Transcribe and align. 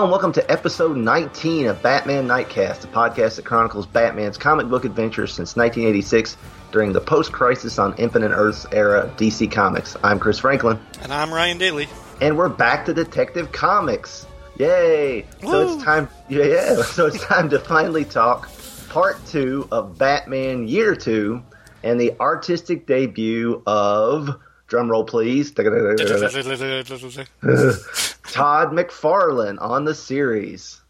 Hello 0.00 0.06
and 0.06 0.12
welcome 0.12 0.32
to 0.32 0.50
episode 0.50 0.96
19 0.96 1.66
of 1.66 1.82
Batman 1.82 2.26
Nightcast, 2.26 2.84
a 2.84 2.86
podcast 2.86 3.36
that 3.36 3.44
chronicles 3.44 3.84
Batman's 3.84 4.38
comic 4.38 4.66
book 4.66 4.86
adventures 4.86 5.34
since 5.34 5.56
1986 5.56 6.38
during 6.72 6.94
the 6.94 7.02
post-crisis 7.02 7.78
on 7.78 7.94
Infinite 7.98 8.30
Earths 8.30 8.64
era 8.72 9.00
of 9.00 9.16
DC 9.18 9.52
Comics. 9.52 9.98
I'm 10.02 10.18
Chris 10.18 10.38
Franklin. 10.38 10.80
And 11.02 11.12
I'm 11.12 11.30
Ryan 11.30 11.58
Daly. 11.58 11.86
And 12.22 12.38
we're 12.38 12.48
back 12.48 12.86
to 12.86 12.94
Detective 12.94 13.52
Comics. 13.52 14.26
Yay! 14.56 15.26
Woo. 15.42 15.50
So 15.50 15.74
it's 15.74 15.84
time 15.84 16.08
yeah, 16.30 16.44
yeah. 16.44 16.76
So 16.82 17.04
it's 17.04 17.22
time 17.22 17.50
to 17.50 17.58
finally 17.58 18.06
talk 18.06 18.48
part 18.88 19.18
two 19.26 19.68
of 19.70 19.98
Batman 19.98 20.66
Year 20.66 20.96
Two 20.96 21.42
and 21.82 22.00
the 22.00 22.18
artistic 22.18 22.86
debut 22.86 23.62
of 23.66 24.40
drum 24.66 24.90
roll 24.90 25.04
please. 25.04 25.52
Todd 28.30 28.70
McFarlane 28.72 29.60
on 29.60 29.84
the 29.84 29.94
series. 29.94 30.80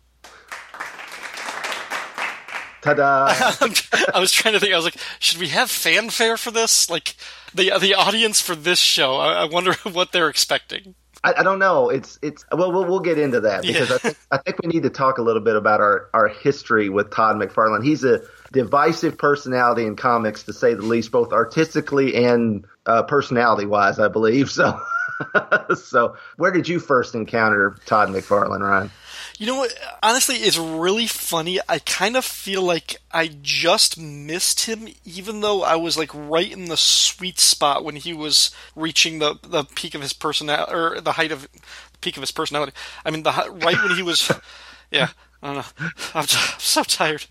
Ta-da! 2.83 3.27
I 4.15 4.21
was 4.21 4.33
trying 4.33 4.55
to 4.55 4.61
think. 4.61 4.73
I 4.73 4.77
was 4.77 4.85
like, 4.85 4.97
should 5.19 5.39
we 5.39 5.49
have 5.49 5.71
fanfare 5.71 6.37
for 6.37 6.51
this? 6.51 6.89
Like 6.89 7.15
the 7.55 7.73
the 7.79 7.95
audience 7.95 8.41
for 8.41 8.55
this 8.55 8.79
show. 8.79 9.17
I, 9.17 9.43
I 9.43 9.45
wonder 9.45 9.73
what 9.93 10.13
they're 10.13 10.29
expecting. 10.29 10.95
I, 11.23 11.35
I, 11.39 11.43
don't 11.43 11.59
know. 11.59 11.91
It's 11.91 12.19
it's 12.23 12.45
well, 12.51 12.73
we'll 12.73 12.87
we'll 12.87 13.01
get 13.01 13.19
into 13.19 13.41
that 13.41 13.63
because 13.63 13.91
yeah. 13.91 13.95
I 13.95 13.99
think 13.99 14.17
I 14.31 14.39
think 14.39 14.63
we 14.63 14.69
need 14.69 14.85
to 14.85 14.91
talk 14.91 15.19
a 15.19 15.23
little 15.23 15.43
bit 15.43 15.57
about 15.57 15.81
our 15.81 16.09
our 16.15 16.29
history 16.29 16.89
with 16.89 17.11
Todd 17.11 17.37
McFarlane. 17.37 17.85
He's 17.85 18.05
a 18.05 18.23
divisive 18.53 19.19
personality 19.19 19.85
in 19.85 19.97
comics, 19.97 20.45
to 20.45 20.53
say 20.53 20.75
the 20.75 20.83
least, 20.83 21.11
both 21.11 21.33
artistically 21.33 22.25
and 22.25 22.65
uh, 22.87 23.03
personality 23.03 23.67
wise, 23.67 23.99
I 23.99 24.09
believe. 24.09 24.51
So, 24.51 24.81
so 25.75 26.17
where 26.37 26.51
did 26.51 26.69
you 26.69 26.79
first 26.79 27.15
encounter 27.15 27.77
Todd 27.87 28.09
McFarlane, 28.09 28.61
Ryan? 28.61 28.91
You 29.39 29.47
know 29.47 29.57
what? 29.57 29.73
Honestly, 30.03 30.37
it's 30.37 30.59
really 30.59 31.07
funny. 31.07 31.61
I 31.67 31.79
kind 31.79 32.17
of 32.17 32.27
feel 32.27 32.63
like 32.63 32.97
I 33.11 33.31
just 33.41 33.99
missed 33.99 34.67
him, 34.67 34.89
even 35.07 35.41
though 35.41 35.63
I 35.63 35.77
was 35.77 35.97
like 35.97 36.11
right 36.15 36.51
in 36.51 36.67
the 36.67 36.77
sweet 36.77 37.39
spot 37.39 37.83
when 37.83 37.97
he 37.97 38.13
was 38.13 38.51
reaching 38.77 39.19
the 39.19 39.39
the 39.43 39.65
peak 39.65 39.95
of 39.95 40.03
his 40.03 40.13
personality 40.13 40.73
or 40.73 41.01
the 41.01 41.13
height 41.13 41.33
of 41.33 41.49
the 41.53 41.99
peak 42.01 42.17
of 42.17 42.23
his 42.23 42.33
personality. 42.33 42.73
I 43.05 43.11
mean, 43.11 43.23
the 43.23 43.33
right 43.63 43.83
when 43.83 43.97
he 43.97 44.03
was, 44.03 44.31
yeah. 44.91 45.09
I 45.43 45.55
don't 45.55 45.57
know. 45.57 45.89
I'm, 46.15 46.27
so 46.27 46.83
tired. 46.83 47.25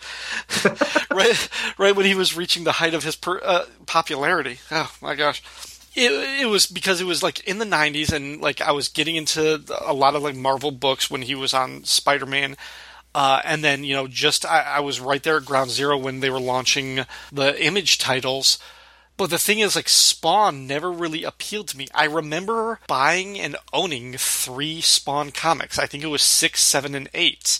right, 1.12 1.50
right 1.78 1.96
when 1.96 2.08
he 2.08 2.16
was 2.16 2.36
reaching 2.36 2.64
the 2.64 2.72
height 2.72 2.96
of 2.96 3.04
his 3.04 3.16
per, 3.16 3.40
uh, 3.44 3.66
popularity. 3.86 4.58
Oh 4.72 4.92
my 5.00 5.14
gosh. 5.14 5.44
It, 5.96 6.42
it 6.42 6.46
was 6.46 6.66
because 6.66 7.02
it 7.02 7.06
was 7.06 7.24
like 7.24 7.42
in 7.48 7.60
the 7.60 7.66
90s 7.66 8.12
and 8.12 8.42
like 8.42 8.62
I 8.62 8.72
was 8.72 8.88
getting 8.88 9.16
into 9.16 9.64
a 9.86 9.94
lot 9.94 10.16
of 10.16 10.24
like 10.24 10.36
Marvel 10.36 10.72
books 10.72 11.10
when 11.10 11.24
he 11.24 11.36
was 11.36 11.54
on 11.54 11.84
Spider-Man. 11.84 12.58
Uh, 13.16 13.42
and 13.44 13.64
then, 13.64 13.84
you 13.84 13.96
know, 13.96 14.08
just 14.08 14.46
I, 14.46 14.62
I 14.62 14.80
was 14.82 15.00
right 15.00 15.24
there 15.24 15.38
at 15.38 15.46
ground 15.46 15.72
zero 15.72 15.98
when 15.98 16.20
they 16.20 16.30
were 16.30 16.40
launching 16.40 17.06
the 17.32 17.60
image 17.64 17.98
titles. 17.98 18.60
But 19.18 19.32
the 19.32 19.40
thing 19.40 19.60
is, 19.60 19.76
like, 19.76 19.90
Spawn 19.90 20.66
never 20.66 20.90
really 20.90 21.24
appealed 21.26 21.68
to 21.70 21.78
me. 21.78 21.88
I 21.94 22.06
remember 22.06 22.80
buying 22.88 23.38
and 23.38 23.58
owning 23.74 24.14
three 24.14 24.80
Spawn 24.80 25.32
comics. 25.32 25.78
I 25.78 25.88
think 25.88 26.04
it 26.04 26.08
was 26.08 26.22
six, 26.22 26.62
seven, 26.62 26.96
and 26.96 27.10
eight 27.14 27.60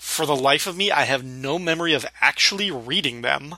for 0.00 0.24
the 0.24 0.34
life 0.34 0.66
of 0.66 0.78
me, 0.78 0.90
I 0.90 1.04
have 1.04 1.22
no 1.22 1.58
memory 1.58 1.92
of 1.92 2.06
actually 2.22 2.70
reading 2.70 3.20
them. 3.20 3.54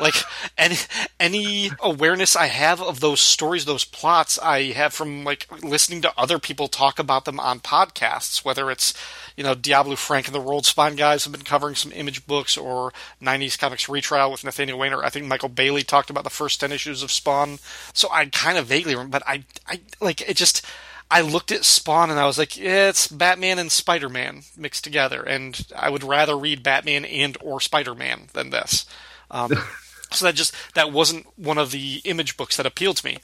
Like 0.00 0.14
any 0.56 0.76
any 1.20 1.70
awareness 1.80 2.34
I 2.34 2.46
have 2.46 2.82
of 2.82 3.00
those 3.00 3.20
stories, 3.20 3.64
those 3.64 3.84
plots, 3.84 4.38
I 4.38 4.72
have 4.72 4.92
from 4.92 5.22
like 5.24 5.46
listening 5.62 6.02
to 6.02 6.12
other 6.18 6.38
people 6.38 6.66
talk 6.66 6.98
about 6.98 7.24
them 7.24 7.38
on 7.38 7.60
podcasts. 7.60 8.44
Whether 8.44 8.70
it's 8.70 8.92
you 9.36 9.44
know 9.44 9.54
Diablo 9.54 9.94
Frank 9.94 10.26
and 10.26 10.34
the 10.34 10.40
Rolled 10.40 10.66
Spine 10.66 10.96
guys 10.96 11.24
have 11.24 11.32
been 11.32 11.42
covering 11.42 11.76
some 11.76 11.92
image 11.92 12.26
books, 12.26 12.56
or 12.56 12.92
'90s 13.22 13.58
comics 13.58 13.88
retrial 13.88 14.32
with 14.32 14.44
Nathaniel 14.44 14.78
Weiner. 14.78 15.02
I 15.02 15.10
think 15.10 15.26
Michael 15.26 15.48
Bailey 15.48 15.84
talked 15.84 16.10
about 16.10 16.24
the 16.24 16.30
first 16.30 16.58
ten 16.58 16.72
issues 16.72 17.02
of 17.04 17.12
Spawn. 17.12 17.58
So 17.92 18.08
I 18.10 18.26
kind 18.26 18.58
of 18.58 18.66
vaguely 18.66 18.94
remember, 18.94 19.20
but 19.20 19.28
I 19.28 19.44
I 19.68 19.80
like 20.00 20.28
it 20.28 20.36
just 20.36 20.66
I 21.10 21.20
looked 21.22 21.52
at 21.52 21.64
Spawn 21.64 22.10
and 22.10 22.18
I 22.20 22.26
was 22.26 22.36
like, 22.38 22.56
yeah, 22.56 22.88
it's 22.88 23.08
Batman 23.08 23.58
and 23.58 23.72
Spider 23.72 24.08
Man 24.08 24.42
mixed 24.56 24.84
together, 24.84 25.22
and 25.22 25.66
I 25.74 25.88
would 25.88 26.04
rather 26.04 26.36
read 26.36 26.62
Batman 26.62 27.04
and 27.04 27.38
or 27.40 27.60
Spider 27.60 27.94
Man 27.94 28.28
than 28.32 28.50
this. 28.50 28.84
Um, 29.30 29.52
so 30.10 30.24
that 30.24 30.34
just 30.34 30.54
that 30.74 30.92
wasn't 30.92 31.26
one 31.36 31.58
of 31.58 31.70
the 31.70 32.00
image 32.04 32.36
books 32.36 32.56
that 32.56 32.66
appealed 32.66 32.98
to 32.98 33.06
me. 33.06 33.18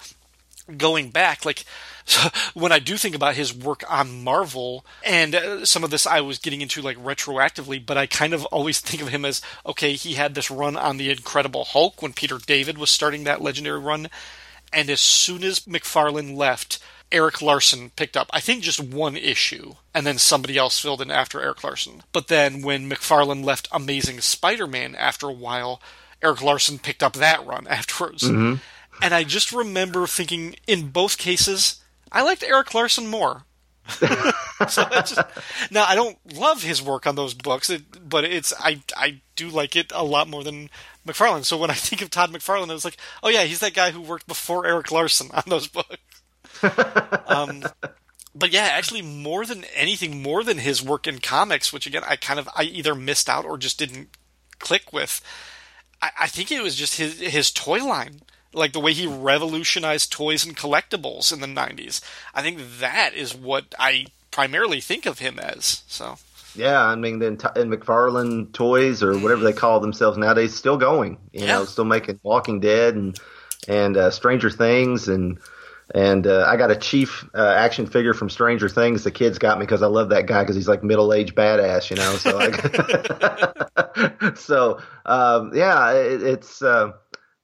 Going 0.78 1.10
back, 1.10 1.44
like 1.44 1.65
when 2.54 2.72
I 2.72 2.78
do 2.78 2.97
think 2.97 3.15
about 3.15 3.34
his 3.34 3.54
work 3.54 3.84
on 3.88 4.25
Marvel, 4.25 4.84
and 5.04 5.34
uh, 5.34 5.66
some 5.66 5.84
of 5.84 5.91
this 5.91 6.06
I 6.06 6.20
was 6.20 6.38
getting 6.38 6.62
into 6.62 6.81
like 6.81 6.97
retroactively, 6.97 7.84
but 7.84 7.98
I 7.98 8.06
kind 8.06 8.32
of 8.32 8.44
always 8.47 8.81
think 8.81 9.03
of 9.03 9.09
him 9.09 9.25
as 9.25 9.42
okay, 9.66 9.92
he 9.92 10.15
had 10.15 10.34
this 10.34 10.50
run 10.50 10.76
on 10.76 10.97
the 10.97 11.10
Incredible 11.10 11.65
Hulk 11.65 12.00
when 12.00 12.12
Peter 12.12 12.38
David 12.38 12.78
was 12.78 12.91
starting 12.91 13.25
that 13.25 13.42
legendary 13.42 13.78
run, 13.78 14.09
and 14.72 14.88
as 14.88 15.00
soon 15.00 15.44
as 15.44 15.60
McFarlane 15.60 16.36
left 16.36 16.78
Erik 17.12 17.41
Larsen 17.41 17.91
picked 17.91 18.16
up, 18.16 18.28
I 18.32 18.41
think, 18.41 18.62
just 18.62 18.81
one 18.81 19.16
issue, 19.16 19.75
and 19.94 20.06
then 20.06 20.19
somebody 20.19 20.56
else 20.56 20.78
filled 20.78 21.00
in 21.00 21.10
after 21.10 21.41
Erik 21.41 21.62
Larsen. 21.62 22.03
But 22.12 22.28
then 22.28 22.62
when 22.62 22.91
McFarlane 22.91 23.44
left 23.44 23.69
Amazing 23.70 24.20
Spider 24.20 24.66
Man 24.66 24.94
after 24.94 25.28
a 25.28 25.32
while, 25.32 25.81
Erik 26.22 26.42
Larsen 26.42 26.78
picked 26.78 27.03
up 27.03 27.15
that 27.15 27.47
run 27.47 27.66
afterwards. 27.70 28.25
Mm-hmm. 28.25 28.56
And 29.03 29.15
I 29.15 29.25
just 29.25 29.53
remember 29.53 30.06
thinking, 30.06 30.56
in 30.66 30.88
both 30.88 31.19
cases, 31.19 31.82
I 32.10 32.22
liked 32.22 32.42
Erik 32.42 32.75
Larsen 32.75 33.06
more. 33.06 33.42
so 33.88 34.84
just, 34.91 35.19
now 35.71 35.84
I 35.84 35.94
don't 35.94 36.16
love 36.32 36.62
his 36.62 36.81
work 36.81 37.06
on 37.06 37.16
those 37.16 37.34
books, 37.34 37.69
it, 37.69 38.09
but 38.09 38.25
it's 38.25 38.54
I 38.59 38.81
I 38.97 39.21
do 39.36 39.50
like 39.50 39.76
it 39.76 39.92
a 39.94 40.03
lot 40.03 40.26
more 40.26 40.42
than 40.42 40.71
McFarlane. 41.06 41.44
So 41.44 41.59
when 41.59 41.71
I 41.71 41.75
think 41.75 42.00
of 42.00 42.09
Todd 42.09 42.32
McFarlane, 42.32 42.71
I 42.71 42.72
was 42.72 42.86
like, 42.86 42.97
oh 43.22 43.28
yeah, 43.28 43.42
he's 43.42 43.59
that 43.59 43.75
guy 43.75 43.91
who 43.91 44.00
worked 44.00 44.26
before 44.26 44.65
Erik 44.65 44.91
Larsen 44.91 45.28
on 45.34 45.42
those 45.47 45.69
books 45.69 45.98
um, 47.26 47.65
but 48.34 48.53
yeah, 48.53 48.69
actually, 48.72 49.03
more 49.03 49.47
than 49.47 49.65
anything, 49.75 50.22
more 50.22 50.42
than 50.42 50.59
his 50.59 50.82
work 50.82 51.06
in 51.06 51.20
comics, 51.20 51.72
which 51.72 51.87
again 51.87 52.03
I 52.06 52.16
kind 52.16 52.38
of 52.38 52.48
I 52.56 52.65
either 52.65 52.94
missed 52.94 53.28
out 53.28 53.44
or 53.44 53.56
just 53.56 53.78
didn't 53.78 54.09
click 54.59 54.92
with. 54.92 55.20
I, 56.03 56.10
I 56.22 56.26
think 56.26 56.50
it 56.50 56.62
was 56.62 56.75
just 56.75 56.97
his 56.97 57.20
his 57.20 57.53
toy 57.53 57.84
line, 57.84 58.22
like 58.53 58.72
the 58.72 58.81
way 58.81 58.92
he 58.92 59.06
revolutionized 59.06 60.10
toys 60.10 60.44
and 60.44 60.56
collectibles 60.56 61.32
in 61.32 61.41
the 61.41 61.47
'90s. 61.47 62.00
I 62.34 62.42
think 62.42 62.59
that 62.81 63.15
is 63.15 63.34
what 63.34 63.75
I 63.78 64.06
primarily 64.31 64.81
think 64.81 65.06
of 65.06 65.21
him 65.21 65.38
as. 65.38 65.84
So. 65.86 66.19
Yeah, 66.56 66.81
I 66.81 66.94
mean, 66.94 67.19
then 67.19 67.32
in 67.56 67.69
McFarlane 67.69 68.53
Toys 68.53 69.03
or 69.03 69.19
whatever 69.19 69.42
they 69.42 69.53
call 69.53 69.81
themselves 69.81 70.16
nowadays, 70.16 70.54
still 70.54 70.76
going. 70.76 71.19
You 71.32 71.47
yeah. 71.47 71.59
know, 71.59 71.65
still 71.65 71.84
making 71.84 72.21
Walking 72.22 72.60
Dead 72.60 72.94
and 72.94 73.19
and 73.66 73.97
uh, 73.97 74.10
Stranger 74.10 74.50
Things 74.50 75.09
and 75.09 75.38
and 75.93 76.27
uh, 76.27 76.47
I 76.49 76.56
got 76.56 76.71
a 76.71 76.77
chief 76.77 77.28
uh, 77.34 77.55
action 77.56 77.87
figure 77.87 78.15
from 78.15 78.31
Stranger 78.31 78.69
Things. 78.69 79.04
The 79.04 79.10
kids 79.10 79.39
got 79.39 79.59
me 79.59 79.65
because 79.65 79.83
I 79.83 79.86
love 79.86 80.09
that 80.10 80.27
guy 80.27 80.42
because 80.42 80.57
he's 80.57 80.69
like 80.69 80.83
middle 80.83 81.13
aged 81.13 81.34
badass, 81.34 81.91
you 81.91 81.97
know. 81.97 82.16
So, 82.16 82.39
I, 83.77 84.33
so 84.34 84.81
um, 85.04 85.54
yeah, 85.54 85.92
it, 85.92 86.22
it's 86.22 86.63
uh, 86.63 86.92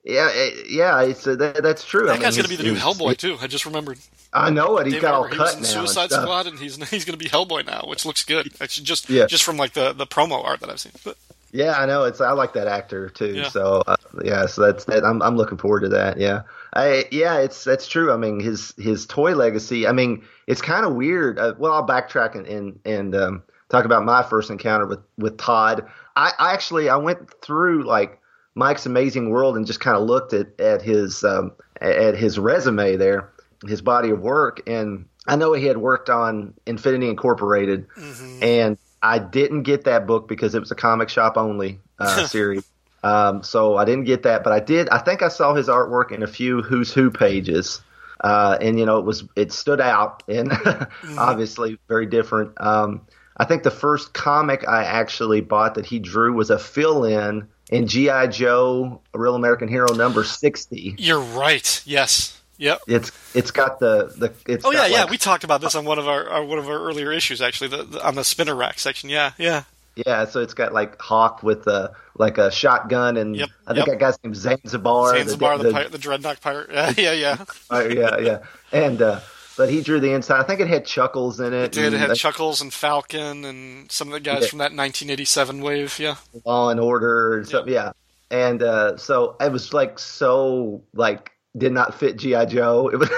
yeah, 0.04 0.31
it, 0.32 0.70
yeah, 0.70 1.02
it's 1.02 1.26
uh, 1.26 1.37
that, 1.37 1.62
that's 1.62 1.84
true. 1.84 2.06
That 2.06 2.12
I 2.12 2.14
mean, 2.14 2.22
guy's 2.22 2.37
gonna 2.37 2.48
be 2.48 2.56
the 2.56 2.62
new 2.62 2.75
Hellboy 2.75 3.19
too. 3.19 3.37
I 3.40 3.46
just 3.46 3.66
remembered. 3.66 3.98
I 4.32 4.50
know 4.50 4.78
it. 4.78 4.87
He's 4.87 4.94
David 4.94 5.02
got 5.02 5.14
all 5.14 5.28
cut 5.28 5.56
now. 5.58 5.64
Suicide 5.64 6.10
Squad, 6.10 6.46
and 6.46 6.58
he's 6.58 6.76
he's 6.90 7.04
gonna 7.04 7.19
be 7.19 7.28
Hellboy 7.28 7.66
now, 7.66 7.84
which 7.87 8.06
looks 8.06 8.25
good. 8.25 8.50
Actually, 8.60 8.84
just 8.84 9.10
yeah. 9.10 9.26
just 9.26 9.44
from 9.44 9.58
like 9.58 9.75
the 9.75 9.92
the 9.92 10.06
promo 10.06 10.42
art 10.42 10.60
that 10.60 10.70
I've 10.70 10.81
seen. 10.81 10.92
But 11.04 11.19
yeah, 11.52 11.78
I 11.78 11.84
know. 11.84 12.04
It's 12.04 12.20
I 12.20 12.32
like 12.32 12.54
that 12.54 12.66
actor 12.66 13.10
too. 13.10 13.34
Yeah. 13.34 13.48
So 13.48 13.82
uh, 13.87 13.96
yeah, 14.25 14.46
so 14.46 14.62
that's 14.62 14.84
that. 14.87 15.04
I'm 15.04 15.20
I'm 15.20 15.37
looking 15.37 15.58
forward 15.58 15.81
to 15.81 15.88
that. 15.90 16.19
Yeah, 16.19 16.42
I 16.72 17.06
yeah, 17.11 17.38
it's 17.38 17.64
that's 17.64 17.88
true. 17.88 18.12
I 18.12 18.17
mean, 18.17 18.40
his 18.40 18.72
his 18.78 19.06
toy 19.06 19.34
legacy. 19.34 19.87
I 19.87 19.93
mean, 19.93 20.25
it's 20.46 20.62
kind 20.62 20.87
of 20.87 20.94
weird. 20.94 21.38
Uh, 21.38 21.55
well, 21.58 21.72
I'll 21.72 21.87
backtrack 21.87 22.37
and 22.37 22.46
and, 22.46 22.78
and 22.84 23.14
um, 23.14 23.43
talk 23.69 23.84
about 23.84 24.05
my 24.05 24.22
first 24.22 24.50
encounter 24.50 24.87
with 24.87 25.00
with 25.19 25.37
Todd. 25.37 25.87
I, 26.17 26.32
I 26.38 26.52
actually 26.52 26.88
I 26.88 26.96
went 26.96 27.31
through 27.43 27.84
like 27.84 28.20
Mike's 28.55 28.87
Amazing 28.87 29.31
World 29.31 29.56
and 29.56 29.67
just 29.67 29.81
kind 29.81 29.96
of 29.96 30.05
looked 30.05 30.32
at 30.32 30.61
at 30.61 30.82
his 30.82 31.25
um, 31.25 31.52
at 31.81 32.17
his 32.17 32.38
resume 32.38 32.96
there, 32.96 33.32
his 33.66 33.82
body 33.82 34.11
of 34.11 34.20
work, 34.20 34.61
and 34.69 35.06
I 35.26 35.37
know 35.37 35.52
he 35.52 35.66
had 35.66 35.78
worked 35.78 36.08
on 36.08 36.55
Infinity 36.66 37.08
Incorporated, 37.08 37.88
mm-hmm. 37.90 38.43
and 38.43 38.78
I 39.02 39.19
didn't 39.19 39.62
get 39.62 39.84
that 39.84 40.06
book 40.06 40.28
because 40.28 40.55
it 40.55 40.61
was 40.61 40.70
a 40.70 40.76
comic 40.76 41.08
shop 41.08 41.37
only 41.37 41.81
uh, 41.99 42.26
series. 42.28 42.64
Um, 43.02 43.43
so 43.43 43.76
I 43.76 43.85
didn't 43.85 44.05
get 44.05 44.25
that, 44.25 44.44
but 44.44 44.52
I 44.52 44.61
did. 44.61 44.88
I 44.91 44.99
think 44.99 45.23
I 45.23 45.29
saw 45.29 45.55
his 45.55 45.69
artwork 45.69 46.12
in 46.12 46.23
a 46.23 46.26
few 46.26 46.62
Who's 46.62 46.93
Who 46.93 47.11
pages, 47.11 47.81
uh, 48.20 48.58
and 48.61 48.79
you 48.79 48.85
know 48.85 48.99
it 48.99 49.05
was 49.05 49.25
it 49.37 49.52
stood 49.52 49.81
out 49.81 50.23
and 50.29 50.50
mm-hmm. 50.50 51.19
obviously 51.19 51.79
very 51.88 52.06
different. 52.06 52.52
Um, 52.61 53.02
I 53.37 53.44
think 53.44 53.62
the 53.62 53.70
first 53.70 54.12
comic 54.12 54.69
I 54.69 54.85
actually 54.85 55.41
bought 55.41 55.76
that 55.76 55.87
he 55.87 55.99
drew 55.99 56.35
was 56.35 56.50
a 56.50 56.58
fill-in 56.58 57.49
in 57.70 57.87
GI 57.87 58.29
Joe: 58.31 59.00
A 59.14 59.19
Real 59.19 59.35
American 59.35 59.69
Hero 59.69 59.94
number 59.94 60.23
sixty. 60.23 60.94
You're 60.99 61.20
right. 61.20 61.82
Yes. 61.87 62.37
Yep. 62.58 62.82
It's 62.87 63.12
it's 63.35 63.50
got 63.50 63.81
the 63.81 64.12
the. 64.14 64.35
It's 64.47 64.67
oh 64.67 64.70
yeah, 64.70 64.81
got 64.81 64.91
yeah. 64.91 65.05
We 65.11 65.17
talked 65.17 65.44
about 65.44 65.62
this 65.62 65.75
on 65.75 65.87
one 65.87 65.99
of 65.99 66.06
our, 66.06 66.29
our 66.29 66.44
one 66.44 66.58
of 66.58 66.69
our 66.69 66.79
earlier 66.79 67.11
issues, 67.11 67.41
actually, 67.41 67.69
the, 67.69 67.85
the, 67.85 68.06
on 68.06 68.17
the 68.17 68.25
spinner 68.25 68.55
rack 68.55 68.79
section. 68.79 69.08
Yeah, 69.08 69.32
yeah. 69.38 69.64
Yeah, 70.06 70.25
so 70.25 70.41
it's 70.41 70.55
got 70.55 70.73
like 70.73 71.00
Hawk 71.00 71.43
with 71.43 71.67
a 71.67 71.93
like 72.17 72.38
a 72.38 72.50
shotgun, 72.50 73.17
and 73.17 73.37
Yep, 73.37 73.49
I 73.67 73.75
think 73.75 73.87
yep. 73.87 73.99
that 73.99 73.99
guy's 74.05 74.19
named 74.23 74.37
Zanzibar. 74.37 75.17
Zanzibar, 75.17 75.58
the, 75.58 75.64
the, 75.64 75.73
pirate, 75.73 75.93
the 75.93 75.99
dreadnought 75.99 76.41
pirate. 76.41 76.70
Yeah, 76.73 76.93
yeah, 76.97 77.12
yeah. 77.12 77.44
uh, 77.70 77.88
yeah, 77.88 78.19
yeah, 78.19 78.38
and 78.73 79.00
uh, 79.02 79.20
but 79.56 79.69
he 79.70 79.82
drew 79.82 80.00
the 80.00 80.12
inside. 80.12 80.41
I 80.41 80.44
think 80.44 80.61
it 80.61 80.69
had 80.69 80.85
Chuckles 80.87 81.41
in 81.41 81.52
it. 81.52 81.64
It 81.64 81.73
did. 81.73 81.93
It 81.94 81.99
had 81.99 82.14
Chuckles 82.17 82.61
and 82.61 82.73
Falcon 82.73 83.44
and 83.44 83.91
some 83.91 84.08
of 84.08 84.12
the 84.12 84.20
guys 84.20 84.43
Yeah. 84.43 84.49
from 84.49 84.58
that 84.58 84.73
1987 84.75 85.61
wave. 85.61 85.99
Yeah. 85.99 86.17
Law 86.44 86.70
and 86.70 86.81
Order 86.81 87.38
and 87.38 87.47
stuff. 87.47 87.67
Yeah, 87.67 87.93
and 88.31 88.62
uh, 88.62 88.97
so 88.97 89.37
it 89.41 89.52
was 89.52 89.73
like 89.73 89.99
so 89.99 90.82
like 90.94 91.32
did 91.56 91.73
not 91.73 91.99
fit 91.99 92.17
GI 92.17 92.47
Joe. 92.47 92.88
It 92.93 92.97
was 92.97 93.08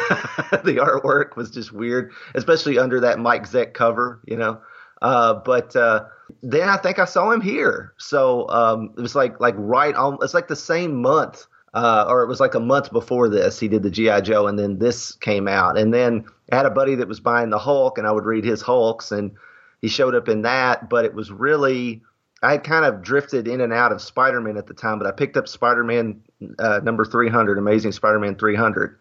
the 0.64 0.76
artwork 0.80 1.36
was 1.36 1.50
just 1.50 1.72
weird, 1.72 2.12
especially 2.34 2.78
under 2.78 3.00
that 3.00 3.18
Mike 3.18 3.48
Zeck 3.48 3.74
cover, 3.74 4.20
you 4.26 4.36
know. 4.36 4.60
Uh, 5.00 5.34
but 5.34 5.74
uh, 5.76 6.04
then 6.42 6.68
I 6.68 6.76
think 6.76 6.98
I 6.98 7.04
saw 7.04 7.30
him 7.30 7.40
here, 7.40 7.94
so 7.98 8.48
um, 8.48 8.92
it 8.96 9.00
was 9.00 9.14
like 9.14 9.40
like 9.40 9.54
right 9.56 9.94
on. 9.94 10.18
It's 10.22 10.34
like 10.34 10.48
the 10.48 10.56
same 10.56 11.00
month, 11.00 11.46
uh, 11.72 12.06
or 12.08 12.22
it 12.22 12.28
was 12.28 12.40
like 12.40 12.54
a 12.54 12.60
month 12.60 12.92
before 12.92 13.28
this. 13.28 13.60
He 13.60 13.68
did 13.68 13.82
the 13.82 13.90
GI 13.90 14.22
Joe, 14.22 14.46
and 14.46 14.58
then 14.58 14.78
this 14.78 15.12
came 15.12 15.46
out, 15.46 15.78
and 15.78 15.94
then 15.94 16.24
I 16.50 16.56
had 16.56 16.66
a 16.66 16.70
buddy 16.70 16.96
that 16.96 17.08
was 17.08 17.20
buying 17.20 17.50
the 17.50 17.58
Hulk, 17.58 17.96
and 17.96 18.06
I 18.06 18.12
would 18.12 18.24
read 18.24 18.44
his 18.44 18.60
Hulks, 18.60 19.12
and 19.12 19.32
he 19.80 19.88
showed 19.88 20.14
up 20.14 20.28
in 20.28 20.42
that, 20.42 20.88
but 20.88 21.04
it 21.04 21.14
was 21.14 21.30
really 21.30 22.02
I 22.42 22.52
had 22.52 22.64
kind 22.64 22.84
of 22.84 23.02
drifted 23.02 23.46
in 23.46 23.60
and 23.60 23.72
out 23.72 23.92
of 23.92 24.02
Spider 24.02 24.40
Man 24.40 24.56
at 24.56 24.66
the 24.66 24.74
time, 24.74 24.98
but 24.98 25.06
I 25.06 25.12
picked 25.12 25.36
up 25.36 25.46
Spider 25.46 25.84
Man 25.84 26.20
uh, 26.58 26.80
number 26.82 27.04
300, 27.04 27.56
Amazing 27.56 27.92
Spider 27.92 28.18
Man 28.18 28.34
300. 28.34 28.98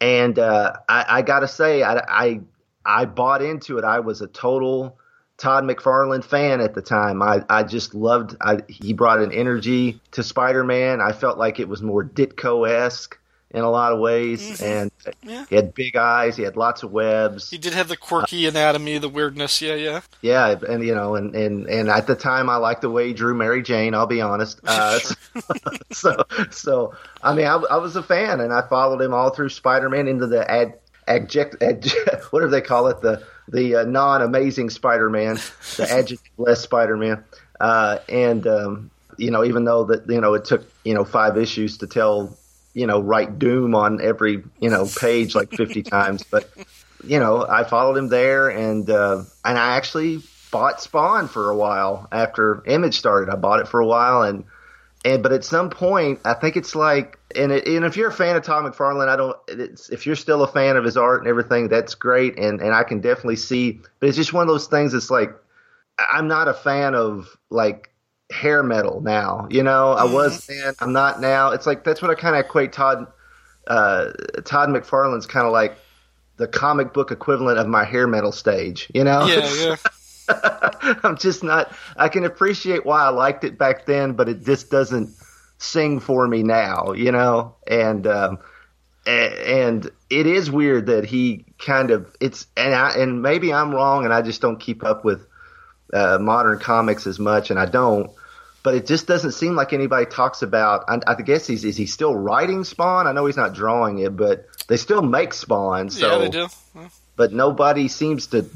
And 0.00 0.38
uh, 0.38 0.72
I, 0.88 1.04
I 1.08 1.22
got 1.22 1.40
to 1.40 1.48
say, 1.48 1.82
I, 1.82 1.98
I, 2.08 2.40
I 2.86 3.04
bought 3.04 3.42
into 3.42 3.76
it. 3.76 3.84
I 3.84 4.00
was 4.00 4.22
a 4.22 4.26
total 4.26 4.98
Todd 5.38 5.64
McFarlane 5.64 6.24
fan 6.24 6.60
at 6.60 6.74
the 6.74 6.82
time. 6.82 7.22
I, 7.22 7.44
I 7.48 7.62
just 7.62 7.94
loved, 7.94 8.36
I, 8.40 8.58
he 8.68 8.92
brought 8.92 9.20
an 9.20 9.32
energy 9.32 10.00
to 10.12 10.22
Spider 10.22 10.64
Man. 10.64 11.00
I 11.00 11.12
felt 11.12 11.38
like 11.38 11.60
it 11.60 11.68
was 11.68 11.80
more 11.80 12.04
Ditko 12.04 12.68
esque 12.68 13.16
in 13.52 13.62
a 13.62 13.70
lot 13.70 13.92
of 13.92 14.00
ways. 14.00 14.60
And 14.60 14.90
Yeah. 15.22 15.46
he 15.48 15.54
had 15.56 15.72
big 15.74 15.96
eyes, 15.96 16.36
he 16.36 16.42
had 16.42 16.56
lots 16.56 16.82
of 16.82 16.90
webs. 16.90 17.48
He 17.50 17.56
did 17.56 17.72
have 17.72 17.88
the 17.88 17.96
quirky 17.96 18.46
anatomy, 18.46 18.98
the 18.98 19.08
weirdness. 19.08 19.62
Yeah, 19.62 19.74
yeah. 19.76 20.00
Yeah, 20.20 20.56
and 20.68 20.84
you 20.84 20.94
know, 20.94 21.14
and 21.14 21.34
and 21.34 21.66
and 21.66 21.88
at 21.88 22.06
the 22.08 22.14
time, 22.16 22.50
I 22.50 22.56
liked 22.56 22.82
the 22.82 22.90
way 22.90 23.06
he 23.06 23.14
drew 23.14 23.34
Mary 23.34 23.62
Jane. 23.62 23.94
I'll 23.94 24.06
be 24.06 24.20
honest. 24.20 24.60
Uh, 24.66 24.98
so, 25.92 26.24
so 26.50 26.94
I 27.22 27.32
mean, 27.34 27.46
I, 27.46 27.54
I 27.54 27.76
was 27.76 27.96
a 27.96 28.02
fan, 28.02 28.40
and 28.40 28.52
I 28.52 28.62
followed 28.68 29.00
him 29.00 29.14
all 29.14 29.30
through 29.30 29.48
Spider-Man 29.50 30.08
into 30.08 30.26
the 30.26 30.48
ad, 30.50 30.74
adject, 31.08 31.56
adject 31.60 32.24
whatever 32.32 32.50
they 32.50 32.60
call 32.60 32.88
it, 32.88 33.00
the 33.00 33.22
the 33.48 33.76
uh, 33.76 33.84
non-amazing 33.84 34.70
Spider-Man, 34.70 35.36
the 35.76 35.86
adjective-less 35.90 36.60
Spider-Man, 36.60 37.24
uh, 37.60 37.98
and 38.08 38.46
um, 38.46 38.90
you 39.16 39.30
know, 39.30 39.44
even 39.44 39.64
though 39.64 39.84
that 39.84 40.08
you 40.08 40.20
know 40.20 40.34
it 40.34 40.44
took 40.44 40.70
you 40.84 40.94
know 40.94 41.04
five 41.04 41.36
issues 41.36 41.78
to 41.78 41.86
tell 41.86 42.36
you 42.74 42.86
know 42.86 43.00
write 43.00 43.38
Doom 43.38 43.74
on 43.74 44.00
every 44.00 44.44
you 44.60 44.70
know 44.70 44.86
page 45.00 45.34
like 45.34 45.50
fifty 45.50 45.82
times, 45.96 46.22
but 46.22 46.48
you 47.04 47.18
know, 47.18 47.46
I 47.48 47.64
followed 47.64 47.96
him 47.96 48.08
there, 48.08 48.48
and 48.48 48.88
uh, 48.88 49.22
and 49.44 49.58
I 49.58 49.76
actually 49.76 50.22
bought 50.50 50.80
Spawn 50.80 51.28
for 51.28 51.50
a 51.50 51.56
while 51.56 52.08
after 52.10 52.62
Image 52.66 52.98
started. 52.98 53.32
I 53.32 53.36
bought 53.36 53.60
it 53.60 53.68
for 53.68 53.80
a 53.80 53.86
while, 53.86 54.22
and 54.22 54.44
and 55.04 55.22
but 55.22 55.32
at 55.32 55.44
some 55.44 55.70
point, 55.70 56.20
I 56.24 56.34
think 56.34 56.56
it's 56.56 56.74
like, 56.74 57.18
and 57.36 57.52
it, 57.52 57.66
and 57.68 57.84
if 57.84 57.96
you're 57.96 58.08
a 58.08 58.12
fan 58.12 58.36
of 58.36 58.42
Todd 58.42 58.64
McFarlane, 58.64 59.08
I 59.08 59.16
don't. 59.16 59.36
It's, 59.46 59.90
if 59.90 60.06
you're 60.06 60.16
still 60.16 60.42
a 60.42 60.48
fan 60.48 60.76
of 60.76 60.84
his 60.84 60.96
art 60.96 61.20
and 61.20 61.28
everything, 61.28 61.68
that's 61.68 61.94
great, 61.94 62.38
and 62.38 62.60
and 62.60 62.74
I 62.74 62.82
can 62.82 63.00
definitely 63.00 63.36
see. 63.36 63.80
But 64.00 64.08
it's 64.08 64.16
just 64.16 64.32
one 64.32 64.42
of 64.42 64.48
those 64.48 64.66
things. 64.66 64.94
It's 64.94 65.10
like 65.10 65.30
I'm 65.98 66.26
not 66.26 66.48
a 66.48 66.54
fan 66.54 66.94
of 66.94 67.36
like 67.48 67.92
hair 68.30 68.62
metal 68.62 69.00
now. 69.00 69.46
You 69.50 69.62
know, 69.62 69.92
I 69.92 70.04
was 70.04 70.46
then. 70.46 70.74
I'm 70.80 70.92
not 70.92 71.20
now. 71.20 71.50
It's 71.50 71.66
like 71.66 71.84
that's 71.84 72.02
what 72.02 72.10
I 72.10 72.14
kind 72.14 72.34
of 72.34 72.44
equate 72.44 72.72
Todd 72.72 73.06
uh, 73.68 74.12
Todd 74.44 74.70
McFarlane's 74.70 75.26
kind 75.26 75.46
of 75.46 75.52
like 75.52 75.76
the 76.38 76.48
comic 76.48 76.92
book 76.92 77.10
equivalent 77.10 77.58
of 77.58 77.68
my 77.68 77.84
hair 77.84 78.06
metal 78.06 78.32
stage. 78.32 78.90
You 78.94 79.04
know, 79.04 79.26
Yeah, 79.26 79.54
yeah. 79.54 79.76
I'm 81.02 81.16
just 81.16 81.42
not. 81.42 81.72
I 81.96 82.08
can 82.08 82.24
appreciate 82.24 82.84
why 82.84 83.02
I 83.02 83.08
liked 83.10 83.44
it 83.44 83.58
back 83.58 83.86
then, 83.86 84.12
but 84.12 84.28
it 84.28 84.44
just 84.44 84.70
doesn't 84.70 85.10
sing 85.58 86.00
for 86.00 86.26
me 86.26 86.42
now. 86.42 86.92
You 86.92 87.12
know, 87.12 87.56
and 87.66 88.06
um, 88.06 88.38
and 89.06 89.90
it 90.10 90.26
is 90.26 90.50
weird 90.50 90.86
that 90.86 91.04
he 91.04 91.44
kind 91.58 91.90
of 91.90 92.14
it's 92.20 92.46
and 92.56 92.74
I 92.74 92.90
and 92.90 93.22
maybe 93.22 93.52
I'm 93.52 93.74
wrong 93.74 94.04
and 94.04 94.12
I 94.12 94.22
just 94.22 94.40
don't 94.40 94.60
keep 94.60 94.84
up 94.84 95.04
with 95.04 95.26
uh, 95.92 96.18
modern 96.20 96.58
comics 96.58 97.06
as 97.06 97.18
much, 97.18 97.50
and 97.50 97.58
I 97.58 97.66
don't. 97.66 98.10
But 98.62 98.74
it 98.74 98.86
just 98.86 99.06
doesn't 99.06 99.32
seem 99.32 99.54
like 99.54 99.72
anybody 99.72 100.04
talks 100.04 100.42
about. 100.42 100.84
I, 100.88 101.00
I 101.06 101.14
guess 101.14 101.46
he's 101.46 101.64
is 101.64 101.76
he 101.76 101.86
still 101.86 102.14
writing 102.14 102.64
Spawn? 102.64 103.06
I 103.06 103.12
know 103.12 103.24
he's 103.26 103.36
not 103.36 103.54
drawing 103.54 103.98
it, 103.98 104.16
but 104.16 104.46
they 104.66 104.76
still 104.76 105.00
make 105.02 105.32
Spawn. 105.32 105.90
So 105.90 106.12
yeah, 106.12 106.18
they 106.18 106.28
do. 106.28 106.48
But 107.16 107.32
nobody 107.32 107.88
seems 107.88 108.28
to 108.28 108.48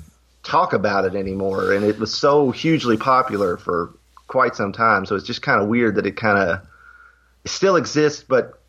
talk 0.43 0.73
about 0.73 1.05
it 1.05 1.15
anymore. 1.15 1.73
And 1.73 1.85
it 1.85 1.99
was 1.99 2.15
so 2.15 2.50
hugely 2.50 2.97
popular 2.97 3.56
for 3.56 3.94
quite 4.27 4.56
some 4.56 4.73
time. 4.73 5.06
So 5.06 5.17
it's 5.17 5.27
just 5.27 5.43
kind 5.43 5.61
of 5.61 5.69
weird 5.69 5.97
that 5.97 6.06
it 6.06 6.17
kind 6.17 6.39
of 6.39 6.67
still 7.44 7.77
exists, 7.77 8.25
but 8.27 8.61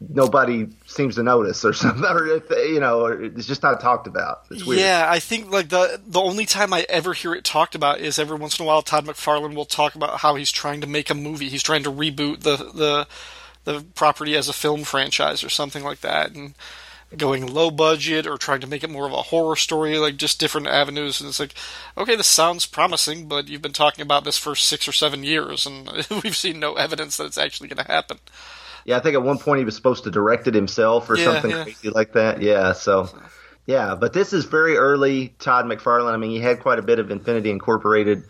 nobody 0.00 0.68
seems 0.86 1.16
to 1.16 1.22
notice 1.22 1.64
or 1.64 1.72
something. 1.74 2.04
Or 2.04 2.26
if, 2.26 2.50
you 2.50 2.80
know, 2.80 3.06
it's 3.06 3.46
just 3.46 3.62
not 3.62 3.80
talked 3.80 4.06
about. 4.06 4.44
It's 4.50 4.64
weird. 4.64 4.80
Yeah, 4.80 5.06
I 5.08 5.18
think 5.18 5.50
like 5.50 5.68
the 5.68 6.00
the 6.06 6.20
only 6.20 6.46
time 6.46 6.72
I 6.72 6.86
ever 6.88 7.14
hear 7.14 7.34
it 7.34 7.44
talked 7.44 7.74
about 7.74 8.00
is 8.00 8.18
every 8.18 8.36
once 8.36 8.58
in 8.58 8.64
a 8.64 8.66
while 8.66 8.82
Todd 8.82 9.06
McFarlane 9.06 9.54
will 9.54 9.64
talk 9.64 9.94
about 9.94 10.20
how 10.20 10.34
he's 10.34 10.52
trying 10.52 10.80
to 10.80 10.86
make 10.86 11.10
a 11.10 11.14
movie. 11.14 11.48
He's 11.48 11.62
trying 11.62 11.82
to 11.84 11.92
reboot 11.92 12.40
the 12.40 12.56
the 12.56 13.06
the 13.64 13.84
property 13.94 14.36
as 14.36 14.48
a 14.48 14.52
film 14.52 14.84
franchise 14.84 15.44
or 15.44 15.50
something 15.50 15.84
like 15.84 16.00
that, 16.00 16.32
and 16.32 16.54
going 17.16 17.46
low 17.46 17.70
budget 17.70 18.26
or 18.26 18.36
trying 18.36 18.60
to 18.60 18.66
make 18.66 18.84
it 18.84 18.90
more 18.90 19.06
of 19.06 19.12
a 19.12 19.22
horror 19.22 19.56
story, 19.56 19.96
like 19.98 20.16
just 20.16 20.38
different 20.38 20.66
avenues. 20.66 21.20
And 21.20 21.28
it's 21.28 21.40
like, 21.40 21.54
okay, 21.96 22.16
this 22.16 22.26
sounds 22.26 22.66
promising, 22.66 23.28
but 23.28 23.48
you've 23.48 23.62
been 23.62 23.72
talking 23.72 24.02
about 24.02 24.24
this 24.24 24.36
for 24.38 24.54
six 24.54 24.86
or 24.86 24.92
seven 24.92 25.24
years, 25.24 25.66
and 25.66 25.90
we've 26.22 26.36
seen 26.36 26.60
no 26.60 26.74
evidence 26.74 27.16
that 27.16 27.24
it's 27.24 27.38
actually 27.38 27.68
going 27.68 27.84
to 27.84 27.90
happen. 27.92 28.18
Yeah, 28.84 28.96
I 28.96 29.00
think 29.00 29.14
at 29.14 29.22
one 29.22 29.38
point 29.38 29.58
he 29.58 29.64
was 29.64 29.76
supposed 29.76 30.04
to 30.04 30.10
direct 30.10 30.46
it 30.46 30.54
himself 30.54 31.10
or 31.10 31.16
Yeah, 31.16 31.24
something 31.24 31.50
yeah. 31.50 31.62
crazy 31.62 31.90
like 31.90 32.12
that. 32.14 32.40
Yeah, 32.40 32.72
so 32.72 33.08
yeah, 33.66 33.94
but 33.94 34.12
this 34.12 34.32
is 34.32 34.46
very 34.46 34.76
early 34.76 35.34
Todd 35.38 35.66
McFarlane. 35.66 36.12
I 36.12 36.16
mean, 36.16 36.30
he 36.30 36.40
had 36.40 36.60
quite 36.60 36.78
a 36.78 36.82
bit 36.82 36.98
of 36.98 37.10
Infinity 37.10 37.50
Incorporated 37.50 38.22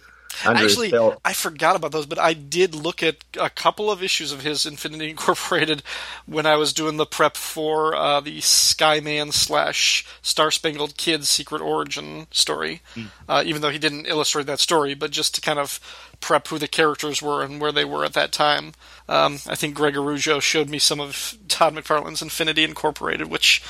Actually. 0.44 0.90
I 1.24 1.32
forgot 1.32 1.76
about 1.76 1.92
those, 1.92 2.06
but 2.06 2.18
I 2.18 2.32
did 2.32 2.74
look 2.74 3.02
at 3.02 3.16
a 3.40 3.50
couple 3.50 3.90
of 3.90 4.02
issues 4.02 4.32
of 4.32 4.42
his 4.42 4.66
Infinity 4.66 5.10
Incorporated 5.10 5.82
when 6.26 6.46
I 6.46 6.56
was 6.56 6.72
doing 6.72 6.96
the 6.96 7.06
prep 7.06 7.36
for 7.36 7.94
uh, 7.94 8.20
the 8.20 8.38
Skyman 8.38 9.32
slash 9.32 10.06
Star 10.22 10.50
Spangled 10.50 10.96
Kid 10.96 11.26
Secret 11.26 11.60
Origin 11.60 12.26
story. 12.30 12.80
Uh, 13.28 13.42
even 13.44 13.62
though 13.62 13.70
he 13.70 13.78
didn't 13.78 14.06
illustrate 14.06 14.46
that 14.46 14.60
story, 14.60 14.94
but 14.94 15.10
just 15.10 15.34
to 15.34 15.40
kind 15.40 15.58
of 15.58 15.80
prep 16.20 16.48
who 16.48 16.58
the 16.58 16.68
characters 16.68 17.22
were 17.22 17.42
and 17.42 17.60
where 17.60 17.72
they 17.72 17.84
were 17.84 18.04
at 18.04 18.12
that 18.14 18.32
time. 18.32 18.72
Um, 19.08 19.38
I 19.48 19.54
think 19.54 19.74
Greg 19.74 19.94
Arujo 19.94 20.40
showed 20.40 20.68
me 20.68 20.78
some 20.78 21.00
of 21.00 21.36
Todd 21.48 21.74
McFarlane's 21.74 22.22
Infinity 22.22 22.64
Incorporated, 22.64 23.28
which 23.28 23.62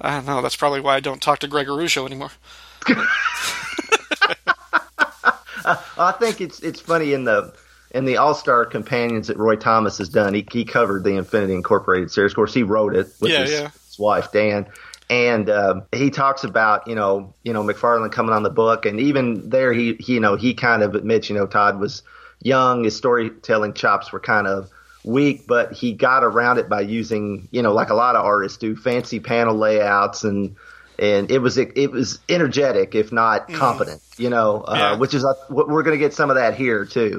I 0.00 0.16
don't 0.16 0.26
know. 0.26 0.42
That's 0.42 0.56
probably 0.56 0.80
why 0.80 0.96
I 0.96 1.00
don't 1.00 1.22
talk 1.22 1.38
to 1.40 1.48
Greg 1.48 1.66
Arujo 1.66 2.06
anymore. 2.06 2.32
I 5.98 6.12
think 6.12 6.40
it's 6.40 6.60
it's 6.60 6.80
funny 6.80 7.12
in 7.12 7.24
the 7.24 7.54
in 7.90 8.04
the 8.04 8.16
All 8.18 8.34
Star 8.34 8.64
Companions 8.66 9.28
that 9.28 9.36
Roy 9.36 9.56
Thomas 9.56 9.98
has 9.98 10.08
done. 10.08 10.34
He 10.34 10.46
he 10.50 10.64
covered 10.64 11.04
the 11.04 11.16
Infinity 11.16 11.54
Incorporated 11.54 12.10
series. 12.10 12.32
Of 12.32 12.36
course, 12.36 12.54
he 12.54 12.62
wrote 12.62 12.94
it 12.94 13.08
with 13.20 13.32
Yeah, 13.32 13.40
his, 13.42 13.50
yeah. 13.50 13.70
his 13.70 13.98
wife 13.98 14.32
Dann, 14.32 14.66
and 15.10 15.48
um, 15.50 15.82
he 15.92 16.10
talks 16.10 16.44
about 16.44 16.86
you 16.88 16.94
know 16.94 17.34
you 17.42 17.52
know 17.52 17.62
McFarlane 17.62 18.12
coming 18.12 18.32
on 18.32 18.42
the 18.42 18.50
book, 18.50 18.86
and 18.86 19.00
even 19.00 19.48
there 19.50 19.72
he, 19.72 19.94
he 19.94 20.14
you 20.14 20.20
know 20.20 20.36
he 20.36 20.54
kind 20.54 20.82
of 20.82 20.94
admits 20.94 21.28
you 21.28 21.36
know 21.36 21.46
Todd 21.46 21.78
was 21.78 22.02
young, 22.42 22.84
his 22.84 22.96
storytelling 22.96 23.72
chops 23.74 24.12
were 24.12 24.20
kind 24.20 24.46
of 24.46 24.68
weak, 25.04 25.46
but 25.46 25.72
he 25.72 25.92
got 25.92 26.24
around 26.24 26.58
it 26.58 26.68
by 26.68 26.80
using 26.80 27.48
you 27.50 27.62
know 27.62 27.72
like 27.72 27.90
a 27.90 27.94
lot 27.94 28.16
of 28.16 28.24
artists 28.24 28.58
do 28.58 28.74
fancy 28.76 29.20
panel 29.20 29.54
layouts 29.56 30.24
and 30.24 30.56
and 30.98 31.30
it 31.30 31.38
was 31.38 31.58
it, 31.58 31.90
was 31.90 32.18
energetic 32.28 32.94
if 32.94 33.12
not 33.12 33.52
competent 33.52 34.00
you 34.16 34.30
know 34.30 34.62
uh, 34.62 34.74
Yeah. 34.76 34.96
which 34.96 35.14
is 35.14 35.24
uh, 35.24 35.34
we're 35.48 35.82
going 35.82 35.98
to 35.98 36.02
get 36.02 36.14
some 36.14 36.30
of 36.30 36.36
that 36.36 36.54
here 36.54 36.84
too 36.84 37.16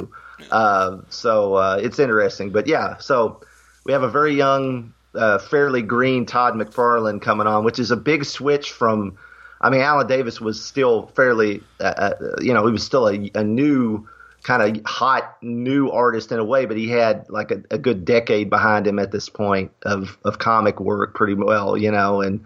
uh, 0.52 0.98
so 1.10 1.56
uh, 1.56 1.80
it's 1.82 2.00
interesting 2.00 2.52
but 2.52 2.68
yeah 2.68 2.98
so 2.98 3.42
we 3.86 3.94
have 3.94 4.04
a 4.04 4.10
very 4.10 4.36
young 4.36 4.94
uh, 5.16 5.40
fairly 5.40 5.82
green 5.82 6.26
Todd 6.26 6.54
McFarlane 6.54 7.22
coming 7.22 7.48
on 7.48 7.64
which 7.64 7.80
is 7.80 7.92
a 7.92 7.98
big 7.98 8.26
switch 8.26 8.72
from 8.72 9.18
I 9.60 9.70
mean 9.70 9.82
Alan 9.82 10.08
Davis 10.08 10.40
was 10.40 10.64
still 10.64 11.08
fairly 11.16 11.64
uh, 11.80 11.84
uh, 11.84 12.36
you 12.42 12.54
know 12.54 12.66
he 12.66 12.72
was 12.72 12.84
still 12.84 13.08
a, 13.08 13.32
a 13.36 13.44
new 13.44 14.08
kind 14.44 14.78
of 14.78 14.86
hot 14.86 15.38
new 15.42 15.90
artist 15.92 16.32
in 16.32 16.40
a 16.40 16.44
way, 16.44 16.66
but 16.66 16.78
he 16.78 16.88
had 16.88 17.30
like 17.30 17.52
a, 17.52 17.64
a, 17.72 17.78
good 17.78 18.06
decade 18.06 18.50
behind 18.50 18.88
him 18.88 18.98
at 18.98 19.12
this 19.12 19.28
point 19.28 19.72
of, 19.82 20.18
of 20.24 20.40
comic 20.40 20.80
work 20.80 21.14
pretty 21.14 21.34
well, 21.34 21.76
you 21.76 21.92
know, 21.92 22.22
and 22.22 22.46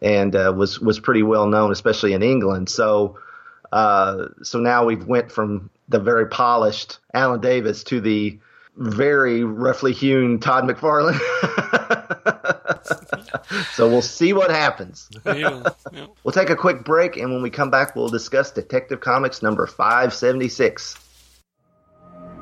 and 0.00 0.34
uh, 0.34 0.52
was 0.56 0.80
was 0.80 1.00
pretty 1.00 1.22
well 1.22 1.46
known, 1.46 1.72
especially 1.72 2.12
in 2.12 2.22
England. 2.22 2.68
So 2.68 3.18
uh, 3.72 4.26
so 4.42 4.58
now 4.58 4.84
we've 4.84 5.06
went 5.06 5.30
from 5.30 5.70
the 5.88 5.98
very 5.98 6.26
polished 6.26 6.98
Alan 7.14 7.40
Davis 7.40 7.84
to 7.84 8.00
the 8.00 8.38
very 8.76 9.44
roughly 9.44 9.92
hewn 9.92 10.38
Todd 10.38 10.64
McFarlane. 10.64 11.18
so 13.74 13.88
we'll 13.88 14.02
see 14.02 14.32
what 14.32 14.50
happens. 14.50 15.08
Yeah, 15.26 15.64
yeah. 15.92 16.06
We'll 16.24 16.32
take 16.32 16.50
a 16.50 16.56
quick 16.56 16.84
break, 16.84 17.16
and 17.16 17.32
when 17.32 17.42
we 17.42 17.50
come 17.50 17.70
back, 17.70 17.94
we'll 17.94 18.08
discuss 18.08 18.50
Detective 18.50 19.00
Comics 19.00 19.42
number 19.42 19.66
576. 19.66 20.96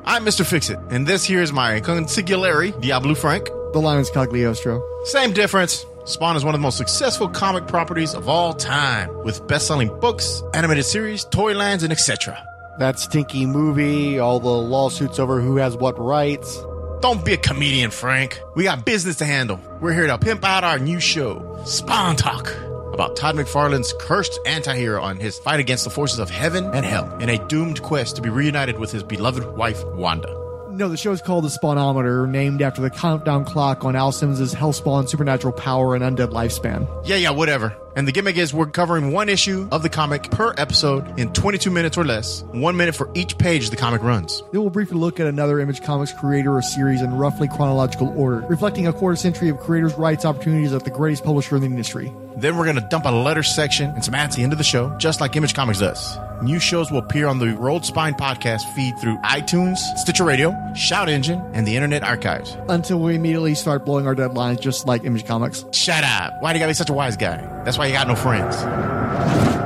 I'm 0.05 0.25
Mr. 0.25 0.45
Fixit, 0.45 0.79
and 0.91 1.05
this 1.05 1.25
here 1.25 1.41
is 1.41 1.51
my 1.51 1.81
consigliere, 1.81 2.79
Diablo 2.81 3.15
Frank. 3.15 3.47
The 3.73 3.79
Lion's 3.79 4.09
Cagliostro. 4.09 4.81
Same 5.05 5.31
difference. 5.31 5.85
Spawn 6.09 6.35
is 6.35 6.43
one 6.43 6.55
of 6.55 6.59
the 6.59 6.63
most 6.63 6.79
successful 6.79 7.29
comic 7.29 7.67
properties 7.67 8.15
of 8.15 8.27
all 8.27 8.51
time, 8.51 9.15
with 9.23 9.47
best-selling 9.47 9.95
books, 9.99 10.41
animated 10.55 10.85
series, 10.85 11.23
toy 11.23 11.53
lines, 11.53 11.83
and 11.83 11.91
etc. 11.91 12.43
That 12.79 12.97
stinky 12.97 13.45
movie, 13.45 14.17
all 14.17 14.39
the 14.39 14.49
lawsuits 14.49 15.19
over 15.19 15.39
who 15.39 15.57
has 15.57 15.77
what 15.77 15.99
rights. 15.99 16.65
Don't 17.01 17.23
be 17.23 17.33
a 17.33 17.37
comedian, 17.37 17.91
Frank. 17.91 18.41
We 18.55 18.63
got 18.63 18.85
business 18.85 19.17
to 19.17 19.25
handle. 19.25 19.59
We're 19.81 19.93
here 19.93 20.07
to 20.07 20.17
pimp 20.17 20.43
out 20.43 20.63
our 20.63 20.79
new 20.79 20.99
show, 20.99 21.61
Spawn 21.65 22.15
Talk, 22.15 22.51
about 22.91 23.15
Todd 23.15 23.35
McFarlane's 23.35 23.93
cursed 23.99 24.39
antihero 24.47 25.03
on 25.03 25.17
his 25.17 25.37
fight 25.37 25.59
against 25.59 25.83
the 25.83 25.91
forces 25.91 26.17
of 26.17 26.31
heaven 26.31 26.65
and 26.73 26.83
hell 26.87 27.15
in 27.19 27.29
a 27.29 27.37
doomed 27.45 27.83
quest 27.83 28.15
to 28.15 28.23
be 28.23 28.29
reunited 28.29 28.79
with 28.79 28.91
his 28.91 29.03
beloved 29.03 29.45
wife, 29.55 29.85
Wanda. 29.89 30.35
No, 30.79 30.87
the 30.87 30.95
show 30.95 31.11
is 31.11 31.21
called 31.21 31.43
The 31.43 31.49
Spawnometer, 31.49 32.25
named 32.25 32.61
after 32.61 32.81
the 32.81 32.89
countdown 32.89 33.43
clock 33.43 33.83
on 33.83 33.97
Al 33.97 34.13
Simmons' 34.13 34.55
Hellspawn 34.55 35.09
supernatural 35.09 35.51
power 35.51 35.93
and 35.93 36.01
undead 36.01 36.31
lifespan. 36.31 36.87
Yeah, 37.05 37.17
yeah, 37.17 37.31
whatever. 37.31 37.75
And 37.97 38.07
the 38.07 38.13
gimmick 38.13 38.37
is 38.37 38.53
we're 38.53 38.67
covering 38.67 39.11
one 39.11 39.27
issue 39.27 39.67
of 39.73 39.83
the 39.83 39.89
comic 39.89 40.31
per 40.31 40.53
episode 40.57 41.19
in 41.19 41.33
22 41.33 41.69
minutes 41.69 41.97
or 41.97 42.05
less, 42.05 42.43
one 42.53 42.77
minute 42.77 42.95
for 42.95 43.11
each 43.13 43.37
page 43.37 43.71
the 43.71 43.75
comic 43.75 44.01
runs. 44.01 44.41
Then 44.53 44.61
we'll 44.61 44.69
briefly 44.69 44.97
look 44.97 45.19
at 45.19 45.27
another 45.27 45.59
Image 45.59 45.83
Comics 45.83 46.13
creator 46.13 46.55
or 46.55 46.61
series 46.61 47.01
in 47.01 47.13
roughly 47.13 47.49
chronological 47.49 48.17
order, 48.17 48.47
reflecting 48.47 48.87
a 48.87 48.93
quarter 48.93 49.17
century 49.17 49.49
of 49.49 49.59
creators' 49.59 49.95
rights 49.95 50.23
opportunities 50.23 50.71
at 50.71 50.85
the 50.85 50.91
greatest 50.91 51.25
publisher 51.25 51.57
in 51.57 51.61
the 51.61 51.67
industry. 51.67 52.09
Then 52.39 52.55
we're 52.55 52.63
going 52.63 52.77
to 52.77 52.81
dump 52.81 53.03
a 53.05 53.11
letter 53.11 53.43
section 53.43 53.89
and 53.89 54.03
some 54.03 54.15
ads 54.15 54.35
at 54.35 54.37
the 54.37 54.43
end 54.43 54.53
of 54.53 54.57
the 54.57 54.63
show, 54.63 54.95
just 54.97 55.19
like 55.19 55.35
Image 55.35 55.53
Comics 55.53 55.79
does. 55.79 56.17
New 56.41 56.57
shows 56.57 56.89
will 56.89 56.99
appear 56.99 57.27
on 57.27 57.37
the 57.37 57.47
Rolled 57.57 57.85
Spine 57.85 58.13
podcast 58.13 58.61
feed 58.73 58.97
through 58.97 59.17
iTunes, 59.17 59.77
Stitcher 59.97 60.23
Radio, 60.23 60.55
Shout 60.73 61.09
Engine, 61.09 61.41
and 61.53 61.67
the 61.67 61.75
Internet 61.75 62.03
Archives. 62.03 62.55
Until 62.69 63.01
we 63.01 63.15
immediately 63.15 63.55
start 63.55 63.83
blowing 63.85 64.07
our 64.07 64.15
deadlines, 64.15 64.61
just 64.61 64.87
like 64.87 65.03
Image 65.03 65.25
Comics. 65.25 65.65
Shut 65.73 66.05
up. 66.05 66.41
Why 66.41 66.53
do 66.53 66.59
you 66.59 66.63
gotta 66.63 66.69
be 66.69 66.75
such 66.75 66.89
a 66.89 66.93
wise 66.93 67.17
guy? 67.17 67.41
That's 67.65 67.77
why 67.77 67.87
you 67.87 67.93
got 67.93 68.07
no 68.07 68.15
friends. 68.15 69.58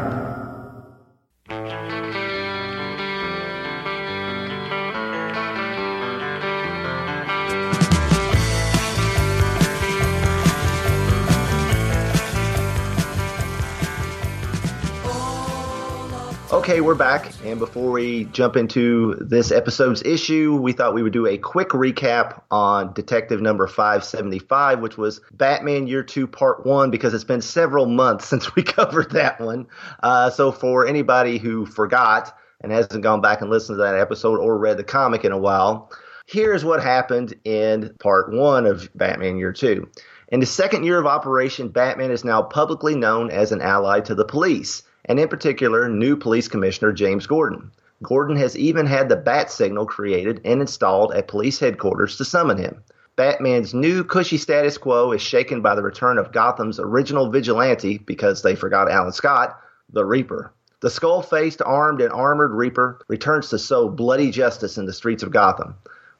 Okay, 16.63 16.79
we're 16.79 16.95
back. 16.95 17.29
And 17.43 17.59
before 17.59 17.91
we 17.91 18.23
jump 18.23 18.55
into 18.55 19.15
this 19.19 19.51
episode's 19.51 20.01
issue, 20.03 20.55
we 20.55 20.71
thought 20.71 20.93
we 20.93 21.03
would 21.03 21.11
do 21.11 21.27
a 21.27 21.37
quick 21.37 21.71
recap 21.71 22.41
on 22.49 22.93
Detective 22.93 23.41
number 23.41 23.67
575, 23.67 24.79
which 24.79 24.97
was 24.97 25.19
Batman 25.33 25.87
Year 25.87 26.03
2 26.03 26.25
Part 26.25 26.65
1, 26.65 26.89
because 26.89 27.13
it's 27.13 27.25
been 27.25 27.41
several 27.41 27.85
months 27.85 28.25
since 28.29 28.55
we 28.55 28.63
covered 28.63 29.11
that 29.11 29.41
one. 29.41 29.67
Uh, 30.01 30.29
so 30.29 30.53
for 30.53 30.87
anybody 30.87 31.37
who 31.37 31.65
forgot 31.65 32.33
and 32.61 32.71
hasn't 32.71 33.03
gone 33.03 33.19
back 33.19 33.41
and 33.41 33.49
listened 33.49 33.77
to 33.77 33.83
that 33.83 33.99
episode 33.99 34.39
or 34.39 34.57
read 34.57 34.77
the 34.77 34.85
comic 34.85 35.25
in 35.25 35.33
a 35.33 35.37
while, 35.37 35.91
here's 36.27 36.63
what 36.63 36.81
happened 36.81 37.33
in 37.43 37.93
Part 37.99 38.31
1 38.31 38.67
of 38.67 38.89
Batman 38.95 39.35
Year 39.35 39.51
2. 39.51 39.85
In 40.29 40.39
the 40.39 40.45
second 40.45 40.85
year 40.85 40.97
of 40.97 41.07
operation, 41.07 41.67
Batman 41.67 42.11
is 42.11 42.23
now 42.23 42.41
publicly 42.41 42.95
known 42.95 43.31
as 43.31 43.51
an 43.51 43.59
ally 43.59 43.99
to 43.99 44.15
the 44.15 44.23
police 44.23 44.83
and 45.05 45.19
in 45.19 45.27
particular, 45.27 45.89
new 45.89 46.15
police 46.15 46.47
commissioner 46.47 46.91
James 46.91 47.27
Gordon. 47.27 47.71
Gordon 48.01 48.35
has 48.35 48.57
even 48.57 48.85
had 48.85 49.09
the 49.09 49.15
bat 49.15 49.51
signal 49.51 49.85
created 49.85 50.41
and 50.43 50.61
installed 50.61 51.13
at 51.13 51.27
police 51.27 51.59
headquarters 51.59 52.17
to 52.17 52.25
summon 52.25 52.57
him. 52.57 52.83
Batman's 53.15 53.73
new 53.73 54.03
cushy 54.03 54.37
status 54.37 54.77
quo 54.77 55.11
is 55.11 55.21
shaken 55.21 55.61
by 55.61 55.75
the 55.75 55.83
return 55.83 56.17
of 56.17 56.31
Gotham's 56.31 56.79
original 56.79 57.29
vigilante, 57.29 57.99
because 57.99 58.41
they 58.41 58.55
forgot 58.55 58.89
Alan 58.89 59.11
Scott, 59.11 59.59
the 59.91 60.03
Reaper. 60.03 60.51
The 60.79 60.89
skull 60.89 61.21
faced, 61.21 61.61
armed, 61.61 62.01
and 62.01 62.11
armored 62.11 62.51
Reaper 62.51 62.99
returns 63.07 63.49
to 63.49 63.59
sow 63.59 63.87
bloody 63.87 64.31
justice 64.31 64.77
in 64.77 64.85
the 64.85 64.93
streets 64.93 65.23
of 65.23 65.31
Gotham. 65.31 65.75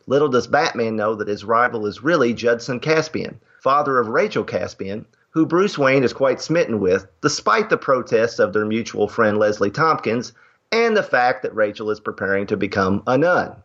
Little 0.06 0.30
does 0.30 0.48
Batman 0.48 0.96
know 0.96 1.16
that 1.16 1.28
his 1.28 1.44
rival 1.44 1.86
is 1.86 2.04
really 2.04 2.34
Judson 2.34 2.80
Caspian, 2.80 3.40
father 3.62 4.00
of 4.00 4.10
Rachel 4.10 4.44
Caspian, 4.44 5.06
who 5.34 5.48
Bruce 5.48 5.80
Wayne 5.80 6.04
is 6.04 6.14
quite 6.14 6.40
smitten 6.40 6.80
with, 6.80 7.08
despite 7.22 7.70
the 7.70 7.78
protests 7.78 8.38
of 8.38 8.54
their 8.54 8.66
mutual 8.66 9.08
friend 9.08 9.40
Leslie 9.40 9.72
Thompkins 9.72 10.32
and 10.72 10.96
the 10.96 11.04
fact 11.04 11.42
that 11.42 11.56
Rachel 11.56 11.90
is 11.90 12.00
preparing 12.00 12.46
to 12.48 12.58
become 12.58 13.02
a 13.08 13.18
nun. 13.18 13.56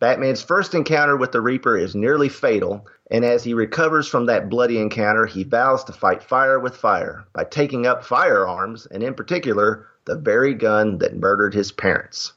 Batman's 0.00 0.42
first 0.42 0.74
encounter 0.74 1.16
with 1.16 1.30
the 1.30 1.40
Reaper 1.40 1.78
is 1.78 1.94
nearly 1.94 2.28
fatal, 2.28 2.84
and 3.12 3.24
as 3.24 3.44
he 3.44 3.54
recovers 3.54 4.08
from 4.08 4.26
that 4.26 4.48
bloody 4.48 4.78
encounter, 4.78 5.24
he 5.24 5.44
vows 5.44 5.84
to 5.84 5.92
fight 5.92 6.22
fire 6.22 6.58
with 6.58 6.76
fire 6.76 7.24
by 7.32 7.44
taking 7.44 7.86
up 7.86 8.04
firearms, 8.04 8.86
and 8.86 9.02
in 9.02 9.14
particular, 9.14 9.86
the 10.06 10.16
very 10.16 10.52
gun 10.52 10.98
that 10.98 11.16
murdered 11.16 11.54
his 11.54 11.70
parents. 11.70 12.32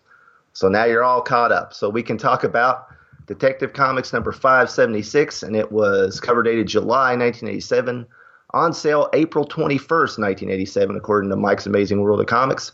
So 0.53 0.69
now 0.69 0.85
you're 0.85 1.03
all 1.03 1.21
caught 1.21 1.51
up. 1.51 1.73
So 1.73 1.89
we 1.89 2.03
can 2.03 2.17
talk 2.17 2.43
about 2.43 2.87
Detective 3.25 3.73
Comics 3.73 4.13
number 4.13 4.31
576, 4.31 5.41
and 5.41 5.55
it 5.55 5.71
was 5.71 6.19
cover 6.19 6.43
dated 6.43 6.67
July 6.67 7.15
1987 7.15 8.05
on 8.51 8.73
sale 8.73 9.09
April 9.13 9.45
21st, 9.45 10.19
1987, 10.19 10.95
according 10.95 11.29
to 11.29 11.35
Mike's 11.35 11.65
Amazing 11.65 12.01
World 12.01 12.19
of 12.21 12.27
Comics. 12.27 12.71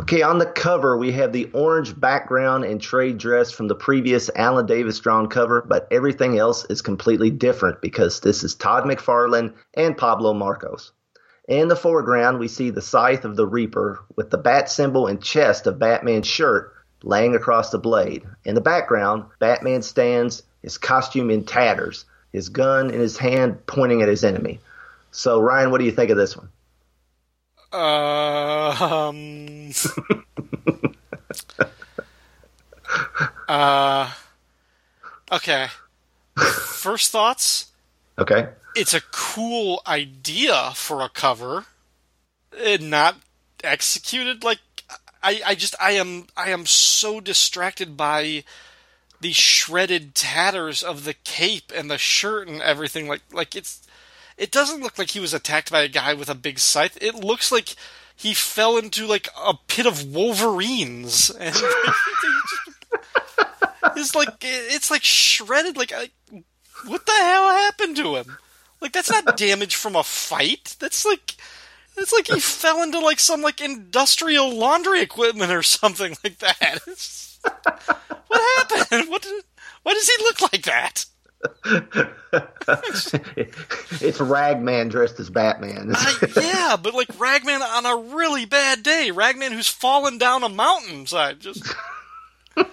Okay, 0.00 0.22
on 0.22 0.38
the 0.38 0.46
cover, 0.46 0.96
we 0.96 1.12
have 1.12 1.32
the 1.32 1.50
orange 1.52 1.98
background 1.98 2.64
and 2.64 2.80
trade 2.80 3.18
dress 3.18 3.50
from 3.50 3.68
the 3.68 3.74
previous 3.74 4.30
Alan 4.34 4.64
Davis 4.64 4.98
drawn 5.00 5.28
cover, 5.28 5.60
but 5.60 5.86
everything 5.90 6.38
else 6.38 6.64
is 6.66 6.80
completely 6.80 7.30
different 7.30 7.82
because 7.82 8.20
this 8.20 8.42
is 8.42 8.54
Todd 8.54 8.84
McFarlane 8.84 9.52
and 9.74 9.96
Pablo 9.96 10.32
Marcos. 10.32 10.92
In 11.46 11.68
the 11.68 11.76
foreground, 11.76 12.38
we 12.38 12.48
see 12.48 12.70
the 12.70 12.80
scythe 12.80 13.24
of 13.24 13.36
the 13.36 13.46
Reaper 13.46 14.00
with 14.16 14.30
the 14.30 14.38
bat 14.38 14.70
symbol 14.70 15.08
and 15.08 15.22
chest 15.22 15.66
of 15.66 15.78
Batman's 15.78 16.26
shirt 16.26 16.72
laying 17.02 17.34
across 17.34 17.70
the 17.70 17.78
blade. 17.78 18.22
In 18.44 18.54
the 18.54 18.60
background, 18.60 19.24
Batman 19.40 19.82
stands, 19.82 20.44
his 20.62 20.78
costume 20.78 21.30
in 21.30 21.44
tatters, 21.44 22.04
his 22.32 22.48
gun 22.48 22.90
in 22.90 23.00
his 23.00 23.18
hand 23.18 23.66
pointing 23.66 24.00
at 24.00 24.08
his 24.08 24.24
enemy. 24.24 24.60
So, 25.12 25.40
Ryan, 25.40 25.70
what 25.70 25.78
do 25.78 25.84
you 25.84 25.92
think 25.92 26.10
of 26.10 26.16
this 26.16 26.36
one? 26.36 26.48
Uh, 27.70 28.74
um, 28.80 29.70
uh, 33.48 34.10
okay. 35.30 35.68
First 36.36 37.12
thoughts. 37.12 37.72
Okay. 38.18 38.48
It's 38.74 38.94
a 38.94 39.02
cool 39.12 39.82
idea 39.86 40.72
for 40.74 41.02
a 41.02 41.10
cover, 41.10 41.66
and 42.58 42.90
not 42.90 43.16
executed 43.62 44.42
like 44.42 44.60
I. 45.22 45.42
I 45.44 45.54
just 45.54 45.74
I 45.78 45.92
am 45.92 46.26
I 46.36 46.50
am 46.50 46.64
so 46.64 47.20
distracted 47.20 47.98
by 47.98 48.44
the 49.20 49.32
shredded 49.32 50.14
tatters 50.14 50.82
of 50.82 51.04
the 51.04 51.14
cape 51.14 51.70
and 51.74 51.90
the 51.90 51.98
shirt 51.98 52.48
and 52.48 52.62
everything. 52.62 53.08
Like 53.08 53.22
like 53.30 53.54
it's 53.54 53.86
it 54.36 54.50
doesn't 54.50 54.80
look 54.82 54.98
like 54.98 55.10
he 55.10 55.20
was 55.20 55.34
attacked 55.34 55.70
by 55.70 55.82
a 55.82 55.88
guy 55.88 56.14
with 56.14 56.28
a 56.28 56.34
big 56.34 56.58
scythe. 56.58 56.98
It 57.00 57.14
looks 57.14 57.52
like 57.52 57.74
he 58.14 58.34
fell 58.34 58.76
into 58.76 59.06
like 59.06 59.28
a 59.36 59.54
pit 59.68 59.86
of 59.86 60.14
wolverines 60.14 61.30
and 61.30 61.56
it's 63.96 64.14
like 64.14 64.34
it's 64.42 64.90
like 64.90 65.02
shredded 65.02 65.76
like 65.76 65.92
what 66.86 67.06
the 67.06 67.12
hell 67.12 67.48
happened 67.48 67.96
to 67.96 68.16
him? 68.16 68.36
Like 68.80 68.92
that's 68.92 69.10
not 69.10 69.36
damage 69.36 69.76
from 69.76 69.96
a 69.96 70.02
fight. 70.02 70.76
That's 70.78 71.04
like 71.04 71.36
it's 71.96 72.12
like 72.12 72.28
he 72.28 72.40
fell 72.40 72.82
into 72.82 72.98
like 72.98 73.20
some 73.20 73.42
like 73.42 73.60
industrial 73.60 74.50
laundry 74.54 75.00
equipment 75.02 75.52
or 75.52 75.62
something 75.62 76.16
like 76.24 76.38
that. 76.38 76.78
What 78.28 78.68
happened? 78.70 79.10
What 79.10 79.26
why 79.82 79.94
does 79.94 80.08
he 80.08 80.22
look 80.22 80.40
like 80.52 80.62
that 80.62 81.04
it's 84.00 84.20
Ragman 84.20 84.88
dressed 84.88 85.18
as 85.20 85.30
Batman. 85.30 85.92
uh, 85.94 86.26
yeah, 86.40 86.76
but 86.80 86.94
like 86.94 87.18
Ragman 87.18 87.62
on 87.62 87.86
a 87.86 88.14
really 88.14 88.44
bad 88.44 88.82
day. 88.82 89.10
Ragman 89.10 89.52
who's 89.52 89.68
fallen 89.68 90.18
down 90.18 90.44
a 90.44 90.48
mountainside. 90.48 91.40
Just 91.40 91.74
like, 92.56 92.68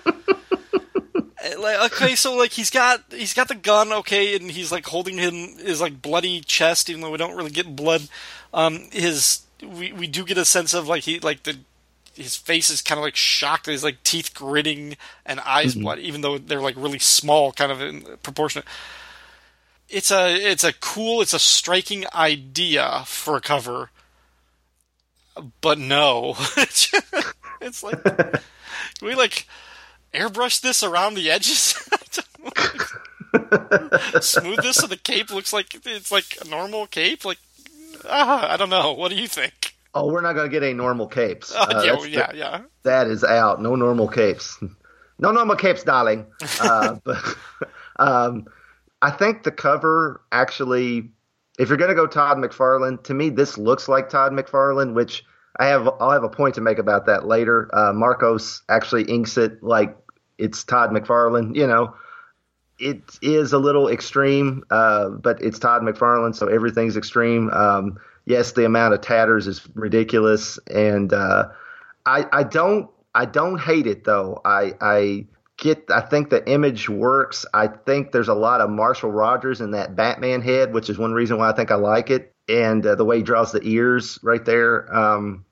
okay, 1.92 2.16
so 2.16 2.36
like 2.36 2.52
he's 2.52 2.70
got 2.70 3.04
he's 3.10 3.34
got 3.34 3.48
the 3.48 3.56
gun, 3.56 3.92
okay, 3.92 4.36
and 4.36 4.52
he's 4.52 4.72
like 4.72 4.86
holding 4.86 5.18
him 5.18 5.58
his 5.58 5.82
like 5.82 6.02
bloody 6.02 6.42
chest, 6.42 6.90
even 6.90 7.02
though 7.02 7.12
we 7.12 7.18
don't 7.18 7.36
really 7.36 7.52
get 7.52 7.76
blood. 7.76 8.08
Um, 8.54 8.88
his 8.92 9.42
we 9.62 9.92
we 9.92 10.08
do 10.08 10.24
get 10.24 10.38
a 10.38 10.46
sense 10.46 10.74
of 10.74 10.88
like 10.88 11.04
he 11.04 11.20
like 11.20 11.44
the 11.44 11.58
his 12.20 12.36
face 12.36 12.70
is 12.70 12.82
kind 12.82 13.00
of 13.00 13.04
like 13.04 13.16
shocked, 13.16 13.66
his 13.66 13.84
like 13.84 14.04
teeth 14.04 14.34
gritting 14.34 14.98
and 15.26 15.40
eyes 15.42 15.74
mm-hmm. 15.74 15.84
blood, 15.84 16.00
even 16.00 16.22
though 16.22 16.38
they're 16.38 16.62
like 16.62 16.76
really 16.78 17.00
small, 17.00 17.52
kind 17.52 17.72
of 17.72 17.82
in 17.82 18.04
proportionate. 18.24 18.68
It's 19.88 20.12
a 20.12 20.36
it's 20.36 20.64
a 20.64 20.74
cool, 20.74 21.22
it's 21.22 21.34
a 21.34 21.40
striking 21.40 22.06
idea 22.14 23.04
for 23.06 23.36
a 23.36 23.42
cover, 23.42 23.90
but 25.62 25.80
no, 25.80 26.36
it's 27.62 27.84
like 27.84 28.04
we 29.02 29.16
like 29.16 29.48
airbrush 30.14 30.62
this 30.62 30.84
around 30.84 31.16
the 31.16 31.32
edges? 31.32 31.70
Smooth 34.22 34.62
this 34.62 34.78
so 34.78 34.88
the 34.88 35.00
cape 35.02 35.32
looks 35.32 35.54
like 35.54 35.80
it's 35.86 36.12
like 36.12 36.38
a 36.42 36.48
normal 36.48 36.88
cape? 36.88 37.26
Like, 37.26 37.40
ah, 38.08 38.52
I 38.52 38.58
don't 38.58 38.70
know. 38.70 38.94
What 38.94 39.12
do 39.12 39.18
you 39.18 39.28
think? 39.28 39.59
Oh, 40.00 40.12
we're 40.12 40.22
not 40.22 40.34
going 40.34 40.50
to 40.50 40.52
get 40.52 40.64
any 40.64 40.74
normal 40.74 41.08
capes. 41.08 41.54
Uh, 41.54 41.60
uh, 41.76 41.82
yeah, 41.84 42.06
yeah, 42.06 42.32
the, 42.32 42.38
yeah. 42.38 42.62
That 42.84 43.08
is 43.08 43.24
out. 43.24 43.62
No 43.62 43.76
normal 43.76 44.08
capes. 44.08 44.58
No 45.22 45.34
normal 45.34 45.58
capes, 45.58 45.84
darling. 45.84 46.28
Uh, 46.62 46.96
but 47.04 47.36
um, 47.98 48.46
I 49.02 49.12
think 49.12 49.44
the 49.44 49.52
cover 49.52 50.22
actually, 50.32 51.12
if 51.60 51.68
you're 51.68 51.78
going 51.78 51.90
to 51.90 51.96
go 51.96 52.08
Todd 52.08 52.38
McFarlane, 52.38 53.04
to 53.04 53.14
me 53.14 53.30
this 53.30 53.58
looks 53.58 53.90
like 53.90 54.08
Todd 54.08 54.32
McFarlane, 54.32 54.94
which 54.94 55.26
I 55.60 55.68
have 55.68 55.90
I'll 56.00 56.12
have 56.12 56.24
a 56.24 56.30
point 56.30 56.56
to 56.56 56.62
make 56.62 56.78
about 56.78 57.06
that 57.08 57.28
later. 57.28 57.70
Uh, 57.74 57.92
Marcos 57.92 58.64
actually 58.70 59.04
inks 59.04 59.38
it 59.38 59.62
like 59.62 59.94
it's 60.38 60.64
Todd 60.64 60.92
McFarlane. 60.92 61.54
You 61.54 61.68
know, 61.68 61.96
it 62.80 63.02
is 63.22 63.52
a 63.52 63.60
little 63.60 63.90
extreme, 63.90 64.64
uh, 64.72 65.10
but 65.10 65.42
it's 65.42 65.60
Todd 65.60 65.82
McFarlane, 65.82 66.34
so 66.34 66.48
everything's 66.48 66.96
extreme. 66.96 67.50
Um, 67.50 67.98
yes, 68.30 68.54
the 68.54 68.64
amount 68.64 68.94
of 68.94 69.02
tatters 69.02 69.48
is 69.48 69.68
ridiculous, 69.76 70.58
and 70.68 71.12
uh, 71.12 71.50
I 72.06 72.26
I 72.32 72.44
don't 72.44 72.90
I 73.14 73.26
don't 73.26 73.60
hate 73.60 73.88
it 73.88 74.06
though. 74.06 74.40
I 74.46 74.76
I 74.80 75.26
get 75.58 75.84
I 75.90 76.00
think 76.00 76.30
the 76.30 76.48
image 76.48 76.88
works. 76.88 77.46
I 77.54 77.68
think 77.68 78.14
there's 78.14 78.30
a 78.30 78.34
lot 78.34 78.62
of 78.62 78.70
Marshall 78.70 79.12
Rogers 79.12 79.60
in 79.60 79.72
that 79.72 79.96
Batman 79.96 80.42
head, 80.42 80.74
which 80.74 80.90
is 80.90 80.98
one 80.98 81.12
reason 81.12 81.38
why 81.38 81.50
I 81.50 81.54
think 81.54 81.72
I 81.72 81.76
like 81.76 82.10
it, 82.10 82.34
and 82.48 82.86
uh, 82.86 82.96
the 82.96 83.04
way 83.04 83.18
he 83.18 83.24
draws 83.24 83.52
the 83.52 83.62
ears 83.64 84.20
right 84.24 84.46
there. 84.46 84.96
Um, 84.96 85.44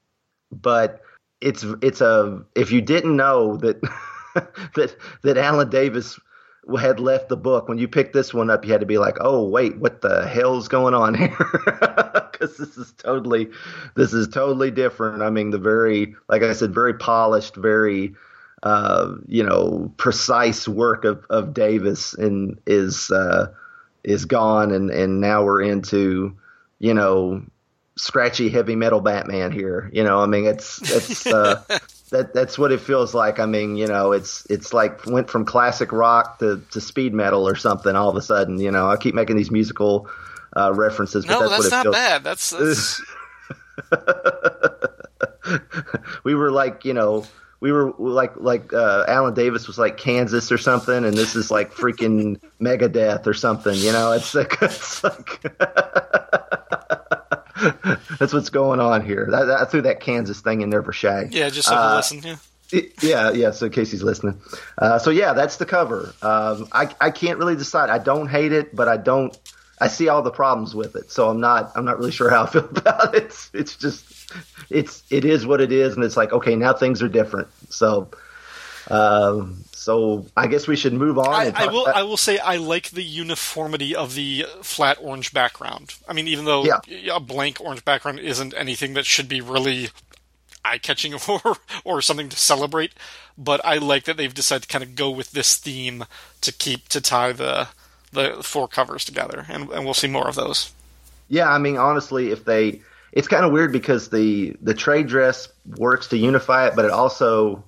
but 0.51 1.01
it's 1.41 1.65
it's 1.81 1.99
a 1.99 2.45
if 2.55 2.71
you 2.71 2.81
didn't 2.81 3.17
know 3.17 3.57
that 3.57 3.81
that 4.75 4.95
that 5.23 5.37
Alan 5.37 5.69
Davis 5.69 6.19
had 6.75 6.99
left 6.99 7.29
the 7.29 7.37
book 7.37 7.69
when 7.69 7.77
you 7.77 7.87
picked 7.87 8.13
this 8.13 8.33
one 8.33 8.49
up 8.49 8.65
you 8.65 8.71
had 8.71 8.81
to 8.81 8.87
be 8.87 8.97
like 8.97 9.17
oh 9.21 9.47
wait 9.47 9.77
what 9.77 10.01
the 10.01 10.27
hell's 10.27 10.67
going 10.67 10.93
on 10.93 11.13
here 11.13 11.37
because 12.31 12.57
this 12.57 12.77
is 12.77 12.91
totally 12.97 13.49
this 13.95 14.13
is 14.13 14.27
totally 14.27 14.69
different 14.71 15.21
i 15.21 15.29
mean 15.29 15.51
the 15.51 15.57
very 15.57 16.15
like 16.27 16.43
i 16.43 16.51
said 16.51 16.73
very 16.73 16.93
polished 16.93 17.55
very 17.55 18.13
uh, 18.63 19.13
you 19.27 19.43
know 19.43 19.93
precise 19.97 20.67
work 20.67 21.05
of, 21.05 21.23
of 21.29 21.53
davis 21.53 22.15
and 22.15 22.59
is 22.65 23.11
uh, 23.11 23.47
is 24.03 24.25
gone 24.25 24.71
and 24.71 24.89
and 24.89 25.21
now 25.21 25.43
we're 25.43 25.61
into 25.61 26.35
you 26.79 26.93
know 26.93 27.41
scratchy 27.97 28.49
heavy 28.49 28.75
metal 28.75 29.01
Batman 29.01 29.51
here. 29.51 29.89
You 29.91 30.03
know, 30.03 30.19
I 30.19 30.25
mean, 30.27 30.45
it's 30.45 30.79
it's 30.89 31.27
uh, 31.27 31.63
that 32.11 32.33
that's 32.33 32.57
what 32.57 32.71
it 32.71 32.79
feels 32.79 33.13
like. 33.13 33.39
I 33.39 33.45
mean, 33.45 33.75
you 33.75 33.85
know, 33.87 34.13
it's 34.13 34.45
it's 34.49 34.73
like 34.73 35.05
went 35.05 35.29
from 35.29 35.43
classic 35.45 35.91
rock 35.91 36.39
to, 36.39 36.63
to 36.71 36.81
speed 36.81 37.13
metal 37.13 37.47
or 37.47 37.55
something 37.55 37.95
all 37.95 38.09
of 38.09 38.15
a 38.15 38.21
sudden. 38.21 38.59
You 38.59 38.71
know, 38.71 38.89
I 38.89 38.97
keep 38.97 39.13
making 39.13 39.35
these 39.35 39.51
musical 39.51 40.09
uh, 40.55 40.73
references, 40.73 41.23
but 41.25 41.33
no, 41.33 41.49
that's, 41.49 41.69
that's 41.69 41.73
what 41.73 41.81
it 41.81 41.89
not 41.89 41.93
bad. 41.93 42.23
That's, 42.23 42.49
that's... 42.51 43.01
we 46.23 46.35
were 46.35 46.51
like, 46.51 46.85
you 46.85 46.93
know. 46.93 47.25
We 47.59 47.71
were 47.71 47.91
like 47.97 48.37
like 48.37 48.71
uh, 48.71 49.05
Alan 49.07 49.33
Davis 49.33 49.65
was 49.65 49.79
like 49.79 49.97
Kansas 49.97 50.51
or 50.51 50.59
something, 50.59 51.03
and 51.03 51.17
this 51.17 51.35
is 51.35 51.49
like 51.49 51.73
freaking 51.73 52.39
Megadeth 52.61 53.25
or 53.25 53.33
something. 53.33 53.73
You 53.73 53.91
know, 53.91 54.11
it's 54.11 54.35
like, 54.35 54.57
it's 54.61 55.03
like 55.03 55.41
That's 58.19 58.33
what's 58.33 58.49
going 58.49 58.79
on 58.79 59.05
here. 59.05 59.27
That, 59.29 59.49
I 59.49 59.65
threw 59.65 59.81
that 59.83 59.99
Kansas 59.99 60.41
thing 60.41 60.61
in 60.61 60.69
there 60.69 60.83
for 60.83 60.93
Shag. 60.93 61.33
Yeah, 61.33 61.49
just 61.49 61.67
so 61.67 61.75
uh, 61.75 61.95
listen. 61.97 62.21
Yeah. 62.23 62.81
yeah, 63.01 63.31
yeah. 63.31 63.51
So 63.51 63.69
Casey's 63.69 64.03
listening. 64.03 64.39
Uh, 64.77 64.99
so 64.99 65.09
yeah, 65.09 65.33
that's 65.33 65.57
the 65.57 65.65
cover. 65.65 66.13
Um, 66.21 66.67
I 66.71 66.93
I 66.99 67.11
can't 67.11 67.39
really 67.39 67.55
decide. 67.55 67.89
I 67.89 67.97
don't 67.97 68.27
hate 68.27 68.51
it, 68.51 68.75
but 68.75 68.87
I 68.87 68.97
don't. 68.97 69.37
I 69.79 69.87
see 69.87 70.09
all 70.09 70.23
the 70.23 70.31
problems 70.31 70.73
with 70.73 70.95
it, 70.95 71.11
so 71.11 71.29
I'm 71.29 71.39
not. 71.39 71.71
I'm 71.75 71.85
not 71.85 71.97
really 71.97 72.11
sure 72.11 72.29
how 72.29 72.43
I 72.43 72.47
feel 72.47 72.65
about 72.69 73.15
it. 73.15 73.23
It's, 73.25 73.49
it's 73.53 73.75
just, 73.75 74.31
it's 74.69 75.03
it 75.09 75.25
is 75.25 75.45
what 75.45 75.61
it 75.61 75.71
is, 75.71 75.95
and 75.95 76.03
it's 76.03 76.17
like 76.17 76.33
okay, 76.33 76.55
now 76.55 76.73
things 76.73 77.01
are 77.01 77.09
different. 77.09 77.47
So, 77.69 78.09
um, 78.89 79.63
so 79.87 80.25
I 80.35 80.47
guess 80.47 80.67
we 80.67 80.75
should 80.75 80.91
move 80.91 81.17
on. 81.17 81.33
I, 81.33 81.53
I 81.55 81.67
will. 81.67 81.83
About- 81.83 81.95
I 81.95 82.03
will 82.03 82.17
say 82.17 82.39
I 82.39 82.57
like 82.57 82.89
the 82.89 83.05
uniformity 83.05 83.95
of 83.95 84.15
the 84.15 84.45
flat 84.61 84.97
orange 84.99 85.31
background. 85.31 85.95
I 86.09 86.11
mean, 86.11 86.27
even 86.27 86.43
though 86.43 86.65
yeah. 86.65 87.15
a 87.15 87.21
blank 87.21 87.61
orange 87.61 87.85
background 87.85 88.19
isn't 88.19 88.53
anything 88.57 88.95
that 88.95 89.05
should 89.05 89.29
be 89.29 89.39
really 89.39 89.87
eye-catching 90.65 91.13
or 91.29 91.55
or 91.85 92.01
something 92.01 92.27
to 92.27 92.35
celebrate, 92.35 92.91
but 93.37 93.61
I 93.63 93.77
like 93.77 94.03
that 94.03 94.17
they've 94.17 94.33
decided 94.33 94.63
to 94.63 94.67
kind 94.67 94.83
of 94.83 94.95
go 94.95 95.09
with 95.09 95.31
this 95.31 95.55
theme 95.55 96.03
to 96.41 96.51
keep 96.51 96.89
to 96.89 96.99
tie 96.99 97.31
the 97.31 97.69
the 98.11 98.43
four 98.43 98.67
covers 98.67 99.05
together, 99.05 99.45
and, 99.47 99.69
and 99.69 99.85
we'll 99.85 99.93
see 99.93 100.07
more 100.07 100.27
of 100.27 100.35
those. 100.35 100.73
Yeah, 101.29 101.49
I 101.49 101.59
mean, 101.59 101.77
honestly, 101.77 102.31
if 102.31 102.43
they, 102.43 102.81
it's 103.13 103.29
kind 103.29 103.45
of 103.45 103.53
weird 103.53 103.71
because 103.71 104.09
the 104.09 104.53
the 104.61 104.73
trade 104.73 105.07
dress 105.07 105.47
works 105.77 106.07
to 106.09 106.17
unify 106.17 106.67
it, 106.67 106.75
but 106.75 106.83
it 106.83 106.91
also 106.91 107.63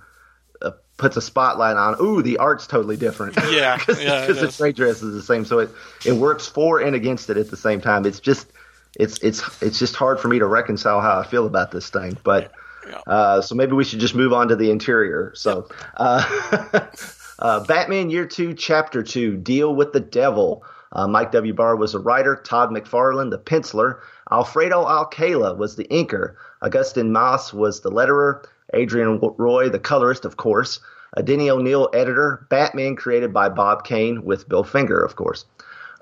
puts 0.99 1.17
a 1.17 1.21
spotlight 1.21 1.77
on. 1.77 1.95
Ooh, 1.99 2.21
the 2.21 2.37
art's 2.37 2.67
totally 2.67 2.97
different. 2.97 3.37
Yeah, 3.49 3.77
because 3.79 4.01
yeah, 4.01 4.27
the 4.27 4.51
trade 4.51 4.75
dress 4.75 5.01
is 5.01 5.13
the 5.13 5.23
same. 5.23 5.43
So 5.43 5.59
it 5.59 5.71
it 6.05 6.11
works 6.11 6.45
for 6.45 6.79
and 6.79 6.95
against 6.95 7.29
it 7.31 7.37
at 7.37 7.49
the 7.49 7.57
same 7.57 7.81
time. 7.81 8.05
It's 8.05 8.19
just 8.19 8.51
it's 8.99 9.17
it's 9.23 9.41
it's 9.61 9.79
just 9.79 9.95
hard 9.95 10.19
for 10.19 10.27
me 10.27 10.37
to 10.37 10.45
reconcile 10.45 11.01
how 11.01 11.19
I 11.19 11.25
feel 11.25 11.47
about 11.47 11.71
this 11.71 11.89
thing. 11.89 12.17
But 12.23 12.51
yeah. 12.87 12.99
uh, 13.07 13.41
so 13.41 13.55
maybe 13.55 13.71
we 13.71 13.83
should 13.83 13.99
just 13.99 14.13
move 14.13 14.33
on 14.33 14.49
to 14.49 14.55
the 14.55 14.69
interior. 14.69 15.33
So. 15.35 15.67
Uh, 15.97 16.85
uh, 17.39 17.63
Batman 17.65 18.11
Year 18.11 18.27
Two, 18.27 18.53
Chapter 18.53 19.01
Two, 19.01 19.35
Deal 19.37 19.73
with 19.73 19.93
the 19.93 20.01
Devil. 20.01 20.63
Uh, 20.91 21.07
Mike 21.07 21.31
W. 21.31 21.53
Barr 21.53 21.75
was 21.75 21.93
the 21.93 21.99
writer, 21.99 22.35
Todd 22.35 22.71
McFarlane 22.71 23.29
the 23.29 23.37
penciler, 23.37 23.99
Alfredo 24.31 24.87
Alcala 24.87 25.53
was 25.53 25.75
the 25.75 25.85
inker, 25.85 26.33
Agustin 26.63 27.11
Mas 27.11 27.53
was 27.53 27.81
the 27.81 27.91
letterer, 27.91 28.43
Adrienne 28.75 29.19
Roy, 29.37 29.69
the 29.69 29.79
colorist, 29.79 30.25
of 30.25 30.37
course. 30.37 30.79
A 31.17 31.23
Denny 31.23 31.49
O'Neil 31.49 31.89
editor. 31.93 32.45
Batman 32.49 32.95
created 32.95 33.33
by 33.33 33.49
Bob 33.49 33.83
Kane 33.83 34.23
with 34.23 34.47
Bill 34.47 34.63
Finger, 34.63 34.99
of 34.99 35.15
course. 35.15 35.45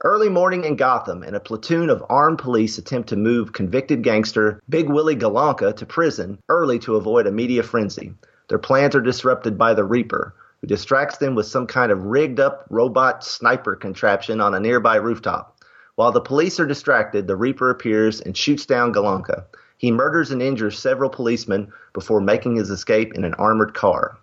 Early 0.03 0.30
morning 0.30 0.63
in 0.63 0.75
Gotham, 0.75 1.23
and 1.23 1.36
a 1.36 1.39
platoon 1.39 1.89
of 1.89 2.03
armed 2.08 2.38
police 2.38 2.77
attempt 2.77 3.10
to 3.10 3.15
move 3.15 3.53
convicted 3.53 4.03
gangster 4.03 4.62
Big 4.69 4.89
Willie 4.89 5.15
Galanka 5.15 5.75
to 5.75 5.86
prison 5.86 6.38
early 6.49 6.77
to 6.80 6.97
avoid 6.97 7.25
a 7.25 7.32
media 7.32 7.63
frenzy. 7.63 8.13
Their 8.47 8.60
plans 8.60 8.95
are 8.95 9.01
disrupted 9.01 9.58
by 9.58 9.73
the 9.73 9.84
Reaper, 9.84 10.36
who 10.62 10.67
distracts 10.67 11.17
them 11.17 11.36
with 11.36 11.47
some 11.47 11.67
kind 11.67 11.91
of 11.91 12.03
rigged 12.03 12.39
up 12.39 12.65
robot 12.69 13.23
sniper 13.23 13.75
contraption 13.75 14.39
on 14.39 14.53
a 14.53 14.60
nearby 14.60 14.97
rooftop. 14.97 15.58
While 15.95 16.12
the 16.12 16.21
police 16.21 16.60
are 16.60 16.67
distracted, 16.67 17.25
the 17.25 17.36
Reaper 17.36 17.71
appears 17.71 18.21
and 18.21 18.38
shoots 18.38 18.67
down 18.67 18.93
Galanka. 18.93 19.45
He 19.78 19.92
murders 19.92 20.32
and 20.32 20.42
injures 20.42 20.80
several 20.80 21.10
policemen 21.10 21.72
before 21.94 22.20
making 22.20 22.56
his 22.56 22.70
escape 22.70 23.13
in 23.13 23.24
an 23.24 23.36
armored 23.36 23.74
car. 23.74 24.18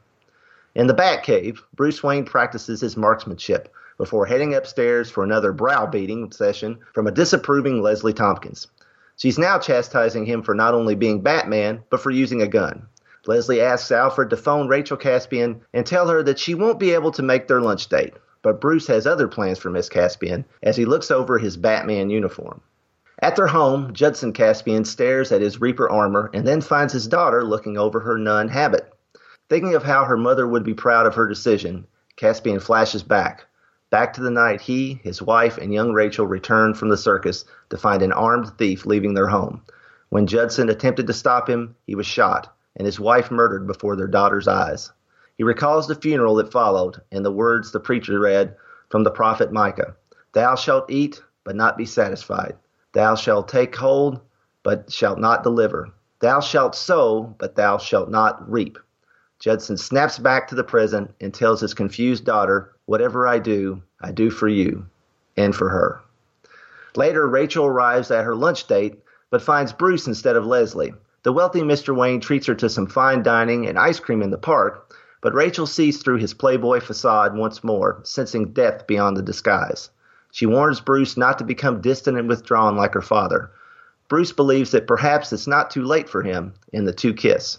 In 0.74 0.88
the 0.88 0.94
Batcave, 0.94 1.60
Bruce 1.74 2.02
Wayne 2.02 2.24
practices 2.24 2.80
his 2.80 2.96
marksmanship 2.96 3.72
before 3.96 4.26
heading 4.26 4.54
upstairs 4.54 5.08
for 5.08 5.22
another 5.22 5.52
browbeating 5.52 6.32
session 6.32 6.78
from 6.92 7.06
a 7.06 7.12
disapproving 7.12 7.80
Leslie 7.80 8.12
Thompkins. 8.12 8.66
She's 9.16 9.38
now 9.38 9.58
chastising 9.58 10.26
him 10.26 10.42
for 10.42 10.54
not 10.54 10.74
only 10.74 10.96
being 10.96 11.22
Batman, 11.22 11.84
but 11.88 12.00
for 12.00 12.10
using 12.10 12.42
a 12.42 12.48
gun. 12.48 12.88
Leslie 13.26 13.60
asks 13.60 13.92
Alfred 13.92 14.30
to 14.30 14.36
phone 14.36 14.66
Rachel 14.66 14.96
Caspian 14.96 15.60
and 15.72 15.86
tell 15.86 16.08
her 16.08 16.22
that 16.24 16.40
she 16.40 16.54
won't 16.54 16.80
be 16.80 16.92
able 16.92 17.12
to 17.12 17.22
make 17.22 17.46
their 17.46 17.60
lunch 17.60 17.88
date, 17.88 18.14
but 18.42 18.60
Bruce 18.60 18.88
has 18.88 19.06
other 19.06 19.28
plans 19.28 19.58
for 19.58 19.70
Miss 19.70 19.88
Caspian 19.88 20.44
as 20.64 20.76
he 20.76 20.84
looks 20.84 21.12
over 21.12 21.38
his 21.38 21.56
Batman 21.56 22.10
uniform. 22.10 22.60
At 23.24 23.36
their 23.36 23.46
home, 23.46 23.94
Judson 23.94 24.34
Caspian 24.34 24.84
stares 24.84 25.32
at 25.32 25.40
his 25.40 25.58
Reaper 25.58 25.88
armor 25.88 26.28
and 26.34 26.46
then 26.46 26.60
finds 26.60 26.92
his 26.92 27.08
daughter 27.08 27.42
looking 27.42 27.78
over 27.78 28.00
her 28.00 28.18
nun 28.18 28.48
habit. 28.48 28.92
Thinking 29.48 29.74
of 29.74 29.82
how 29.82 30.04
her 30.04 30.18
mother 30.18 30.46
would 30.46 30.62
be 30.62 30.74
proud 30.74 31.06
of 31.06 31.14
her 31.14 31.26
decision, 31.26 31.86
Caspian 32.16 32.60
flashes 32.60 33.02
back. 33.02 33.46
Back 33.88 34.12
to 34.12 34.20
the 34.20 34.30
night 34.30 34.60
he, 34.60 35.00
his 35.02 35.22
wife, 35.22 35.56
and 35.56 35.72
young 35.72 35.94
Rachel 35.94 36.26
returned 36.26 36.76
from 36.76 36.90
the 36.90 36.98
circus 36.98 37.46
to 37.70 37.78
find 37.78 38.02
an 38.02 38.12
armed 38.12 38.58
thief 38.58 38.84
leaving 38.84 39.14
their 39.14 39.28
home. 39.28 39.62
When 40.10 40.26
Judson 40.26 40.68
attempted 40.68 41.06
to 41.06 41.14
stop 41.14 41.48
him, 41.48 41.76
he 41.86 41.94
was 41.94 42.04
shot, 42.04 42.54
and 42.76 42.84
his 42.84 43.00
wife 43.00 43.30
murdered 43.30 43.66
before 43.66 43.96
their 43.96 44.06
daughter's 44.06 44.48
eyes. 44.48 44.92
He 45.38 45.44
recalls 45.44 45.88
the 45.88 45.94
funeral 45.94 46.34
that 46.34 46.52
followed 46.52 47.00
and 47.10 47.24
the 47.24 47.32
words 47.32 47.72
the 47.72 47.80
preacher 47.80 48.20
read 48.20 48.54
from 48.90 49.02
the 49.02 49.10
prophet 49.10 49.50
Micah 49.50 49.96
Thou 50.34 50.56
shalt 50.56 50.90
eat, 50.90 51.22
but 51.42 51.56
not 51.56 51.78
be 51.78 51.86
satisfied. 51.86 52.58
Thou 52.94 53.16
shalt 53.16 53.48
take 53.48 53.74
hold, 53.74 54.20
but 54.62 54.90
shalt 54.90 55.18
not 55.18 55.42
deliver. 55.42 55.90
Thou 56.20 56.40
shalt 56.40 56.74
sow, 56.74 57.34
but 57.38 57.56
thou 57.56 57.76
shalt 57.76 58.08
not 58.08 58.50
reap. 58.50 58.78
Judson 59.40 59.76
snaps 59.76 60.18
back 60.18 60.48
to 60.48 60.54
the 60.54 60.64
present 60.64 61.12
and 61.20 61.34
tells 61.34 61.60
his 61.60 61.74
confused 61.74 62.24
daughter, 62.24 62.72
Whatever 62.86 63.26
I 63.26 63.40
do, 63.40 63.82
I 64.00 64.12
do 64.12 64.30
for 64.30 64.48
you 64.48 64.86
and 65.36 65.54
for 65.54 65.68
her. 65.68 66.00
Later, 66.96 67.26
Rachel 67.26 67.66
arrives 67.66 68.10
at 68.10 68.24
her 68.24 68.36
lunch 68.36 68.66
date, 68.66 69.02
but 69.30 69.42
finds 69.42 69.72
Bruce 69.72 70.06
instead 70.06 70.36
of 70.36 70.46
Leslie. 70.46 70.94
The 71.24 71.32
wealthy 71.32 71.62
Mr. 71.62 71.96
Wayne 71.96 72.20
treats 72.20 72.46
her 72.46 72.54
to 72.54 72.68
some 72.68 72.86
fine 72.86 73.22
dining 73.22 73.66
and 73.66 73.78
ice 73.78 73.98
cream 73.98 74.22
in 74.22 74.30
the 74.30 74.38
park, 74.38 74.94
but 75.20 75.34
Rachel 75.34 75.66
sees 75.66 76.00
through 76.00 76.18
his 76.18 76.34
playboy 76.34 76.80
facade 76.80 77.34
once 77.34 77.64
more, 77.64 78.00
sensing 78.04 78.52
death 78.52 78.86
beyond 78.86 79.16
the 79.16 79.22
disguise. 79.22 79.90
She 80.34 80.46
warns 80.46 80.80
Bruce 80.80 81.16
not 81.16 81.38
to 81.38 81.44
become 81.44 81.80
distant 81.80 82.18
and 82.18 82.28
withdrawn 82.28 82.76
like 82.76 82.94
her 82.94 83.00
father. 83.00 83.52
Bruce 84.08 84.32
believes 84.32 84.72
that 84.72 84.88
perhaps 84.88 85.32
it's 85.32 85.46
not 85.46 85.70
too 85.70 85.84
late 85.84 86.08
for 86.08 86.24
him, 86.24 86.54
and 86.72 86.88
the 86.88 86.92
two 86.92 87.14
kiss. 87.14 87.58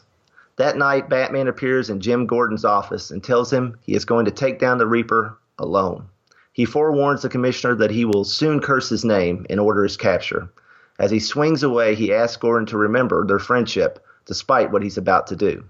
That 0.58 0.76
night, 0.76 1.08
Batman 1.08 1.48
appears 1.48 1.90
in 1.90 2.02
Jim 2.02 2.26
Gordon's 2.26 2.66
office 2.66 3.12
and 3.12 3.24
tells 3.24 3.54
him 3.54 3.78
he 3.84 3.96
is 3.96 4.04
going 4.04 4.26
to 4.26 4.32
take 4.32 4.60
down 4.60 4.78
the 4.78 4.88
Reaper 4.88 5.38
alone. 5.58 6.10
He 6.52 6.66
forewarns 6.66 7.22
the 7.22 7.30
commissioner 7.30 7.76
that 7.76 7.92
he 7.92 8.04
will 8.04 8.26
soon 8.26 8.60
curse 8.60 8.90
his 8.90 9.06
name 9.06 9.46
and 9.50 9.58
order 9.58 9.84
his 9.84 9.96
capture. 9.96 10.50
As 11.00 11.12
he 11.12 11.20
swings 11.20 11.64
away, 11.64 11.96
he 11.96 12.14
asks 12.14 12.36
Gordon 12.36 12.66
to 12.66 12.78
remember 12.78 13.26
their 13.26 13.40
friendship 13.40 14.06
despite 14.26 14.74
what 14.74 14.84
he's 14.84 14.98
about 14.98 15.28
to 15.28 15.38
do. 15.38 15.64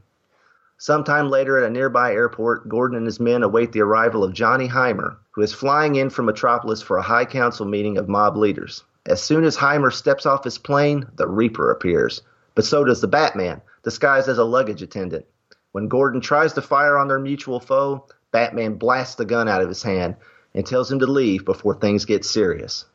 Sometime 0.85 1.31
later 1.31 1.57
at 1.57 1.67
a 1.67 1.69
nearby 1.71 2.13
airport, 2.13 2.69
Gordon 2.69 2.95
and 2.95 3.07
his 3.07 3.19
men 3.19 3.41
await 3.41 3.71
the 3.71 3.81
arrival 3.81 4.23
of 4.23 4.33
Johnny 4.33 4.67
Heimer, 4.67 5.15
who 5.31 5.41
is 5.41 5.51
flying 5.51 5.95
in 5.95 6.11
from 6.11 6.27
Metropolis 6.27 6.83
for 6.83 6.97
a 6.97 7.01
high 7.01 7.25
council 7.25 7.65
meeting 7.65 7.97
of 7.97 8.07
mob 8.07 8.37
leaders. 8.37 8.83
As 9.07 9.19
soon 9.19 9.45
as 9.45 9.57
Heimer 9.57 9.91
steps 9.91 10.27
off 10.27 10.43
his 10.43 10.59
plane, 10.59 11.07
the 11.15 11.27
Reaper 11.27 11.71
appears. 11.71 12.21
But 12.53 12.65
so 12.65 12.83
does 12.83 13.01
the 13.01 13.07
Batman, 13.07 13.63
disguised 13.81 14.29
as 14.29 14.37
a 14.37 14.43
luggage 14.43 14.83
attendant. 14.83 15.25
When 15.71 15.87
Gordon 15.87 16.21
tries 16.21 16.53
to 16.53 16.61
fire 16.61 16.99
on 16.99 17.07
their 17.07 17.17
mutual 17.17 17.59
foe, 17.59 18.05
Batman 18.31 18.75
blasts 18.75 19.15
the 19.15 19.25
gun 19.25 19.47
out 19.47 19.63
of 19.63 19.69
his 19.69 19.81
hand 19.81 20.17
and 20.53 20.67
tells 20.67 20.91
him 20.91 20.99
to 20.99 21.07
leave 21.07 21.45
before 21.45 21.73
things 21.73 22.05
get 22.05 22.23
serious. 22.23 22.85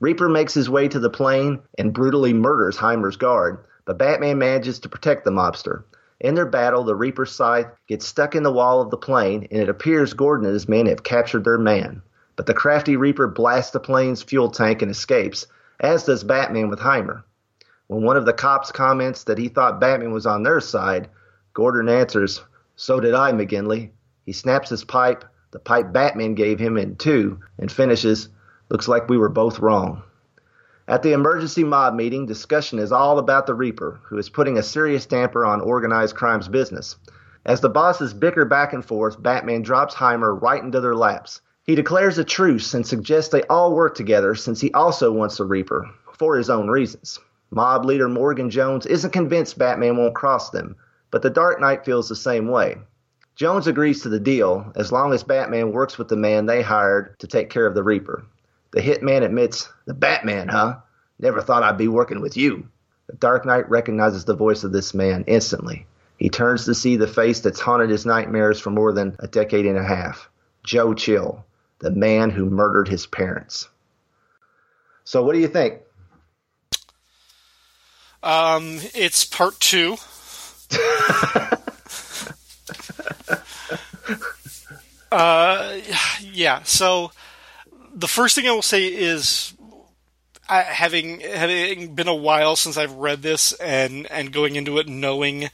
Reaper 0.00 0.28
makes 0.28 0.52
his 0.52 0.68
way 0.68 0.88
to 0.88 0.98
the 0.98 1.10
plane 1.10 1.60
and 1.78 1.94
brutally 1.94 2.32
murders 2.32 2.76
Heimer's 2.76 3.16
guard, 3.16 3.64
but 3.84 3.98
Batman 3.98 4.38
manages 4.38 4.80
to 4.80 4.88
protect 4.88 5.24
the 5.24 5.30
mobster. 5.30 5.84
In 6.20 6.34
their 6.34 6.46
battle, 6.46 6.84
the 6.84 6.96
Reaper 6.96 7.26
scythe 7.26 7.66
gets 7.86 8.06
stuck 8.06 8.34
in 8.34 8.42
the 8.42 8.52
wall 8.52 8.80
of 8.80 8.90
the 8.90 8.96
plane, 8.96 9.46
and 9.50 9.60
it 9.60 9.68
appears 9.68 10.14
Gordon 10.14 10.46
and 10.46 10.54
his 10.54 10.68
men 10.68 10.86
have 10.86 11.02
captured 11.02 11.44
their 11.44 11.58
man. 11.58 12.02
But 12.36 12.46
the 12.46 12.54
crafty 12.54 12.96
Reaper 12.96 13.28
blasts 13.28 13.72
the 13.72 13.80
plane's 13.80 14.22
fuel 14.22 14.50
tank 14.50 14.82
and 14.82 14.90
escapes, 14.90 15.46
as 15.78 16.04
does 16.04 16.24
Batman 16.24 16.68
with 16.68 16.80
Heimer. 16.80 17.22
When 17.86 18.02
one 18.02 18.16
of 18.16 18.24
the 18.24 18.32
cops 18.32 18.72
comments 18.72 19.24
that 19.24 19.38
he 19.38 19.48
thought 19.48 19.80
Batman 19.80 20.12
was 20.12 20.26
on 20.26 20.42
their 20.42 20.60
side, 20.60 21.08
Gordon 21.54 21.88
answers, 21.88 22.42
So 22.76 22.98
did 22.98 23.14
I, 23.14 23.32
McGinley. 23.32 23.90
He 24.24 24.32
snaps 24.32 24.70
his 24.70 24.84
pipe, 24.84 25.24
the 25.50 25.58
pipe 25.58 25.92
Batman 25.92 26.34
gave 26.34 26.58
him 26.58 26.76
in 26.76 26.96
two, 26.96 27.40
and 27.58 27.70
finishes, 27.70 28.28
Looks 28.68 28.88
like 28.88 29.08
we 29.08 29.16
were 29.18 29.28
both 29.28 29.60
wrong. 29.60 30.02
At 30.88 31.02
the 31.02 31.12
emergency 31.12 31.64
mob 31.64 31.94
meeting, 31.94 32.26
discussion 32.26 32.78
is 32.78 32.92
all 32.92 33.18
about 33.18 33.46
the 33.46 33.54
Reaper, 33.54 33.98
who 34.04 34.18
is 34.18 34.28
putting 34.28 34.56
a 34.56 34.62
serious 34.62 35.04
damper 35.04 35.44
on 35.44 35.60
organized 35.60 36.14
crime's 36.14 36.46
business. 36.46 36.94
As 37.44 37.60
the 37.60 37.68
bosses 37.68 38.14
bicker 38.14 38.44
back 38.44 38.72
and 38.72 38.84
forth, 38.84 39.20
Batman 39.20 39.62
drops 39.62 39.96
Heimer 39.96 40.40
right 40.40 40.62
into 40.62 40.80
their 40.80 40.94
laps. 40.94 41.40
He 41.64 41.74
declares 41.74 42.18
a 42.18 42.24
truce 42.24 42.72
and 42.72 42.86
suggests 42.86 43.32
they 43.32 43.42
all 43.44 43.74
work 43.74 43.96
together 43.96 44.36
since 44.36 44.60
he 44.60 44.72
also 44.74 45.10
wants 45.10 45.38
the 45.38 45.44
Reaper, 45.44 45.90
for 46.12 46.36
his 46.36 46.48
own 46.48 46.68
reasons. 46.68 47.18
Mob 47.50 47.84
leader 47.84 48.08
Morgan 48.08 48.48
Jones 48.48 48.86
isn't 48.86 49.12
convinced 49.12 49.58
Batman 49.58 49.96
won't 49.96 50.14
cross 50.14 50.50
them, 50.50 50.76
but 51.10 51.20
the 51.20 51.30
Dark 51.30 51.60
Knight 51.60 51.84
feels 51.84 52.08
the 52.08 52.14
same 52.14 52.46
way. 52.46 52.78
Jones 53.34 53.66
agrees 53.66 54.02
to 54.02 54.08
the 54.08 54.20
deal 54.20 54.72
as 54.76 54.92
long 54.92 55.12
as 55.12 55.24
Batman 55.24 55.72
works 55.72 55.98
with 55.98 56.06
the 56.06 56.16
man 56.16 56.46
they 56.46 56.62
hired 56.62 57.18
to 57.18 57.26
take 57.26 57.50
care 57.50 57.66
of 57.66 57.74
the 57.74 57.82
Reaper. 57.82 58.24
The 58.76 58.82
hitman 58.82 59.22
admits, 59.22 59.70
The 59.86 59.94
Batman, 59.94 60.48
huh? 60.48 60.76
Never 61.18 61.40
thought 61.40 61.62
I'd 61.62 61.78
be 61.78 61.88
working 61.88 62.20
with 62.20 62.36
you. 62.36 62.68
The 63.06 63.14
Dark 63.16 63.46
Knight 63.46 63.70
recognizes 63.70 64.26
the 64.26 64.36
voice 64.36 64.64
of 64.64 64.72
this 64.72 64.92
man 64.92 65.24
instantly. 65.26 65.86
He 66.18 66.28
turns 66.28 66.66
to 66.66 66.74
see 66.74 66.96
the 66.96 67.06
face 67.06 67.40
that's 67.40 67.58
haunted 67.58 67.88
his 67.88 68.04
nightmares 68.04 68.60
for 68.60 68.68
more 68.68 68.92
than 68.92 69.16
a 69.20 69.28
decade 69.28 69.64
and 69.64 69.78
a 69.78 69.82
half 69.82 70.28
Joe 70.62 70.92
Chill, 70.92 71.42
the 71.78 71.90
man 71.90 72.28
who 72.28 72.50
murdered 72.50 72.86
his 72.86 73.06
parents. 73.06 73.66
So, 75.04 75.24
what 75.24 75.32
do 75.32 75.38
you 75.38 75.48
think? 75.48 75.80
Um, 78.22 78.78
it's 78.94 79.24
part 79.24 79.58
two. 79.58 79.96
uh, 85.10 85.78
yeah. 86.20 86.62
So 86.64 87.12
the 87.96 88.06
first 88.06 88.36
thing 88.36 88.46
I 88.46 88.52
will 88.52 88.62
say 88.62 88.86
is, 88.86 89.54
I, 90.48 90.62
having 90.62 91.20
having 91.20 91.94
been 91.94 92.06
a 92.06 92.14
while 92.14 92.54
since 92.54 92.76
I've 92.76 92.92
read 92.92 93.22
this 93.22 93.52
and 93.54 94.06
and 94.12 94.32
going 94.32 94.54
into 94.54 94.78
it 94.78 94.86
knowing 94.86 95.48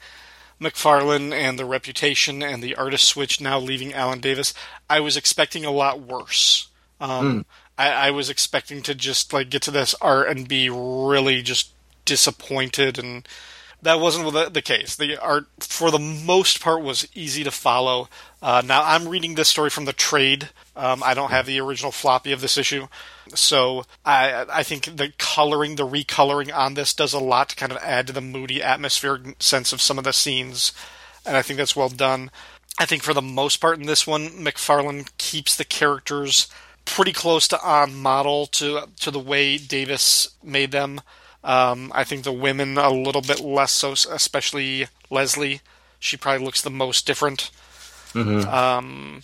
McFarlane 0.61 1.33
and 1.33 1.59
the 1.59 1.65
reputation 1.65 2.43
and 2.43 2.63
the 2.63 2.75
artist 2.75 3.07
switch 3.07 3.41
now 3.41 3.59
leaving 3.59 3.95
Alan 3.95 4.21
Davis, 4.21 4.53
I 4.91 5.01
was 5.01 5.17
expecting 5.17 5.65
a 5.65 5.71
lot 5.71 6.01
worse. 6.01 6.69
Um, 7.01 7.41
mm. 7.41 7.45
I, 7.79 8.09
I 8.09 8.11
was 8.11 8.29
expecting 8.29 8.83
to 8.83 8.95
just 8.95 9.33
like 9.33 9.49
get 9.49 9.63
to 9.63 9.71
this 9.71 9.95
art 10.01 10.29
and 10.29 10.47
be 10.47 10.69
really 10.69 11.43
just 11.43 11.73
disappointed 12.05 12.99
and 12.99 13.27
that 13.83 14.01
wasn't 14.01 14.33
the, 14.33 14.49
the, 14.49 14.63
case. 14.63 14.95
The 14.95 15.19
art, 15.21 15.47
for 15.59 15.91
the 15.91 15.99
most 15.99 16.61
part, 16.61 16.83
was 16.83 17.09
easy 17.15 17.43
to 17.43 17.51
follow. 17.51 18.09
Uh, 18.41 18.63
now, 18.65 18.83
I'm 18.85 19.09
reading 19.09 19.35
this 19.35 19.49
story 19.49 19.71
from 19.71 19.87
the 19.87 19.93
trade. 19.93 20.51
Um, 20.77 21.03
I 21.05 21.15
don't 21.15 21.33
have 21.33 21.47
the 21.47 21.61
original 21.61 21.91
floppy 21.91 22.31
of 22.33 22.41
this 22.41 22.57
issue. 22.57 22.87
So 23.35 23.85
I, 24.05 24.47
I 24.49 24.63
think 24.63 24.97
the 24.97 25.13
coloring, 25.19 25.77
the 25.77 25.87
recoloring 25.87 26.55
on 26.55 26.75
this 26.75 26.95
does 26.95 27.13
a 27.13 27.19
lot 27.19 27.51
to 27.51 27.57
kind 27.57 27.73
of 27.73 27.79
add 27.79 28.07
to 28.07 28.13
the 28.13 28.21
moody 28.21 28.63
atmospheric 28.63 29.43
sense 29.43 29.73
of 29.73 29.83
some 29.83 29.99
of 29.99 30.05
the 30.05 30.13
scenes. 30.13 30.73
And 31.27 31.37
I 31.37 31.43
think 31.43 31.57
that's 31.57 31.77
well 31.77 31.89
done. 31.89 32.31
I 32.79 32.87
think 32.87 33.03
for 33.03 33.15
the 33.15 33.23
most 33.23 33.59
part 33.59 33.79
in 33.79 33.87
this 33.87 34.07
one, 34.07 34.29
McFarlane 34.29 35.11
keeps 35.19 35.57
the 35.57 35.65
characters 35.65 36.49
pretty 36.85 37.13
close 37.13 37.47
to 37.49 37.63
on 37.63 37.95
model 37.95 38.47
to 38.47 38.89
to 39.01 39.11
the 39.11 39.19
way 39.19 39.57
Davis 39.57 40.31
made 40.43 40.73
them. 40.73 41.01
Um, 41.45 41.91
I 41.95 42.05
think 42.05 42.25
the 42.25 42.33
women 42.33 42.79
a 42.79 42.91
little 42.91 43.23
bit 43.23 43.41
less 43.41 43.73
so, 43.73 43.93
especially 43.93 44.87
Leslie. 45.11 45.61
She 45.99 46.17
probably 46.17 46.45
looks 46.45 46.63
the 46.63 46.71
most 46.71 47.07
different. 47.07 47.51
Mm-hmm. 48.13 48.49
Um, 48.49 49.23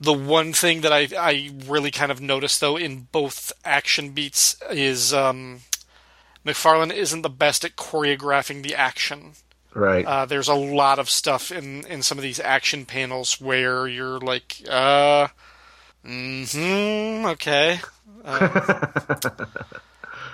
the 0.00 0.12
one 0.12 0.52
thing 0.52 0.82
that 0.82 0.92
I 0.92 1.08
I 1.18 1.50
really 1.66 1.90
kind 1.90 2.12
of 2.12 2.20
noticed 2.20 2.60
though 2.60 2.76
in 2.76 3.08
both 3.12 3.52
action 3.64 4.10
beats 4.10 4.56
is 4.70 5.12
um, 5.14 5.60
McFarlane 6.44 6.92
isn't 6.92 7.22
the 7.22 7.30
best 7.30 7.64
at 7.64 7.76
choreographing 7.76 8.62
the 8.62 8.74
action. 8.74 9.32
Right. 9.74 10.06
Uh, 10.06 10.24
there's 10.24 10.48
a 10.48 10.54
lot 10.54 10.98
of 10.98 11.10
stuff 11.10 11.50
in 11.50 11.84
in 11.86 12.02
some 12.02 12.18
of 12.18 12.22
these 12.22 12.40
action 12.40 12.86
panels 12.86 13.40
where 13.40 13.86
you're 13.86 14.20
like, 14.20 14.62
uh, 14.68 15.28
hmm, 16.04 17.26
okay. 17.26 17.80
Uh, 18.24 18.86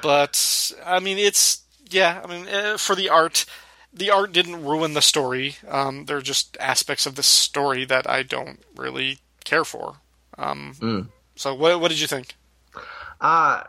But 0.03 0.73
I 0.85 1.01
mean, 1.01 1.19
it's 1.19 1.63
yeah. 1.89 2.21
I 2.25 2.27
mean, 2.27 2.49
uh, 2.49 2.77
for 2.77 2.95
the 2.95 3.09
art, 3.09 3.47
the 3.93 4.11
art 4.11 4.33
didn't 4.33 4.65
ruin 4.65 4.95
the 4.95 5.03
story. 5.03 5.57
Um, 5.69 6.07
there 6.07 6.17
are 6.17 6.23
just 6.23 6.57
aspects 6.59 7.07
of 7.07 7.15
the 7.15 7.23
story 7.23 7.85
that 7.87 8.09
I 8.09 8.23
don't 8.23 8.61
really 8.77 9.19
care 9.45 9.65
for. 9.65 9.97
Um, 10.37 10.75
mm. 10.79 11.09
So, 11.37 11.55
what 11.55 11.81
what 11.81 11.91
did 11.91 12.01
you 12.01 12.07
think? 12.07 12.35
Uh 13.21 13.65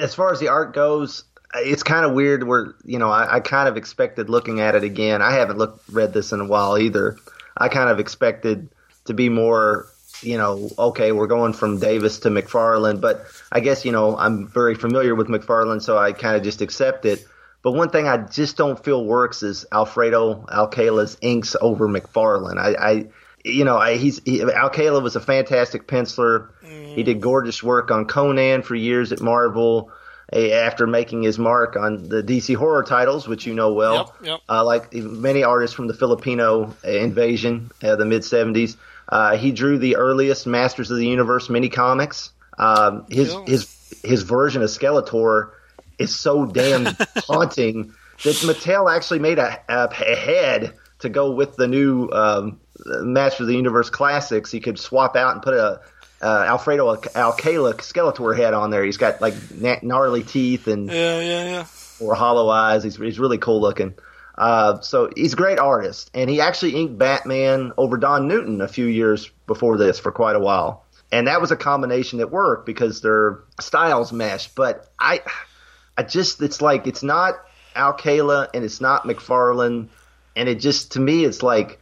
as 0.00 0.14
far 0.14 0.32
as 0.32 0.40
the 0.40 0.48
art 0.48 0.72
goes, 0.72 1.24
it's 1.54 1.82
kind 1.82 2.06
of 2.06 2.12
weird. 2.12 2.44
Where 2.44 2.74
you 2.84 2.98
know, 2.98 3.10
I, 3.10 3.36
I 3.36 3.40
kind 3.40 3.68
of 3.68 3.76
expected 3.76 4.30
looking 4.30 4.60
at 4.60 4.74
it 4.74 4.84
again. 4.84 5.20
I 5.20 5.32
haven't 5.32 5.58
looked 5.58 5.88
read 5.90 6.12
this 6.12 6.32
in 6.32 6.40
a 6.40 6.46
while 6.46 6.78
either. 6.78 7.16
I 7.56 7.68
kind 7.68 7.90
of 7.90 7.98
expected 7.98 8.68
to 9.06 9.14
be 9.14 9.28
more 9.28 9.88
you 10.22 10.38
know, 10.38 10.70
okay, 10.78 11.12
we're 11.12 11.26
going 11.26 11.52
from 11.52 11.78
Davis 11.78 12.20
to 12.20 12.30
McFarlane, 12.30 13.00
but 13.00 13.26
I 13.54 13.60
guess, 13.60 13.84
you 13.84 13.92
know, 13.92 14.18
I'm 14.18 14.48
very 14.48 14.74
familiar 14.74 15.14
with 15.14 15.28
McFarlane, 15.28 15.80
so 15.80 15.96
I 15.96 16.12
kind 16.12 16.36
of 16.36 16.42
just 16.42 16.60
accept 16.60 17.06
it. 17.06 17.24
But 17.62 17.72
one 17.72 17.88
thing 17.88 18.08
I 18.08 18.18
just 18.18 18.56
don't 18.56 18.82
feel 18.84 19.04
works 19.04 19.42
is 19.44 19.64
Alfredo 19.72 20.44
Alcala's 20.52 21.16
inks 21.22 21.56
over 21.58 21.88
McFarlane. 21.88 22.58
I, 22.58 22.74
I 22.74 23.06
you 23.44 23.64
know, 23.64 23.78
I, 23.78 23.96
he's 23.96 24.20
he, 24.24 24.42
Alcala 24.42 25.00
was 25.00 25.16
a 25.16 25.20
fantastic 25.20 25.86
penciler. 25.86 26.48
Mm. 26.62 26.94
He 26.94 27.02
did 27.04 27.20
gorgeous 27.20 27.62
work 27.62 27.90
on 27.90 28.06
Conan 28.06 28.62
for 28.62 28.74
years 28.74 29.12
at 29.12 29.20
Marvel. 29.20 29.90
after 30.32 30.86
making 30.86 31.22
his 31.22 31.38
mark 31.38 31.76
on 31.76 32.08
the 32.08 32.22
DC 32.22 32.56
horror 32.56 32.82
titles, 32.82 33.28
which 33.28 33.46
you 33.46 33.54
know 33.54 33.72
well, 33.72 34.14
Yep, 34.20 34.26
yep. 34.26 34.40
Uh, 34.48 34.64
like 34.64 34.92
many 34.92 35.44
artists 35.44 35.76
from 35.76 35.86
the 35.86 35.94
Filipino 35.94 36.74
invasion, 36.82 37.70
uh, 37.82 37.94
the 37.96 38.04
mid 38.04 38.22
70s. 38.22 38.76
Uh, 39.08 39.36
he 39.36 39.52
drew 39.52 39.78
the 39.78 39.96
earliest 39.96 40.46
Masters 40.46 40.90
of 40.90 40.96
the 40.96 41.06
Universe 41.06 41.48
mini 41.48 41.68
comics. 41.68 42.32
Um, 42.58 43.06
his 43.10 43.34
his 43.46 44.00
his 44.04 44.22
version 44.22 44.62
of 44.62 44.68
Skeletor 44.68 45.50
is 45.98 46.14
so 46.18 46.46
damn 46.46 46.84
haunting 47.16 47.94
that 48.22 48.36
Mattel 48.36 48.94
actually 48.94 49.18
made 49.20 49.38
a, 49.38 49.60
a, 49.68 49.88
a 49.88 50.16
head 50.16 50.74
to 51.00 51.08
go 51.08 51.32
with 51.32 51.56
the 51.56 51.66
new 51.68 52.08
um, 52.10 52.60
Master 52.86 53.42
of 53.44 53.48
the 53.48 53.54
Universe 53.56 53.90
classics. 53.90 54.50
He 54.50 54.60
could 54.60 54.78
swap 54.78 55.16
out 55.16 55.34
and 55.34 55.42
put 55.42 55.54
a 55.54 55.80
uh, 56.22 56.44
Alfredo 56.46 56.88
Alcala 57.14 57.74
Skeletor 57.74 58.36
head 58.36 58.54
on 58.54 58.70
there. 58.70 58.84
He's 58.84 58.96
got 58.96 59.20
like 59.20 59.34
gna- 59.50 59.82
gnarly 59.82 60.22
teeth 60.22 60.68
and 60.68 60.88
Yeah, 60.88 61.20
yeah, 61.20 61.44
yeah. 61.44 61.66
or 62.00 62.14
hollow 62.14 62.48
eyes. 62.48 62.82
He's 62.84 62.96
he's 62.96 63.18
really 63.18 63.38
cool 63.38 63.60
looking. 63.60 63.94
Uh, 64.36 64.80
so 64.80 65.10
he's 65.14 65.34
a 65.34 65.36
great 65.36 65.58
artist, 65.60 66.10
and 66.14 66.28
he 66.28 66.40
actually 66.40 66.74
inked 66.74 66.98
Batman 66.98 67.72
over 67.76 67.96
Don 67.96 68.26
Newton 68.26 68.60
a 68.62 68.68
few 68.68 68.86
years 68.86 69.30
before 69.46 69.76
this 69.78 70.00
for 70.00 70.10
quite 70.10 70.34
a 70.34 70.40
while, 70.40 70.83
and 71.12 71.28
that 71.28 71.40
was 71.40 71.50
a 71.50 71.56
combination 71.56 72.18
that 72.18 72.30
worked 72.30 72.66
because 72.66 73.00
their 73.00 73.40
styles 73.60 74.12
mesh. 74.12 74.48
But 74.48 74.88
I, 74.98 75.20
I 75.96 76.02
just 76.02 76.42
it's 76.42 76.60
like 76.60 76.86
it's 76.86 77.02
not 77.02 77.34
Alcala 77.76 78.48
and 78.52 78.64
it's 78.64 78.80
not 78.80 79.04
McFarlane, 79.04 79.88
and 80.36 80.48
it 80.48 80.60
just 80.60 80.92
to 80.92 81.00
me 81.00 81.24
it's 81.24 81.42
like 81.42 81.80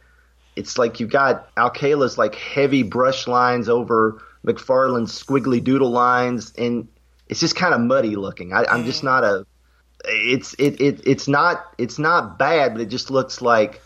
it's 0.55 0.77
like 0.77 0.99
you 0.99 1.07
got 1.07 1.49
Alcala's 1.57 2.17
like 2.17 2.35
heavy 2.35 2.83
brush 2.83 3.27
lines 3.27 3.69
over 3.69 4.21
McFarlane's 4.45 5.23
squiggly 5.23 5.63
doodle 5.63 5.89
lines, 5.89 6.53
and 6.57 6.87
it's 7.27 7.39
just 7.39 7.55
kind 7.55 7.73
of 7.73 7.81
muddy 7.81 8.15
looking. 8.15 8.53
I, 8.53 8.65
I'm 8.65 8.85
just 8.85 9.01
mm. 9.01 9.05
not 9.05 9.23
a. 9.23 9.45
It's 10.05 10.53
it, 10.55 10.81
it 10.81 11.01
it's 11.07 11.27
not 11.27 11.65
it's 11.77 11.97
not 11.97 12.37
bad, 12.37 12.73
but 12.73 12.81
it 12.81 12.87
just 12.87 13.09
looks 13.09 13.41
like 13.41 13.81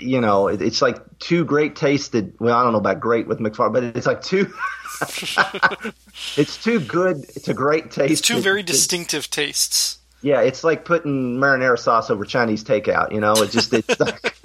you 0.00 0.20
know 0.20 0.48
it, 0.48 0.62
it's 0.62 0.82
like 0.82 1.18
two 1.18 1.44
great 1.44 1.76
tasted. 1.76 2.34
Well, 2.38 2.56
I 2.56 2.62
don't 2.62 2.72
know 2.72 2.78
about 2.78 3.00
great 3.00 3.26
with 3.26 3.38
McFarlane, 3.38 3.72
but 3.72 3.84
it's 3.84 4.06
like 4.06 4.22
two. 4.22 4.52
it's 6.36 6.62
too 6.62 6.80
good 6.80 7.28
to 7.44 7.54
great 7.54 7.90
taste. 7.90 8.12
It's 8.12 8.20
two 8.20 8.40
very 8.40 8.62
distinctive 8.62 9.30
tastes. 9.30 9.98
Yeah, 10.22 10.40
it's 10.40 10.64
like 10.64 10.84
putting 10.84 11.36
marinara 11.36 11.78
sauce 11.78 12.10
over 12.10 12.24
Chinese 12.24 12.64
takeout. 12.64 13.12
You 13.12 13.20
know, 13.20 13.34
it 13.34 13.50
just 13.50 13.72
it's 13.72 14.00
like, 14.00 14.36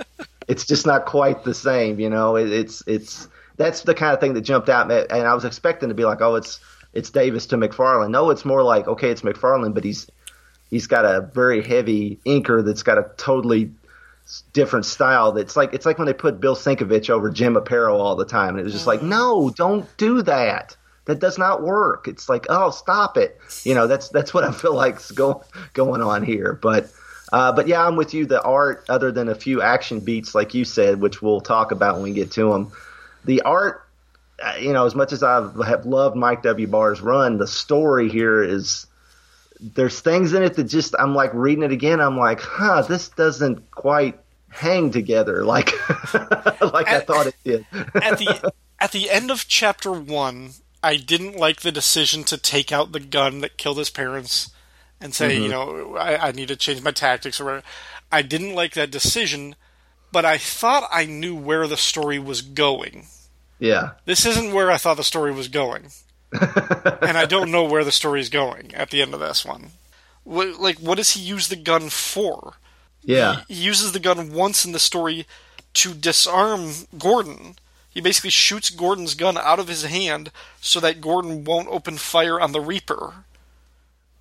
it's 0.47 0.65
just 0.65 0.85
not 0.85 1.05
quite 1.05 1.43
the 1.43 1.53
same. 1.53 1.99
You 1.99 2.09
know, 2.09 2.35
it, 2.35 2.51
it's 2.51 2.83
it's 2.87 3.27
that's 3.57 3.81
the 3.81 3.93
kind 3.93 4.13
of 4.13 4.19
thing 4.19 4.33
that 4.33 4.41
jumped 4.41 4.69
out, 4.69 4.91
and 4.91 5.27
I 5.27 5.33
was 5.33 5.45
expecting 5.45 5.89
to 5.89 5.95
be 5.95 6.05
like, 6.05 6.21
oh, 6.21 6.35
it's 6.35 6.59
it's 6.93 7.09
Davis 7.09 7.45
to 7.47 7.57
McFarlane. 7.57 8.11
No, 8.11 8.29
it's 8.29 8.45
more 8.45 8.63
like 8.63 8.87
okay, 8.87 9.09
it's 9.09 9.21
McFarlane, 9.21 9.73
but 9.73 9.83
he's 9.83 10.07
he's 10.69 10.87
got 10.87 11.05
a 11.05 11.21
very 11.21 11.63
heavy 11.63 12.19
inker 12.25 12.65
that's 12.65 12.83
got 12.83 12.97
a 12.97 13.11
totally 13.17 13.71
different 14.53 14.85
style. 14.85 15.31
That's 15.31 15.55
like 15.55 15.73
it's 15.73 15.85
like 15.85 15.97
when 15.97 16.05
they 16.07 16.13
put 16.13 16.39
Bill 16.39 16.55
Sienkiewicz 16.55 17.09
over 17.09 17.29
Jim 17.29 17.55
Aparo 17.55 17.99
all 17.99 18.15
the 18.15 18.25
time, 18.25 18.49
and 18.49 18.59
it 18.59 18.63
was 18.63 18.73
just 18.73 18.87
like, 18.87 19.01
no, 19.01 19.49
don't 19.49 19.85
do 19.97 20.21
that. 20.23 20.75
That 21.05 21.19
does 21.19 21.37
not 21.37 21.63
work. 21.63 22.07
It's 22.07 22.29
like, 22.29 22.45
oh, 22.49 22.69
stop 22.69 23.17
it. 23.17 23.39
You 23.63 23.73
know, 23.75 23.87
that's 23.87 24.09
that's 24.09 24.33
what 24.33 24.43
I 24.43 24.51
feel 24.51 24.75
like's 24.75 25.11
go, 25.11 25.43
going 25.73 26.01
on 26.01 26.23
here. 26.23 26.53
But 26.61 26.91
uh, 27.33 27.51
but 27.51 27.67
yeah, 27.67 27.85
I'm 27.85 27.95
with 27.95 28.13
you. 28.13 28.25
The 28.25 28.41
art, 28.41 28.85
other 28.87 29.11
than 29.11 29.27
a 29.27 29.35
few 29.35 29.61
action 29.61 29.99
beats, 29.99 30.35
like 30.35 30.53
you 30.53 30.63
said, 30.63 31.01
which 31.01 31.21
we'll 31.21 31.41
talk 31.41 31.71
about 31.71 31.95
when 31.95 32.03
we 32.03 32.13
get 32.13 32.31
to 32.33 32.51
them, 32.51 32.71
the 33.25 33.41
art. 33.41 33.83
uh, 34.43 34.55
You 34.59 34.73
know, 34.73 34.85
as 34.85 34.95
much 34.95 35.11
as 35.11 35.23
I 35.23 35.41
have 35.65 35.85
loved 35.85 36.15
Mike 36.15 36.43
W. 36.43 36.67
Barr's 36.67 37.01
run, 37.01 37.37
the 37.37 37.47
story 37.47 38.07
here 38.09 38.43
is 38.43 38.85
there's 39.61 39.99
things 39.99 40.33
in 40.33 40.43
it 40.43 40.55
that 40.55 40.65
just 40.65 40.95
I'm 40.97 41.15
like 41.15 41.33
reading 41.33 41.63
it 41.63 41.71
again. 41.71 42.01
I'm 42.01 42.17
like, 42.17 42.41
huh, 42.41 42.81
this 42.81 43.09
doesn't 43.09 43.71
quite 43.71 44.19
hang 44.49 44.91
together 44.91 45.45
like 45.45 45.71
like 46.61 46.87
I 46.87 46.99
thought 46.99 47.27
it 47.27 47.35
did. 47.43 47.65
At 47.95 48.17
the 48.17 48.53
at 48.79 48.91
the 48.91 49.09
end 49.09 49.31
of 49.31 49.47
chapter 49.47 49.91
one, 49.91 50.51
I 50.83 50.97
didn't 50.97 51.37
like 51.37 51.61
the 51.61 51.71
decision 51.71 52.23
to 52.25 52.37
take 52.37 52.71
out 52.71 52.91
the 52.91 52.99
gun 52.99 53.41
that 53.41 53.57
killed 53.57 53.77
his 53.77 53.91
parents 53.91 54.51
and 54.99 55.13
say, 55.13 55.35
mm-hmm. 55.35 55.43
you 55.43 55.49
know, 55.49 55.95
I, 55.95 56.29
I 56.29 56.31
need 56.31 56.47
to 56.47 56.55
change 56.55 56.81
my 56.81 56.91
tactics 56.91 57.39
or 57.39 57.45
whatever. 57.45 57.63
I 58.11 58.23
didn't 58.23 58.55
like 58.55 58.73
that 58.73 58.91
decision, 58.91 59.55
but 60.11 60.25
I 60.25 60.37
thought 60.37 60.89
I 60.91 61.05
knew 61.05 61.35
where 61.35 61.67
the 61.67 61.77
story 61.77 62.19
was 62.19 62.41
going. 62.41 63.05
yeah. 63.59 63.91
This 64.05 64.25
isn't 64.25 64.53
where 64.53 64.71
I 64.71 64.77
thought 64.77 64.97
the 64.97 65.03
story 65.03 65.31
was 65.31 65.47
going. 65.47 65.91
And 66.31 67.17
I 67.17 67.25
don't 67.25 67.51
know 67.51 67.63
where 67.69 67.83
the 67.83 67.91
story 67.91 68.19
is 68.19 68.29
going 68.29 68.73
at 68.73 68.89
the 68.89 69.01
end 69.01 69.13
of 69.13 69.19
this 69.19 69.45
one. 69.45 69.71
What, 70.23 70.59
like, 70.59 70.77
what 70.77 70.97
does 70.97 71.11
he 71.11 71.21
use 71.21 71.47
the 71.47 71.55
gun 71.55 71.89
for? 71.89 72.53
Yeah. 73.03 73.41
He 73.47 73.55
uses 73.55 73.91
the 73.91 73.99
gun 73.99 74.33
once 74.33 74.65
in 74.65 74.71
the 74.71 74.79
story 74.79 75.25
to 75.73 75.93
disarm 75.93 76.71
Gordon. 76.97 77.55
He 77.89 78.01
basically 78.01 78.29
shoots 78.29 78.69
Gordon's 78.69 79.15
gun 79.15 79.37
out 79.37 79.59
of 79.59 79.67
his 79.67 79.83
hand 79.83 80.31
so 80.61 80.79
that 80.79 81.01
Gordon 81.01 81.43
won't 81.43 81.67
open 81.69 81.97
fire 81.97 82.39
on 82.39 82.51
the 82.51 82.61
Reaper. 82.61 83.25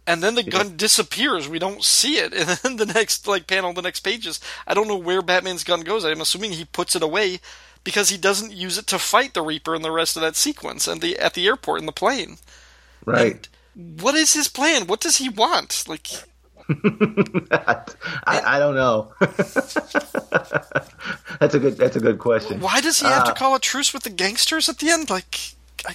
And 0.07 0.23
then 0.23 0.35
the 0.35 0.43
gun 0.43 0.77
disappears. 0.77 1.49
We 1.49 1.61
don't 1.61 1.85
see 1.85 2.17
it. 2.17 2.33
And 2.35 2.49
then 2.49 2.77
the 2.77 2.93
next 2.93 3.29
like 3.29 3.47
panel, 3.47 3.73
the 3.73 3.83
next 3.83 4.01
pages, 4.01 4.41
I 4.67 4.75
don't 4.75 4.89
know 4.89 4.97
where 4.97 5.23
Batman's 5.23 5.63
gun 5.63 5.83
goes. 5.83 6.05
I'm 6.05 6.21
assuming 6.21 6.53
he 6.53 6.65
puts 6.65 6.97
it 6.97 7.03
away 7.03 7.41
because 7.85 8.09
he 8.11 8.17
doesn't 8.19 8.53
use 8.53 8.79
it 8.79 8.87
to 8.89 8.99
fight 8.99 9.35
the 9.35 9.43
Reaper 9.43 9.75
in 9.75 9.83
the 9.83 9.91
rest 9.91 10.17
of 10.17 10.23
that 10.23 10.37
sequence 10.37 10.87
and 10.87 11.01
the 11.01 11.19
at 11.19 11.35
the 11.35 11.47
airport 11.47 11.81
in 11.81 11.87
the 11.87 11.93
plane. 11.93 12.37
Right. 13.05 13.49
And 13.75 14.01
what 14.01 14.15
is 14.15 14.35
his 14.35 14.49
plan? 14.49 14.87
What 14.87 15.01
does 15.01 15.17
he 15.17 15.29
want? 15.29 15.85
Like 15.89 16.09
I, 17.51 17.85
I 18.27 18.59
don't 18.59 18.75
know. 18.77 19.13
that's 21.41 21.55
a 21.55 21.59
good. 21.59 21.77
That's 21.77 21.97
a 21.97 22.01
good 22.01 22.19
question. 22.19 22.61
why 22.61 22.81
does 22.81 23.01
he 23.01 23.07
have 23.07 23.23
Uh, 23.23 23.27
to 23.27 23.35
call 23.35 23.55
a 23.55 23.61
truce 23.61 23.93
with 23.93 24.03
the 24.05 24.11
gangsters 24.11 24.69
at 24.69 24.79
the 24.79 24.91
end? 24.91 25.11
Like 25.11 25.37
I, 25.87 25.95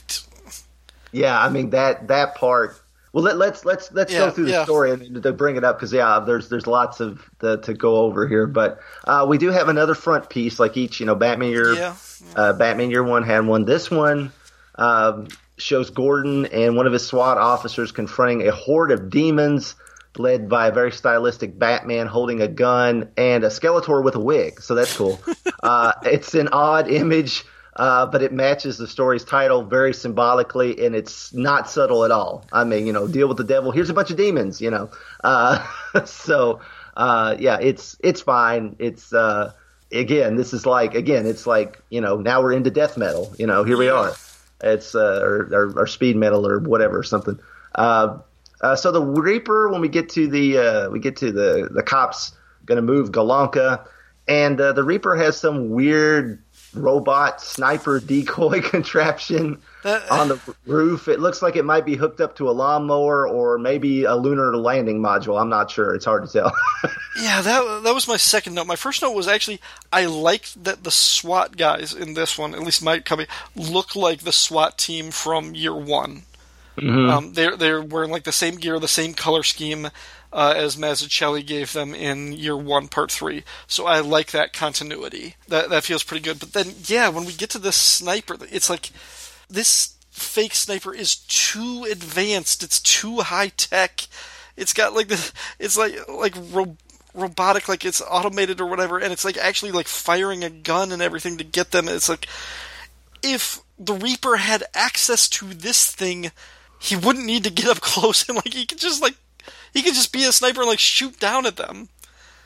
Yeah, 1.12 1.40
I 1.40 1.50
mean 1.50 1.70
that 1.72 2.08
that 2.08 2.36
part. 2.36 2.82
Well, 3.16 3.24
let, 3.24 3.38
let's 3.38 3.64
let's 3.64 3.94
let's 3.94 4.12
Yeah, 4.12 4.20
go 4.20 4.32
through 4.32 4.46
the 4.48 4.52
yeah. 4.52 4.64
story 4.66 4.92
and 4.92 5.24
to 5.24 5.32
bring 5.32 5.56
it 5.56 5.64
up 5.64 5.78
because 5.78 5.94
yeah, 5.94 6.20
there's 6.20 6.50
there's 6.50 6.68
lots 6.68 7.00
of 7.00 7.24
the, 7.40 7.56
to 7.60 7.74
go 7.74 7.96
over 8.00 8.28
here, 8.28 8.46
but 8.46 8.82
uh, 9.06 9.26
we 9.26 9.38
do 9.38 9.52
have 9.52 9.70
another 9.70 9.96
front 9.96 10.30
piece 10.30 10.60
like 10.60 10.76
each. 10.76 11.00
You 11.00 11.06
know, 11.06 11.16
Batman 11.16 11.50
year, 11.52 11.76
Yeah. 11.76 11.96
uh, 12.36 12.52
Batman 12.52 12.92
year 12.92 13.04
one 13.04 13.24
had 13.24 13.46
one. 13.48 13.64
This 13.64 13.90
one 13.90 14.34
um, 14.76 15.30
shows 15.56 15.92
Gordon 15.92 16.48
and 16.48 16.76
one 16.76 16.88
of 16.88 16.92
his 16.92 17.08
SWAT 17.08 17.38
officers 17.38 17.94
confronting 17.94 18.46
a 18.46 18.52
horde 18.52 18.92
of 18.92 19.10
demons. 19.10 19.76
Led 20.18 20.48
by 20.50 20.68
a 20.68 20.72
very 20.74 20.92
stylistic 20.92 21.58
Batman 21.60 22.08
holding 22.08 22.42
a 22.42 22.48
gun 22.50 23.12
and 23.16 23.46
a 23.46 23.48
Skeletor 23.50 24.02
with 24.04 24.16
a 24.16 24.20
wig, 24.20 24.62
so 24.62 24.76
that's 24.76 24.96
cool. 24.96 25.20
uh, 25.64 25.92
it's 26.04 26.34
an 26.34 26.50
odd 26.52 26.90
image 26.90 27.44
uh, 27.76 28.06
but 28.06 28.22
it 28.22 28.32
matches 28.32 28.78
the 28.78 28.88
story's 28.88 29.24
title 29.24 29.64
very 29.64 29.94
symbolically, 29.94 30.86
and 30.86 30.96
it's 30.96 31.34
not 31.34 31.70
subtle 31.70 32.06
at 32.06 32.12
all. 32.12 32.46
I 32.54 32.64
mean, 32.64 32.88
you 32.88 32.94
know, 32.94 33.08
deal 33.08 33.28
with 33.28 33.38
the 33.38 33.44
devil. 33.44 33.72
Here's 33.72 33.90
a 33.90 33.94
bunch 33.94 34.12
of 34.12 34.18
demons, 34.18 34.62
you 34.62 34.72
know. 34.72 34.90
Uh, 35.24 35.66
so, 36.06 36.62
uh, 36.96 37.36
yeah, 37.38 37.58
it's 37.60 37.98
it's 38.02 38.22
fine. 38.22 38.76
It's 38.80 39.14
uh, 39.14 39.52
again, 39.92 40.36
this 40.36 40.54
is 40.54 40.66
like 40.66 40.96
again, 40.96 41.26
it's 41.26 41.46
like 41.46 41.82
you 41.90 42.02
know, 42.02 42.18
now 42.18 42.42
we're 42.42 42.54
into 42.54 42.72
death 42.72 42.98
metal. 42.98 43.34
You 43.38 43.48
know, 43.48 43.64
here 43.64 43.78
we 43.78 43.90
are. 43.90 44.14
It's 44.62 44.96
uh, 44.96 45.20
or, 45.22 45.50
or, 45.52 45.80
or 45.80 45.88
speed 45.88 46.16
metal 46.16 46.48
or 46.48 46.60
whatever 46.60 46.98
or 46.98 47.04
something. 47.04 47.40
Uh, 47.74 48.20
uh, 48.62 48.76
so 48.76 48.92
the 48.92 49.02
Reaper, 49.02 49.70
when 49.70 49.82
we 49.82 49.90
get 49.90 50.10
to 50.10 50.28
the 50.28 50.58
uh, 50.58 50.90
we 50.90 51.00
get 51.00 51.18
to 51.18 51.32
the 51.32 51.70
the 51.72 51.84
cops 51.84 52.32
going 52.66 52.78
to 52.78 52.82
move 52.82 53.12
Galanka, 53.12 53.86
and 54.28 54.60
uh, 54.60 54.72
the 54.72 54.84
Reaper 54.84 55.16
has 55.16 55.38
some 55.38 55.70
weird 55.70 56.42
robot 56.76 57.42
sniper 57.42 58.00
decoy 58.00 58.62
contraption 58.70 59.62
on 59.84 60.30
the 60.30 60.56
roof. 60.66 61.08
It 61.08 61.20
looks 61.20 61.42
like 61.42 61.56
it 61.56 61.66
might 61.66 61.86
be 61.86 61.96
hooked 61.96 62.22
up 62.22 62.36
to 62.38 62.50
a 62.50 62.52
lawnmower 62.52 63.28
or 63.28 63.58
maybe 63.58 64.04
a 64.04 64.16
lunar 64.16 64.56
landing 64.58 65.02
module. 65.02 65.40
I'm 65.40 65.50
not 65.50 65.72
sure. 65.72 65.94
It's 65.96 66.06
hard 66.06 66.26
to 66.28 66.32
tell. 66.32 66.52
Yeah, 67.22 67.42
that 67.42 67.84
that 67.84 67.96
was 67.96 68.10
my 68.10 68.18
second 68.18 68.56
note. 68.56 68.68
My 68.68 68.76
first 68.76 69.02
note 69.02 69.16
was 69.16 69.26
actually 69.26 69.62
I 69.94 70.06
like 70.06 70.50
that 70.62 70.84
the 70.84 70.92
SWAT 70.92 71.56
guys 71.56 71.94
in 71.94 72.14
this 72.14 72.38
one, 72.38 72.54
at 72.54 72.60
least 72.60 72.84
my 72.84 73.00
company, 73.00 73.30
look 73.56 73.96
like 73.96 74.20
the 74.20 74.34
SWAT 74.34 74.78
team 74.78 75.12
from 75.12 75.56
year 75.56 75.74
one. 75.74 76.24
Um, 76.78 77.32
they're 77.32 77.56
they're 77.56 77.82
wearing 77.82 78.12
like 78.12 78.26
the 78.26 78.34
same 78.34 78.56
gear, 78.56 78.80
the 78.80 78.88
same 78.90 79.14
color 79.14 79.44
scheme 79.44 79.88
uh, 80.36 80.54
as 80.54 80.76
Mazzucchelli 80.76 81.46
gave 81.46 81.72
them 81.72 81.96
in 81.96 82.34
year 82.34 82.58
one, 82.58 82.90
part 82.90 83.10
three. 83.10 83.46
So 83.68 83.86
I 83.86 84.02
like 84.02 84.32
that 84.32 84.52
continuity. 84.52 85.36
That 85.48 85.70
that 85.70 85.86
feels 85.86 86.04
pretty 86.04 86.24
good. 86.24 86.42
But 86.42 86.52
then, 86.52 86.74
yeah, 86.88 87.08
when 87.08 87.24
we 87.24 87.32
get 87.32 87.50
to 87.52 87.60
this 87.60 87.78
sniper, 87.78 88.36
it's 88.52 88.70
like 88.70 88.90
this 89.50 89.96
fake 90.12 90.54
sniper 90.54 90.94
is 90.94 91.16
too 91.16 91.88
advanced. 91.90 92.64
It's 92.64 92.82
too 92.82 93.22
high 93.22 93.48
tech. 93.48 94.08
It's 94.58 94.74
got 94.74 94.94
like 94.94 95.08
the 95.08 95.32
it's 95.58 95.78
like 95.78 95.96
like 96.10 96.36
ro- 96.52 96.76
robotic, 97.14 97.70
like 97.70 97.86
it's 97.86 98.02
automated 98.02 98.60
or 98.60 98.68
whatever, 98.68 99.00
and 99.00 99.14
it's 99.14 99.24
like 99.24 99.38
actually 99.38 99.72
like 99.72 99.88
firing 99.88 100.44
a 100.44 100.50
gun 100.50 100.92
and 100.92 101.02
everything 101.02 101.38
to 101.38 101.46
get 101.46 101.72
them. 101.72 101.88
It's 101.88 102.10
like 102.10 102.28
if 103.24 103.62
the 103.80 103.94
Reaper 103.94 104.36
had 104.36 104.66
access 104.74 105.30
to 105.30 105.54
this 105.54 105.90
thing, 105.90 106.32
he 106.78 106.98
wouldn't 106.98 107.26
need 107.26 107.46
to 107.46 107.50
get 107.50 107.70
up 107.70 107.80
close 107.80 108.28
and 108.28 108.36
like 108.36 108.54
he 108.54 108.66
could 108.66 108.80
just 108.80 109.02
like 109.02 109.16
He 109.76 109.84
could 109.84 109.94
just 109.94 110.14
be 110.14 110.24
a 110.24 110.32
sniper 110.32 110.62
and 110.62 110.70
like 110.70 110.80
shoot 110.80 111.20
down 111.20 111.46
at 111.46 111.58
them. 111.58 111.90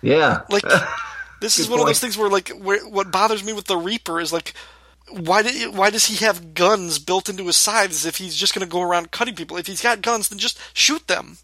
Yeah. 0.02 0.42
Like 0.50 0.64
this 1.42 1.60
is 1.60 1.70
one 1.70 1.80
of 1.80 1.86
those 1.86 2.00
things 2.00 2.18
where 2.18 2.28
like 2.28 2.50
where, 2.50 2.86
what 2.90 3.12
bothers 3.12 3.44
me 3.44 3.54
with 3.54 3.68
the 3.68 3.78
Reaper 3.78 4.20
is 4.20 4.34
like 4.34 4.56
why 5.12 5.44
did 5.44 5.76
why 5.78 5.92
does 5.92 6.08
he 6.08 6.26
have 6.26 6.56
guns 6.56 6.98
built 6.98 7.30
into 7.30 7.46
his 7.46 7.56
sides 7.56 8.04
if 8.04 8.18
he's 8.18 8.36
just 8.36 8.56
going 8.56 8.68
to 8.68 8.72
go 8.72 8.82
around 8.82 9.12
cutting 9.12 9.36
people? 9.36 9.58
If 9.58 9.68
he's 9.68 9.84
got 9.84 10.02
guns, 10.02 10.30
then 10.30 10.40
just 10.40 10.60
shoot 10.74 11.08
them. 11.08 11.38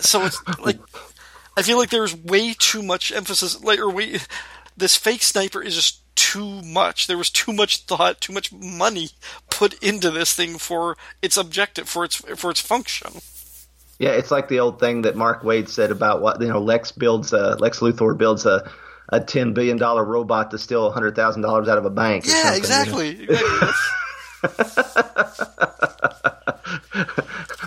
so 0.00 0.24
it's 0.24 0.40
like 0.60 0.78
I 1.56 1.62
feel 1.62 1.76
like 1.76 1.90
there's 1.90 2.16
way 2.16 2.54
too 2.56 2.82
much 2.82 3.10
emphasis 3.10 3.60
like 3.64 3.80
or 3.80 3.90
way 3.90 4.20
this 4.76 4.94
fake 4.94 5.24
sniper 5.24 5.60
is 5.60 5.74
just 5.74 6.02
too 6.14 6.62
much. 6.62 7.08
There 7.08 7.18
was 7.18 7.30
too 7.30 7.52
much 7.52 7.84
thought, 7.84 8.20
too 8.20 8.32
much 8.32 8.52
money 8.52 9.10
put 9.50 9.74
into 9.82 10.12
this 10.12 10.34
thing 10.34 10.56
for 10.56 10.96
its 11.20 11.36
objective, 11.36 11.88
for 11.88 12.04
its 12.04 12.14
for 12.14 12.52
its 12.52 12.60
function. 12.60 13.20
Yeah, 14.00 14.12
it's 14.12 14.30
like 14.30 14.48
the 14.48 14.60
old 14.60 14.80
thing 14.80 15.02
that 15.02 15.14
Mark 15.14 15.42
Waid 15.42 15.68
said 15.68 15.90
about 15.90 16.22
what 16.22 16.40
you 16.40 16.48
know. 16.48 16.58
Lex 16.60 16.90
builds 16.90 17.34
a 17.34 17.56
Lex 17.58 17.80
Luthor 17.80 18.16
builds 18.16 18.46
a 18.46 18.68
a 19.10 19.20
ten 19.20 19.52
billion 19.52 19.76
dollar 19.76 20.02
robot 20.04 20.50
to 20.52 20.58
steal 20.58 20.90
hundred 20.90 21.14
thousand 21.14 21.42
dollars 21.42 21.68
out 21.68 21.76
of 21.76 21.84
a 21.84 21.90
bank. 21.90 22.24
or 22.26 22.30
Yeah, 22.30 22.54
exactly. 22.56 23.28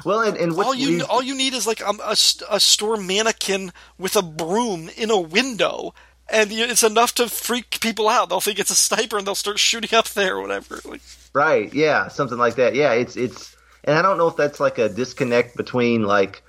Well, 0.06 0.22
and, 0.22 0.36
and 0.38 0.56
what 0.58 0.66
all 0.66 0.76
you 0.76 0.88
leads- 0.88 1.04
all 1.04 1.24
you 1.24 1.36
need 1.36 1.54
is 1.54 1.66
like 1.66 1.82
um, 1.88 2.00
a, 2.04 2.12
a 2.50 2.60
store 2.60 2.98
mannequin 2.98 3.72
with 3.98 4.16
a 4.18 4.22
broom 4.22 4.90
in 4.98 5.10
a 5.10 5.20
window, 5.20 5.94
and 6.28 6.52
it's 6.52 6.84
enough 6.84 7.14
to 7.16 7.30
freak 7.30 7.80
people 7.80 8.10
out. 8.10 8.28
They'll 8.30 8.42
think 8.42 8.60
it's 8.60 8.72
a 8.72 8.76
sniper, 8.76 9.18
and 9.18 9.26
they'll 9.26 9.36
start 9.36 9.60
shooting 9.60 9.96
up 9.98 10.10
there 10.10 10.36
or 10.38 10.42
whatever. 10.42 10.80
Like, 10.84 11.02
Right. 11.34 11.74
Yeah. 11.74 12.10
Something 12.10 12.38
like 12.38 12.56
that. 12.56 12.76
Yeah. 12.76 12.92
It's 12.94 13.16
it's, 13.16 13.53
and 13.84 13.98
I 13.98 14.02
don't 14.02 14.18
know 14.18 14.28
if 14.28 14.36
that's 14.36 14.60
like 14.60 14.78
a 14.78 14.90
disconnect 14.90 15.58
between 15.58 16.04
like, 16.04 16.44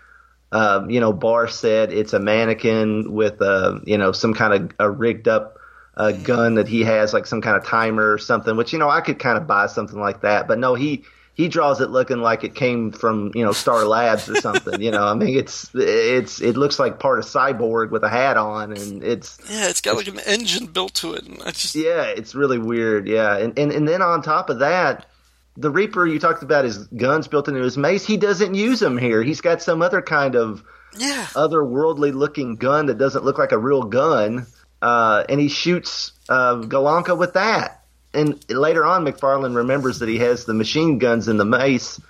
um, 0.53 0.89
you 0.89 1.01
know, 1.01 1.13
Barr 1.13 1.49
said 1.49 1.93
it's 1.93 2.13
a 2.13 2.21
mannequin 2.21 3.13
with 3.13 3.41
a 3.41 3.81
you 3.85 3.99
know 3.99 4.13
some 4.13 4.35
kind 4.35 4.55
of 4.55 4.73
a 4.79 4.91
rigged 4.91 5.27
up 5.27 5.59
uh, 5.97 6.13
gun 6.13 6.55
that 6.55 6.69
he 6.69 6.83
has 6.83 7.13
like 7.13 7.27
some 7.27 7.41
kind 7.41 7.57
of 7.57 7.65
timer 7.65 8.13
or 8.13 8.19
something. 8.19 8.57
Which 8.57 8.73
you 8.73 8.79
know 8.79 8.89
I 8.89 9.01
could 9.01 9.19
kind 9.19 9.37
of 9.37 9.47
buy 9.47 9.67
something 9.67 9.99
like 9.99 10.23
that, 10.23 10.47
but 10.49 10.59
no, 10.59 10.75
he. 10.75 11.05
He 11.37 11.49
draws 11.49 11.81
it 11.81 11.91
looking 11.91 12.19
like 12.19 12.45
it 12.45 12.55
came 12.55 12.93
from 12.93 13.33
you 13.35 13.45
know 13.45 13.51
Star 13.51 13.85
Labs 13.85 14.29
or 14.29 14.37
something. 14.37 14.81
You 14.81 14.93
know, 14.93 15.05
I 15.05 15.15
mean, 15.15 15.37
it's 15.37 15.69
it's 15.75 16.41
it 16.41 16.57
looks 16.57 16.79
like 16.79 17.01
part 17.01 17.19
of 17.19 17.25
Cyborg 17.25 17.91
with 17.91 18.05
a 18.05 18.09
hat 18.09 18.37
on, 18.37 18.71
and 18.71 19.03
it's 19.03 19.41
yeah, 19.51 19.69
it's 19.69 19.81
got 19.81 19.97
like 19.97 20.07
an 20.07 20.21
engine 20.21 20.67
built 20.67 20.95
to 20.95 21.15
it, 21.15 21.25
and 21.25 21.43
I 21.43 21.51
just 21.51 21.75
yeah, 21.75 22.05
it's 22.05 22.37
really 22.37 22.59
weird. 22.59 23.09
Yeah, 23.09 23.37
and 23.37 23.59
and 23.59 23.73
and 23.73 23.89
then 23.89 24.01
on 24.01 24.23
top 24.23 24.49
of 24.49 24.61
that, 24.61 25.07
the 25.57 25.71
Reaper 25.71 26.07
you 26.07 26.19
talked 26.19 26.43
about 26.43 26.65
his 26.65 26.79
guns 26.89 27.29
built 27.29 27.49
into 27.49 27.61
his 27.63 27.77
mace. 27.77 28.05
He 28.05 28.17
doesn't 28.17 28.55
use 28.55 28.81
them 28.81 28.99
here. 28.99 29.23
He's 29.23 29.41
got 29.41 29.63
some 29.63 29.83
other 29.83 30.03
kind 30.03 30.35
of 30.35 30.65
yeah. 30.97 31.27
otherworldly 31.35 32.13
looking 32.13 32.57
gun 32.57 32.87
that 32.87 32.99
doesn't 32.99 33.25
look 33.25 33.39
like 33.39 33.53
a 33.53 33.59
real 33.59 33.85
gun, 33.85 34.47
uh, 34.83 35.25
and 35.29 35.41
he 35.41 35.49
shoots 35.49 36.13
uh, 36.29 36.57
Galanka 36.57 37.17
with 37.17 37.35
that. 37.35 37.85
And 38.13 38.45
later 38.49 38.85
on, 38.85 39.05
McFarlane 39.05 39.57
remembers 39.57 40.01
that 40.01 40.09
he 40.09 40.19
has 40.19 40.45
the 40.45 40.55
machine 40.55 40.99
guns 40.99 41.29
and 41.29 41.39
the 41.39 41.45
mace, 41.45 42.01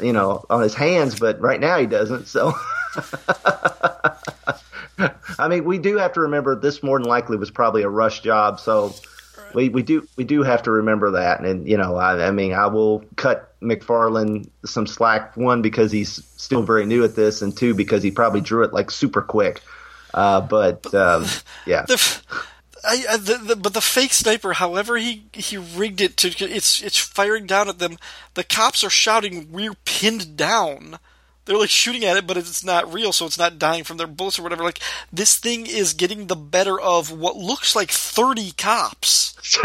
you 0.00 0.12
know, 0.12 0.44
on 0.50 0.62
his 0.62 0.74
hands, 0.74 1.18
but 1.18 1.40
right 1.40 1.60
now 1.60 1.78
he 1.78 1.86
doesn't. 1.86 2.26
So. 2.28 2.54
I 5.38 5.48
mean, 5.48 5.64
we 5.64 5.78
do 5.78 5.96
have 5.96 6.12
to 6.14 6.20
remember 6.20 6.54
this 6.56 6.82
more 6.82 6.98
than 6.98 7.08
likely 7.08 7.38
was 7.38 7.50
probably 7.50 7.82
a 7.82 7.88
rush 7.88 8.20
job, 8.20 8.60
so 8.60 8.94
we, 9.54 9.68
we 9.68 9.82
do 9.82 10.06
we 10.16 10.24
do 10.24 10.42
have 10.42 10.62
to 10.64 10.70
remember 10.70 11.12
that. 11.12 11.40
And 11.40 11.68
you 11.68 11.76
know, 11.76 11.96
I, 11.96 12.28
I 12.28 12.30
mean, 12.30 12.52
I 12.52 12.66
will 12.66 13.04
cut 13.16 13.54
McFarlane 13.60 14.48
some 14.64 14.86
slack 14.86 15.36
one 15.36 15.62
because 15.62 15.92
he's 15.92 16.24
still 16.36 16.62
very 16.62 16.86
new 16.86 17.04
at 17.04 17.16
this, 17.16 17.42
and 17.42 17.56
two 17.56 17.74
because 17.74 18.02
he 18.02 18.10
probably 18.10 18.40
drew 18.40 18.62
it 18.64 18.72
like 18.72 18.90
super 18.90 19.22
quick. 19.22 19.62
Uh, 20.12 20.40
but 20.40 20.92
um, 20.94 21.24
yeah, 21.66 21.82
The, 21.82 21.94
f- 21.94 22.24
I, 22.84 23.04
I, 23.10 23.16
the, 23.16 23.34
the, 23.38 23.56
but 23.56 23.74
the 23.74 23.80
fake 23.80 24.12
sniper, 24.12 24.54
however 24.54 24.96
he 24.96 25.24
he 25.32 25.56
rigged 25.56 26.00
it 26.00 26.16
to, 26.18 26.28
it's 26.28 26.82
it's 26.82 26.98
firing 26.98 27.46
down 27.46 27.68
at 27.68 27.78
them. 27.78 27.96
The 28.34 28.44
cops 28.44 28.82
are 28.82 28.90
shouting, 28.90 29.52
"We're 29.52 29.74
pinned 29.84 30.36
down." 30.36 30.98
They're 31.50 31.58
like 31.58 31.68
shooting 31.68 32.04
at 32.04 32.16
it, 32.16 32.28
but 32.28 32.36
it's 32.36 32.62
not 32.62 32.94
real, 32.94 33.12
so 33.12 33.26
it's 33.26 33.36
not 33.36 33.58
dying 33.58 33.82
from 33.82 33.96
their 33.96 34.06
bullets 34.06 34.38
or 34.38 34.44
whatever. 34.44 34.62
Like 34.62 34.78
this 35.12 35.36
thing 35.36 35.66
is 35.66 35.94
getting 35.94 36.28
the 36.28 36.36
better 36.36 36.80
of 36.80 37.10
what 37.10 37.34
looks 37.34 37.74
like 37.74 37.90
thirty 37.90 38.52
cops. 38.52 39.36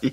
yeah, 0.00 0.10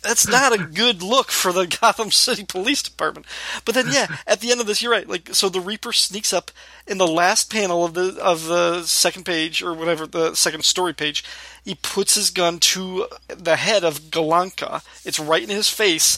That's 0.00 0.26
not 0.26 0.58
a 0.58 0.64
good 0.64 1.02
look 1.02 1.30
for 1.30 1.52
the 1.52 1.66
Gotham 1.80 2.10
City 2.10 2.46
Police 2.46 2.82
Department. 2.82 3.26
But 3.66 3.74
then, 3.74 3.88
yeah, 3.90 4.06
at 4.26 4.40
the 4.40 4.50
end 4.50 4.62
of 4.62 4.66
this, 4.66 4.80
you're 4.80 4.90
right. 4.90 5.06
Like, 5.06 5.34
so 5.34 5.50
the 5.50 5.60
Reaper 5.60 5.92
sneaks 5.92 6.32
up 6.32 6.50
in 6.86 6.96
the 6.96 7.06
last 7.06 7.52
panel 7.52 7.84
of 7.84 7.92
the 7.92 8.18
of 8.22 8.46
the 8.46 8.84
second 8.84 9.24
page 9.26 9.60
or 9.62 9.74
whatever 9.74 10.06
the 10.06 10.34
second 10.34 10.64
story 10.64 10.94
page. 10.94 11.22
He 11.62 11.74
puts 11.74 12.14
his 12.14 12.30
gun 12.30 12.58
to 12.58 13.06
the 13.28 13.56
head 13.56 13.84
of 13.84 14.04
Galanka. 14.04 14.82
It's 15.04 15.20
right 15.20 15.42
in 15.42 15.50
his 15.50 15.68
face, 15.68 16.16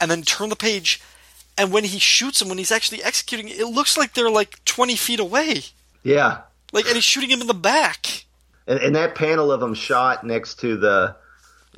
and 0.00 0.10
then 0.10 0.22
turn 0.22 0.48
the 0.48 0.56
page. 0.56 1.02
And 1.58 1.72
when 1.72 1.84
he 1.84 1.98
shoots 1.98 2.40
him, 2.40 2.48
when 2.48 2.58
he's 2.58 2.70
actually 2.72 3.02
executing, 3.02 3.48
it 3.48 3.66
looks 3.66 3.96
like 3.98 4.14
they're 4.14 4.30
like 4.30 4.64
twenty 4.64 4.96
feet 4.96 5.20
away. 5.20 5.62
yeah. 6.02 6.42
Like, 6.72 6.84
and 6.84 6.94
he's 6.94 7.04
shooting 7.04 7.30
him 7.30 7.40
in 7.40 7.46
the 7.46 7.54
back. 7.54 8.24
And, 8.66 8.78
and 8.78 8.94
that 8.96 9.14
panel 9.14 9.50
of 9.50 9.60
them 9.60 9.72
shot 9.74 10.24
next 10.24 10.60
to 10.60 10.76
the 10.76 11.16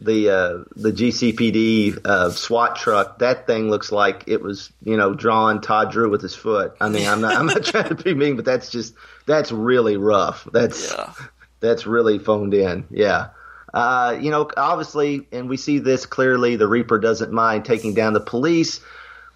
the 0.01 0.31
uh, 0.31 0.65
the 0.77 0.91
GCPD 0.93 2.05
uh, 2.05 2.31
SWAT 2.31 2.77
truck. 2.77 3.19
That 3.21 3.47
thing 3.47 3.71
looks 3.71 3.93
like 3.93 4.25
it 4.27 4.43
was 4.43 4.73
you 4.83 4.97
know 4.97 5.15
drawn 5.15 5.61
Todd 5.61 5.93
Drew 5.93 6.11
with 6.11 6.23
his 6.23 6.35
foot. 6.35 6.75
I 6.81 6.89
mean, 6.89 7.07
I'm 7.07 7.21
not 7.21 7.37
I'm 7.37 7.47
not 7.47 7.65
trying 7.65 7.89
to 7.89 7.95
be 7.95 8.15
mean, 8.15 8.37
but 8.37 8.45
that's 8.45 8.71
just 8.71 8.95
that's 9.27 9.53
really 9.53 9.97
rough. 9.97 10.47
That's 10.53 10.93
Yeah. 10.93 11.13
that's 11.61 11.87
really 11.87 12.19
phoned 12.19 12.55
in. 12.55 12.87
Yeah. 12.91 13.29
Uh, 13.73 14.19
you 14.21 14.33
know, 14.33 14.51
obviously, 14.57 15.29
and 15.31 15.49
we 15.49 15.57
see 15.57 15.79
this 15.79 16.05
clearly. 16.05 16.57
The 16.57 16.67
Reaper 16.67 16.99
doesn't 16.99 17.33
mind 17.33 17.65
taking 17.65 17.95
down 17.95 18.15
the 18.15 18.21
police, 18.21 18.81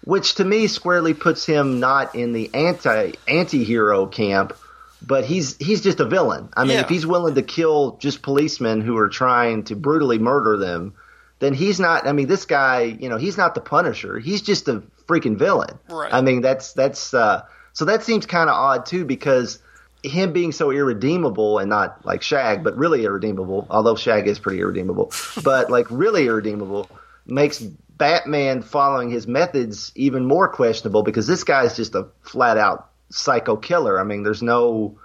which 0.05 0.35
to 0.35 0.45
me 0.45 0.67
squarely 0.67 1.13
puts 1.13 1.45
him 1.45 1.79
not 1.79 2.15
in 2.15 2.31
the 2.31 2.49
anti 2.53 3.11
anti-hero 3.27 4.07
camp, 4.07 4.53
but 5.05 5.25
he's 5.25 5.57
he's 5.57 5.81
just 5.81 5.99
a 5.99 6.05
villain. 6.05 6.49
I 6.55 6.63
mean, 6.63 6.73
Yeah. 6.73 6.81
if 6.81 6.89
he's 6.89 7.05
willing 7.05 7.35
to 7.35 7.43
kill 7.43 7.97
just 7.99 8.21
policemen 8.21 8.81
who 8.81 8.97
are 8.97 9.09
trying 9.09 9.63
to 9.65 9.75
brutally 9.75 10.19
murder 10.19 10.57
them, 10.57 10.93
then 11.39 11.53
he's 11.53 11.79
not. 11.79 12.07
I 12.07 12.11
mean, 12.13 12.27
this 12.27 12.45
guy, 12.45 12.81
you 12.83 13.09
know, 13.09 13.17
he's 13.17 13.37
not 13.37 13.55
the 13.55 13.61
Punisher. 13.61 14.17
He's 14.19 14.41
just 14.41 14.67
a 14.67 14.81
freaking 15.07 15.37
villain. 15.37 15.77
Right. 15.89 16.11
I 16.13 16.21
mean, 16.21 16.41
that's 16.41 16.73
that's 16.73 17.13
uh, 17.13 17.41
so 17.73 17.85
that 17.85 18.03
seems 18.03 18.25
kind 18.25 18.49
of 18.49 18.55
odd 18.55 18.85
too 18.85 19.05
because 19.05 19.59
him 20.03 20.33
being 20.33 20.51
so 20.51 20.69
irredeemable 20.71 21.57
and 21.57 21.67
not 21.69 22.05
like 22.05 22.21
Shag, 22.21 22.63
but 22.63 22.77
really 22.77 23.05
irredeemable, 23.05 23.65
although 23.71 23.95
Shag 23.95 24.27
is 24.27 24.37
pretty 24.39 24.59
irredeemable, 24.61 25.11
but 25.43 25.69
like 25.71 25.87
really 25.89 26.27
irredeemable, 26.27 26.89
makes 27.25 27.63
Batman 27.97 28.61
following 28.61 29.09
his 29.09 29.27
methods 29.27 29.91
even 29.95 30.25
more 30.25 30.47
questionable 30.47 31.03
because 31.03 31.27
this 31.27 31.43
guy's 31.43 31.75
just 31.75 31.95
a 31.95 32.07
flat 32.21 32.57
out 32.57 32.89
psycho 33.09 33.55
killer. 33.55 33.99
I 33.99 34.03
mean, 34.03 34.23
there's 34.23 34.41
no, 34.41 34.97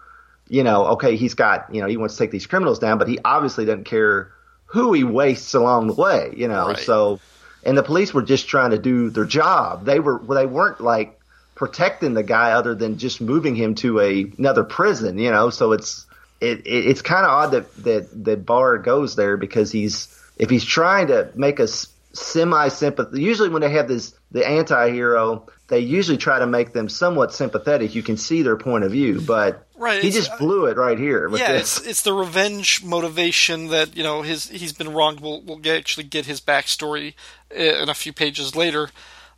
you 0.48 0.64
know, 0.64 0.86
okay, 0.88 1.16
he's 1.16 1.34
got, 1.34 1.74
you 1.74 1.80
know, 1.80 1.86
he 1.86 1.96
wants 1.96 2.16
to 2.16 2.24
take 2.24 2.30
these 2.30 2.46
criminals 2.46 2.78
down, 2.78 2.98
but 2.98 3.08
he 3.08 3.18
obviously 3.24 3.64
doesn't 3.64 3.84
care 3.84 4.32
who 4.66 4.92
he 4.92 5.04
wastes 5.04 5.54
along 5.54 5.88
the 5.88 5.94
way, 5.94 6.32
you 6.36 6.48
know, 6.48 6.68
Right. 6.68 6.78
so, 6.78 7.20
and 7.64 7.76
the 7.76 7.82
police 7.82 8.14
were 8.14 8.22
just 8.22 8.48
trying 8.48 8.70
to 8.70 8.78
do 8.78 9.10
their 9.10 9.24
job. 9.24 9.84
They 9.84 10.00
were, 10.00 10.18
well, 10.18 10.38
they 10.38 10.46
weren't 10.46 10.80
like, 10.80 11.16
protecting 11.56 12.14
the 12.14 12.22
guy 12.22 12.52
other 12.52 12.74
than 12.74 12.96
just 12.96 13.20
moving 13.20 13.54
him 13.54 13.74
to 13.74 14.00
a, 14.00 14.32
another 14.38 14.64
prison, 14.64 15.18
you 15.18 15.30
know. 15.30 15.50
So 15.50 15.72
it's 15.72 16.06
it, 16.40 16.60
it 16.60 16.86
it's 16.86 17.02
kind 17.02 17.26
of 17.26 17.30
odd 17.30 17.50
that 17.50 17.76
that 17.84 18.24
that 18.24 18.46
Barr 18.46 18.78
goes 18.78 19.14
there 19.14 19.36
because 19.36 19.70
he's 19.70 20.08
if 20.38 20.48
he's 20.48 20.64
trying 20.64 21.08
to 21.08 21.30
make 21.34 21.60
us 21.60 21.84
semi 22.12 22.68
sympathetic. 22.68 23.20
Usually 23.20 23.48
when 23.48 23.62
they 23.62 23.70
have 23.70 23.88
this 23.88 24.14
the 24.32 24.46
anti-hero, 24.46 25.46
they 25.68 25.80
usually 25.80 26.18
try 26.18 26.38
to 26.38 26.46
make 26.46 26.72
them 26.72 26.88
somewhat 26.88 27.32
sympathetic. 27.32 27.94
You 27.94 28.02
can 28.02 28.16
see 28.16 28.42
their 28.42 28.56
point 28.56 28.84
of 28.84 28.92
view, 28.92 29.20
but 29.20 29.66
Right, 29.76 30.02
he 30.02 30.10
just 30.10 30.30
uh, 30.30 30.36
blew 30.38 30.66
it 30.66 30.76
right 30.76 30.98
here 30.98 31.28
with 31.28 31.40
yeah, 31.40 31.52
this. 31.52 31.78
it's 31.78 31.86
it's 31.86 32.02
the 32.02 32.12
revenge 32.12 32.84
motivation 32.84 33.68
that 33.68 33.96
you 33.96 34.02
know 34.02 34.22
his 34.22 34.48
he's 34.48 34.72
been 34.72 34.92
wronged. 34.92 35.20
We'll 35.20 35.40
we'll 35.42 35.58
get, 35.58 35.78
actually 35.78 36.04
get 36.04 36.26
his 36.26 36.40
backstory 36.40 37.14
uh, 37.50 37.82
in 37.82 37.88
a 37.88 37.94
few 37.94 38.12
pages 38.12 38.54
later. 38.54 38.90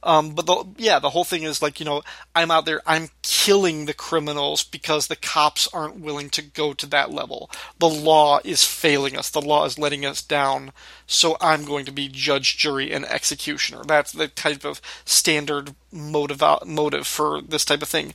Um, 0.04 0.34
but 0.34 0.46
the 0.46 0.64
yeah, 0.76 0.98
the 0.98 1.10
whole 1.10 1.24
thing 1.24 1.44
is 1.44 1.62
like 1.62 1.78
you 1.78 1.86
know 1.86 2.02
I'm 2.34 2.50
out 2.50 2.64
there, 2.64 2.82
I'm 2.86 3.10
killing 3.22 3.86
the 3.86 3.94
criminals 3.94 4.64
because 4.64 5.06
the 5.06 5.16
cops 5.16 5.68
aren't 5.72 6.00
willing 6.00 6.28
to 6.30 6.42
go 6.42 6.72
to 6.74 6.86
that 6.86 7.12
level. 7.12 7.50
The 7.78 7.88
law 7.88 8.40
is 8.44 8.64
failing 8.64 9.16
us. 9.16 9.30
The 9.30 9.40
law 9.40 9.64
is 9.64 9.78
letting 9.78 10.04
us 10.04 10.22
down. 10.22 10.72
So 11.06 11.36
I'm 11.40 11.64
going 11.64 11.84
to 11.86 11.92
be 11.92 12.08
judge, 12.08 12.56
jury, 12.56 12.92
and 12.92 13.04
executioner. 13.04 13.84
That's 13.84 14.12
the 14.12 14.28
type 14.28 14.64
of 14.64 14.80
standard 15.04 15.74
motive 15.92 16.42
motive 16.66 17.06
for 17.06 17.40
this 17.40 17.64
type 17.64 17.82
of 17.82 17.88
thing. 17.88 18.14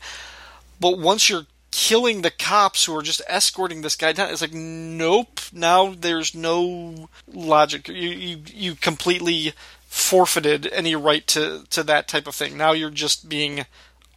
But 0.79 0.99
once 0.99 1.29
you're 1.29 1.47
killing 1.71 2.21
the 2.21 2.31
cops 2.31 2.85
who 2.85 2.95
are 2.95 3.01
just 3.03 3.21
escorting 3.27 3.81
this 3.81 3.95
guy 3.95 4.11
down, 4.11 4.31
it's 4.31 4.41
like 4.41 4.53
nope. 4.53 5.39
Now 5.53 5.93
there's 5.93 6.33
no 6.33 7.09
logic. 7.31 7.87
You 7.87 8.09
you 8.09 8.41
you 8.47 8.75
completely 8.75 9.53
forfeited 9.97 10.67
any 10.67 10.95
right 10.95 11.25
to 11.27 11.63
to 11.69 11.83
that 11.83 12.07
type 12.07 12.27
of 12.27 12.35
thing. 12.35 12.57
Now 12.57 12.71
you're 12.71 12.89
just 12.89 13.27
being 13.27 13.65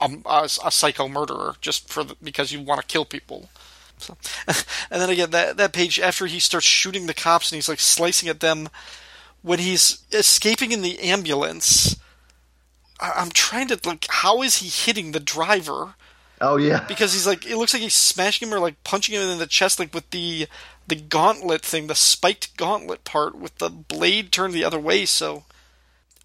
a, 0.00 0.10
a, 0.26 0.48
a 0.64 0.70
psycho 0.70 1.08
murderer 1.08 1.54
just 1.60 1.88
for 1.88 2.04
the, 2.04 2.16
because 2.22 2.52
you 2.52 2.60
want 2.60 2.80
to 2.80 2.86
kill 2.86 3.04
people. 3.04 3.48
So, 3.98 4.16
and 4.90 5.00
then 5.00 5.10
again, 5.10 5.30
that 5.30 5.56
that 5.56 5.72
page 5.72 5.98
after 5.98 6.26
he 6.26 6.38
starts 6.38 6.66
shooting 6.66 7.06
the 7.06 7.14
cops 7.14 7.50
and 7.50 7.56
he's 7.56 7.68
like 7.68 7.80
slicing 7.80 8.28
at 8.28 8.40
them 8.40 8.68
when 9.42 9.58
he's 9.58 10.04
escaping 10.12 10.72
in 10.72 10.82
the 10.82 10.98
ambulance. 11.00 11.96
I, 13.00 13.22
am 13.22 13.30
trying 13.30 13.68
to 13.68 13.80
like, 13.84 14.06
how 14.10 14.42
is 14.42 14.56
he 14.56 14.68
hitting 14.68 15.12
the 15.12 15.20
driver? 15.20 15.94
Oh 16.42 16.56
yeah, 16.56 16.84
because 16.88 17.14
he's 17.14 17.26
like, 17.26 17.46
it 17.46 17.56
looks 17.56 17.72
like 17.72 17.82
he's 17.82 17.94
smashing 17.94 18.48
him 18.48 18.54
or 18.54 18.60
like 18.60 18.82
punching 18.84 19.14
him 19.14 19.22
in 19.22 19.38
the 19.38 19.46
chest, 19.46 19.78
like 19.78 19.94
with 19.94 20.10
the 20.10 20.46
the 20.86 20.96
gauntlet 20.96 21.62
thing, 21.62 21.86
the 21.86 21.94
spiked 21.94 22.56
gauntlet 22.56 23.04
part 23.04 23.34
with 23.34 23.56
the 23.58 23.70
blade 23.70 24.30
turned 24.30 24.52
the 24.52 24.64
other 24.64 24.78
way. 24.78 25.06
So 25.06 25.44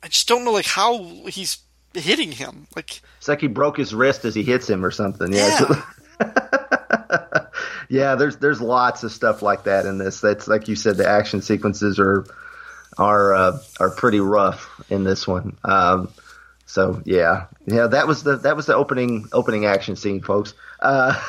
I 0.05 0.07
just 0.07 0.27
don't 0.27 0.45
know 0.45 0.51
like 0.51 0.67
how 0.67 1.03
he's 1.27 1.57
hitting 1.95 2.31
him. 2.31 2.67
Like 2.75 3.01
it's 3.17 3.27
like 3.27 3.41
he 3.41 3.47
broke 3.47 3.75
his 3.75 3.91
wrist 3.93 4.23
as 4.23 4.35
he 4.35 4.43
hits 4.43 4.69
him 4.69 4.85
or 4.85 4.91
something. 4.91 5.33
Yeah. 5.33 5.83
Yeah. 6.21 7.45
yeah, 7.89 8.13
there's 8.13 8.37
there's 8.37 8.61
lots 8.61 9.03
of 9.03 9.11
stuff 9.11 9.41
like 9.41 9.63
that 9.63 9.87
in 9.87 9.97
this. 9.97 10.21
That's 10.21 10.47
like 10.47 10.67
you 10.67 10.75
said, 10.75 10.97
the 10.97 11.09
action 11.09 11.41
sequences 11.41 11.99
are 11.99 12.23
are 12.99 13.33
uh, 13.33 13.57
are 13.79 13.89
pretty 13.89 14.19
rough 14.19 14.79
in 14.91 15.03
this 15.03 15.27
one. 15.27 15.57
Um, 15.63 16.13
so 16.67 17.01
yeah, 17.03 17.47
yeah, 17.65 17.87
that 17.87 18.05
was 18.07 18.21
the 18.21 18.37
that 18.37 18.55
was 18.55 18.67
the 18.67 18.75
opening 18.75 19.27
opening 19.33 19.65
action 19.65 19.95
scene, 19.95 20.21
folks. 20.21 20.53
Uh, 20.79 21.19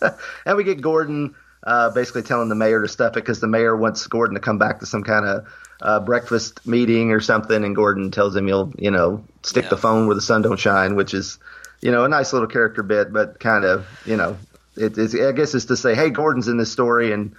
and 0.44 0.56
we 0.56 0.64
get 0.64 0.80
Gordon 0.80 1.36
uh, 1.62 1.90
basically 1.90 2.22
telling 2.22 2.48
the 2.48 2.56
mayor 2.56 2.82
to 2.82 2.88
stuff 2.88 3.12
it 3.12 3.20
because 3.20 3.38
the 3.38 3.46
mayor 3.46 3.76
wants 3.76 4.04
Gordon 4.08 4.34
to 4.34 4.40
come 4.40 4.58
back 4.58 4.80
to 4.80 4.86
some 4.86 5.04
kind 5.04 5.24
of 5.24 5.46
uh, 5.82 6.00
breakfast 6.00 6.66
meeting 6.66 7.12
or 7.12 7.20
something, 7.20 7.64
and 7.64 7.74
Gordon 7.74 8.10
tells 8.10 8.36
him 8.36 8.46
he'll 8.46 8.72
you 8.78 8.90
know 8.90 9.24
stick 9.42 9.64
yeah. 9.64 9.70
the 9.70 9.76
phone 9.76 10.06
where 10.06 10.14
the 10.14 10.20
sun 10.20 10.42
don't 10.42 10.58
shine, 10.58 10.96
which 10.96 11.14
is 11.14 11.38
you 11.80 11.90
know 11.90 12.04
a 12.04 12.08
nice 12.08 12.32
little 12.32 12.48
character 12.48 12.82
bit, 12.82 13.12
but 13.12 13.40
kind 13.40 13.64
of 13.64 13.86
you 14.06 14.16
know 14.16 14.36
it, 14.76 14.96
it's 14.98 15.14
I 15.14 15.32
guess 15.32 15.54
it's 15.54 15.66
to 15.66 15.76
say 15.76 15.94
hey 15.94 16.10
Gordon's 16.10 16.48
in 16.48 16.56
this 16.56 16.72
story 16.72 17.12
and 17.12 17.34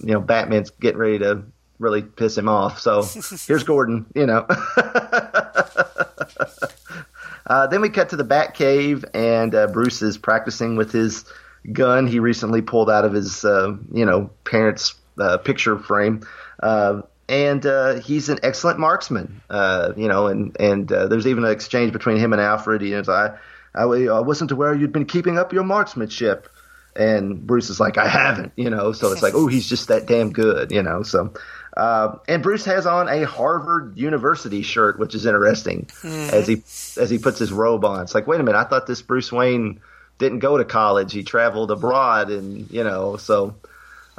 you 0.00 0.12
know 0.12 0.20
Batman's 0.20 0.70
getting 0.70 0.98
ready 0.98 1.18
to 1.20 1.42
really 1.78 2.02
piss 2.02 2.38
him 2.38 2.48
off. 2.48 2.78
So 2.78 3.02
here's 3.46 3.64
Gordon, 3.64 4.06
you 4.14 4.26
know. 4.26 4.46
uh, 7.46 7.66
then 7.66 7.80
we 7.80 7.88
cut 7.88 8.10
to 8.10 8.16
the 8.16 8.24
Bat 8.24 8.54
Cave, 8.54 9.04
and 9.14 9.54
uh, 9.54 9.66
Bruce 9.68 10.02
is 10.02 10.18
practicing 10.18 10.76
with 10.76 10.92
his 10.92 11.24
gun 11.72 12.06
he 12.06 12.20
recently 12.20 12.62
pulled 12.62 12.88
out 12.88 13.04
of 13.04 13.12
his, 13.12 13.44
uh, 13.44 13.76
you 13.92 14.04
know, 14.04 14.30
parents' 14.44 14.94
uh, 15.18 15.36
picture 15.38 15.78
frame. 15.78 16.26
Uh, 17.30 17.34
and 17.34 17.66
uh, 17.66 17.94
he's 18.00 18.28
an 18.28 18.40
excellent 18.42 18.78
marksman, 18.78 19.40
you 19.96 20.08
know, 20.08 20.26
and 20.26 20.56
and 20.60 20.88
there's 20.88 21.26
even 21.26 21.44
an 21.44 21.50
exchange 21.52 21.92
between 21.92 22.16
him 22.16 22.32
and 22.32 22.42
Alfred. 22.42 22.82
He 22.82 22.94
I, 22.94 23.36
I, 23.74 23.82
I 23.84 24.20
wasn't 24.20 24.50
aware 24.50 24.74
you'd 24.74 24.92
been 24.92 25.06
keeping 25.06 25.38
up 25.38 25.52
your 25.52 25.64
marksmanship. 25.64 26.48
And 26.96 27.46
Bruce 27.46 27.70
is 27.70 27.78
like, 27.78 27.98
I 27.98 28.08
haven't, 28.08 28.52
you 28.56 28.68
know. 28.68 28.90
So 28.90 29.12
it's 29.12 29.22
like, 29.22 29.34
oh, 29.34 29.46
he's 29.46 29.68
just 29.68 29.88
that 29.88 30.06
damn 30.06 30.32
good, 30.32 30.72
you 30.72 30.82
know. 30.82 31.04
So 31.04 31.32
uh, 31.76 32.18
and 32.26 32.42
Bruce 32.42 32.64
has 32.64 32.86
on 32.86 33.08
a 33.08 33.24
Harvard 33.24 33.96
University 33.96 34.62
shirt, 34.62 34.98
which 34.98 35.14
is 35.14 35.24
interesting 35.24 35.86
mm-hmm. 35.86 36.34
as 36.34 36.46
he 36.48 36.56
as 37.00 37.10
he 37.10 37.18
puts 37.18 37.38
his 37.38 37.52
robe 37.52 37.84
on. 37.84 38.02
It's 38.02 38.14
like, 38.14 38.26
wait 38.26 38.40
a 38.40 38.42
minute, 38.42 38.58
I 38.58 38.64
thought 38.64 38.86
this 38.86 39.02
Bruce 39.02 39.30
Wayne 39.30 39.80
didn't 40.18 40.40
go 40.40 40.58
to 40.58 40.64
college; 40.64 41.12
he 41.12 41.22
traveled 41.22 41.70
abroad, 41.70 42.30
and 42.30 42.70
you 42.70 42.84
know, 42.84 43.16
so. 43.16 43.54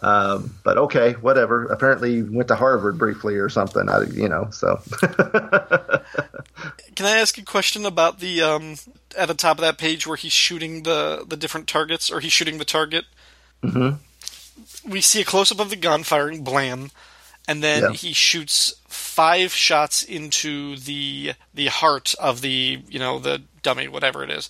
Um, 0.01 0.55
but 0.63 0.77
okay, 0.77 1.13
whatever. 1.13 1.65
Apparently, 1.65 2.23
went 2.23 2.47
to 2.47 2.55
Harvard 2.55 2.97
briefly 2.97 3.35
or 3.35 3.49
something. 3.49 3.87
I, 3.87 4.03
you 4.03 4.27
know, 4.27 4.49
so. 4.51 4.81
Can 6.95 7.05
I 7.05 7.17
ask 7.17 7.37
a 7.37 7.43
question 7.43 7.85
about 7.85 8.19
the 8.19 8.41
um, 8.41 8.75
at 9.15 9.27
the 9.27 9.35
top 9.35 9.57
of 9.57 9.61
that 9.61 9.77
page 9.77 10.07
where 10.07 10.17
he's 10.17 10.33
shooting 10.33 10.83
the 10.83 11.23
the 11.27 11.37
different 11.37 11.67
targets, 11.67 12.11
or 12.11 12.19
he's 12.19 12.33
shooting 12.33 12.57
the 12.57 12.65
target? 12.65 13.05
Mm-hmm. 13.63 14.89
We 14.89 15.01
see 15.01 15.21
a 15.21 15.25
close 15.25 15.51
up 15.51 15.59
of 15.59 15.69
the 15.69 15.75
gun 15.75 16.01
firing, 16.03 16.43
blam, 16.43 16.89
and 17.47 17.63
then 17.63 17.83
yeah. 17.83 17.91
he 17.91 18.13
shoots 18.13 18.73
five 18.87 19.53
shots 19.53 20.03
into 20.03 20.77
the 20.77 21.33
the 21.53 21.67
heart 21.67 22.15
of 22.19 22.41
the 22.41 22.81
you 22.89 22.97
know 22.97 23.19
the 23.19 23.43
dummy 23.61 23.87
whatever 23.87 24.23
it 24.23 24.31
is. 24.31 24.49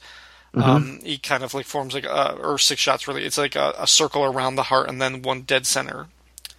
Mm-hmm. 0.54 0.70
Um, 0.70 1.00
he 1.04 1.18
kind 1.18 1.44
of 1.44 1.54
like 1.54 1.66
forms 1.66 1.94
like 1.94 2.06
a, 2.06 2.34
or 2.34 2.58
six 2.58 2.82
shots 2.82 3.08
really. 3.08 3.24
It's 3.26 3.38
like 3.38 3.56
a, 3.56 3.74
a 3.78 3.88
circle 3.88 4.24
around 4.24 4.56
the 4.56 4.64
heart 4.64 4.90
and 4.90 5.02
then 5.02 5.22
one 5.22 5.42
dead 5.42 5.66
center. 5.66 6.08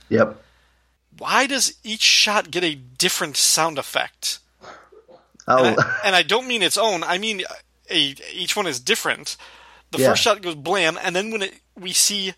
Yep. 0.08 0.42
Why 1.18 1.46
does 1.46 1.76
each 1.84 2.00
shot 2.00 2.50
get 2.50 2.64
a 2.64 2.74
different 2.74 3.36
sound 3.36 3.78
effect? 3.78 4.38
Oh, 5.46 5.64
and 5.64 5.78
I, 5.78 6.00
and 6.04 6.16
I 6.16 6.22
don't 6.22 6.48
mean 6.48 6.62
its 6.62 6.78
own. 6.78 7.02
I 7.04 7.18
mean 7.18 7.42
a, 7.90 8.14
each 8.32 8.56
one 8.56 8.66
is 8.66 8.80
different. 8.80 9.36
The 9.90 9.98
yeah. 9.98 10.08
first 10.08 10.22
shot 10.22 10.40
goes 10.40 10.54
blam, 10.54 10.98
and 11.02 11.14
then 11.14 11.30
when 11.30 11.42
it, 11.42 11.60
we 11.78 11.92
see 11.92 12.32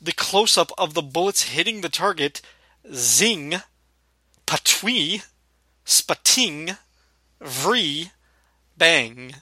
the 0.00 0.12
close 0.12 0.58
up 0.58 0.72
of 0.76 0.94
the 0.94 1.02
bullets 1.02 1.42
hitting 1.42 1.80
the 1.80 1.88
target, 1.88 2.40
zing, 2.92 3.54
patui, 4.46 5.24
spating, 5.84 6.76
vree, 7.40 8.10
bang. 8.76 9.34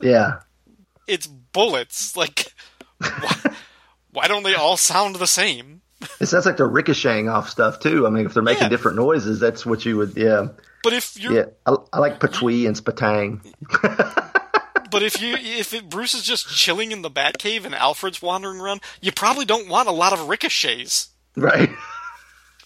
Yeah. 0.00 0.40
It's 1.08 1.26
bullets. 1.26 2.16
Like, 2.16 2.52
why, 2.98 3.56
why, 4.10 4.28
don't 4.28 4.42
they 4.42 4.54
all 4.54 4.76
sound 4.76 5.16
the 5.16 5.26
same? 5.26 5.82
It 6.20 6.26
sounds 6.26 6.46
like 6.46 6.56
they're 6.56 6.66
ricocheting 6.66 7.28
off 7.28 7.48
stuff 7.48 7.78
too. 7.78 8.06
I 8.06 8.10
mean, 8.10 8.26
if 8.26 8.34
they're 8.34 8.42
making 8.42 8.64
yeah. 8.64 8.68
different 8.68 8.96
noises, 8.96 9.38
that's 9.38 9.64
what 9.64 9.84
you 9.84 9.96
would, 9.98 10.16
yeah. 10.16 10.48
But 10.82 10.92
if 10.94 11.16
you're, 11.16 11.32
yeah, 11.32 11.44
I, 11.64 11.76
I 11.92 11.98
like 12.00 12.18
patui 12.18 12.66
and 12.66 12.76
spatang. 12.76 13.40
but 14.90 15.02
if 15.02 15.20
you 15.20 15.36
if 15.36 15.74
it, 15.74 15.88
Bruce 15.88 16.14
is 16.14 16.24
just 16.24 16.48
chilling 16.48 16.90
in 16.90 17.02
the 17.02 17.10
Batcave 17.10 17.64
and 17.64 17.74
Alfred's 17.74 18.20
wandering 18.20 18.60
around, 18.60 18.80
you 19.00 19.12
probably 19.12 19.44
don't 19.44 19.68
want 19.68 19.88
a 19.88 19.92
lot 19.92 20.12
of 20.12 20.28
ricochets. 20.28 21.08
Right. 21.36 21.70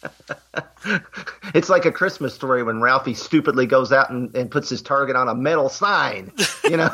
it's 1.54 1.68
like 1.68 1.84
a 1.84 1.92
Christmas 1.92 2.34
story 2.34 2.62
when 2.62 2.80
Ralphie 2.80 3.14
stupidly 3.14 3.66
goes 3.66 3.92
out 3.92 4.10
and, 4.10 4.34
and 4.34 4.50
puts 4.50 4.68
his 4.68 4.82
target 4.82 5.16
on 5.16 5.28
a 5.28 5.34
metal 5.34 5.68
sign. 5.68 6.32
You 6.64 6.78
know, 6.78 6.90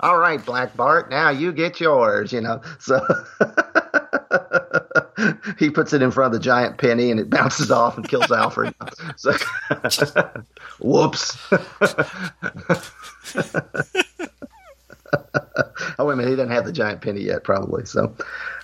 all 0.00 0.18
right, 0.18 0.44
Black 0.44 0.76
Bart, 0.76 1.10
now 1.10 1.30
you 1.30 1.52
get 1.52 1.80
yours. 1.80 2.32
You 2.32 2.40
know, 2.40 2.60
so 2.78 3.00
he 5.58 5.70
puts 5.70 5.92
it 5.92 6.02
in 6.02 6.10
front 6.10 6.34
of 6.34 6.40
the 6.40 6.44
giant 6.44 6.78
penny 6.78 7.10
and 7.10 7.20
it 7.20 7.30
bounces 7.30 7.70
off 7.70 7.96
and 7.96 8.08
kills 8.08 8.30
Alfred. 8.30 8.74
So, 9.16 9.32
whoops. 10.80 11.36
oh 15.98 16.04
wait 16.04 16.12
a 16.12 16.16
minute, 16.16 16.30
he 16.30 16.36
doesn't 16.36 16.50
have 16.50 16.64
the 16.64 16.72
giant 16.72 17.00
penny 17.00 17.22
yet, 17.22 17.44
probably. 17.44 17.84
So, 17.84 18.14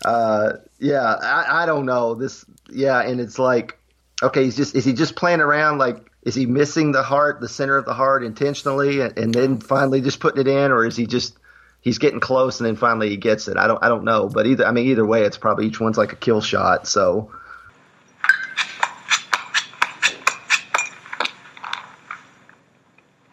uh, 0.04 0.54
yeah, 0.78 1.16
I, 1.22 1.62
I 1.62 1.66
don't 1.66 1.86
know 1.86 2.14
this. 2.14 2.44
Yeah, 2.70 3.00
and 3.00 3.20
it's 3.20 3.38
like, 3.38 3.78
okay, 4.22 4.44
he's 4.44 4.56
just 4.56 4.74
is 4.74 4.84
he 4.84 4.92
just 4.92 5.16
playing 5.16 5.40
around? 5.40 5.78
Like, 5.78 6.09
is 6.22 6.34
he 6.34 6.46
missing 6.46 6.92
the 6.92 7.02
heart, 7.02 7.40
the 7.40 7.48
center 7.48 7.76
of 7.76 7.84
the 7.84 7.94
heart, 7.94 8.22
intentionally, 8.22 9.00
and, 9.00 9.18
and 9.18 9.34
then 9.34 9.58
finally 9.58 10.00
just 10.00 10.20
putting 10.20 10.40
it 10.40 10.48
in, 10.48 10.70
or 10.70 10.84
is 10.84 10.96
he 10.96 11.06
just 11.06 11.36
he's 11.80 11.98
getting 11.98 12.20
close 12.20 12.60
and 12.60 12.66
then 12.66 12.76
finally 12.76 13.08
he 13.08 13.16
gets 13.16 13.48
it? 13.48 13.56
I 13.56 13.66
don't 13.66 13.82
I 13.82 13.88
don't 13.88 14.04
know, 14.04 14.28
but 14.28 14.46
either 14.46 14.66
I 14.66 14.72
mean 14.72 14.86
either 14.86 15.06
way, 15.06 15.22
it's 15.22 15.38
probably 15.38 15.66
each 15.66 15.80
one's 15.80 15.96
like 15.98 16.12
a 16.12 16.16
kill 16.16 16.40
shot. 16.40 16.86
So. 16.86 17.30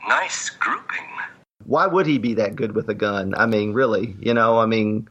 Nice 0.08 0.50
grouping. 0.52 1.06
Why 1.66 1.86
would 1.86 2.06
he 2.06 2.18
be 2.18 2.36
that 2.36 2.56
good 2.56 2.74
with 2.74 2.88
a 2.88 2.94
gun? 2.94 3.36
I 3.36 3.46
mean, 3.46 3.74
really, 3.74 4.16
you 4.22 4.34
know, 4.34 4.58
I 4.58 4.66
mean, 4.66 5.10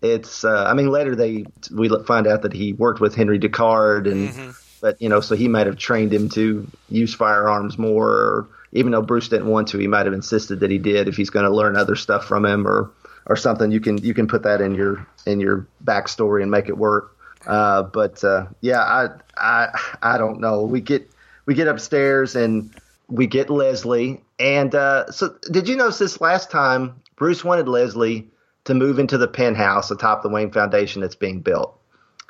it's 0.00 0.44
uh, 0.44 0.64
I 0.64 0.74
mean 0.74 0.90
later 0.90 1.16
they 1.16 1.46
we 1.72 1.88
find 2.06 2.28
out 2.28 2.42
that 2.42 2.52
he 2.52 2.72
worked 2.72 3.00
with 3.00 3.16
Henry 3.16 3.40
Ducard 3.40 4.10
and 4.10 4.28
mm-hmm. 4.28 4.50
But 4.80 5.00
you 5.00 5.08
know 5.08 5.20
so 5.20 5.34
he 5.34 5.48
might 5.48 5.66
have 5.66 5.76
trained 5.76 6.12
him 6.12 6.28
to 6.28 6.66
use 6.88 7.14
firearms 7.14 7.78
more 7.78 8.08
or 8.08 8.48
even 8.72 8.92
though 8.92 9.02
Bruce 9.02 9.28
didn't 9.28 9.48
want 9.48 9.68
to 9.68 9.78
he 9.78 9.86
might 9.86 10.06
have 10.06 10.14
insisted 10.14 10.60
that 10.60 10.70
he 10.70 10.78
did 10.78 11.08
if 11.08 11.16
he's 11.16 11.30
going 11.30 11.44
to 11.44 11.50
learn 11.50 11.76
other 11.76 11.96
stuff 11.96 12.24
from 12.26 12.44
him 12.44 12.66
or 12.66 12.90
or 13.26 13.36
something. 13.36 13.70
You 13.70 13.80
can 13.80 13.98
you 13.98 14.14
can 14.14 14.26
put 14.26 14.42
that 14.42 14.60
in 14.60 14.74
your 14.74 15.06
in 15.26 15.40
your 15.40 15.66
backstory 15.84 16.42
and 16.42 16.50
make 16.50 16.68
it 16.68 16.76
work. 16.76 17.16
Uh, 17.46 17.82
but 17.82 18.22
uh, 18.22 18.46
yeah 18.60 18.80
I 18.80 19.08
I 19.36 19.80
I 20.02 20.18
don't 20.18 20.40
know. 20.40 20.62
We 20.62 20.80
get 20.80 21.10
we 21.46 21.54
get 21.54 21.68
upstairs 21.68 22.36
and 22.36 22.74
we 23.08 23.26
get 23.26 23.50
Leslie. 23.50 24.22
And 24.38 24.74
uh, 24.74 25.10
so 25.10 25.36
did 25.50 25.68
you 25.68 25.76
notice 25.76 25.98
this 25.98 26.20
last 26.20 26.50
time 26.50 27.00
Bruce 27.16 27.44
wanted 27.44 27.68
Leslie 27.68 28.30
to 28.64 28.74
move 28.74 28.98
into 28.98 29.18
the 29.18 29.28
penthouse 29.28 29.90
atop 29.90 30.22
the 30.22 30.28
Wayne 30.28 30.50
Foundation 30.50 31.00
that's 31.00 31.14
being 31.14 31.40
built. 31.40 31.79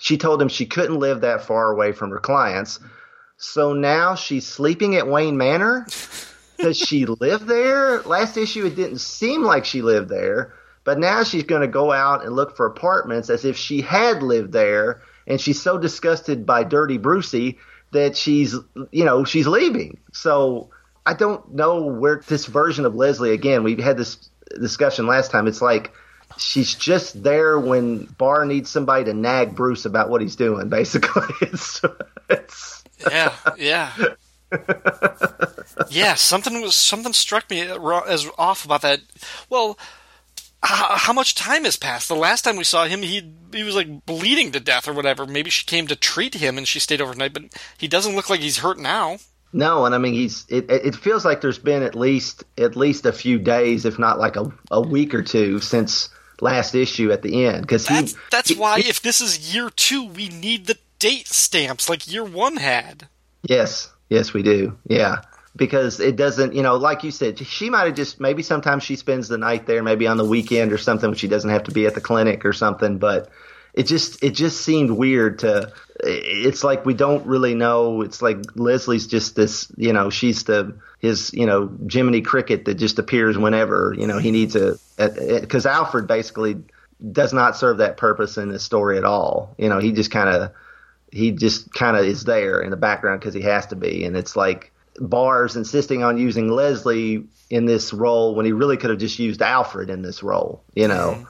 She 0.00 0.16
told 0.16 0.40
him 0.40 0.48
she 0.48 0.64
couldn't 0.64 0.98
live 0.98 1.20
that 1.20 1.42
far 1.42 1.70
away 1.70 1.92
from 1.92 2.10
her 2.10 2.18
clients. 2.18 2.80
So 3.36 3.74
now 3.74 4.14
she's 4.14 4.46
sleeping 4.46 4.96
at 4.96 5.06
Wayne 5.06 5.36
Manor. 5.36 5.86
Does 6.58 6.78
she 6.78 7.04
live 7.04 7.46
there? 7.46 8.00
Last 8.02 8.38
issue, 8.38 8.64
it 8.64 8.76
didn't 8.76 9.00
seem 9.02 9.42
like 9.42 9.66
she 9.66 9.82
lived 9.82 10.08
there, 10.08 10.54
but 10.84 10.98
now 10.98 11.22
she's 11.22 11.42
going 11.42 11.60
to 11.60 11.68
go 11.68 11.92
out 11.92 12.24
and 12.24 12.34
look 12.34 12.56
for 12.56 12.64
apartments 12.64 13.28
as 13.28 13.44
if 13.44 13.58
she 13.58 13.82
had 13.82 14.22
lived 14.22 14.52
there. 14.52 15.02
And 15.26 15.38
she's 15.38 15.60
so 15.60 15.76
disgusted 15.76 16.46
by 16.46 16.64
Dirty 16.64 16.96
Brucey 16.96 17.58
that 17.92 18.16
she's, 18.16 18.54
you 18.90 19.04
know, 19.04 19.24
she's 19.24 19.46
leaving. 19.46 20.00
So 20.12 20.70
I 21.04 21.12
don't 21.12 21.54
know 21.54 21.84
where 21.84 22.22
this 22.26 22.46
version 22.46 22.86
of 22.86 22.94
Leslie 22.94 23.32
again. 23.32 23.64
We 23.64 23.80
had 23.80 23.98
this 23.98 24.30
discussion 24.58 25.06
last 25.06 25.30
time. 25.30 25.46
It's 25.46 25.62
like 25.62 25.92
she's 26.40 26.74
just 26.74 27.22
there 27.22 27.58
when 27.58 28.04
Barr 28.04 28.44
needs 28.44 28.70
somebody 28.70 29.04
to 29.04 29.14
nag 29.14 29.54
Bruce 29.54 29.84
about 29.84 30.10
what 30.10 30.20
he's 30.20 30.36
doing. 30.36 30.68
Basically, 30.68 31.22
it's, 31.40 31.82
it's 32.28 32.84
yeah, 33.10 33.34
yeah. 33.56 33.92
yeah, 35.90 36.14
something 36.14 36.60
was 36.60 36.74
something 36.74 37.12
struck 37.12 37.48
me 37.50 37.60
as 37.60 38.28
off 38.38 38.64
about 38.64 38.82
that. 38.82 39.00
Well, 39.48 39.78
how, 40.62 40.96
how, 40.96 41.12
much 41.12 41.34
time 41.34 41.64
has 41.64 41.76
passed? 41.76 42.08
The 42.08 42.16
last 42.16 42.42
time 42.42 42.56
we 42.56 42.64
saw 42.64 42.84
him, 42.84 43.02
he 43.02 43.32
he 43.52 43.62
was 43.62 43.74
like 43.74 44.04
bleeding 44.06 44.52
to 44.52 44.60
death 44.60 44.88
or 44.88 44.92
whatever. 44.92 45.26
Maybe 45.26 45.50
she 45.50 45.64
came 45.64 45.86
to 45.86 45.96
treat 45.96 46.34
him 46.34 46.58
and 46.58 46.66
she 46.66 46.80
stayed 46.80 47.00
overnight, 47.00 47.32
but 47.32 47.44
he 47.78 47.88
doesn't 47.88 48.16
look 48.16 48.28
like 48.28 48.40
he's 48.40 48.58
hurt 48.58 48.78
now. 48.78 49.18
No, 49.52 49.84
and 49.84 49.94
I 49.94 49.98
mean 49.98 50.14
he's. 50.14 50.46
It, 50.48 50.70
it 50.70 50.94
feels 50.94 51.24
like 51.24 51.40
there's 51.40 51.58
been 51.58 51.82
at 51.82 51.94
least 51.94 52.44
at 52.58 52.76
least 52.76 53.06
a 53.06 53.12
few 53.12 53.38
days, 53.38 53.84
if 53.84 53.98
not 53.98 54.18
like 54.18 54.36
a, 54.36 54.52
a 54.70 54.80
week 54.80 55.14
or 55.14 55.22
two, 55.22 55.60
since 55.60 56.10
last 56.42 56.74
issue 56.74 57.12
at 57.12 57.22
the 57.22 57.46
end. 57.46 57.62
Because 57.62 57.86
that's, 57.86 58.14
that's 58.30 58.50
he, 58.50 58.56
why 58.56 58.80
he, 58.80 58.88
if 58.88 59.02
this 59.02 59.20
is 59.20 59.54
year 59.54 59.70
two, 59.70 60.06
we 60.06 60.28
need 60.28 60.66
the 60.66 60.78
date 60.98 61.28
stamps 61.28 61.88
like 61.88 62.10
year 62.10 62.24
one 62.24 62.56
had. 62.56 63.08
Yes, 63.42 63.90
yes, 64.08 64.32
we 64.32 64.42
do. 64.42 64.76
Yeah, 64.86 65.22
because 65.56 66.00
it 66.00 66.16
doesn't, 66.16 66.54
you 66.54 66.62
know, 66.62 66.76
like 66.76 67.04
you 67.04 67.10
said, 67.10 67.38
she 67.38 67.70
might 67.70 67.86
have 67.86 67.94
just 67.94 68.20
maybe 68.20 68.42
sometimes 68.42 68.82
she 68.82 68.96
spends 68.96 69.28
the 69.28 69.38
night 69.38 69.66
there, 69.66 69.82
maybe 69.82 70.06
on 70.06 70.16
the 70.16 70.24
weekend 70.24 70.72
or 70.72 70.78
something, 70.78 71.10
when 71.10 71.16
she 71.16 71.28
doesn't 71.28 71.50
have 71.50 71.64
to 71.64 71.72
be 71.72 71.86
at 71.86 71.94
the 71.94 72.00
clinic 72.00 72.44
or 72.44 72.52
something, 72.52 72.98
but 72.98 73.30
it 73.74 73.84
just 73.86 74.22
it 74.22 74.30
just 74.30 74.60
seemed 74.62 74.90
weird 74.90 75.40
to 75.40 75.72
it's 76.02 76.64
like 76.64 76.86
we 76.86 76.94
don't 76.94 77.26
really 77.26 77.54
know. 77.54 78.02
It's 78.02 78.22
like 78.22 78.38
leslie's 78.54 79.06
just 79.06 79.36
this 79.36 79.70
you 79.76 79.92
know 79.92 80.10
she's 80.10 80.44
the 80.44 80.74
his 80.98 81.32
you 81.32 81.46
know 81.46 81.70
jiminy 81.90 82.22
cricket 82.22 82.64
that 82.64 82.74
just 82.74 82.98
appears 82.98 83.36
whenever 83.36 83.94
you 83.96 84.06
know 84.06 84.18
he 84.18 84.30
needs 84.30 84.56
a 84.56 84.78
because 84.96 85.66
alfred 85.66 86.06
basically 86.06 86.56
does 87.12 87.32
not 87.32 87.56
serve 87.56 87.78
that 87.78 87.96
purpose 87.96 88.36
in 88.36 88.50
this 88.50 88.62
story 88.62 88.98
at 88.98 89.04
all. 89.04 89.54
You 89.58 89.68
know 89.68 89.78
he 89.78 89.92
just 89.92 90.10
kind 90.10 90.28
of 90.28 90.52
he 91.12 91.32
just 91.32 91.72
kind 91.72 91.96
of 91.96 92.04
is 92.04 92.24
there 92.24 92.60
in 92.60 92.70
the 92.70 92.76
background 92.76 93.20
because 93.20 93.34
he 93.34 93.42
has 93.42 93.66
to 93.66 93.76
be. 93.76 94.04
And 94.04 94.16
it's 94.16 94.36
like 94.36 94.72
Barr's 95.00 95.56
insisting 95.56 96.04
on 96.04 96.18
using 96.18 96.48
leslie 96.48 97.24
in 97.50 97.66
this 97.66 97.92
role 97.92 98.34
when 98.34 98.46
he 98.46 98.52
really 98.52 98.76
could 98.76 98.90
have 98.90 98.98
just 98.98 99.18
used 99.18 99.42
alfred 99.42 99.90
in 99.90 100.02
this 100.02 100.22
role 100.22 100.62
you 100.74 100.86
know 100.86 101.26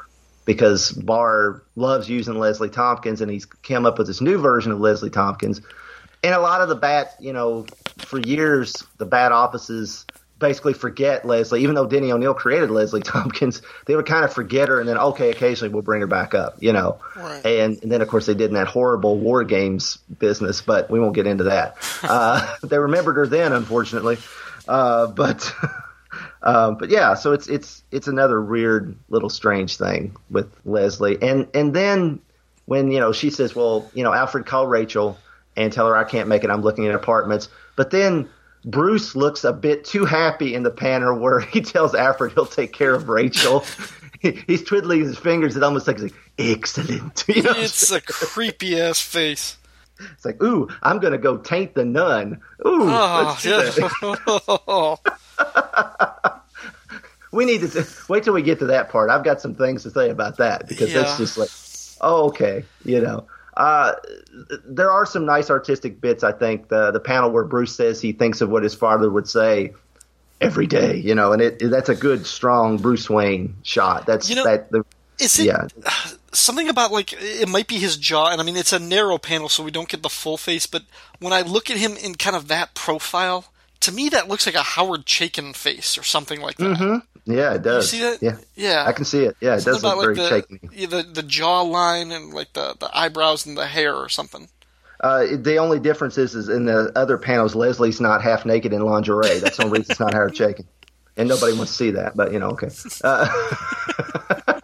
because 0.50 0.90
Barr 0.90 1.62
loves 1.76 2.08
using 2.08 2.36
Leslie 2.36 2.70
Thompkins 2.70 3.20
and 3.20 3.30
he's 3.30 3.44
come 3.44 3.86
up 3.86 3.98
with 3.98 4.08
this 4.08 4.20
new 4.20 4.36
version 4.36 4.72
of 4.72 4.80
Leslie 4.80 5.08
Thompkins. 5.08 5.60
And 6.24 6.34
a 6.34 6.40
lot 6.40 6.60
of 6.60 6.68
the 6.68 6.74
bat, 6.74 7.14
you 7.20 7.32
know, 7.32 7.66
for 7.98 8.18
years, 8.18 8.74
the 8.98 9.06
bat 9.06 9.30
offices 9.30 10.04
basically 10.40 10.72
forget 10.72 11.24
Leslie, 11.24 11.62
even 11.62 11.76
though 11.76 11.86
Denny 11.86 12.10
O'Neil 12.10 12.34
created 12.34 12.68
Leslie 12.72 13.00
Thompkins, 13.04 13.62
they 13.86 13.94
would 13.94 14.06
kind 14.06 14.24
of 14.24 14.32
forget 14.32 14.68
her 14.68 14.80
and 14.80 14.88
then, 14.88 14.98
okay, 14.98 15.30
occasionally 15.30 15.72
we'll 15.72 15.84
bring 15.84 16.00
her 16.00 16.08
back 16.08 16.34
up, 16.34 16.56
you 16.58 16.72
know. 16.72 16.98
Right. 17.14 17.46
And, 17.46 17.80
and, 17.80 17.92
then, 17.92 18.02
of 18.02 18.08
course, 18.08 18.26
they 18.26 18.34
did 18.34 18.48
in 18.48 18.54
that 18.54 18.66
horrible 18.66 19.18
War 19.18 19.44
Games 19.44 19.98
business, 20.18 20.62
but 20.62 20.90
we 20.90 20.98
won't 20.98 21.14
get 21.14 21.28
into 21.28 21.44
that. 21.44 21.76
uh, 22.02 22.56
they 22.64 22.78
remembered 22.78 23.18
her 23.18 23.28
then, 23.28 23.52
unfortunately. 23.52 24.18
Uh, 24.66 25.06
but. 25.06 25.54
Um, 26.42 26.76
but 26.76 26.90
yeah, 26.90 27.14
so 27.14 27.32
it's 27.32 27.48
it's 27.48 27.82
it's 27.90 28.08
another 28.08 28.40
weird 28.40 28.96
little 29.08 29.28
strange 29.28 29.76
thing 29.76 30.16
with 30.30 30.50
Leslie, 30.64 31.18
and 31.20 31.48
and 31.54 31.74
then 31.74 32.20
when 32.66 32.90
you 32.90 33.00
know 33.00 33.12
she 33.12 33.30
says, 33.30 33.54
well, 33.54 33.90
you 33.94 34.02
know, 34.02 34.12
Alfred 34.12 34.46
call 34.46 34.66
Rachel 34.66 35.18
and 35.56 35.72
tell 35.72 35.86
her 35.86 35.96
I 35.96 36.04
can't 36.04 36.28
make 36.28 36.44
it. 36.44 36.50
I'm 36.50 36.62
looking 36.62 36.86
at 36.86 36.94
apartments, 36.94 37.48
but 37.76 37.90
then 37.90 38.28
Bruce 38.64 39.16
looks 39.16 39.44
a 39.44 39.52
bit 39.52 39.84
too 39.84 40.04
happy 40.04 40.54
in 40.54 40.62
the 40.62 40.70
panel 40.70 41.18
where 41.18 41.40
he 41.40 41.60
tells 41.62 41.94
Alfred 41.94 42.32
he'll 42.32 42.46
take 42.46 42.72
care 42.72 42.94
of 42.94 43.08
Rachel. 43.08 43.64
he's 44.20 44.62
twiddling 44.64 45.00
his 45.00 45.18
fingers. 45.18 45.56
It 45.56 45.62
almost 45.62 45.86
looks 45.86 46.02
like, 46.02 46.14
excellent. 46.38 47.24
You 47.28 47.42
know 47.42 47.52
it's 47.56 47.90
a 47.90 48.00
creepy 48.00 48.80
ass 48.80 49.00
face. 49.00 49.56
It's 50.12 50.24
like, 50.24 50.42
ooh, 50.42 50.68
I'm 50.82 50.98
gonna 50.98 51.18
go 51.18 51.36
taint 51.36 51.74
the 51.74 51.84
nun. 51.84 52.40
Ooh, 52.66 52.88
oh, 52.88 53.38
yeah. 53.44 53.70
We 57.32 57.44
need 57.44 57.60
to 57.60 57.86
wait 58.08 58.24
till 58.24 58.34
we 58.34 58.42
get 58.42 58.58
to 58.60 58.66
that 58.66 58.88
part. 58.88 59.10
I've 59.10 59.24
got 59.24 59.40
some 59.40 59.54
things 59.54 59.82
to 59.84 59.90
say 59.90 60.10
about 60.10 60.38
that 60.38 60.66
because 60.68 60.92
yeah. 60.92 61.02
that's 61.02 61.16
just 61.16 61.38
like, 61.38 61.50
oh, 62.00 62.28
okay, 62.28 62.64
you 62.84 63.00
know. 63.00 63.26
Uh, 63.56 63.94
there 64.64 64.90
are 64.90 65.04
some 65.04 65.26
nice 65.26 65.50
artistic 65.50 66.00
bits. 66.00 66.24
I 66.24 66.32
think 66.32 66.68
the 66.68 66.90
the 66.92 67.00
panel 67.00 67.30
where 67.30 67.44
Bruce 67.44 67.74
says 67.74 68.00
he 68.00 68.12
thinks 68.12 68.40
of 68.40 68.48
what 68.48 68.62
his 68.62 68.74
father 68.74 69.10
would 69.10 69.28
say 69.28 69.74
every 70.40 70.66
day, 70.66 70.96
you 70.96 71.14
know, 71.14 71.32
and 71.32 71.42
it, 71.42 71.58
that's 71.70 71.88
a 71.88 71.94
good, 71.94 72.26
strong 72.26 72.78
Bruce 72.78 73.10
Wayne 73.10 73.56
shot. 73.62 74.06
That's 74.06 74.30
you 74.30 74.36
know, 74.36 74.44
that. 74.44 74.70
The, 74.70 74.84
is 75.18 75.38
it 75.38 75.46
yeah. 75.46 75.68
something 76.32 76.68
about 76.68 76.92
like 76.92 77.12
it 77.12 77.48
might 77.48 77.66
be 77.66 77.78
his 77.78 77.96
jaw? 77.96 78.30
And 78.30 78.40
I 78.40 78.44
mean, 78.44 78.56
it's 78.56 78.72
a 78.72 78.78
narrow 78.78 79.18
panel, 79.18 79.48
so 79.48 79.62
we 79.62 79.70
don't 79.70 79.88
get 79.88 80.02
the 80.02 80.08
full 80.08 80.38
face. 80.38 80.66
But 80.66 80.84
when 81.18 81.32
I 81.32 81.42
look 81.42 81.70
at 81.70 81.76
him 81.76 81.96
in 81.96 82.14
kind 82.14 82.34
of 82.34 82.48
that 82.48 82.74
profile, 82.74 83.52
to 83.80 83.92
me 83.92 84.08
that 84.10 84.28
looks 84.28 84.46
like 84.46 84.54
a 84.54 84.62
Howard 84.62 85.04
Chaykin 85.04 85.54
face 85.54 85.98
or 85.98 86.02
something 86.02 86.40
like 86.40 86.56
that. 86.56 86.78
Mm-hmm. 86.78 87.09
Yeah, 87.24 87.54
it 87.54 87.62
does. 87.62 87.92
You 87.92 87.98
see 87.98 88.04
that? 88.04 88.22
Yeah, 88.22 88.36
yeah. 88.56 88.84
I 88.86 88.92
can 88.92 89.04
see 89.04 89.24
it. 89.24 89.36
Yeah, 89.40 89.56
it 89.56 89.60
something 89.60 89.82
does 89.82 89.84
look 89.84 89.94
about, 89.94 90.16
very 90.16 90.16
like, 90.16 90.48
the, 90.48 90.58
Chaykin. 90.58 90.90
The 90.90 91.02
the 91.02 91.22
jaw 91.22 91.62
line 91.62 92.12
and 92.12 92.32
like 92.32 92.52
the 92.52 92.76
the 92.78 92.90
eyebrows 92.96 93.46
and 93.46 93.56
the 93.56 93.66
hair 93.66 93.94
or 93.94 94.08
something. 94.08 94.48
Uh, 95.00 95.26
the 95.36 95.56
only 95.56 95.80
difference 95.80 96.18
is, 96.18 96.34
is 96.34 96.50
in 96.50 96.66
the 96.66 96.92
other 96.94 97.16
panels, 97.16 97.54
Leslie's 97.54 98.02
not 98.02 98.22
half 98.22 98.44
naked 98.44 98.74
in 98.74 98.82
lingerie. 98.82 99.38
That's 99.38 99.56
the 99.56 99.64
only 99.64 99.78
reason 99.78 99.92
it's 99.92 100.00
not 100.00 100.12
Howard 100.12 100.34
Chaykin, 100.34 100.66
And 101.16 101.26
nobody 101.26 101.56
wants 101.56 101.72
to 101.72 101.76
see 101.78 101.90
that, 101.92 102.14
but 102.14 102.32
you 102.34 102.38
know, 102.38 102.50
okay. 102.50 102.68
Uh, 103.02 103.26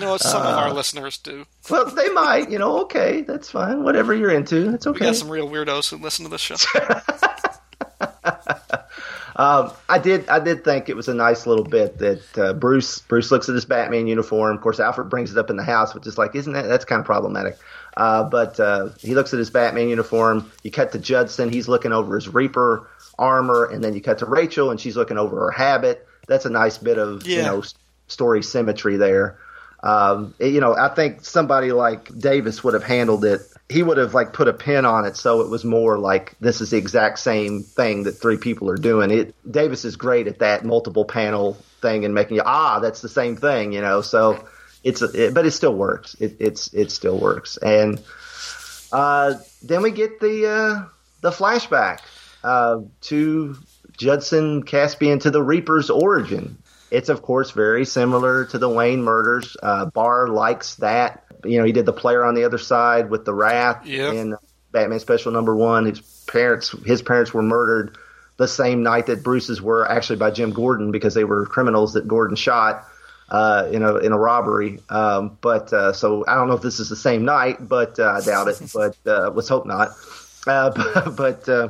You 0.00 0.06
know, 0.06 0.16
some 0.16 0.40
uh, 0.40 0.48
of 0.48 0.56
our 0.56 0.68
uh, 0.68 0.72
listeners 0.72 1.18
do. 1.18 1.44
Well, 1.68 1.84
they 1.84 2.08
might. 2.08 2.50
You 2.50 2.58
know, 2.58 2.80
okay, 2.82 3.20
that's 3.20 3.50
fine. 3.50 3.84
Whatever 3.84 4.14
you're 4.14 4.30
into, 4.30 4.72
it's 4.72 4.86
okay. 4.86 5.00
We 5.00 5.06
got 5.06 5.16
some 5.16 5.28
real 5.28 5.48
weirdos 5.48 5.90
who 5.90 5.98
listen 5.98 6.24
to 6.24 6.30
this 6.30 6.40
show. 6.40 6.56
um, 9.40 9.72
I 9.88 9.98
did. 9.98 10.28
I 10.28 10.38
did 10.38 10.64
think 10.64 10.90
it 10.90 10.96
was 10.96 11.08
a 11.08 11.14
nice 11.14 11.46
little 11.46 11.64
bit 11.64 11.96
that 11.96 12.38
uh, 12.38 12.52
Bruce 12.52 12.98
Bruce 12.98 13.30
looks 13.30 13.48
at 13.48 13.54
his 13.54 13.64
Batman 13.64 14.06
uniform. 14.06 14.54
Of 14.54 14.60
course, 14.60 14.78
Alfred 14.78 15.08
brings 15.08 15.32
it 15.32 15.38
up 15.38 15.48
in 15.48 15.56
the 15.56 15.64
house, 15.64 15.94
which 15.94 16.06
is 16.06 16.18
like, 16.18 16.34
isn't 16.34 16.52
that 16.52 16.68
that's 16.68 16.84
kind 16.84 17.00
of 17.00 17.06
problematic? 17.06 17.56
Uh, 17.96 18.24
but 18.24 18.60
uh, 18.60 18.90
he 18.98 19.14
looks 19.14 19.32
at 19.32 19.38
his 19.38 19.48
Batman 19.48 19.88
uniform. 19.88 20.52
You 20.62 20.70
cut 20.70 20.92
to 20.92 20.98
Judson; 20.98 21.50
he's 21.50 21.68
looking 21.68 21.90
over 21.90 22.16
his 22.16 22.28
Reaper 22.28 22.86
armor, 23.18 23.64
and 23.64 23.82
then 23.82 23.94
you 23.94 24.02
cut 24.02 24.18
to 24.18 24.26
Rachel, 24.26 24.70
and 24.70 24.78
she's 24.78 24.94
looking 24.94 25.16
over 25.16 25.36
her 25.36 25.50
habit. 25.50 26.06
That's 26.26 26.44
a 26.44 26.50
nice 26.50 26.76
bit 26.76 26.98
of 26.98 27.26
yeah. 27.26 27.36
you 27.38 27.42
know 27.44 27.62
story 28.08 28.42
symmetry 28.42 28.98
there. 28.98 29.38
Um, 29.82 30.34
you 30.38 30.60
know, 30.60 30.76
I 30.76 30.88
think 30.88 31.24
somebody 31.24 31.72
like 31.72 32.16
Davis 32.18 32.62
would 32.62 32.74
have 32.74 32.84
handled 32.84 33.24
it. 33.24 33.40
He 33.68 33.82
would 33.82 33.96
have 33.96 34.14
like 34.14 34.32
put 34.32 34.48
a 34.48 34.52
pin 34.52 34.84
on 34.84 35.06
it 35.06 35.16
so 35.16 35.40
it 35.40 35.48
was 35.48 35.64
more 35.64 35.98
like 35.98 36.34
this 36.40 36.60
is 36.60 36.70
the 36.70 36.76
exact 36.76 37.18
same 37.18 37.62
thing 37.62 38.02
that 38.02 38.12
three 38.12 38.36
people 38.36 38.68
are 38.68 38.76
doing. 38.76 39.10
It 39.10 39.34
Davis 39.50 39.84
is 39.84 39.96
great 39.96 40.26
at 40.26 40.40
that 40.40 40.64
multiple 40.64 41.04
panel 41.04 41.54
thing 41.80 42.04
and 42.04 42.14
making 42.14 42.36
you 42.36 42.42
ah 42.44 42.80
that's 42.80 43.00
the 43.00 43.08
same 43.08 43.36
thing, 43.36 43.72
you 43.72 43.80
know. 43.80 44.02
So 44.02 44.44
it's 44.84 45.02
it, 45.02 45.34
but 45.34 45.46
it 45.46 45.52
still 45.52 45.74
works. 45.74 46.14
It, 46.20 46.36
it's 46.40 46.72
it 46.74 46.90
still 46.90 47.18
works. 47.18 47.56
And 47.58 48.02
uh, 48.92 49.34
then 49.62 49.82
we 49.82 49.90
get 49.90 50.20
the 50.20 50.48
uh, 50.48 50.88
the 51.20 51.30
flashback 51.30 52.00
uh, 52.42 52.80
to 53.02 53.56
Judson 53.96 54.62
Caspian 54.62 55.18
to 55.20 55.30
the 55.30 55.42
Reaper's 55.42 55.90
origin. 55.90 56.58
It's 56.90 57.08
of 57.08 57.22
course 57.22 57.52
very 57.52 57.84
similar 57.84 58.44
to 58.46 58.58
the 58.58 58.68
Wayne 58.68 59.02
murders. 59.02 59.56
Uh, 59.62 59.86
Barr 59.86 60.28
likes 60.28 60.76
that. 60.76 61.24
You 61.44 61.58
know, 61.58 61.64
he 61.64 61.72
did 61.72 61.86
the 61.86 61.92
player 61.92 62.24
on 62.24 62.34
the 62.34 62.44
other 62.44 62.58
side 62.58 63.10
with 63.10 63.24
the 63.24 63.32
Wrath 63.32 63.86
yep. 63.86 64.14
in 64.14 64.36
Batman 64.72 65.00
Special 65.00 65.32
Number 65.32 65.56
One. 65.56 65.86
His 65.86 66.00
parents, 66.26 66.70
his 66.84 67.00
parents 67.02 67.32
were 67.32 67.42
murdered 67.42 67.96
the 68.36 68.48
same 68.48 68.82
night 68.82 69.06
that 69.06 69.22
Bruce's 69.22 69.60
were, 69.60 69.88
actually 69.90 70.16
by 70.16 70.30
Jim 70.30 70.50
Gordon 70.50 70.90
because 70.90 71.14
they 71.14 71.24
were 71.24 71.46
criminals 71.46 71.94
that 71.94 72.08
Gordon 72.08 72.36
shot 72.36 72.86
uh, 73.30 73.68
in 73.70 73.82
a 73.82 73.96
in 73.96 74.12
a 74.12 74.18
robbery. 74.18 74.80
Um, 74.88 75.38
but 75.40 75.72
uh, 75.72 75.92
so 75.92 76.24
I 76.26 76.34
don't 76.34 76.48
know 76.48 76.54
if 76.54 76.62
this 76.62 76.80
is 76.80 76.88
the 76.88 76.96
same 76.96 77.24
night, 77.24 77.68
but 77.68 77.98
uh, 77.98 78.12
I 78.12 78.20
doubt 78.24 78.48
it. 78.48 78.60
But 78.74 78.96
uh, 79.06 79.30
let's 79.30 79.48
hope 79.48 79.66
not. 79.66 79.90
Uh, 80.46 80.70
but, 80.70 81.10
but 81.16 81.48
uh, 81.48 81.68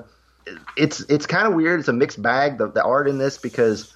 it's 0.77 1.01
it's 1.03 1.27
kind 1.27 1.47
of 1.47 1.55
weird. 1.55 1.81
It's 1.81 1.89
a 1.89 1.93
mixed 1.93 2.23
bag 2.23 2.59
the, 2.59 2.69
the 2.69 2.83
art 2.83 3.09
in 3.09 3.19
this 3.19 3.39
because 3.39 3.93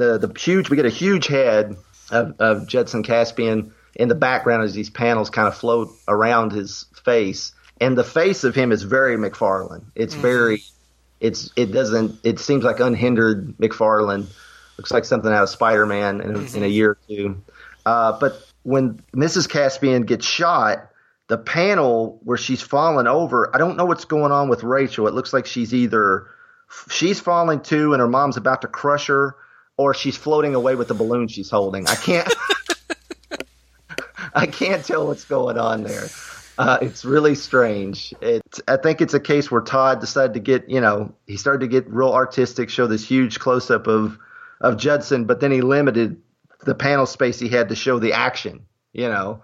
the 0.00 0.18
the 0.18 0.32
huge 0.40 0.70
we 0.70 0.76
get 0.76 0.86
a 0.86 0.90
huge 0.90 1.26
head 1.26 1.76
of, 2.10 2.34
of 2.40 2.66
Judson 2.66 3.02
Caspian 3.02 3.72
in 3.94 4.08
the 4.08 4.14
background 4.14 4.64
as 4.64 4.72
these 4.72 4.90
panels 4.90 5.30
kind 5.30 5.46
of 5.46 5.56
float 5.56 5.90
around 6.08 6.52
his 6.52 6.86
face, 7.04 7.52
and 7.80 7.96
the 7.96 8.04
face 8.04 8.42
of 8.42 8.54
him 8.54 8.72
is 8.72 8.82
very 8.82 9.16
McFarlane. 9.16 9.84
It's 9.94 10.14
mm-hmm. 10.14 10.22
very 10.22 10.62
it's 11.20 11.50
it 11.54 11.66
doesn't 11.66 12.18
it 12.24 12.40
seems 12.40 12.64
like 12.64 12.80
unhindered 12.80 13.58
McFarlane. 13.58 14.26
Looks 14.78 14.90
like 14.90 15.04
something 15.04 15.30
out 15.30 15.42
of 15.42 15.50
Spider 15.50 15.84
Man 15.84 16.22
in, 16.22 16.32
mm-hmm. 16.32 16.56
in, 16.56 16.62
a 16.62 16.66
year 16.66 16.92
or 16.92 16.98
two. 17.06 17.42
Uh, 17.84 18.18
but 18.18 18.42
when 18.62 19.02
Mrs. 19.14 19.46
Caspian 19.46 20.04
gets 20.04 20.24
shot, 20.24 20.88
the 21.28 21.36
panel 21.36 22.18
where 22.24 22.38
she's 22.38 22.62
fallen 22.62 23.06
over, 23.06 23.54
I 23.54 23.58
don't 23.58 23.76
know 23.76 23.84
what's 23.84 24.06
going 24.06 24.32
on 24.32 24.48
with 24.48 24.62
Rachel. 24.62 25.06
It 25.06 25.12
looks 25.12 25.34
like 25.34 25.44
she's 25.44 25.74
either 25.74 26.28
she's 26.88 27.20
falling 27.20 27.60
too 27.60 27.92
and 27.92 28.00
her 28.00 28.08
mom's 28.08 28.38
about 28.38 28.62
to 28.62 28.68
crush 28.68 29.08
her 29.08 29.36
or 29.80 29.94
she's 29.94 30.14
floating 30.14 30.54
away 30.54 30.74
with 30.74 30.88
the 30.88 30.94
balloon 30.94 31.26
she's 31.26 31.48
holding. 31.48 31.86
I 31.88 31.94
can't. 31.94 32.30
I 34.34 34.46
can't 34.46 34.84
tell 34.84 35.06
what's 35.06 35.24
going 35.24 35.56
on 35.56 35.84
there. 35.84 36.06
Uh, 36.58 36.76
it's 36.82 37.02
really 37.02 37.34
strange. 37.34 38.12
It, 38.20 38.42
I 38.68 38.76
think 38.76 39.00
it's 39.00 39.14
a 39.14 39.20
case 39.20 39.50
where 39.50 39.62
Todd 39.62 39.98
decided 39.98 40.34
to 40.34 40.40
get, 40.40 40.68
you 40.68 40.82
know, 40.82 41.14
he 41.26 41.38
started 41.38 41.60
to 41.60 41.66
get 41.66 41.88
real 41.88 42.12
artistic, 42.12 42.68
show 42.68 42.86
this 42.86 43.08
huge 43.08 43.38
close 43.38 43.70
up 43.70 43.86
of 43.86 44.18
of 44.60 44.76
Judson, 44.76 45.24
but 45.24 45.40
then 45.40 45.50
he 45.50 45.62
limited 45.62 46.20
the 46.66 46.74
panel 46.74 47.06
space 47.06 47.38
he 47.38 47.48
had 47.48 47.70
to 47.70 47.74
show 47.74 47.98
the 47.98 48.12
action, 48.12 48.66
you 48.92 49.08
know, 49.08 49.42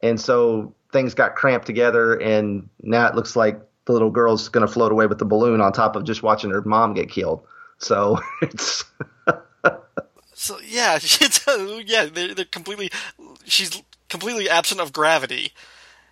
and 0.00 0.18
so 0.18 0.74
things 0.92 1.12
got 1.12 1.34
cramped 1.34 1.66
together, 1.66 2.14
and 2.14 2.70
now 2.80 3.06
it 3.06 3.14
looks 3.14 3.36
like 3.36 3.60
the 3.84 3.92
little 3.92 4.10
girl's 4.10 4.48
going 4.48 4.66
to 4.66 4.72
float 4.72 4.92
away 4.92 5.06
with 5.06 5.18
the 5.18 5.26
balloon 5.26 5.60
on 5.60 5.74
top 5.74 5.94
of 5.94 6.04
just 6.04 6.22
watching 6.22 6.48
her 6.48 6.62
mom 6.62 6.94
get 6.94 7.10
killed. 7.10 7.46
So 7.76 8.18
it's. 8.42 8.84
So 10.44 10.60
yeah, 10.60 10.98
yeah, 11.84 12.06
they're, 12.06 12.34
they're 12.34 12.44
completely. 12.44 12.90
She's 13.46 13.82
completely 14.08 14.48
absent 14.48 14.80
of 14.80 14.92
gravity. 14.92 15.52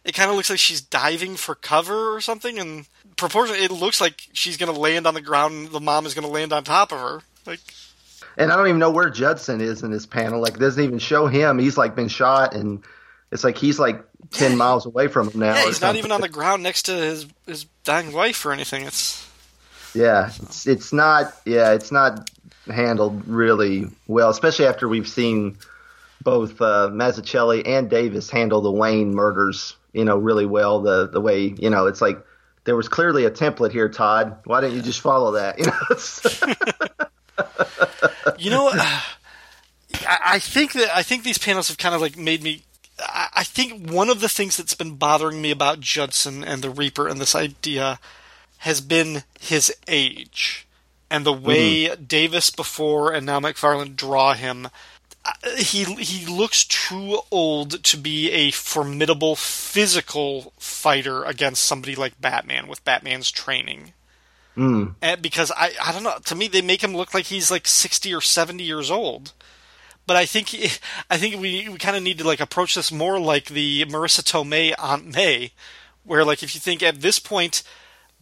It 0.04 0.14
kind 0.14 0.30
of 0.30 0.36
looks 0.36 0.50
like 0.50 0.58
she's 0.58 0.80
diving 0.80 1.36
for 1.36 1.54
cover 1.54 2.14
or 2.14 2.20
something, 2.20 2.58
and 2.58 2.86
proportionally, 3.16 3.62
it 3.62 3.70
looks 3.70 4.00
like 4.00 4.28
she's 4.32 4.56
going 4.56 4.72
to 4.72 4.80
land 4.80 5.06
on 5.06 5.14
the 5.14 5.20
ground. 5.20 5.54
and 5.54 5.68
The 5.68 5.80
mom 5.80 6.06
is 6.06 6.14
going 6.14 6.26
to 6.26 6.32
land 6.32 6.52
on 6.52 6.64
top 6.64 6.92
of 6.92 6.98
her. 6.98 7.20
Like, 7.46 7.60
and 8.36 8.50
I 8.50 8.56
don't 8.56 8.66
even 8.66 8.80
know 8.80 8.90
where 8.90 9.10
Judson 9.10 9.60
is 9.60 9.82
in 9.82 9.92
this 9.92 10.06
panel. 10.06 10.40
Like, 10.40 10.54
it 10.54 10.60
doesn't 10.60 10.82
even 10.82 10.98
show 10.98 11.26
him. 11.26 11.58
He's 11.58 11.76
like 11.76 11.94
been 11.94 12.08
shot, 12.08 12.54
and 12.54 12.82
it's 13.30 13.44
like 13.44 13.58
he's 13.58 13.78
like 13.78 14.02
ten 14.30 14.56
miles 14.56 14.86
away 14.86 15.08
from 15.08 15.28
him 15.28 15.40
now. 15.40 15.54
Yeah, 15.54 15.66
he's 15.66 15.80
not 15.82 15.96
even 15.96 16.10
on 16.10 16.22
the 16.22 16.28
ground 16.28 16.62
next 16.62 16.84
to 16.84 16.92
his 16.92 17.26
his 17.46 17.66
dying 17.84 18.12
wife 18.12 18.44
or 18.44 18.52
anything. 18.52 18.84
It's 18.84 19.28
yeah, 19.94 20.30
it's 20.42 20.66
it's 20.66 20.92
not 20.92 21.34
yeah, 21.44 21.72
it's 21.72 21.92
not 21.92 22.30
handled 22.66 23.26
really 23.26 23.86
well, 24.06 24.30
especially 24.30 24.66
after 24.66 24.88
we've 24.88 25.08
seen 25.08 25.56
both 26.22 26.60
uh, 26.60 26.88
Mazzucchelli 26.92 27.66
and 27.66 27.90
Davis 27.90 28.30
handle 28.30 28.60
the 28.60 28.70
Wayne 28.70 29.14
murders, 29.14 29.76
you 29.92 30.04
know, 30.04 30.16
really 30.16 30.46
well. 30.46 30.80
The 30.80 31.08
the 31.08 31.20
way 31.20 31.54
you 31.58 31.70
know, 31.70 31.86
it's 31.86 32.00
like 32.00 32.24
there 32.64 32.76
was 32.76 32.88
clearly 32.88 33.24
a 33.24 33.30
template 33.30 33.72
here, 33.72 33.88
Todd. 33.88 34.36
Why 34.44 34.60
don't 34.60 34.74
you 34.74 34.82
just 34.82 35.00
follow 35.00 35.32
that? 35.32 35.58
You 38.38 38.50
know, 38.50 38.68
you 38.68 38.68
know, 38.70 38.70
uh, 38.72 39.00
I, 40.06 40.38
think 40.38 40.72
that 40.74 40.94
I 40.94 41.02
think 41.02 41.24
these 41.24 41.38
panels 41.38 41.68
have 41.68 41.78
kind 41.78 41.94
of 41.94 42.00
like 42.00 42.16
made 42.16 42.42
me. 42.42 42.62
I 42.98 43.42
think 43.42 43.90
one 43.90 44.10
of 44.10 44.20
the 44.20 44.28
things 44.28 44.56
that's 44.56 44.74
been 44.74 44.94
bothering 44.94 45.40
me 45.40 45.50
about 45.50 45.80
Judson 45.80 46.44
and 46.44 46.62
the 46.62 46.70
Reaper 46.70 47.08
and 47.08 47.20
this 47.20 47.34
idea 47.34 47.98
has 48.58 48.80
been 48.80 49.24
his 49.40 49.74
age 49.88 50.66
and 51.12 51.26
the 51.26 51.32
way 51.32 51.84
mm-hmm. 51.84 52.04
Davis 52.04 52.50
before 52.50 53.12
and 53.12 53.26
now 53.26 53.38
McFarlane 53.38 53.94
draw 53.94 54.34
him 54.34 54.68
he 55.56 55.84
he 55.84 56.26
looks 56.26 56.64
too 56.64 57.20
old 57.30 57.84
to 57.84 57.96
be 57.96 58.30
a 58.32 58.50
formidable 58.50 59.36
physical 59.36 60.52
fighter 60.58 61.24
against 61.24 61.64
somebody 61.64 61.94
like 61.94 62.20
Batman 62.20 62.66
with 62.66 62.84
Batman's 62.84 63.30
training. 63.30 63.92
Mm. 64.56 64.94
And 65.00 65.22
because 65.22 65.52
I 65.56 65.72
I 65.82 65.92
don't 65.92 66.02
know 66.02 66.16
to 66.24 66.34
me 66.34 66.48
they 66.48 66.62
make 66.62 66.82
him 66.82 66.96
look 66.96 67.14
like 67.14 67.26
he's 67.26 67.50
like 67.50 67.68
60 67.68 68.12
or 68.12 68.20
70 68.20 68.64
years 68.64 68.90
old. 68.90 69.32
But 70.06 70.16
I 70.16 70.26
think 70.26 70.52
I 71.10 71.18
think 71.18 71.40
we 71.40 71.68
we 71.68 71.78
kind 71.78 71.96
of 71.96 72.02
need 72.02 72.18
to 72.18 72.26
like 72.26 72.40
approach 72.40 72.74
this 72.74 72.90
more 72.90 73.20
like 73.20 73.46
the 73.46 73.84
Marisa 73.84 74.22
Tomei 74.22 74.74
Aunt 74.78 75.14
May 75.14 75.52
where 76.04 76.24
like 76.24 76.42
if 76.42 76.54
you 76.54 76.60
think 76.60 76.82
at 76.82 77.00
this 77.00 77.20
point 77.20 77.62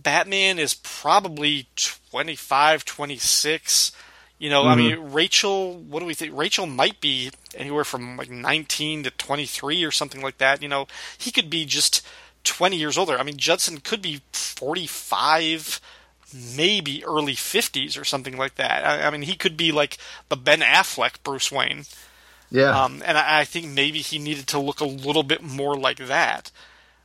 Batman 0.03 0.59
is 0.59 0.75
probably 0.75 1.69
25 2.11 2.85
26 2.85 3.93
you 4.41 4.49
know, 4.49 4.63
mm-hmm. 4.63 4.71
I 4.71 4.75
mean, 4.75 5.13
Rachel, 5.13 5.75
what 5.75 6.01
do 6.01 6.07
we 6.07 6.15
think? 6.15 6.37
Rachel 6.37 6.67
might 6.67 6.99
be 7.03 7.31
anywhere 7.55 7.85
from 7.85 8.17
like 8.17 8.31
19 8.31 9.03
to 9.03 9.11
23 9.11 9.85
or 9.85 9.91
something 9.91 10.23
like 10.23 10.39
that. 10.39 10.63
You 10.63 10.69
know, 10.69 10.87
he 11.19 11.31
could 11.31 11.51
be 11.51 11.67
just 11.67 12.05
20 12.45 12.75
years 12.75 12.97
older. 12.97 13.19
I 13.19 13.23
mean, 13.23 13.37
Judson 13.37 13.81
could 13.81 14.01
be 14.01 14.23
45, 14.33 15.79
maybe 16.57 17.05
early 17.05 17.35
50s 17.35 18.01
or 18.01 18.05
something 18.05 18.39
like 18.39 18.55
that. 18.55 18.87
I, 18.87 19.09
I 19.09 19.11
mean, 19.11 19.23
he 19.23 19.37
could 19.37 19.59
be 19.59 19.73
like 19.73 19.99
the 20.31 20.37
Ben 20.37 20.61
Affleck 20.61 21.23
Bruce 21.23 21.53
Wayne. 21.53 21.85
Yeah. 22.51 22.83
Um, 22.83 23.03
and 23.05 23.19
I, 23.19 23.41
I, 23.41 23.45
think 23.45 23.67
maybe 23.67 23.99
he 23.99 24.19
needed 24.19 24.47
to 24.49 24.59
look 24.59 24.81
a 24.81 24.87
little 24.87 25.23
bit 25.23 25.43
more 25.43 25.77
like 25.77 25.99
that. 25.99 26.51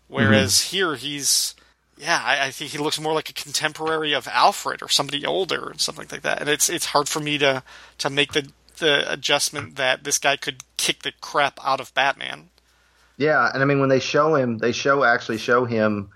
Whereas 0.07 0.53
mm-hmm. 0.53 0.75
here 0.75 0.95
he's 0.95 1.53
yeah, 1.97 2.21
I, 2.23 2.47
I, 2.47 2.51
think 2.51 2.71
he 2.71 2.77
looks 2.77 2.99
more 2.99 3.13
like 3.13 3.29
a 3.29 3.33
contemporary 3.33 4.13
of 4.13 4.27
Alfred 4.27 4.81
or 4.81 4.89
somebody 4.89 5.25
older 5.25 5.69
and 5.69 5.79
something 5.79 6.07
like 6.11 6.23
that. 6.23 6.41
And 6.41 6.49
it's 6.49 6.69
it's 6.69 6.87
hard 6.87 7.07
for 7.07 7.19
me 7.19 7.37
to 7.37 7.63
to 7.99 8.09
make 8.09 8.33
the 8.33 8.49
the 8.77 9.11
adjustment 9.11 9.77
that 9.77 10.03
this 10.03 10.17
guy 10.17 10.35
could 10.35 10.63
kick 10.77 11.03
the 11.03 11.13
crap 11.21 11.59
out 11.63 11.79
of 11.79 11.93
Batman. 11.93 12.49
Yeah, 13.17 13.49
and 13.53 13.61
I 13.61 13.65
mean 13.65 13.79
when 13.79 13.89
they 13.89 13.99
show 13.99 14.35
him, 14.35 14.57
they 14.57 14.73
show 14.73 15.03
actually 15.03 15.37
show 15.37 15.63
him 15.63 16.09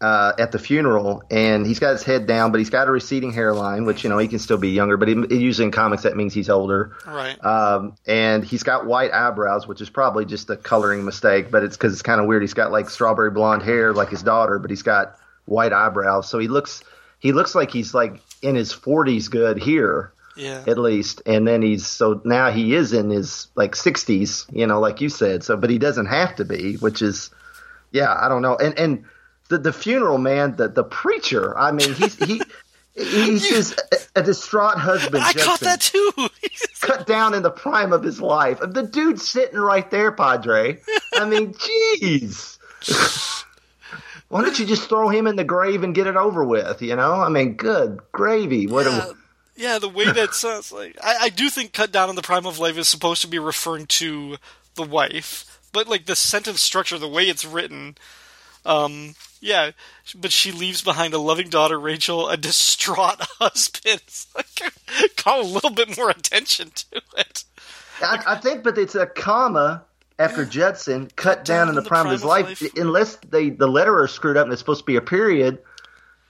uh, 0.00 0.32
at 0.38 0.52
the 0.52 0.58
funeral, 0.58 1.22
and 1.30 1.66
he's 1.66 1.78
got 1.78 1.92
his 1.92 2.02
head 2.02 2.26
down, 2.26 2.52
but 2.52 2.58
he's 2.58 2.68
got 2.68 2.86
a 2.86 2.90
receding 2.90 3.32
hairline, 3.32 3.86
which 3.86 4.04
you 4.04 4.10
know 4.10 4.18
he 4.18 4.28
can 4.28 4.38
still 4.38 4.58
be 4.58 4.70
younger, 4.70 4.96
but 4.96 5.08
he, 5.08 5.14
usually 5.14 5.64
in 5.64 5.70
comics 5.70 6.02
that 6.02 6.16
means 6.16 6.34
he's 6.34 6.50
older. 6.50 6.94
Right. 7.06 7.42
Um, 7.42 7.96
and 8.06 8.44
he's 8.44 8.62
got 8.62 8.86
white 8.86 9.12
eyebrows, 9.12 9.66
which 9.66 9.80
is 9.80 9.88
probably 9.88 10.26
just 10.26 10.50
a 10.50 10.56
coloring 10.56 11.04
mistake, 11.04 11.50
but 11.50 11.62
it's 11.64 11.76
because 11.76 11.94
it's 11.94 12.02
kind 12.02 12.20
of 12.20 12.26
weird. 12.26 12.42
He's 12.42 12.54
got 12.54 12.70
like 12.70 12.90
strawberry 12.90 13.30
blonde 13.30 13.62
hair, 13.62 13.94
like 13.94 14.10
his 14.10 14.22
daughter, 14.22 14.58
but 14.58 14.68
he's 14.68 14.82
got 14.82 15.18
white 15.46 15.72
eyebrows, 15.72 16.28
so 16.28 16.38
he 16.38 16.48
looks 16.48 16.84
he 17.18 17.32
looks 17.32 17.54
like 17.54 17.70
he's 17.70 17.94
like 17.94 18.20
in 18.42 18.54
his 18.54 18.72
40s 18.74 19.30
good 19.30 19.58
here. 19.58 20.12
Yeah. 20.36 20.62
At 20.66 20.76
least, 20.76 21.22
and 21.24 21.48
then 21.48 21.62
he's 21.62 21.86
so 21.86 22.20
now 22.22 22.50
he 22.50 22.74
is 22.74 22.92
in 22.92 23.08
his 23.08 23.48
like 23.54 23.72
60s, 23.72 24.44
you 24.54 24.66
know, 24.66 24.80
like 24.80 25.00
you 25.00 25.08
said. 25.08 25.42
So, 25.42 25.56
but 25.56 25.70
he 25.70 25.78
doesn't 25.78 26.04
have 26.04 26.36
to 26.36 26.44
be, 26.44 26.74
which 26.74 27.00
is, 27.00 27.30
yeah, 27.90 28.14
I 28.14 28.28
don't 28.28 28.42
know. 28.42 28.54
And 28.54 28.78
and 28.78 29.04
the 29.48 29.58
the 29.58 29.72
funeral 29.72 30.18
man, 30.18 30.56
the 30.56 30.68
the 30.68 30.84
preacher. 30.84 31.56
I 31.58 31.72
mean, 31.72 31.94
he's 31.94 32.16
he. 32.16 32.40
He's 32.98 33.46
just 33.46 33.78
a, 33.92 34.20
a 34.20 34.22
distraught 34.22 34.78
husband. 34.78 35.22
I 35.22 35.32
Justin, 35.32 35.42
caught 35.42 35.60
that 35.60 35.80
too. 35.82 36.10
cut 36.80 37.06
down 37.06 37.34
in 37.34 37.42
the 37.42 37.50
prime 37.50 37.92
of 37.92 38.02
his 38.02 38.22
life. 38.22 38.58
The 38.60 38.84
dude's 38.84 39.28
sitting 39.28 39.58
right 39.58 39.90
there, 39.90 40.12
Padre. 40.12 40.78
I 41.12 41.28
mean, 41.28 41.52
jeez. 42.00 42.56
Why 44.28 44.42
don't 44.42 44.58
you 44.58 44.66
just 44.66 44.88
throw 44.88 45.08
him 45.08 45.26
in 45.26 45.36
the 45.36 45.44
grave 45.44 45.82
and 45.82 45.94
get 45.94 46.06
it 46.06 46.16
over 46.16 46.42
with? 46.42 46.82
You 46.82 46.96
know, 46.96 47.14
I 47.14 47.28
mean, 47.28 47.54
good 47.54 48.00
gravy. 48.12 48.66
What 48.66 48.86
yeah, 48.86 49.10
a, 49.10 49.12
yeah, 49.56 49.78
the 49.78 49.88
way 49.88 50.10
that 50.10 50.34
sounds 50.34 50.72
like 50.72 50.96
I, 51.02 51.16
I 51.22 51.28
do 51.28 51.48
think 51.50 51.72
"cut 51.72 51.92
down 51.92 52.10
in 52.10 52.16
the 52.16 52.22
prime 52.22 52.46
of 52.46 52.58
life" 52.58 52.78
is 52.78 52.88
supposed 52.88 53.20
to 53.22 53.28
be 53.28 53.38
referring 53.38 53.86
to 53.86 54.36
the 54.74 54.82
wife, 54.82 55.60
but 55.72 55.88
like 55.88 56.06
the 56.06 56.16
sentence 56.16 56.60
structure, 56.60 56.98
the 56.98 57.08
way 57.08 57.24
it's 57.24 57.44
written, 57.44 57.96
um, 58.66 59.14
yeah. 59.40 59.70
But 60.14 60.32
she 60.32 60.52
leaves 60.52 60.82
behind 60.82 61.14
a 61.14 61.18
loving 61.18 61.48
daughter, 61.48 61.78
Rachel, 61.78 62.28
a 62.28 62.36
distraught 62.36 63.20
husband. 63.38 64.02
like, 64.34 65.16
call 65.16 65.42
a 65.42 65.42
little 65.42 65.70
bit 65.70 65.96
more 65.96 66.10
attention 66.10 66.70
to 66.74 67.02
it. 67.16 67.44
I, 68.02 68.22
I 68.26 68.36
think, 68.36 68.62
but 68.62 68.78
it's 68.78 68.94
a 68.94 69.06
comma 69.06 69.84
after 70.18 70.44
Judson 70.44 71.10
cut 71.16 71.44
down 71.44 71.68
in 71.68 71.74
the, 71.74 71.82
the 71.82 71.88
prime, 71.88 72.04
prime, 72.04 72.06
of 72.06 72.12
his 72.12 72.24
life, 72.24 72.60
life, 72.62 72.72
unless 72.76 73.16
they 73.16 73.50
the 73.50 73.68
letterer 73.68 74.08
screwed 74.08 74.36
up 74.36 74.44
and 74.44 74.52
it's 74.52 74.60
supposed 74.60 74.80
to 74.80 74.86
be 74.86 74.96
a 74.96 75.02
period. 75.02 75.58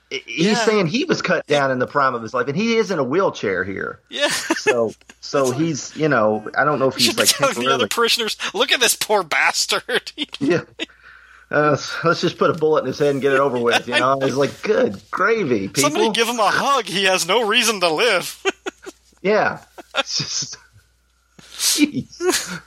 He's 0.08 0.46
yeah. 0.46 0.54
saying 0.54 0.86
he 0.86 1.04
was 1.04 1.20
cut 1.20 1.44
down 1.48 1.72
in 1.72 1.80
the 1.80 1.86
prime 1.86 2.14
of 2.14 2.22
his 2.22 2.32
life, 2.32 2.46
and 2.46 2.56
he 2.56 2.76
is 2.76 2.92
in 2.92 3.00
a 3.00 3.04
wheelchair 3.04 3.64
here. 3.64 4.00
Yeah. 4.08 4.28
So, 4.66 4.92
so 5.20 5.52
he's 5.52 5.96
you 5.96 6.08
know 6.08 6.50
I 6.58 6.64
don't 6.64 6.80
know 6.80 6.88
if 6.88 6.96
he's 6.96 7.16
like 7.16 7.54
the 7.54 7.70
other 7.70 7.86
parishioners, 7.86 8.36
look 8.52 8.72
at 8.72 8.80
this 8.80 8.96
poor 8.96 9.22
bastard. 9.22 10.10
yeah. 10.40 10.62
Uh, 11.50 11.76
let's 12.02 12.20
just 12.20 12.38
put 12.38 12.50
a 12.50 12.54
bullet 12.54 12.80
in 12.80 12.86
his 12.86 12.98
head 12.98 13.10
and 13.10 13.22
get 13.22 13.32
it 13.32 13.40
over 13.40 13.58
with. 13.58 13.86
You 13.86 13.98
know, 13.98 14.18
it's 14.20 14.34
like 14.34 14.62
good 14.62 15.00
gravy. 15.10 15.68
People. 15.68 15.82
Somebody 15.82 16.10
give 16.10 16.28
him 16.28 16.40
a 16.40 16.50
hug. 16.50 16.86
He 16.86 17.04
has 17.04 17.26
no 17.26 17.46
reason 17.46 17.80
to 17.80 17.88
live. 17.88 18.42
yeah. 19.22 19.60
It's 19.96 20.18
just. 20.18 20.56
Jeez. 21.38 22.60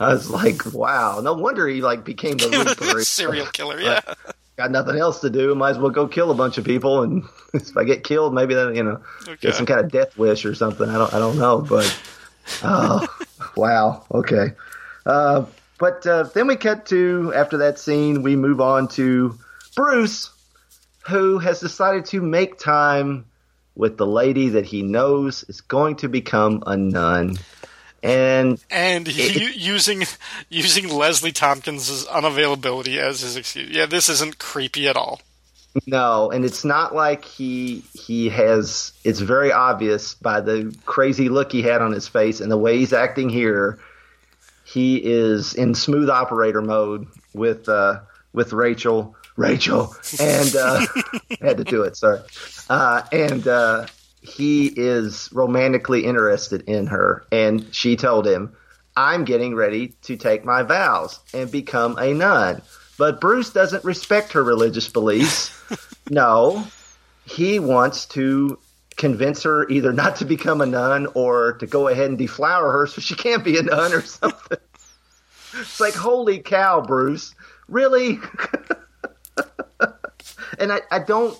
I 0.00 0.12
was 0.12 0.30
like, 0.30 0.72
wow, 0.72 1.20
no 1.20 1.34
wonder 1.34 1.66
he 1.66 1.82
like 1.82 2.04
became 2.04 2.36
the 2.36 2.48
Reaper. 2.80 3.02
serial 3.02 3.46
killer. 3.46 3.80
Yeah, 3.80 4.00
got 4.56 4.70
nothing 4.70 4.96
else 4.96 5.20
to 5.20 5.30
do. 5.30 5.54
Might 5.54 5.70
as 5.70 5.78
well 5.78 5.90
go 5.90 6.06
kill 6.06 6.30
a 6.30 6.34
bunch 6.34 6.56
of 6.56 6.64
people, 6.64 7.02
and 7.02 7.24
if 7.52 7.76
I 7.76 7.84
get 7.84 8.04
killed, 8.04 8.32
maybe 8.32 8.54
then 8.54 8.76
you 8.76 8.84
know 8.84 9.02
okay. 9.22 9.36
get 9.40 9.54
some 9.54 9.66
kind 9.66 9.80
of 9.80 9.90
death 9.90 10.16
wish 10.16 10.44
or 10.44 10.54
something. 10.54 10.88
I 10.88 10.98
don't, 10.98 11.14
I 11.14 11.18
don't 11.18 11.38
know, 11.38 11.62
but 11.62 12.00
oh, 12.62 13.06
wow, 13.56 14.04
okay. 14.12 14.52
Uh, 15.04 15.46
but 15.78 16.06
uh, 16.06 16.24
then 16.24 16.46
we 16.46 16.56
cut 16.56 16.86
to 16.86 17.32
after 17.34 17.58
that 17.58 17.78
scene, 17.78 18.22
we 18.22 18.36
move 18.36 18.60
on 18.60 18.88
to 18.88 19.38
Bruce, 19.74 20.30
who 21.08 21.38
has 21.38 21.60
decided 21.60 22.06
to 22.06 22.20
make 22.20 22.58
time 22.58 23.24
with 23.74 23.96
the 23.96 24.06
lady 24.06 24.50
that 24.50 24.66
he 24.66 24.82
knows 24.82 25.44
is 25.44 25.60
going 25.60 25.96
to 25.96 26.08
become 26.08 26.64
a 26.66 26.76
nun 26.76 27.38
and 28.02 28.62
and 28.70 29.06
he, 29.06 29.52
using 29.54 30.04
using 30.48 30.88
Leslie 30.88 31.32
Thompkins' 31.32 32.06
unavailability 32.06 32.96
as 32.98 33.20
his 33.20 33.36
excuse. 33.36 33.70
Yeah, 33.70 33.86
this 33.86 34.08
isn't 34.08 34.38
creepy 34.38 34.88
at 34.88 34.96
all. 34.96 35.20
No, 35.86 36.30
and 36.30 36.44
it's 36.44 36.64
not 36.64 36.94
like 36.94 37.24
he 37.24 37.82
he 37.92 38.28
has. 38.30 38.92
It's 39.04 39.20
very 39.20 39.52
obvious 39.52 40.14
by 40.14 40.40
the 40.40 40.74
crazy 40.86 41.28
look 41.28 41.52
he 41.52 41.62
had 41.62 41.82
on 41.82 41.92
his 41.92 42.08
face 42.08 42.40
and 42.40 42.50
the 42.50 42.56
way 42.56 42.78
he's 42.78 42.92
acting 42.92 43.28
here. 43.28 43.78
He 44.68 44.96
is 45.02 45.54
in 45.54 45.74
smooth 45.74 46.10
operator 46.10 46.60
mode 46.60 47.06
with 47.32 47.70
uh, 47.70 48.00
with 48.34 48.52
Rachel. 48.52 49.16
Rachel 49.36 49.94
and 50.20 50.54
uh, 50.54 50.84
had 51.40 51.56
to 51.56 51.64
do 51.64 51.84
it. 51.84 51.96
Sorry, 51.96 52.20
uh, 52.68 53.02
and 53.10 53.48
uh, 53.48 53.86
he 54.20 54.66
is 54.66 55.30
romantically 55.32 56.04
interested 56.04 56.62
in 56.68 56.88
her, 56.88 57.24
and 57.32 57.72
she 57.74 57.96
told 57.96 58.26
him, 58.26 58.54
"I'm 58.94 59.24
getting 59.24 59.54
ready 59.54 59.94
to 60.02 60.16
take 60.16 60.44
my 60.44 60.64
vows 60.64 61.18
and 61.32 61.50
become 61.50 61.96
a 61.98 62.12
nun." 62.12 62.60
But 62.98 63.22
Bruce 63.22 63.50
doesn't 63.50 63.84
respect 63.84 64.32
her 64.32 64.42
religious 64.42 64.88
beliefs. 64.88 65.50
no, 66.10 66.66
he 67.24 67.58
wants 67.58 68.04
to 68.06 68.58
convince 68.98 69.44
her 69.44 69.66
either 69.68 69.92
not 69.92 70.16
to 70.16 70.24
become 70.24 70.60
a 70.60 70.66
nun 70.66 71.06
or 71.14 71.54
to 71.54 71.66
go 71.66 71.88
ahead 71.88 72.08
and 72.08 72.18
deflower 72.18 72.72
her 72.72 72.86
so 72.86 73.00
she 73.00 73.14
can't 73.14 73.44
be 73.44 73.56
a 73.56 73.62
nun 73.62 73.92
or 73.92 74.02
something. 74.02 74.58
it's 75.58 75.80
like, 75.80 75.94
holy 75.94 76.40
cow, 76.40 76.82
Bruce. 76.82 77.34
Really? 77.68 78.18
and 80.58 80.72
I, 80.72 80.80
I 80.90 80.98
don't, 80.98 81.38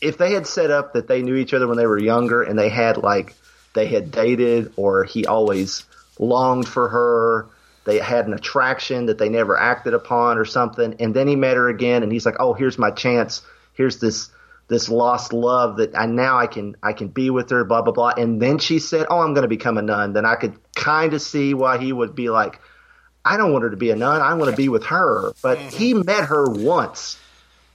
if 0.00 0.18
they 0.18 0.32
had 0.32 0.46
set 0.46 0.70
up 0.70 0.92
that 0.92 1.08
they 1.08 1.22
knew 1.22 1.34
each 1.34 1.54
other 1.54 1.66
when 1.66 1.78
they 1.78 1.86
were 1.86 1.98
younger 1.98 2.42
and 2.42 2.58
they 2.58 2.68
had 2.68 2.98
like, 2.98 3.34
they 3.74 3.86
had 3.86 4.10
dated 4.10 4.72
or 4.76 5.04
he 5.04 5.26
always 5.26 5.84
longed 6.18 6.68
for 6.68 6.88
her 6.88 7.48
they 7.84 7.98
had 7.98 8.26
an 8.26 8.34
attraction 8.34 9.06
that 9.06 9.18
they 9.18 9.28
never 9.28 9.56
acted 9.56 9.94
upon 9.94 10.36
or 10.36 10.44
something 10.44 10.96
and 11.00 11.14
then 11.14 11.28
he 11.28 11.36
met 11.36 11.56
her 11.56 11.68
again 11.68 12.02
and 12.02 12.10
he's 12.10 12.26
like 12.26 12.34
oh 12.40 12.52
here's 12.52 12.76
my 12.76 12.90
chance 12.90 13.42
here's 13.74 14.00
this 14.00 14.30
this 14.68 14.88
lost 14.88 15.32
love 15.32 15.78
that 15.78 15.96
I 15.96 16.06
now 16.06 16.38
I 16.38 16.46
can 16.46 16.76
I 16.82 16.92
can 16.92 17.08
be 17.08 17.30
with 17.30 17.50
her 17.50 17.64
blah 17.64 17.82
blah 17.82 17.92
blah. 17.92 18.12
And 18.16 18.40
then 18.40 18.58
she 18.58 18.78
said 18.78 19.06
oh 19.10 19.20
I'm 19.20 19.34
going 19.34 19.42
to 19.42 19.48
become 19.48 19.78
a 19.78 19.82
nun. 19.82 20.12
Then 20.12 20.26
I 20.26 20.36
could 20.36 20.54
kind 20.74 21.14
of 21.14 21.22
see 21.22 21.54
why 21.54 21.78
he 21.78 21.92
would 21.92 22.14
be 22.14 22.30
like 22.30 22.60
I 23.24 23.36
don't 23.36 23.52
want 23.52 23.64
her 23.64 23.70
to 23.70 23.76
be 23.76 23.90
a 23.90 23.96
nun. 23.96 24.20
I 24.20 24.34
want 24.34 24.50
to 24.50 24.56
be 24.56 24.68
with 24.68 24.86
her. 24.86 25.32
But 25.42 25.58
mm-hmm. 25.58 25.76
he 25.76 25.94
met 25.94 26.24
her 26.26 26.48
once 26.48 27.18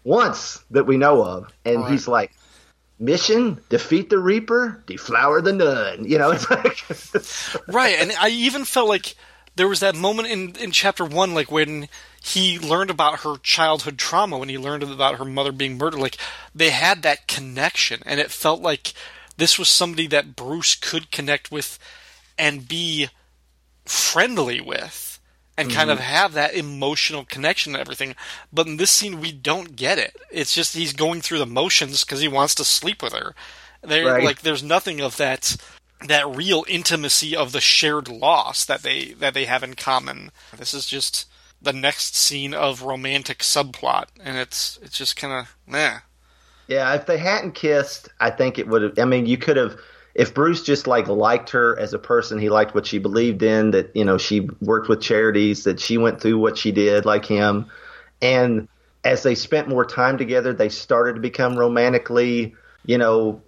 once 0.03 0.63
that 0.71 0.85
we 0.85 0.97
know 0.97 1.23
of. 1.23 1.51
And 1.65 1.81
right. 1.81 1.91
he's 1.91 2.07
like 2.07 2.31
mission 2.99 3.59
defeat 3.69 4.09
the 4.09 4.19
reaper 4.19 4.83
deflower 4.85 5.41
the 5.41 5.53
nun. 5.53 6.05
You 6.05 6.19
know 6.19 6.31
it's 6.31 6.49
like 6.49 7.67
right 7.67 7.97
and 7.99 8.11
I 8.19 8.29
even 8.29 8.65
felt 8.65 8.87
like 8.87 9.15
there 9.55 9.67
was 9.67 9.81
that 9.81 9.95
moment 9.95 10.27
in, 10.29 10.55
in 10.55 10.71
chapter 10.71 11.05
one, 11.05 11.33
like 11.33 11.51
when 11.51 11.87
he 12.23 12.57
learned 12.57 12.89
about 12.89 13.19
her 13.19 13.35
childhood 13.43 13.97
trauma, 13.97 14.37
when 14.37 14.47
he 14.47 14.57
learned 14.57 14.81
about 14.81 15.17
her 15.17 15.25
mother 15.25 15.51
being 15.51 15.77
murdered, 15.77 15.99
like 15.99 16.17
they 16.55 16.69
had 16.69 17.01
that 17.01 17.27
connection, 17.27 18.01
and 18.05 18.17
it 18.17 18.31
felt 18.31 18.61
like 18.61 18.93
this 19.35 19.59
was 19.59 19.67
somebody 19.67 20.07
that 20.07 20.35
Bruce 20.35 20.75
could 20.75 21.11
connect 21.11 21.51
with 21.51 21.77
and 22.37 22.67
be 22.67 23.09
friendly 23.83 24.61
with 24.61 25.19
and 25.57 25.67
mm-hmm. 25.67 25.77
kind 25.77 25.89
of 25.89 25.97
mm-hmm. 25.97 26.07
have 26.07 26.33
that 26.33 26.55
emotional 26.55 27.25
connection 27.25 27.75
and 27.75 27.81
everything. 27.81 28.15
But 28.53 28.67
in 28.67 28.77
this 28.77 28.91
scene, 28.91 29.19
we 29.19 29.33
don't 29.33 29.75
get 29.75 29.99
it. 29.99 30.15
It's 30.31 30.55
just 30.55 30.75
he's 30.75 30.93
going 30.93 31.19
through 31.19 31.39
the 31.39 31.45
motions 31.45 32.05
because 32.05 32.21
he 32.21 32.29
wants 32.29 32.55
to 32.55 32.63
sleep 32.63 33.03
with 33.03 33.11
her. 33.11 33.35
There, 33.81 34.05
right. 34.05 34.23
like, 34.23 34.41
there's 34.43 34.63
nothing 34.63 35.01
of 35.01 35.17
that 35.17 35.57
that 36.07 36.27
real 36.27 36.65
intimacy 36.69 37.35
of 37.35 37.51
the 37.51 37.61
shared 37.61 38.07
loss 38.07 38.63
that 38.65 38.81
they 38.81 39.13
that 39.13 39.33
they 39.33 39.43
have 39.45 39.63
in 39.63 39.73
common. 39.73 40.31
This 40.57 40.73
is 40.73 40.85
just 40.85 41.27
the 41.63 41.73
next 41.73 42.15
scene 42.15 42.53
of 42.53 42.83
romantic 42.83 43.39
subplot, 43.39 44.05
and 44.23 44.37
it's 44.37 44.77
it's 44.83 44.97
just 44.97 45.15
kind 45.15 45.33
of 45.33 45.55
meh. 45.65 45.99
Yeah, 46.67 46.93
if 46.93 47.05
they 47.05 47.17
hadn't 47.17 47.55
kissed, 47.55 48.09
I 48.19 48.29
think 48.29 48.59
it 48.59 48.67
would 48.67 48.81
have. 48.81 48.99
I 48.99 49.05
mean, 49.05 49.25
you 49.25 49.37
could 49.37 49.57
have. 49.57 49.77
If 50.13 50.35
Bruce 50.35 50.61
just 50.61 50.85
like 50.85 51.07
liked 51.07 51.49
her 51.49 51.77
as 51.79 51.93
a 51.93 51.99
person, 51.99 52.37
he 52.37 52.49
liked 52.49 52.75
what 52.75 52.85
she 52.85 52.99
believed 52.99 53.41
in. 53.41 53.71
That 53.71 53.95
you 53.95 54.05
know 54.05 54.17
she 54.17 54.41
worked 54.61 54.89
with 54.89 55.01
charities, 55.01 55.63
that 55.63 55.79
she 55.79 55.97
went 55.97 56.21
through 56.21 56.37
what 56.37 56.57
she 56.57 56.71
did, 56.71 57.05
like 57.05 57.25
him, 57.25 57.65
and 58.21 58.67
as 59.03 59.23
they 59.23 59.35
spent 59.35 59.67
more 59.67 59.85
time 59.85 60.17
together, 60.17 60.53
they 60.53 60.69
started 60.69 61.15
to 61.15 61.19
become 61.19 61.57
romantically, 61.57 62.55
you 62.85 62.97
know, 62.97 63.41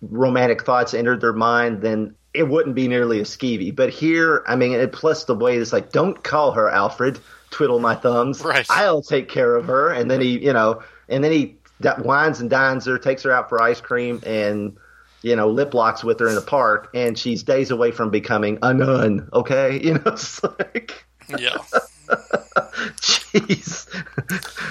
romantic 0.00 0.64
thoughts 0.64 0.94
entered 0.94 1.20
their 1.20 1.32
mind, 1.32 1.82
then 1.82 2.14
it 2.32 2.48
wouldn't 2.48 2.74
be 2.74 2.88
nearly 2.88 3.20
as 3.20 3.36
skeevy. 3.36 3.74
But 3.74 3.90
here, 3.90 4.42
I 4.46 4.56
mean, 4.56 4.88
plus 4.90 5.24
the 5.24 5.34
way 5.34 5.56
it's 5.56 5.72
like, 5.72 5.92
don't 5.92 6.22
call 6.22 6.52
her 6.52 6.70
Alfred, 6.70 7.20
twiddle 7.52 7.78
my 7.78 7.94
thumbs. 7.94 8.42
Right. 8.42 8.66
I'll 8.68 9.02
take 9.02 9.28
care 9.28 9.54
of 9.54 9.66
her. 9.66 9.92
And 9.92 10.10
then 10.10 10.20
he, 10.20 10.44
you 10.44 10.52
know, 10.52 10.82
and 11.08 11.22
then 11.22 11.30
he 11.30 11.56
wines 11.98 12.40
and 12.40 12.50
dines 12.50 12.86
her, 12.86 12.98
takes 12.98 13.22
her 13.22 13.30
out 13.30 13.48
for 13.48 13.62
ice 13.62 13.80
cream, 13.80 14.20
and 14.26 14.76
you 15.22 15.36
know, 15.36 15.48
lip 15.48 15.74
locks 15.74 16.02
with 16.02 16.18
her 16.20 16.28
in 16.28 16.34
the 16.34 16.40
park, 16.42 16.90
and 16.94 17.16
she's 17.16 17.42
days 17.42 17.70
away 17.70 17.92
from 17.92 18.10
becoming 18.10 18.58
a 18.62 18.74
nun. 18.74 19.28
Okay, 19.32 19.80
you 19.84 19.94
know, 19.94 20.02
it's 20.06 20.42
like 20.42 21.04
yeah. 21.28 21.58
Jeez. 23.00 23.88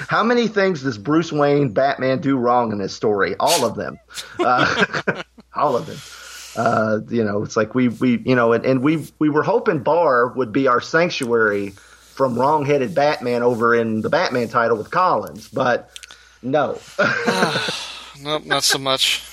How 0.08 0.24
many 0.24 0.48
things 0.48 0.84
does 0.84 0.98
Bruce 0.98 1.32
Wayne 1.32 1.70
Batman 1.70 2.20
do 2.20 2.38
wrong 2.38 2.72
in 2.72 2.78
this 2.78 2.94
story? 2.94 3.36
All 3.40 3.66
of 3.66 3.76
them. 3.76 3.98
Uh, 4.40 4.86
all 5.56 5.76
of 5.78 5.88
them. 5.88 5.98
Uh, 6.56 7.00
you 7.10 7.24
know, 7.24 7.44
it's 7.44 7.56
like 7.56 7.74
we, 7.74 7.88
we 7.88 8.22
you 8.26 8.36
know, 8.36 8.52
and, 8.52 8.66
and 8.66 8.84
we 8.84 9.08
we 9.20 9.30
were 9.30 9.44
hoping 9.44 9.80
Barr 9.80 10.28
would 10.34 10.52
be 10.52 10.68
our 10.68 10.82
sanctuary 10.82 11.74
from 12.22 12.38
wrong-headed 12.38 12.94
Batman 12.94 13.42
over 13.42 13.74
in 13.74 14.02
the 14.02 14.10
Batman 14.10 14.48
title 14.48 14.78
with 14.78 14.92
Collins, 14.92 15.48
but 15.48 15.90
no. 16.44 16.80
nope, 18.22 18.46
not 18.46 18.62
so 18.62 18.78
much. 18.78 19.24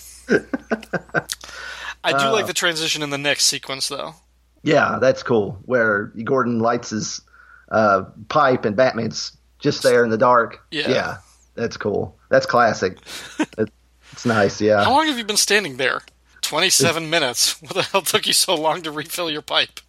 I 2.03 2.12
do 2.12 2.28
uh, 2.28 2.32
like 2.32 2.47
the 2.47 2.55
transition 2.55 3.03
in 3.03 3.11
the 3.11 3.18
next 3.18 3.45
sequence, 3.45 3.89
though. 3.89 4.14
Yeah, 4.62 4.97
that's 5.03 5.22
cool. 5.22 5.59
Where 5.66 6.05
Gordon 6.24 6.61
lights 6.61 6.89
his 6.89 7.20
uh, 7.70 8.05
pipe 8.30 8.64
and 8.64 8.74
Batman's 8.74 9.36
just 9.59 9.82
there 9.82 10.03
in 10.03 10.09
the 10.09 10.16
dark. 10.16 10.64
Yeah, 10.70 10.89
yeah, 10.89 11.16
that's 11.57 11.76
cool. 11.76 12.16
That's 12.30 12.47
classic. 12.47 12.97
it's 13.59 14.24
nice. 14.24 14.62
Yeah. 14.62 14.82
How 14.82 14.93
long 14.93 15.09
have 15.09 15.18
you 15.18 15.24
been 15.24 15.36
standing 15.36 15.76
there? 15.76 16.01
Twenty-seven 16.41 17.11
minutes. 17.11 17.61
What 17.61 17.74
the 17.74 17.82
hell 17.82 18.01
took 18.01 18.26
you 18.26 18.32
so 18.32 18.55
long 18.55 18.80
to 18.80 18.91
refill 18.91 19.30
your 19.30 19.43
pipe? 19.43 19.80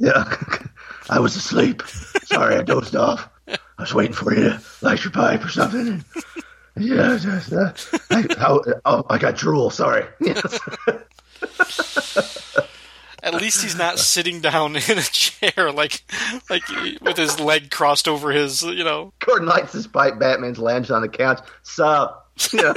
Yeah, 0.00 0.24
I 1.10 1.20
was 1.20 1.36
asleep. 1.36 1.82
Sorry, 2.24 2.56
I 2.56 2.62
dozed 2.62 2.96
off. 2.96 3.28
I 3.48 3.58
was 3.82 3.94
waiting 3.94 4.12
for 4.12 4.34
you 4.34 4.44
to 4.44 4.62
light 4.82 5.02
your 5.04 5.12
pipe 5.12 5.44
or 5.44 5.48
something. 5.48 6.04
yeah, 6.76 7.16
just, 7.20 7.52
uh, 7.52 7.72
I, 8.10 8.26
I, 8.38 8.58
oh, 8.84 9.04
I 9.08 9.18
got 9.18 9.36
drool. 9.36 9.70
Sorry. 9.70 10.04
Yes. 10.20 10.58
At 13.22 13.34
least 13.34 13.62
he's 13.62 13.76
not 13.76 13.98
sitting 13.98 14.40
down 14.40 14.76
in 14.76 14.98
a 14.98 15.02
chair 15.02 15.72
like 15.72 16.02
like 16.48 16.62
with 17.00 17.16
his 17.16 17.40
leg 17.40 17.70
crossed 17.70 18.06
over 18.06 18.30
his, 18.30 18.62
you 18.62 18.84
know. 18.84 19.12
Gordon 19.18 19.48
lights 19.48 19.72
his 19.72 19.86
pipe. 19.86 20.18
Batman's 20.18 20.58
lounged 20.58 20.90
on 20.90 21.02
the 21.02 21.08
couch. 21.08 21.40
Sup? 21.62 22.30
Yeah. 22.52 22.74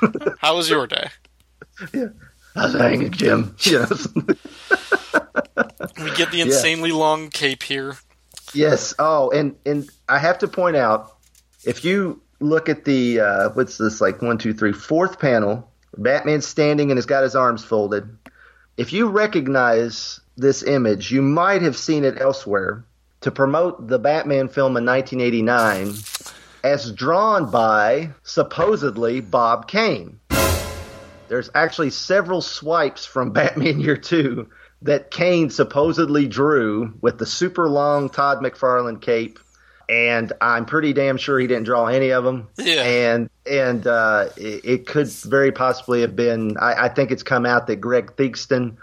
How 0.38 0.56
was 0.56 0.68
your 0.68 0.86
day? 0.86 1.08
Yeah. 1.94 2.08
I 2.54 2.68
hanging, 2.68 3.10
Jim. 3.10 3.56
Yes. 3.64 4.08
we 4.14 6.10
get 6.16 6.30
the 6.30 6.40
insanely 6.40 6.90
yeah. 6.90 6.96
long 6.96 7.30
cape 7.30 7.62
here. 7.62 7.96
Yes. 8.52 8.94
Oh, 8.98 9.30
and 9.30 9.56
and 9.64 9.88
I 10.08 10.18
have 10.18 10.38
to 10.38 10.48
point 10.48 10.76
out, 10.76 11.16
if 11.64 11.84
you 11.84 12.20
look 12.40 12.68
at 12.68 12.84
the 12.84 13.20
uh, 13.20 13.48
what's 13.50 13.78
this 13.78 14.00
like 14.00 14.20
one, 14.20 14.38
two, 14.38 14.52
three, 14.52 14.72
fourth 14.72 15.18
panel, 15.18 15.70
Batman's 15.96 16.46
standing 16.46 16.90
and 16.90 16.98
has 16.98 17.06
got 17.06 17.22
his 17.22 17.36
arms 17.36 17.64
folded 17.64 18.18
if 18.76 18.92
you 18.92 19.08
recognize 19.08 20.20
this 20.36 20.62
image, 20.62 21.10
you 21.10 21.22
might 21.22 21.62
have 21.62 21.76
seen 21.76 22.04
it 22.04 22.20
elsewhere 22.20 22.84
to 23.20 23.30
promote 23.30 23.86
the 23.86 23.98
Batman 23.98 24.48
film 24.48 24.76
in 24.76 24.84
1989 24.84 25.94
as 26.64 26.92
drawn 26.92 27.50
by 27.50 28.10
supposedly 28.22 29.20
Bob 29.20 29.68
Kane. 29.68 30.18
There's 31.32 31.48
actually 31.54 31.88
several 31.88 32.42
swipes 32.42 33.06
from 33.06 33.30
Batman 33.32 33.80
Year 33.80 33.96
2 33.96 34.46
that 34.82 35.10
Kane 35.10 35.48
supposedly 35.48 36.28
drew 36.28 36.92
with 37.00 37.16
the 37.16 37.24
super 37.24 37.70
long 37.70 38.10
Todd 38.10 38.40
McFarlane 38.42 39.00
cape 39.00 39.38
and 39.88 40.30
I'm 40.42 40.66
pretty 40.66 40.92
damn 40.92 41.16
sure 41.16 41.38
he 41.38 41.46
didn't 41.46 41.64
draw 41.64 41.86
any 41.86 42.10
of 42.10 42.22
them. 42.22 42.48
Yeah. 42.58 42.82
And 42.82 43.30
and 43.46 43.86
uh, 43.86 44.28
it, 44.36 44.64
it, 44.64 44.86
could 44.86 45.08
very 45.08 45.52
possibly 45.52 46.02
have 46.02 46.14
been. 46.14 46.58
I, 46.58 46.84
I, 46.84 46.88
think 46.90 47.10
it's 47.10 47.22
come 47.22 47.46
out 47.46 47.66
that 47.66 47.76
Greg 47.76 48.12
Theakston, 48.16 48.76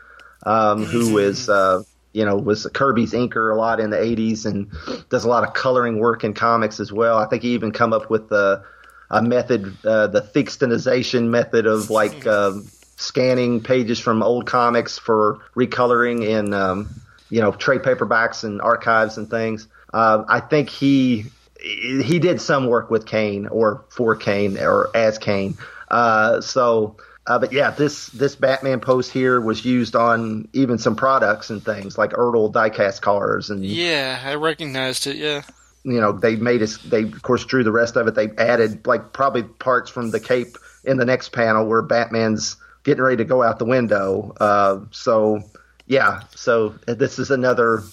um, 0.43 0.85
who 0.85 1.13
mm-hmm. 1.13 1.51
uh, 1.51 1.83
you 2.13 2.25
know 2.25 2.35
was 2.35 2.67
Kirby's 2.73 3.13
inker 3.13 3.53
a 3.53 3.55
lot 3.55 3.79
in 3.79 3.91
the 3.91 3.97
'80s 3.97 4.45
and 4.45 4.71
does 5.09 5.23
a 5.23 5.29
lot 5.29 5.47
of 5.47 5.53
coloring 5.53 5.99
work 5.99 6.23
in 6.23 6.33
comics 6.33 6.79
as 6.79 6.91
well. 6.91 7.17
I 7.17 7.27
think 7.27 7.43
he 7.43 7.53
even 7.53 7.71
come 7.71 7.93
up 7.93 8.09
with 8.09 8.29
the 8.29 8.63
a 9.09 9.21
method, 9.21 9.75
uh, 9.85 10.07
the 10.07 10.21
Theakstonization 10.21 11.29
method 11.29 11.65
of 11.65 11.89
like 11.89 12.27
um, 12.27 12.67
scanning 12.95 13.61
pages 13.61 13.99
from 13.99 14.21
old 14.21 14.45
comics 14.45 14.97
for 14.99 15.39
recoloring 15.55 16.25
in 16.27 16.53
um, 16.53 16.89
you 17.29 17.41
know 17.41 17.51
trade 17.51 17.81
paperbacks 17.81 18.43
and 18.43 18.61
archives 18.61 19.17
and 19.17 19.29
things. 19.29 19.67
Uh, 19.93 20.23
I 20.27 20.39
think 20.39 20.69
he 20.69 21.25
he 21.59 22.19
did 22.19 22.39
some 22.39 22.67
work 22.67 22.89
with 22.89 23.05
Kane 23.05 23.47
or 23.47 23.83
for 23.89 24.15
Kane 24.15 24.57
or 24.57 24.95
as 24.95 25.17
Kane. 25.17 25.57
Uh, 25.89 26.39
so, 26.41 26.95
uh, 27.27 27.39
but 27.39 27.51
yeah, 27.51 27.71
this 27.71 28.07
this 28.07 28.35
Batman 28.35 28.79
post 28.79 29.11
here 29.11 29.41
was 29.41 29.65
used 29.65 29.95
on 29.95 30.47
even 30.53 30.77
some 30.77 30.95
products 30.95 31.49
and 31.49 31.63
things 31.63 31.97
like 31.97 32.11
Ertl 32.11 32.51
diecast 32.51 33.01
cars 33.01 33.49
and 33.49 33.65
yeah, 33.65 34.21
I 34.23 34.35
recognized 34.35 35.07
it. 35.07 35.15
Yeah, 35.15 35.41
you 35.89 35.99
know 35.99 36.11
they 36.11 36.35
made 36.35 36.61
us. 36.61 36.77
They 36.77 37.03
of 37.03 37.21
course 37.21 37.45
drew 37.45 37.63
the 37.63 37.71
rest 37.71 37.95
of 37.95 38.07
it. 38.07 38.15
They 38.15 38.29
added 38.37 38.85
like 38.85 39.13
probably 39.13 39.43
parts 39.43 39.89
from 39.89 40.11
the 40.11 40.19
cape 40.19 40.57
in 40.83 40.97
the 40.97 41.05
next 41.05 41.29
panel 41.29 41.65
where 41.67 41.81
Batman's 41.81 42.55
getting 42.83 43.03
ready 43.03 43.17
to 43.17 43.25
go 43.25 43.43
out 43.43 43.59
the 43.59 43.65
window. 43.65 44.33
Uh, 44.39 44.79
so 44.91 45.41
yeah, 45.87 46.21
so 46.35 46.69
this 46.87 47.19
is 47.19 47.31
another 47.31 47.83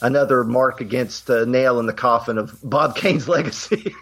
another 0.00 0.44
mark 0.44 0.80
against 0.80 1.30
a 1.30 1.46
nail 1.46 1.78
in 1.78 1.86
the 1.86 1.92
coffin 1.92 2.38
of 2.38 2.58
Bob 2.62 2.96
Kane's 3.02 3.28
legacy. 3.28 3.94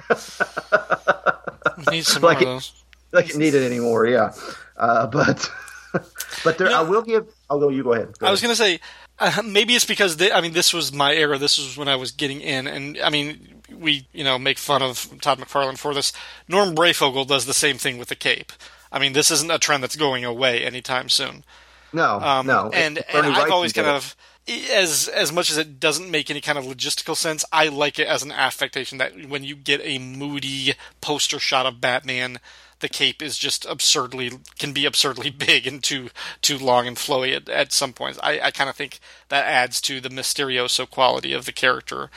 Need 1.90 2.06
some 2.06 2.22
like, 2.22 2.42
it, 2.42 2.72
like 3.12 3.30
it 3.30 3.36
needed 3.36 3.62
anymore, 3.62 4.06
yeah. 4.06 4.32
Uh, 4.76 5.06
but 5.06 5.50
but 6.44 6.58
there, 6.58 6.70
know, 6.70 6.78
I 6.78 6.82
will 6.82 7.02
give. 7.02 7.26
Although 7.48 7.68
you 7.68 7.82
go 7.82 7.92
ahead. 7.92 8.18
Go 8.18 8.26
I 8.26 8.30
was 8.30 8.40
going 8.40 8.52
to 8.52 8.56
say 8.56 8.80
uh, 9.20 9.42
maybe 9.44 9.74
it's 9.74 9.84
because 9.84 10.16
they, 10.16 10.32
I 10.32 10.40
mean 10.40 10.52
this 10.52 10.72
was 10.72 10.92
my 10.92 11.14
era. 11.14 11.38
This 11.38 11.58
was 11.58 11.76
when 11.76 11.88
I 11.88 11.96
was 11.96 12.10
getting 12.10 12.40
in, 12.40 12.66
and 12.66 12.98
I 13.02 13.10
mean 13.10 13.62
we 13.72 14.06
you 14.12 14.24
know 14.24 14.38
make 14.38 14.58
fun 14.58 14.82
of 14.82 15.14
Todd 15.20 15.38
McFarlane 15.38 15.78
for 15.78 15.94
this. 15.94 16.12
Norm 16.48 16.74
Breyfogle 16.74 17.26
does 17.26 17.46
the 17.46 17.54
same 17.54 17.78
thing 17.78 17.98
with 17.98 18.08
the 18.08 18.16
cape. 18.16 18.52
I 18.90 18.98
mean 18.98 19.12
this 19.12 19.30
isn't 19.30 19.50
a 19.50 19.58
trend 19.58 19.82
that's 19.82 19.96
going 19.96 20.24
away 20.24 20.64
anytime 20.64 21.08
soon. 21.08 21.44
No, 21.92 22.20
um, 22.20 22.46
no. 22.46 22.70
And 22.72 23.04
and 23.12 23.26
I've 23.26 23.50
always 23.50 23.72
kind 23.72 23.88
of 23.88 24.16
as 24.48 25.08
as 25.08 25.32
much 25.32 25.50
as 25.50 25.58
it 25.58 25.78
doesn't 25.78 26.10
make 26.10 26.30
any 26.30 26.40
kind 26.40 26.58
of 26.58 26.64
logistical 26.64 27.16
sense, 27.16 27.44
I 27.52 27.68
like 27.68 27.98
it 27.98 28.08
as 28.08 28.22
an 28.22 28.32
affectation 28.32 28.98
that 28.98 29.28
when 29.28 29.44
you 29.44 29.54
get 29.54 29.80
a 29.84 29.98
moody 29.98 30.74
poster 31.00 31.38
shot 31.38 31.66
of 31.66 31.80
Batman, 31.80 32.38
the 32.80 32.88
cape 32.88 33.22
is 33.22 33.38
just 33.38 33.64
absurdly 33.66 34.30
can 34.58 34.72
be 34.72 34.84
absurdly 34.84 35.30
big 35.46 35.66
and 35.66 35.82
too 35.82 36.10
too 36.42 36.58
long 36.58 36.86
and 36.86 36.96
flowy 36.96 37.34
at, 37.34 37.48
at 37.48 37.72
some 37.72 37.92
points. 37.92 38.18
I, 38.22 38.40
I 38.40 38.50
kind 38.50 38.68
of 38.68 38.76
think 38.76 38.98
that 39.28 39.46
adds 39.46 39.80
to 39.82 40.00
the 40.00 40.10
mysterioso 40.10 40.88
quality 40.88 41.32
of 41.32 41.46
the 41.46 41.52
character. 41.52 42.10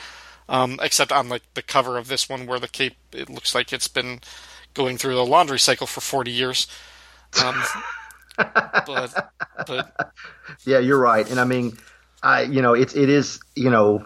Um, 0.50 0.78
except 0.84 1.14
on 1.14 1.30
like 1.30 1.44
the 1.54 1.62
cover 1.62 1.98
of 1.98 2.10
this 2.10 2.28
one, 2.28 2.46
where 2.46 2.60
the 2.60 2.68
cape 2.68 2.98
it 3.14 3.30
looks 3.30 3.56
like 3.56 3.72
it's 3.72 3.88
been 3.88 4.20
going 4.74 4.98
through 4.98 5.16
the 5.16 5.26
laundry 5.26 5.58
cycle 5.58 5.88
for 5.88 6.02
forty 6.02 6.32
years. 6.32 6.68
Um, 7.42 7.64
but 8.38 9.32
but 9.66 10.14
yeah, 10.66 10.80
you're 10.80 11.00
right, 11.00 11.30
and 11.30 11.40
I 11.40 11.46
mean 11.46 11.78
I, 12.24 12.44
you 12.44 12.62
know, 12.62 12.74
it's 12.74 12.96
it 12.96 13.10
is, 13.10 13.40
you 13.56 13.70
know, 13.70 14.06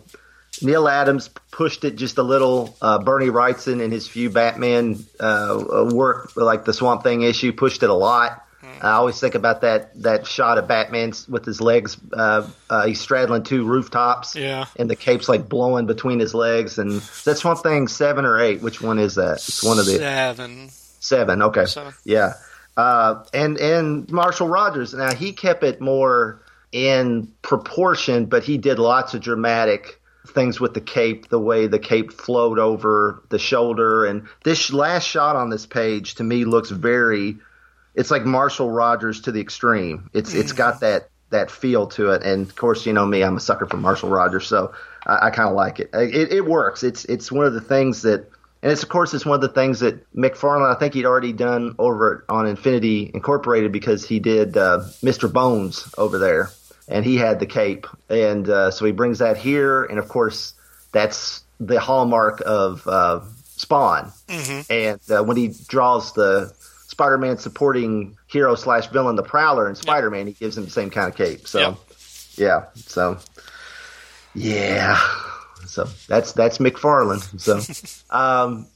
Neal 0.61 0.87
Adams 0.87 1.29
pushed 1.51 1.83
it 1.83 1.95
just 1.95 2.17
a 2.17 2.23
little. 2.23 2.75
Uh, 2.81 2.99
Bernie 2.99 3.27
Wrightson 3.27 3.81
in 3.81 3.91
his 3.91 4.07
few 4.07 4.29
Batman 4.29 5.05
uh, 5.19 5.89
work, 5.91 6.35
like 6.35 6.65
the 6.65 6.73
Swamp 6.73 7.03
Thing 7.03 7.21
issue, 7.21 7.53
pushed 7.53 7.83
it 7.83 7.89
a 7.89 7.93
lot. 7.93 8.43
Mm. 8.63 8.83
I 8.83 8.91
always 8.93 9.19
think 9.19 9.35
about 9.35 9.61
that 9.61 10.01
that 10.01 10.25
shot 10.25 10.57
of 10.57 10.67
Batman 10.67 11.13
with 11.29 11.45
his 11.45 11.61
legs. 11.61 11.97
Uh, 12.11 12.47
uh, 12.69 12.85
he's 12.87 12.99
straddling 12.99 13.43
two 13.43 13.65
rooftops, 13.65 14.35
yeah, 14.35 14.65
and 14.75 14.89
the 14.89 14.95
cape's 14.95 15.29
like 15.29 15.47
blowing 15.47 15.85
between 15.85 16.19
his 16.19 16.33
legs. 16.33 16.77
And 16.77 17.01
that's 17.23 17.41
Swamp 17.41 17.59
Thing 17.59 17.87
seven 17.87 18.25
or 18.25 18.39
eight. 18.39 18.61
Which 18.61 18.81
one 18.81 18.99
is 18.99 19.15
that? 19.15 19.35
It's 19.35 19.63
one 19.63 19.79
of 19.79 19.85
the 19.85 19.97
seven. 19.97 20.69
Seven. 20.69 21.41
Okay. 21.43 21.65
Seven. 21.65 21.93
Yeah. 22.03 22.33
Uh, 22.75 23.23
and 23.33 23.57
and 23.57 24.11
Marshall 24.11 24.47
Rogers. 24.47 24.93
Now 24.93 25.13
he 25.13 25.33
kept 25.33 25.63
it 25.63 25.81
more 25.81 26.41
in 26.71 27.31
proportion, 27.41 28.25
but 28.25 28.43
he 28.43 28.57
did 28.57 28.79
lots 28.79 29.13
of 29.13 29.21
dramatic 29.21 30.01
things 30.29 30.59
with 30.59 30.73
the 30.73 30.81
cape, 30.81 31.29
the 31.29 31.39
way 31.39 31.67
the 31.67 31.79
cape 31.79 32.11
flowed 32.11 32.59
over 32.59 33.23
the 33.29 33.39
shoulder. 33.39 34.05
And 34.05 34.27
this 34.43 34.71
last 34.71 35.05
shot 35.07 35.35
on 35.35 35.49
this 35.49 35.65
page 35.65 36.15
to 36.15 36.23
me 36.23 36.45
looks 36.45 36.69
very, 36.69 37.37
it's 37.95 38.11
like 38.11 38.25
Marshall 38.25 38.69
Rogers 38.69 39.21
to 39.21 39.31
the 39.31 39.41
extreme. 39.41 40.09
It's 40.13 40.33
it's 40.33 40.51
got 40.53 40.75
mm. 40.75 40.79
that 40.81 41.09
that 41.29 41.51
feel 41.51 41.87
to 41.87 42.11
it. 42.11 42.23
And 42.23 42.47
of 42.47 42.55
course, 42.55 42.85
you 42.85 42.93
know 42.93 43.05
me, 43.05 43.23
I'm 43.23 43.37
a 43.37 43.41
sucker 43.41 43.65
for 43.65 43.77
Marshall 43.77 44.09
Rogers, 44.09 44.47
so 44.47 44.73
I, 45.05 45.27
I 45.27 45.29
kind 45.31 45.49
of 45.49 45.55
like 45.55 45.79
it. 45.79 45.89
it. 45.93 46.31
It 46.31 46.45
works. 46.45 46.83
It's 46.83 47.05
it's 47.05 47.31
one 47.31 47.45
of 47.45 47.53
the 47.53 47.61
things 47.61 48.03
that. 48.03 48.29
And 48.63 48.71
it's 48.71 48.81
of 48.81 48.89
course 48.89 49.13
it's 49.13 49.23
one 49.23 49.35
of 49.35 49.41
the 49.41 49.49
things 49.49 49.81
that 49.81 50.11
McFarlane 50.15 50.75
I 50.75 50.79
think 50.79 50.95
he'd 50.95 51.05
already 51.05 51.31
done 51.31 51.75
over 51.77 52.25
on 52.27 52.47
Infinity 52.47 53.11
Incorporated 53.13 53.71
because 53.71 54.03
he 54.03 54.19
did 54.19 54.57
uh, 54.57 54.79
Mr. 55.03 55.31
Bones 55.31 55.93
over 55.95 56.17
there 56.17 56.49
and 56.87 57.05
he 57.05 57.17
had 57.17 57.39
the 57.39 57.45
cape, 57.45 57.87
and 58.09 58.49
uh, 58.49 58.71
so 58.71 58.85
he 58.85 58.91
brings 58.91 59.19
that 59.19 59.37
here, 59.37 59.83
and 59.83 59.99
of 59.99 60.07
course 60.07 60.53
that's 60.91 61.43
the 61.59 61.79
hallmark 61.79 62.41
of 62.45 62.87
uh, 62.87 63.21
Spawn. 63.43 64.11
Mm-hmm. 64.27 64.71
And 64.71 64.99
uh, 65.11 65.23
when 65.23 65.37
he 65.37 65.53
draws 65.67 66.13
the 66.13 66.53
Spider-Man 66.87 67.37
supporting 67.37 68.17
hero 68.27 68.55
slash 68.55 68.87
villain, 68.87 69.15
the 69.15 69.23
Prowler, 69.23 69.67
and 69.67 69.77
Spider-Man, 69.77 70.27
he 70.27 70.33
gives 70.33 70.57
him 70.57 70.65
the 70.65 70.71
same 70.71 70.89
kind 70.89 71.09
of 71.09 71.15
cape. 71.15 71.47
So, 71.47 71.59
yep. 71.59 71.77
yeah, 72.35 72.65
so 72.75 73.19
yeah, 74.33 74.99
so 75.65 75.85
that's 76.07 76.31
that's 76.33 76.59
McFarlane. 76.59 77.39
So, 77.39 78.15
um, 78.15 78.67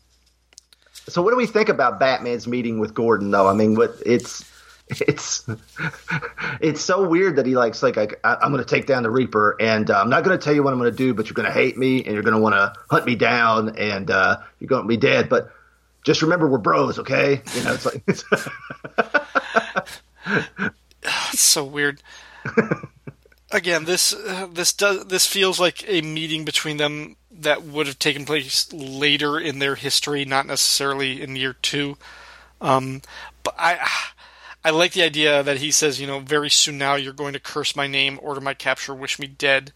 so 1.07 1.22
what 1.22 1.32
do 1.32 1.38
we 1.38 1.45
think 1.45 1.70
about 1.70 1.99
Batman's 1.99 2.47
meeting 2.47 2.80
with 2.80 2.93
Gordon? 2.93 3.32
Though 3.32 3.47
I 3.47 3.53
mean, 3.53 3.76
what 3.76 3.95
it's 4.05 4.43
it's 4.99 5.47
it's 6.59 6.81
so 6.81 7.07
weird 7.07 7.37
that 7.37 7.45
he 7.45 7.55
likes 7.55 7.81
like, 7.81 7.97
I, 7.97 8.37
am 8.41 8.51
going 8.51 8.63
to 8.63 8.69
take 8.69 8.85
down 8.85 9.03
the 9.03 9.09
Reaper, 9.09 9.55
and 9.59 9.89
uh, 9.89 10.01
I'm 10.01 10.09
not 10.09 10.23
going 10.23 10.37
to 10.37 10.43
tell 10.43 10.53
you 10.53 10.63
what 10.63 10.73
I'm 10.73 10.79
going 10.79 10.91
to 10.91 10.97
do, 10.97 11.13
but 11.13 11.27
you're 11.27 11.33
going 11.33 11.47
to 11.47 11.53
hate 11.53 11.77
me, 11.77 12.03
and 12.03 12.13
you're 12.13 12.23
going 12.23 12.35
to 12.35 12.41
want 12.41 12.55
to 12.55 12.73
hunt 12.89 13.05
me 13.05 13.15
down, 13.15 13.77
and 13.77 14.09
uh, 14.11 14.37
you're 14.59 14.67
going 14.67 14.83
to 14.83 14.87
be 14.87 14.97
dead. 14.97 15.29
But 15.29 15.51
just 16.03 16.21
remember, 16.21 16.47
we're 16.47 16.57
bros, 16.57 16.99
okay? 16.99 17.41
You 17.55 17.63
know, 17.63 17.73
it's 17.73 17.85
like 17.85 18.03
it's, 18.07 18.23
it's 21.33 21.41
so 21.41 21.63
weird. 21.63 22.01
Again, 23.51 23.85
this 23.85 24.13
uh, 24.13 24.47
this 24.51 24.73
does 24.73 25.05
this 25.05 25.27
feels 25.27 25.59
like 25.59 25.83
a 25.87 26.01
meeting 26.01 26.45
between 26.45 26.77
them 26.77 27.17
that 27.31 27.63
would 27.63 27.87
have 27.87 27.99
taken 27.99 28.25
place 28.25 28.71
later 28.71 29.39
in 29.39 29.59
their 29.59 29.75
history, 29.75 30.25
not 30.25 30.45
necessarily 30.45 31.21
in 31.21 31.35
year 31.35 31.55
two. 31.61 31.97
Um, 32.61 33.01
but 33.43 33.55
I 33.57 33.79
I 34.64 34.70
like 34.70 34.93
the 34.93 35.03
idea 35.03 35.41
that 35.41 35.57
he 35.57 35.72
says, 35.72 35.99
you 35.99 36.07
know, 36.07 36.20
very 36.20 36.49
soon 36.49 36.78
now 36.78 36.95
you're 36.95 37.14
going 37.14 37.34
to 37.34 37.39
curse 37.39 37.76
my 37.76 37.88
name, 37.88 38.20
order 38.22 38.41
my 38.41 38.53
capture, 38.53 38.93
wish 38.93 39.18
me 39.18 39.28
dead. 39.28 39.72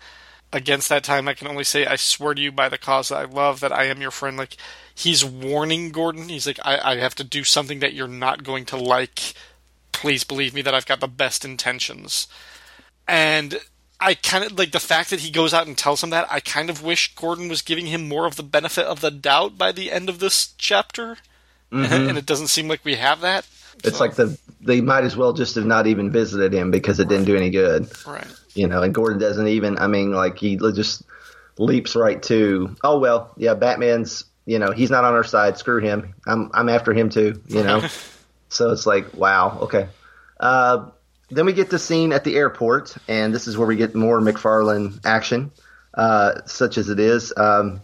Against 0.53 0.89
that 0.89 1.03
time, 1.03 1.27
I 1.27 1.33
can 1.33 1.47
only 1.47 1.63
say, 1.63 1.85
I 1.85 1.95
swear 1.95 2.33
to 2.33 2.41
you 2.41 2.51
by 2.51 2.69
the 2.69 2.77
cause 2.77 3.09
that 3.09 3.17
I 3.17 3.25
love 3.25 3.59
that 3.59 3.71
I 3.71 3.85
am 3.85 3.99
your 3.99 4.11
friend. 4.11 4.37
Like, 4.37 4.55
he's 4.93 5.25
warning 5.25 5.91
Gordon. 5.91 6.29
He's 6.29 6.45
like, 6.45 6.59
I, 6.63 6.93
I 6.93 6.97
have 6.97 7.15
to 7.15 7.23
do 7.23 7.43
something 7.43 7.79
that 7.79 7.93
you're 7.93 8.07
not 8.07 8.43
going 8.43 8.65
to 8.65 8.77
like. 8.77 9.33
Please 9.91 10.23
believe 10.23 10.53
me 10.53 10.61
that 10.61 10.75
I've 10.75 10.85
got 10.85 10.99
the 10.99 11.07
best 11.07 11.43
intentions. 11.43 12.27
And 13.07 13.59
I 13.99 14.13
kind 14.13 14.43
of 14.43 14.57
like 14.57 14.71
the 14.71 14.79
fact 14.79 15.09
that 15.09 15.21
he 15.21 15.31
goes 15.31 15.53
out 15.53 15.67
and 15.67 15.77
tells 15.77 16.03
him 16.03 16.11
that. 16.11 16.27
I 16.31 16.39
kind 16.39 16.69
of 16.69 16.83
wish 16.83 17.15
Gordon 17.15 17.49
was 17.49 17.61
giving 17.61 17.87
him 17.87 18.07
more 18.07 18.27
of 18.27 18.35
the 18.35 18.43
benefit 18.43 18.85
of 18.85 19.01
the 19.01 19.11
doubt 19.11 19.57
by 19.57 19.71
the 19.71 19.91
end 19.91 20.09
of 20.09 20.19
this 20.19 20.53
chapter. 20.57 21.17
Mm-hmm. 21.71 22.09
And 22.09 22.17
it 22.17 22.27
doesn't 22.27 22.47
seem 22.47 22.67
like 22.67 22.85
we 22.85 22.95
have 22.95 23.19
that. 23.21 23.47
It's 23.83 23.97
so. 23.97 24.03
like 24.03 24.15
the 24.15 24.37
they 24.61 24.81
might 24.81 25.03
as 25.03 25.15
well 25.15 25.33
just 25.33 25.55
have 25.55 25.65
not 25.65 25.87
even 25.87 26.11
visited 26.11 26.53
him 26.53 26.71
because 26.71 26.99
it 26.99 27.03
right. 27.03 27.09
didn't 27.09 27.25
do 27.25 27.37
any 27.37 27.49
good. 27.49 27.87
Right. 28.05 28.27
You 28.53 28.67
know, 28.67 28.81
and 28.81 28.93
Gordon 28.93 29.19
doesn't 29.19 29.47
even. 29.47 29.77
I 29.77 29.87
mean, 29.87 30.11
like 30.11 30.37
he 30.37 30.57
just 30.57 31.03
leaps 31.57 31.95
right 31.95 32.21
to, 32.23 32.75
oh 32.83 32.99
well, 32.99 33.31
yeah, 33.37 33.53
Batman's. 33.53 34.25
You 34.47 34.59
know, 34.59 34.71
he's 34.71 34.91
not 34.91 35.03
on 35.03 35.13
our 35.13 35.23
side. 35.23 35.57
Screw 35.57 35.81
him. 35.81 36.13
I'm 36.27 36.51
I'm 36.53 36.69
after 36.69 36.93
him 36.93 37.09
too. 37.09 37.41
You 37.47 37.63
know. 37.63 37.87
so 38.49 38.71
it's 38.71 38.85
like, 38.85 39.13
wow, 39.15 39.59
okay. 39.61 39.87
Uh, 40.39 40.89
then 41.29 41.45
we 41.45 41.53
get 41.53 41.69
the 41.69 41.79
scene 41.79 42.13
at 42.13 42.23
the 42.23 42.35
airport, 42.35 42.95
and 43.07 43.33
this 43.33 43.47
is 43.47 43.57
where 43.57 43.67
we 43.67 43.75
get 43.75 43.95
more 43.95 44.19
McFarlane 44.21 44.99
action, 45.03 45.51
uh, 45.93 46.41
such 46.45 46.77
as 46.77 46.89
it 46.89 46.99
is. 46.99 47.33
Um, 47.35 47.81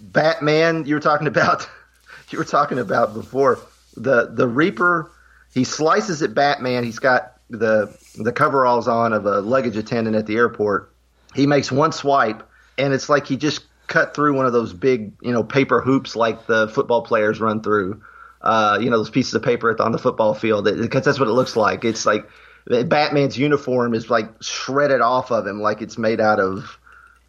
Batman, 0.00 0.84
you 0.84 0.94
were 0.94 1.00
talking 1.00 1.26
about, 1.26 1.68
you 2.30 2.38
were 2.38 2.44
talking 2.44 2.78
about 2.78 3.14
before 3.14 3.58
the 3.96 4.26
the 4.32 4.48
Reaper. 4.48 5.10
He 5.54 5.64
slices 5.64 6.22
at 6.22 6.34
Batman. 6.34 6.84
He's 6.84 6.98
got 6.98 7.38
the 7.50 7.96
the 8.18 8.32
coveralls 8.32 8.88
on 8.88 9.12
of 9.12 9.26
a 9.26 9.40
luggage 9.40 9.76
attendant 9.76 10.16
at 10.16 10.26
the 10.26 10.36
airport. 10.36 10.92
He 11.34 11.46
makes 11.46 11.70
one 11.70 11.92
swipe, 11.92 12.48
and 12.78 12.92
it's 12.92 13.08
like 13.08 13.26
he 13.26 13.36
just 13.36 13.64
cut 13.86 14.14
through 14.14 14.34
one 14.34 14.46
of 14.46 14.52
those 14.52 14.72
big, 14.72 15.12
you 15.20 15.32
know, 15.32 15.44
paper 15.44 15.80
hoops 15.80 16.16
like 16.16 16.46
the 16.46 16.68
football 16.68 17.02
players 17.02 17.40
run 17.40 17.62
through. 17.62 18.02
Uh, 18.40 18.78
you 18.80 18.90
know, 18.90 18.96
those 18.96 19.10
pieces 19.10 19.34
of 19.34 19.42
paper 19.42 19.80
on 19.80 19.92
the 19.92 19.98
football 19.98 20.34
field 20.34 20.64
because 20.64 21.04
that's 21.04 21.20
what 21.20 21.28
it 21.28 21.32
looks 21.32 21.54
like. 21.54 21.84
It's 21.84 22.04
like 22.04 22.28
Batman's 22.66 23.38
uniform 23.38 23.94
is 23.94 24.10
like 24.10 24.28
shredded 24.42 25.00
off 25.00 25.30
of 25.30 25.46
him, 25.46 25.60
like 25.60 25.80
it's 25.82 25.96
made 25.96 26.20
out 26.20 26.40
of 26.40 26.78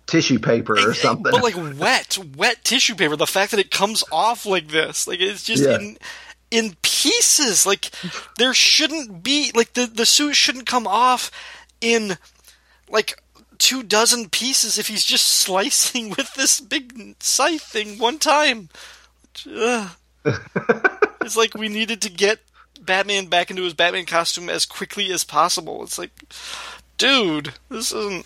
tissue 0.06 0.40
paper 0.40 0.74
or 0.74 0.94
something. 0.94 1.32
But 1.32 1.44
like 1.44 1.56
wet, 1.80 2.18
wet 2.36 2.64
tissue 2.64 2.96
paper. 2.96 3.16
The 3.16 3.28
fact 3.28 3.52
that 3.52 3.60
it 3.60 3.72
comes 3.72 4.04
off 4.12 4.46
like 4.46 4.70
this, 4.70 5.08
like 5.08 5.20
it's 5.20 5.44
just 5.44 5.64
yeah. 5.64 5.76
in, 5.76 5.98
in 6.54 6.76
pieces. 6.84 7.66
Like 7.66 7.90
there 8.38 8.54
shouldn't 8.54 9.24
be 9.24 9.52
like 9.56 9.74
the 9.74 9.88
the 9.88 10.06
suit 10.06 10.36
shouldn't 10.36 10.68
come 10.68 10.88
off 10.88 11.32
in 11.82 12.18
like 12.88 13.22
two 13.58 13.82
dozen 13.82 14.30
pieces 14.30 14.78
if 14.78 14.88
he's 14.88 15.04
just 15.04 15.28
slicing 15.42 16.12
with 16.12 16.34
this 16.36 16.62
big 16.62 17.16
scythe 17.20 17.64
thing 17.64 17.98
one 17.98 18.20
time. 18.20 18.70
Ugh. 19.50 19.90
it's 21.22 21.36
like 21.36 21.56
we 21.56 21.68
needed 21.68 22.02
to 22.04 22.10
get 22.10 22.40
Batman 22.80 23.26
back 23.26 23.50
into 23.50 23.64
his 23.64 23.74
Batman 23.74 24.06
costume 24.06 24.48
as 24.50 24.66
quickly 24.66 25.12
as 25.12 25.24
possible. 25.24 25.84
It's 25.84 25.98
like, 25.98 26.12
dude, 26.98 27.54
this 27.70 27.92
isn't. 27.92 28.26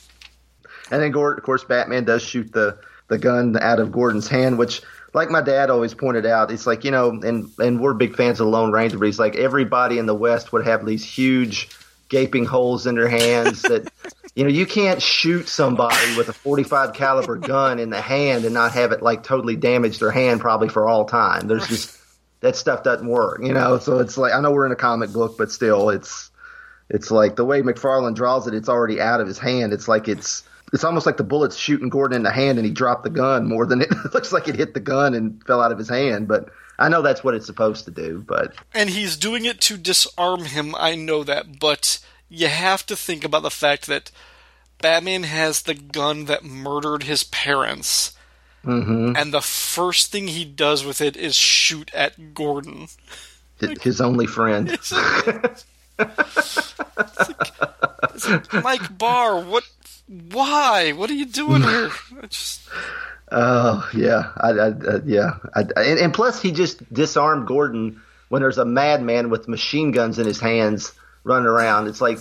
And 0.92 1.02
then, 1.02 1.16
of 1.16 1.44
course, 1.44 1.64
Batman 1.64 2.04
does 2.04 2.22
shoot 2.22 2.52
the 2.52 2.78
the 3.08 3.18
gun 3.18 3.58
out 3.58 3.80
of 3.80 3.92
Gordon's 3.92 4.28
hand, 4.28 4.58
which, 4.58 4.82
like 5.18 5.30
my 5.30 5.42
dad 5.42 5.70
always 5.70 5.94
pointed 5.94 6.26
out, 6.26 6.52
it's 6.52 6.68
like 6.68 6.86
you 6.86 6.92
know, 6.92 7.10
and 7.10 7.52
and 7.58 7.82
we're 7.82 7.94
big 7.94 8.16
fans 8.16 8.40
of 8.40 8.46
the 8.46 8.52
Lone 8.52 8.72
Ranger, 8.72 8.98
but 8.98 9.06
he's 9.06 9.20
like 9.20 9.36
everybody 9.36 9.98
in 9.98 10.06
the 10.06 10.16
West 10.16 10.54
would 10.54 10.66
have 10.66 10.86
these 10.86 11.04
huge 11.04 11.70
gaping 12.08 12.46
holes 12.46 12.88
in 12.88 12.96
their 12.96 13.10
hands 13.10 13.64
that 13.64 13.92
you 14.36 14.44
know 14.44 14.50
you 14.50 14.66
can't 14.66 15.02
shoot 15.02 15.50
somebody 15.50 16.16
with 16.16 16.30
a 16.30 16.34
45 16.34 16.94
caliber 16.94 17.36
gun 17.54 17.80
in 17.80 17.90
the 17.90 18.00
hand 18.00 18.46
and 18.46 18.54
not 18.54 18.72
have 18.74 18.92
it 18.92 19.02
like 19.02 19.24
totally 19.24 19.56
damage 19.56 20.00
their 20.00 20.12
hand 20.12 20.40
probably 20.40 20.70
for 20.70 20.88
all 20.88 21.06
time. 21.06 21.48
There's 21.48 21.68
just 21.68 21.98
that 22.42 22.56
stuff 22.56 22.84
doesn't 22.84 23.08
work 23.08 23.42
you 23.44 23.54
know? 23.54 23.80
So 23.80 23.98
it's 23.98 24.16
like 24.16 24.32
i 24.32 24.40
know 24.40 24.52
we're 24.52 24.68
in 24.68 24.72
a 24.72 24.76
comic 24.76 25.12
book 25.12 25.40
but 25.40 25.52
still 25.52 25.90
it's 25.90 26.30
it's 26.88 27.10
like 27.10 27.36
the 27.36 27.44
way 27.44 27.64
mcfarlane 27.64 28.14
draws 28.14 28.48
it 28.48 28.54
it's 28.54 28.70
already 28.70 29.02
out 29.02 29.20
of 29.20 29.28
his 29.28 29.40
hand. 29.40 29.74
It's 29.74 29.88
like 29.88 30.08
it's 30.08 30.44
it's 30.74 30.84
almost 30.84 31.06
like 31.06 31.18
the 31.18 31.24
bullet's 31.24 31.58
shooting 31.58 31.90
Gordon 31.90 32.18
in 32.18 32.24
the 32.24 32.32
hand 32.32 32.58
and 32.58 32.66
he 32.66 32.72
dropped 32.72 33.04
the 33.04 33.10
gun 33.10 33.48
more 33.48 33.66
than 33.66 33.82
it, 33.82 33.90
it 34.06 34.14
looks 34.14 34.32
like 34.32 34.48
it 34.48 34.56
hit 34.56 34.74
the 34.74 34.80
gun 34.80 35.14
and 35.14 35.44
fell 35.46 35.62
out 35.62 35.72
of 35.72 35.78
his 35.78 35.90
hand. 35.90 36.28
But 36.28 36.50
I 36.80 36.90
know 36.90 37.02
that's 37.02 37.24
what 37.24 37.34
it's 37.34 37.46
supposed 37.46 37.86
to 37.86 37.92
do. 37.92 38.24
But 38.28 38.54
and 38.74 38.90
he's 38.90 39.18
doing 39.18 39.46
it 39.46 39.62
to 39.62 39.78
disarm 39.78 40.46
him. 40.46 40.76
I 40.76 40.96
know 40.96 41.24
that, 41.24 41.60
but 41.60 42.00
you 42.30 42.48
have 42.48 42.86
to 42.88 42.96
think 42.96 43.24
about 43.24 43.44
the 43.44 43.50
fact 43.50 43.88
that 43.88 44.12
Batman 44.82 45.24
has 45.24 45.64
the 45.64 45.74
gun 45.74 46.26
that 46.26 46.44
murdered 46.44 47.04
his 47.04 47.24
parents. 47.24 48.14
Mm-hmm. 48.66 49.14
And 49.16 49.34
the 49.34 49.42
first 49.42 50.12
thing 50.12 50.28
he 50.28 50.44
does 50.44 50.84
with 50.86 51.00
it 51.02 51.16
is 51.16 51.36
shoot 51.36 51.90
at 51.94 52.34
Gordon. 52.34 52.88
His 53.82 54.02
only 54.02 54.28
friend. 54.28 54.70
It's 54.70 54.92
like, 54.92 55.66
it's 58.14 58.30
like, 58.30 58.64
Mike 58.64 58.98
Barr, 58.98 59.40
what 59.40 59.64
why? 60.08 60.94
What 60.94 61.10
are 61.10 61.16
you 61.16 61.26
doing 61.26 61.62
here? 61.64 61.92
Just... 62.30 62.62
Oh 63.32 63.90
yeah, 63.94 64.32
I, 64.38 64.50
I, 64.50 64.70
uh, 64.70 65.00
yeah, 65.06 65.32
I, 65.54 65.62
and, 65.62 66.00
and, 66.00 66.14
plus 66.14 66.42
he 66.42 66.52
just 66.52 66.94
disarmed 66.94 67.46
Gordon 67.46 68.02
when 68.30 68.42
there's 68.42 68.58
a 68.58 68.66
madman 68.66 69.30
with 69.30 69.48
machine 69.48 69.92
guns 69.92 70.18
in 70.18 70.26
his 70.26 70.40
hands 70.40 70.94
running 71.26 71.48
around. 71.48 71.88
It's 71.88 72.00
like 72.00 72.20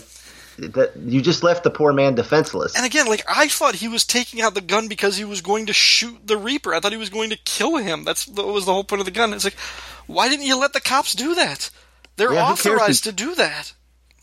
that 0.59 0.97
you 0.97 1.20
just 1.20 1.43
left 1.43 1.62
the 1.62 1.70
poor 1.70 1.93
man 1.93 2.14
defenseless. 2.14 2.74
And 2.74 2.84
again, 2.84 3.07
like 3.07 3.22
I 3.28 3.47
thought 3.49 3.76
he 3.76 3.89
was 3.89 4.05
taking 4.05 4.41
out 4.41 4.55
the 4.55 4.61
gun 4.61 4.89
because 4.89 5.16
he 5.16 5.24
was 5.24 5.43
going 5.43 5.66
to 5.66 5.72
shoot 5.72 6.26
the 6.26 6.37
Reaper. 6.37 6.74
I 6.74 6.80
thought 6.80 6.93
he 6.93 6.99
was 6.99 7.11
going 7.11 7.30
to 7.30 7.37
kill 7.37 7.76
him. 7.76 8.05
That's 8.05 8.26
that 8.26 8.47
was 8.47 8.66
the 8.66 8.72
whole 8.72 8.84
point 8.84 9.01
of 9.01 9.07
the 9.07 9.12
gun. 9.12 9.32
It's 9.32 9.45
like, 9.45 9.59
why 10.07 10.28
didn't 10.28 10.47
you 10.47 10.59
let 10.59 10.72
the 10.72 10.80
cops 10.80 11.12
do 11.12 11.37
that? 11.37 11.70
They're 12.16 12.32
yeah, 12.32 12.51
authorized 12.51 13.05
to 13.05 13.12
do 13.12 13.34
that. 13.37 13.72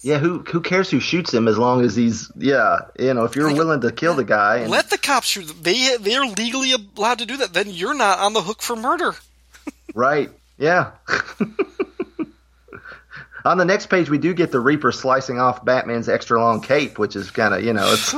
Yeah, 0.04 0.18
who 0.18 0.40
who 0.40 0.60
cares 0.60 0.92
who 0.92 1.00
shoots 1.00 1.34
him 1.34 1.48
as 1.48 1.58
long 1.58 1.86
as 1.86 1.96
he's 1.96 2.30
yeah, 2.36 2.80
you 3.00 3.14
know, 3.14 3.24
if 3.24 3.38
you're 3.38 3.48
like, 3.48 3.58
willing 3.58 3.80
to 3.82 3.92
kill 3.92 4.16
the 4.16 4.26
guy. 4.26 4.58
And, 4.58 4.70
let 4.70 4.90
the 4.90 4.98
cops 4.98 5.28
shoot. 5.28 5.48
They 5.64 5.96
they're 5.96 6.26
legally 6.26 6.74
allowed 6.74 7.20
to 7.20 7.26
do 7.26 7.38
that. 7.38 7.54
Then 7.54 7.70
you're 7.70 7.94
not 7.94 8.20
on 8.20 8.34
the 8.34 8.42
hook 8.42 8.62
for 8.62 8.76
murder. 8.76 9.16
right. 9.96 10.30
Yeah. 10.58 10.92
on 13.46 13.58
the 13.58 13.64
next 13.64 13.86
page, 13.86 14.10
we 14.10 14.18
do 14.18 14.34
get 14.34 14.52
the 14.52 14.60
Reaper 14.60 14.92
slicing 14.92 15.40
off 15.40 15.64
Batman's 15.64 16.10
extra 16.10 16.38
long 16.38 16.60
cape, 16.60 17.00
which 17.00 17.16
is 17.16 17.32
kind 17.32 17.54
of 17.54 17.64
you 17.64 17.72
know 17.72 17.94
it's. 17.94 18.14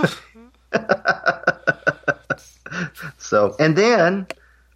so 3.19 3.55
and 3.59 3.77
then 3.77 4.25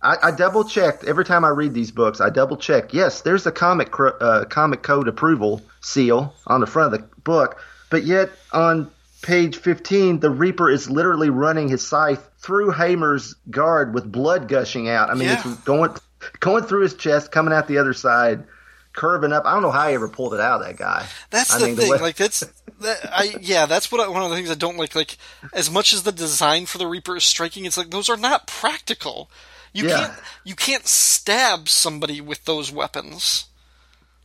I, 0.02 0.18
I, 0.24 0.32
double 0.32 0.64
checked 0.64 1.04
every 1.04 1.26
time 1.26 1.44
I 1.44 1.50
read 1.50 1.74
these 1.74 1.92
books. 1.92 2.22
I 2.22 2.30
double 2.30 2.56
check. 2.56 2.94
Yes, 2.94 3.22
there's 3.22 3.46
a 3.46 3.52
comic 3.52 3.94
uh, 4.00 4.46
comic 4.46 4.82
code 4.82 5.08
approval 5.08 5.62
seal 5.82 6.34
on 6.48 6.62
the 6.62 6.68
front 6.68 6.94
of 6.94 7.02
the 7.02 7.08
book, 7.22 7.62
but 7.90 8.04
yet 8.04 8.30
on 8.54 8.90
page 9.22 9.58
15, 9.58 10.20
the 10.20 10.30
Reaper 10.30 10.70
is 10.70 10.90
literally 10.90 11.30
running 11.30 11.68
his 11.68 11.86
scythe 11.86 12.30
through 12.40 12.72
Hamer's 12.72 13.36
guard 13.50 13.94
with 13.94 14.10
blood 14.10 14.48
gushing 14.48 14.88
out. 14.90 15.10
I 15.10 15.14
mean, 15.16 15.28
yeah. 15.28 15.42
it's 15.46 15.60
going 15.64 15.94
going 16.40 16.64
through 16.64 16.84
his 16.84 16.96
chest, 16.96 17.32
coming 17.32 17.54
out 17.54 17.68
the 17.68 17.78
other 17.78 17.94
side, 17.94 18.46
curving 18.94 19.34
up. 19.34 19.46
I 19.46 19.54
don't 19.54 19.62
know 19.62 19.72
how 19.72 19.88
he 19.88 19.96
ever 19.96 20.08
pulled 20.08 20.34
it 20.34 20.40
out 20.40 20.62
of 20.62 20.68
that 20.68 20.78
guy. 20.78 21.06
That's 21.30 21.54
I 21.54 21.60
the 21.60 21.66
mean, 21.66 21.76
thing. 21.76 21.88
The 21.88 21.92
way- 21.94 22.00
like 22.00 22.16
that's 22.16 22.40
that, 22.82 23.10
I 23.12 23.36
yeah, 23.42 23.66
that's 23.66 23.92
what 23.92 24.02
I, 24.02 24.08
one 24.08 24.24
of 24.24 24.30
the 24.30 24.36
things 24.36 24.50
I 24.50 24.56
don't 24.56 24.78
like. 24.78 24.96
Like 24.96 25.18
as 25.54 25.70
much 25.70 25.94
as 25.94 26.04
the 26.04 26.12
design 26.12 26.66
for 26.66 26.78
the 26.78 26.88
Reaper 26.88 27.18
is 27.18 27.24
striking, 27.24 27.66
it's 27.66 27.78
like 27.78 27.92
those 27.92 28.10
are 28.10 28.18
not 28.18 28.48
practical. 28.48 29.30
You 29.74 29.88
yeah. 29.88 29.98
can't 29.98 30.20
you 30.44 30.56
can't 30.56 30.88
stab 30.88 31.70
somebody 31.70 32.22
with 32.22 32.46
those 32.46 32.72
weapons. 32.72 33.46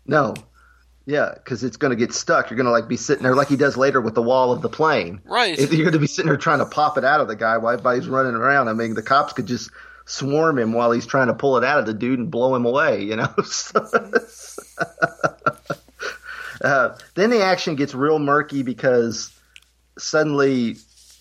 No. 0.06 0.34
Yeah, 1.06 1.32
because 1.34 1.62
it's 1.64 1.76
going 1.76 1.90
to 1.90 1.96
get 1.96 2.14
stuck. 2.14 2.48
You're 2.48 2.56
going 2.56 2.64
to 2.66 2.72
like 2.72 2.88
be 2.88 2.96
sitting 2.96 3.22
there 3.22 3.34
like 3.34 3.48
he 3.48 3.56
does 3.56 3.76
later 3.76 4.00
with 4.00 4.14
the 4.14 4.22
wall 4.22 4.52
of 4.52 4.62
the 4.62 4.70
plane. 4.70 5.20
Right. 5.24 5.58
If 5.58 5.70
You're 5.72 5.84
going 5.84 5.92
to 5.92 5.98
be 5.98 6.06
sitting 6.06 6.30
there 6.30 6.38
trying 6.38 6.60
to 6.60 6.66
pop 6.66 6.96
it 6.96 7.04
out 7.04 7.20
of 7.20 7.28
the 7.28 7.36
guy 7.36 7.58
while 7.58 7.74
everybody's 7.74 8.08
running 8.08 8.34
around. 8.34 8.68
I 8.68 8.72
mean, 8.72 8.94
the 8.94 9.02
cops 9.02 9.34
could 9.34 9.44
just 9.46 9.70
swarm 10.06 10.58
him 10.58 10.72
while 10.72 10.92
he's 10.92 11.06
trying 11.06 11.26
to 11.26 11.34
pull 11.34 11.58
it 11.58 11.64
out 11.64 11.78
of 11.78 11.86
the 11.86 11.92
dude 11.92 12.18
and 12.18 12.30
blow 12.30 12.54
him 12.54 12.64
away. 12.64 13.02
You 13.02 13.16
know. 13.16 13.28
uh, 16.62 16.96
then 17.14 17.28
the 17.30 17.42
action 17.42 17.76
gets 17.76 17.94
real 17.94 18.18
murky 18.18 18.62
because 18.62 19.30
suddenly 19.98 20.76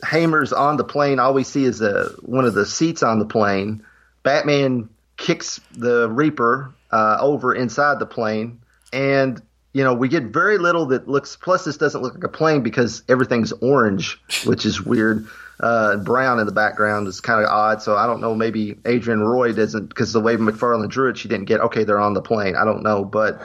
Hamer's 0.06 0.54
on 0.54 0.78
the 0.78 0.86
plane. 0.86 1.20
All 1.20 1.34
we 1.34 1.44
see 1.44 1.66
is 1.66 1.82
a, 1.82 2.10
one 2.22 2.46
of 2.46 2.54
the 2.54 2.66
seats 2.66 3.04
on 3.04 3.20
the 3.20 3.26
plane 3.26 3.84
Batman 4.24 4.90
kicks 5.18 5.60
the 5.74 6.10
Reaper 6.10 6.74
uh, 6.92 7.18
over 7.20 7.54
inside 7.54 8.00
the 8.00 8.06
plane, 8.06 8.60
and 8.92 9.42
you 9.74 9.84
know 9.84 9.94
we 9.94 10.08
get 10.08 10.24
very 10.24 10.58
little 10.58 10.88
that 10.88 11.08
looks. 11.08 11.36
Plus, 11.36 11.66
this 11.66 11.78
doesn't 11.78 12.02
look 12.02 12.16
like 12.16 12.24
a 12.24 12.30
plane 12.30 12.62
because 12.62 13.04
everything's 13.08 13.52
orange, 13.52 14.20
which 14.46 14.66
is 14.66 14.82
weird. 14.82 15.28
Uh, 15.60 15.98
brown 15.98 16.40
in 16.40 16.46
the 16.46 16.52
background 16.52 17.08
is 17.08 17.22
kind 17.22 17.44
of 17.44 17.50
odd. 17.50 17.82
So 17.82 17.96
I 17.96 18.08
don't 18.08 18.22
know. 18.22 18.34
Maybe 18.34 18.76
Adrienne 18.86 19.22
Roy 19.22 19.54
doesn't 19.54 19.88
because 19.88 20.12
the 20.12 20.20
way 20.20 20.36
McFarlane 20.36 20.90
drew 20.90 21.10
it, 21.10 21.18
she 21.18 21.28
didn't 21.28 21.46
get. 21.46 21.62
Okay, 21.62 21.84
they're 21.84 22.02
on 22.02 22.14
the 22.14 22.22
plane. 22.22 22.56
I 22.56 22.66
don't 22.66 22.84
know, 22.84 23.06
but 23.06 23.42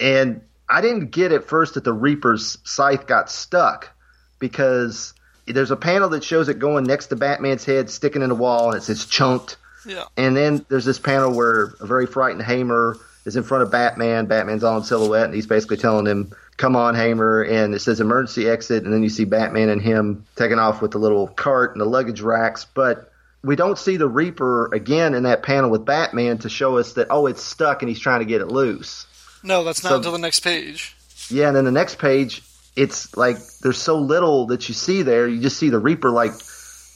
and 0.00 0.42
I 0.68 0.80
didn't 0.80 1.10
get 1.10 1.32
at 1.32 1.44
first 1.44 1.74
that 1.74 1.84
the 1.84 1.92
Reaper's 1.92 2.58
scythe 2.64 3.06
got 3.06 3.30
stuck 3.30 3.90
because 4.38 5.14
there's 5.46 5.70
a 5.70 5.76
panel 5.76 6.08
that 6.10 6.24
shows 6.24 6.48
it 6.48 6.58
going 6.58 6.84
next 6.84 7.06
to 7.06 7.16
Batman's 7.16 7.64
head, 7.64 7.90
sticking 7.90 8.22
in 8.22 8.28
the 8.28 8.34
wall, 8.34 8.70
and 8.70 8.78
it 8.78 8.82
says 8.82 9.06
chunked. 9.06 9.56
Yeah. 9.86 10.04
And 10.16 10.36
then 10.36 10.64
there's 10.68 10.84
this 10.84 10.98
panel 10.98 11.32
where 11.34 11.74
a 11.80 11.86
very 11.86 12.06
frightened 12.06 12.42
Hamer 12.42 12.96
is 13.24 13.36
in 13.36 13.42
front 13.42 13.62
of 13.62 13.70
Batman. 13.70 14.26
Batman's 14.26 14.64
all 14.64 14.78
in 14.78 14.84
silhouette, 14.84 15.26
and 15.26 15.34
he's 15.34 15.46
basically 15.46 15.76
telling 15.76 16.06
him, 16.06 16.32
"Come 16.56 16.76
on, 16.76 16.94
Hamer!" 16.94 17.42
And 17.42 17.74
it 17.74 17.80
says 17.80 18.00
emergency 18.00 18.48
exit, 18.48 18.84
and 18.84 18.92
then 18.92 19.02
you 19.02 19.08
see 19.08 19.24
Batman 19.24 19.68
and 19.68 19.80
him 19.80 20.24
taking 20.36 20.58
off 20.58 20.82
with 20.82 20.92
the 20.92 20.98
little 20.98 21.28
cart 21.28 21.72
and 21.72 21.80
the 21.80 21.86
luggage 21.86 22.20
racks, 22.20 22.66
but. 22.74 23.08
We 23.44 23.56
don't 23.56 23.76
see 23.76 23.96
the 23.96 24.06
Reaper 24.06 24.72
again 24.72 25.14
in 25.14 25.24
that 25.24 25.42
panel 25.42 25.68
with 25.68 25.84
Batman 25.84 26.38
to 26.38 26.48
show 26.48 26.78
us 26.78 26.92
that 26.92 27.08
oh 27.10 27.26
it's 27.26 27.42
stuck 27.42 27.82
and 27.82 27.88
he's 27.88 27.98
trying 27.98 28.20
to 28.20 28.24
get 28.24 28.40
it 28.40 28.46
loose. 28.46 29.04
No, 29.42 29.64
that's 29.64 29.82
not 29.82 29.90
so, 29.90 29.96
until 29.96 30.12
the 30.12 30.18
next 30.18 30.40
page. 30.44 30.94
Yeah, 31.28 31.48
and 31.48 31.56
then 31.56 31.64
the 31.64 31.72
next 31.72 31.98
page, 31.98 32.42
it's 32.76 33.16
like 33.16 33.36
there's 33.62 33.82
so 33.82 33.98
little 33.98 34.46
that 34.46 34.68
you 34.68 34.74
see 34.74 35.02
there. 35.02 35.26
You 35.26 35.40
just 35.40 35.58
see 35.58 35.70
the 35.70 35.80
Reaper 35.80 36.10
like 36.10 36.32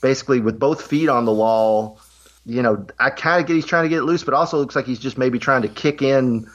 basically 0.03 0.41
with 0.41 0.59
both 0.59 0.87
feet 0.87 1.09
on 1.09 1.25
the 1.25 1.33
wall, 1.33 1.99
you 2.47 2.63
know, 2.63 2.87
I 2.99 3.11
kind 3.11 3.41
of 3.41 3.47
get 3.47 3.55
he's 3.55 3.67
trying 3.67 3.83
to 3.83 3.89
get 3.89 3.99
it 3.99 4.05
loose, 4.05 4.23
but 4.23 4.33
also 4.33 4.59
looks 4.59 4.77
like 4.77 4.87
he's 4.87 5.01
just 5.01 5.19
maybe 5.19 5.39
trying 5.39 5.63
to 5.63 5.69
kick 5.69 6.01
in 6.01 6.49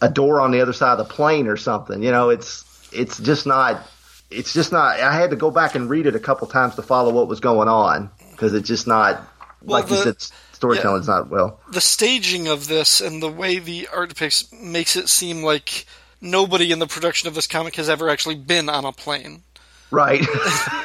a 0.00 0.08
door 0.08 0.40
on 0.40 0.52
the 0.52 0.60
other 0.60 0.72
side 0.72 0.92
of 0.92 1.06
the 1.06 1.12
plane 1.12 1.48
or 1.48 1.56
something. 1.56 2.02
You 2.02 2.12
know, 2.12 2.30
it's 2.30 2.64
it's 2.92 3.18
just 3.18 3.46
not 3.46 3.82
it's 4.30 4.52
just 4.52 4.72
not. 4.72 5.00
I 5.00 5.12
had 5.14 5.30
to 5.30 5.36
go 5.36 5.50
back 5.50 5.74
and 5.74 5.90
read 5.90 6.06
it 6.06 6.14
a 6.14 6.20
couple 6.20 6.46
times 6.46 6.76
to 6.76 6.82
follow 6.82 7.12
what 7.12 7.28
was 7.28 7.40
going 7.40 7.68
on 7.68 8.10
because 8.30 8.54
it's 8.54 8.68
just 8.68 8.86
not 8.86 9.22
well, 9.62 9.80
like 9.80 9.88
the, 9.88 9.96
you 9.96 10.02
said. 10.02 10.22
Storytelling's 10.52 11.08
yeah, 11.08 11.14
not 11.14 11.28
well. 11.28 11.58
The 11.72 11.80
staging 11.80 12.46
of 12.46 12.68
this 12.68 13.00
and 13.00 13.20
the 13.20 13.28
way 13.28 13.58
the 13.58 13.88
art 13.92 14.10
depicts 14.10 14.52
makes 14.52 14.94
it 14.94 15.08
seem 15.08 15.42
like 15.42 15.86
nobody 16.20 16.70
in 16.70 16.78
the 16.78 16.86
production 16.86 17.26
of 17.26 17.34
this 17.34 17.48
comic 17.48 17.74
has 17.74 17.88
ever 17.88 18.08
actually 18.08 18.36
been 18.36 18.68
on 18.68 18.84
a 18.84 18.92
plane. 18.92 19.42
Right. 19.90 20.24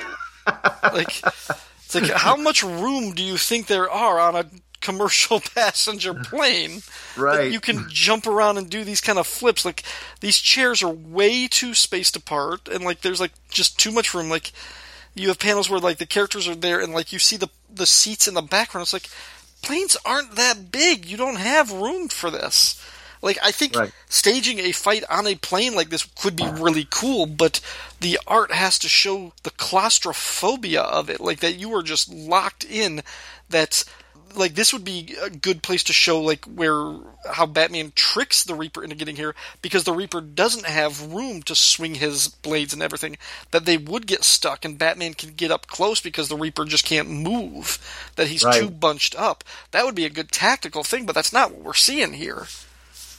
like 0.83 1.21
like, 2.01 2.11
how 2.11 2.35
much 2.35 2.63
room 2.63 3.13
do 3.13 3.23
you 3.23 3.37
think 3.37 3.67
there 3.67 3.89
are 3.89 4.19
on 4.19 4.35
a 4.35 4.45
commercial 4.81 5.39
passenger 5.55 6.13
plane? 6.13 6.81
Right. 7.15 7.51
you 7.51 7.59
can 7.59 7.85
jump 7.89 8.27
around 8.27 8.57
and 8.57 8.69
do 8.69 8.83
these 8.83 9.01
kind 9.01 9.19
of 9.19 9.27
flips. 9.27 9.65
Like, 9.65 9.83
these 10.19 10.37
chairs 10.37 10.83
are 10.83 10.89
way 10.89 11.47
too 11.47 11.73
spaced 11.73 12.15
apart, 12.15 12.67
and 12.67 12.83
like, 12.83 13.01
there's 13.01 13.21
like 13.21 13.33
just 13.49 13.79
too 13.79 13.91
much 13.91 14.13
room. 14.13 14.29
Like, 14.29 14.51
you 15.15 15.29
have 15.29 15.39
panels 15.39 15.69
where 15.69 15.79
like 15.79 15.97
the 15.97 16.05
characters 16.05 16.47
are 16.47 16.55
there, 16.55 16.79
and 16.79 16.93
like 16.93 17.11
you 17.11 17.19
see 17.19 17.37
the 17.37 17.49
the 17.73 17.85
seats 17.87 18.27
in 18.27 18.33
the 18.33 18.41
background. 18.41 18.83
It's 18.83 18.93
like 18.93 19.09
planes 19.61 19.97
aren't 20.05 20.35
that 20.35 20.71
big. 20.71 21.05
You 21.05 21.17
don't 21.17 21.37
have 21.37 21.71
room 21.71 22.07
for 22.07 22.29
this. 22.29 22.81
Like 23.21 23.37
I 23.43 23.51
think 23.51 23.75
right. 23.75 23.91
staging 24.09 24.59
a 24.59 24.71
fight 24.71 25.03
on 25.09 25.27
a 25.27 25.35
plane 25.35 25.75
like 25.75 25.89
this 25.89 26.07
could 26.19 26.35
be 26.35 26.47
really 26.47 26.87
cool, 26.89 27.25
but 27.25 27.61
the 27.99 28.19
art 28.27 28.51
has 28.51 28.77
to 28.79 28.89
show 28.89 29.33
the 29.43 29.51
claustrophobia 29.51 30.81
of 30.81 31.09
it, 31.09 31.19
like 31.19 31.39
that 31.39 31.55
you 31.55 31.73
are 31.73 31.83
just 31.83 32.11
locked 32.11 32.63
in. 32.63 33.01
That's 33.49 33.85
like 34.35 34.55
this 34.55 34.73
would 34.73 34.83
be 34.83 35.15
a 35.21 35.29
good 35.29 35.63
place 35.63 35.83
to 35.83 35.93
show 35.93 36.21
like 36.21 36.45
where 36.45 36.95
how 37.31 37.45
Batman 37.45 37.91
tricks 37.95 38.43
the 38.43 38.55
Reaper 38.55 38.83
into 38.83 38.95
getting 38.95 39.15
here 39.15 39.35
because 39.61 39.83
the 39.83 39.93
Reaper 39.93 40.21
doesn't 40.21 40.65
have 40.65 41.13
room 41.13 41.41
to 41.43 41.55
swing 41.55 41.95
his 41.95 42.27
blades 42.27 42.73
and 42.73 42.81
everything 42.81 43.17
that 43.51 43.65
they 43.65 43.77
would 43.77 44.07
get 44.07 44.23
stuck 44.23 44.65
and 44.65 44.77
Batman 44.77 45.13
can 45.13 45.31
get 45.31 45.51
up 45.51 45.67
close 45.67 46.01
because 46.01 46.29
the 46.29 46.37
Reaper 46.37 46.65
just 46.65 46.85
can't 46.85 47.09
move 47.09 47.79
that 48.15 48.27
he's 48.27 48.43
right. 48.43 48.61
too 48.61 48.69
bunched 48.69 49.15
up 49.17 49.43
that 49.71 49.85
would 49.85 49.95
be 49.95 50.05
a 50.05 50.09
good 50.09 50.31
tactical 50.31 50.83
thing 50.83 51.05
but 51.05 51.15
that's 51.15 51.33
not 51.33 51.51
what 51.51 51.63
we're 51.63 51.73
seeing 51.73 52.13
here 52.13 52.47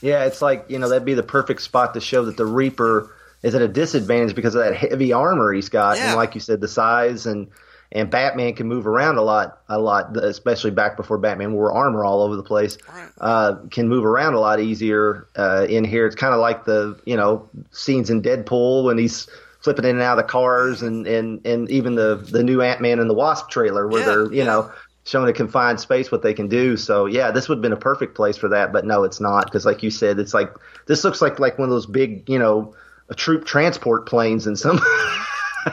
yeah 0.01 0.24
it's 0.24 0.42
like 0.42 0.66
you 0.68 0.78
know 0.78 0.88
that'd 0.88 1.05
be 1.05 1.14
the 1.14 1.22
perfect 1.22 1.62
spot 1.62 1.94
to 1.94 2.01
show 2.01 2.24
that 2.24 2.36
the 2.36 2.46
Reaper 2.46 3.14
is 3.42 3.55
at 3.55 3.62
a 3.62 3.68
disadvantage 3.68 4.34
because 4.34 4.55
of 4.55 4.64
that 4.64 4.76
heavy 4.76 5.12
armor 5.12 5.53
he's 5.53 5.68
got 5.68 5.96
yeah. 5.96 6.09
and 6.09 6.16
like 6.16 6.34
you 6.34 6.40
said 6.40 6.61
the 6.61 6.68
size 6.68 7.26
and 7.26 7.49
and 7.90 8.11
Batman 8.11 8.55
can 8.55 8.68
move 8.68 8.86
around 8.86 9.16
a 9.16 9.22
lot, 9.22 9.62
a 9.68 9.78
lot, 9.78 10.14
especially 10.16 10.70
back 10.70 10.96
before 10.96 11.16
Batman 11.16 11.55
wore 11.55 11.72
armor 11.72 12.05
all 12.05 12.22
over 12.22 12.36
the 12.36 12.42
place. 12.42 12.76
Uh, 13.18 13.57
can 13.70 13.88
move 13.88 14.05
around 14.05 14.34
a 14.34 14.40
lot 14.40 14.61
easier 14.61 15.26
uh, 15.36 15.66
in 15.68 15.84
here. 15.84 16.07
It's 16.07 16.16
kind 16.16 16.34
of 16.34 16.40
like 16.40 16.64
the 16.64 17.01
you 17.07 17.16
know 17.16 17.49
scenes 17.70 18.11
in 18.11 18.20
Deadpool 18.20 18.84
when 18.84 18.99
he's 18.99 19.26
flipping 19.61 19.84
in 19.84 19.92
and 19.92 20.03
out 20.03 20.18
of 20.18 20.26
the 20.26 20.30
cars, 20.30 20.82
and 20.82 21.07
and 21.07 21.46
and 21.46 21.70
even 21.70 21.94
the 21.94 22.16
the 22.16 22.42
new 22.42 22.61
Ant 22.61 22.82
Man 22.82 22.99
and 23.01 23.09
the 23.09 23.14
Wasp 23.14 23.49
trailer 23.49 23.88
where 23.88 24.01
yeah, 24.01 24.07
they're 24.07 24.26
you 24.26 24.38
yeah. 24.38 24.44
know 24.44 24.72
showing 25.09 25.28
a 25.28 25.32
confined 25.32 25.80
space 25.80 26.12
what 26.12 26.22
they 26.22 26.34
can 26.34 26.48
do. 26.48 26.76
So 26.76 27.06
yeah, 27.06 27.30
this 27.30 27.48
would 27.48 27.56
have 27.56 27.62
been 27.62 27.72
a 27.72 27.76
perfect 27.76 28.14
place 28.14 28.36
for 28.36 28.48
that, 28.48 28.72
but 28.72 28.84
no, 28.84 29.04
it's 29.04 29.20
not 29.20 29.46
because 29.46 29.64
like 29.64 29.82
you 29.82 29.90
said, 29.90 30.18
it's 30.18 30.34
like 30.34 30.52
this 30.86 31.02
looks 31.02 31.22
like 31.22 31.38
like 31.38 31.59
one 31.59 31.68
of 31.68 31.70
those 31.70 31.86
big 31.86 32.28
you 32.28 32.38
know 32.38 32.74
troop 33.16 33.46
transport 33.46 34.06
planes 34.06 34.46
in 34.46 34.56
some. 34.56 34.80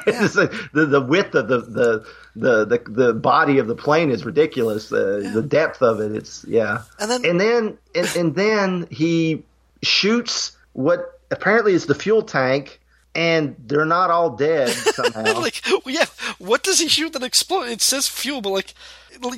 Yeah. 0.08 0.28
the 0.28 0.88
the 0.88 1.00
width 1.00 1.36
of 1.36 1.48
the, 1.48 1.60
the 1.60 2.06
the 2.36 2.66
the 2.66 2.84
the 2.90 3.14
body 3.14 3.60
of 3.60 3.68
the 3.68 3.76
plane 3.76 4.10
is 4.10 4.26
ridiculous. 4.26 4.90
The 4.90 5.22
yeah. 5.24 5.30
the 5.30 5.42
depth 5.42 5.82
of 5.82 6.02
it, 6.02 6.12
it's 6.12 6.44
yeah. 6.46 6.82
And 7.00 7.10
then 7.10 7.24
and 7.24 7.40
then 7.40 7.78
and, 7.94 8.16
and 8.18 8.36
then 8.36 8.88
he 8.90 9.44
shoots 9.84 10.58
what 10.74 11.22
apparently 11.32 11.76
is 11.76 11.86
the 11.86 11.96
fuel 11.96 12.24
tank 12.24 12.82
and 13.16 13.56
they're 13.66 13.86
not 13.86 14.12
all 14.12 14.32
dead 14.32 14.70
somehow. 14.70 15.24
like, 15.40 15.62
yeah, 15.86 16.06
what 16.38 16.64
does 16.64 16.80
he 16.80 16.90
shoot 16.90 17.14
that 17.14 17.24
explodes? 17.24 17.72
It 17.72 17.82
says 17.82 18.08
fuel, 18.08 18.42
but 18.42 18.50
like, 18.50 18.74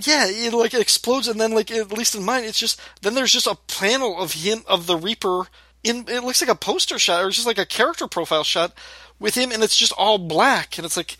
yeah, 0.01 0.25
it 0.27 0.53
like 0.53 0.73
it 0.73 0.81
explodes, 0.81 1.27
and 1.27 1.39
then 1.39 1.51
like 1.51 1.71
at 1.71 1.91
least 1.91 2.15
in 2.15 2.23
mine, 2.23 2.43
it's 2.43 2.59
just 2.59 2.79
then 3.01 3.15
there's 3.15 3.33
just 3.33 3.47
a 3.47 3.57
panel 3.67 4.19
of 4.19 4.33
him 4.33 4.63
of 4.67 4.87
the 4.87 4.97
Reaper. 4.97 5.43
In 5.83 6.05
it 6.07 6.23
looks 6.23 6.41
like 6.41 6.49
a 6.49 6.55
poster 6.55 6.99
shot 6.99 7.23
or 7.23 7.29
just 7.29 7.47
like 7.47 7.57
a 7.57 7.65
character 7.65 8.07
profile 8.07 8.43
shot 8.43 8.73
with 9.19 9.35
him, 9.35 9.51
and 9.51 9.63
it's 9.63 9.77
just 9.77 9.93
all 9.97 10.17
black, 10.17 10.77
and 10.77 10.85
it's 10.85 10.97
like, 10.97 11.17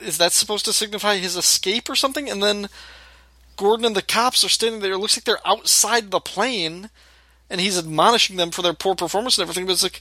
is 0.00 0.18
that 0.18 0.32
supposed 0.32 0.64
to 0.64 0.72
signify 0.72 1.16
his 1.16 1.36
escape 1.36 1.88
or 1.88 1.96
something? 1.96 2.28
And 2.28 2.42
then 2.42 2.68
Gordon 3.56 3.86
and 3.86 3.96
the 3.96 4.02
cops 4.02 4.44
are 4.44 4.48
standing 4.48 4.80
there. 4.80 4.92
It 4.92 4.98
looks 4.98 5.16
like 5.16 5.24
they're 5.24 5.46
outside 5.46 6.10
the 6.10 6.20
plane, 6.20 6.90
and 7.50 7.60
he's 7.60 7.78
admonishing 7.78 8.36
them 8.36 8.50
for 8.50 8.62
their 8.62 8.74
poor 8.74 8.94
performance 8.94 9.38
and 9.38 9.42
everything. 9.42 9.66
But 9.66 9.72
it's 9.72 9.82
like, 9.82 10.00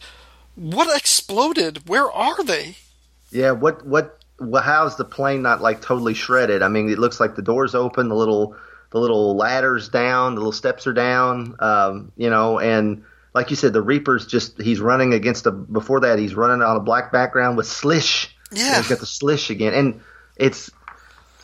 what 0.56 0.96
exploded? 0.96 1.88
Where 1.88 2.12
are 2.12 2.44
they? 2.44 2.78
Yeah, 3.32 3.52
what 3.52 3.86
what? 3.86 4.21
Well, 4.42 4.64
how's 4.64 4.98
the 4.98 5.06
plane 5.06 5.42
not 5.42 5.62
like 5.62 5.82
totally 5.82 6.14
shredded? 6.14 6.64
I 6.64 6.68
mean, 6.68 6.90
it 6.90 7.00
looks 7.00 7.20
like 7.20 7.36
the 7.36 7.42
doors 7.42 7.76
open, 7.76 8.10
the 8.10 8.16
little 8.16 8.56
the 8.92 9.00
little 9.00 9.38
ladders 9.38 9.90
down, 9.90 10.36
the 10.36 10.42
little 10.42 10.52
steps 10.52 10.86
are 10.88 10.94
down, 10.94 11.56
um, 11.60 12.12
you 12.18 12.30
know, 12.30 12.60
and 12.60 13.04
like 13.34 13.50
you 13.50 13.56
said, 13.56 13.72
the 13.72 13.82
Reaper's 13.82 14.26
just 14.26 14.60
he's 14.62 14.82
running 14.82 15.14
against 15.14 15.46
a 15.46 15.52
before 15.52 16.02
that 16.02 16.20
he's 16.20 16.36
running 16.36 16.62
on 16.62 16.76
a 16.76 16.82
black 16.82 17.12
background 17.12 17.56
with 17.56 17.68
Slish. 17.68 18.36
Yeah, 18.52 18.78
he's 18.78 18.90
got 18.90 19.00
the 19.00 19.06
Slish 19.06 19.50
again, 19.50 19.74
and 19.74 20.02
it's 20.36 20.70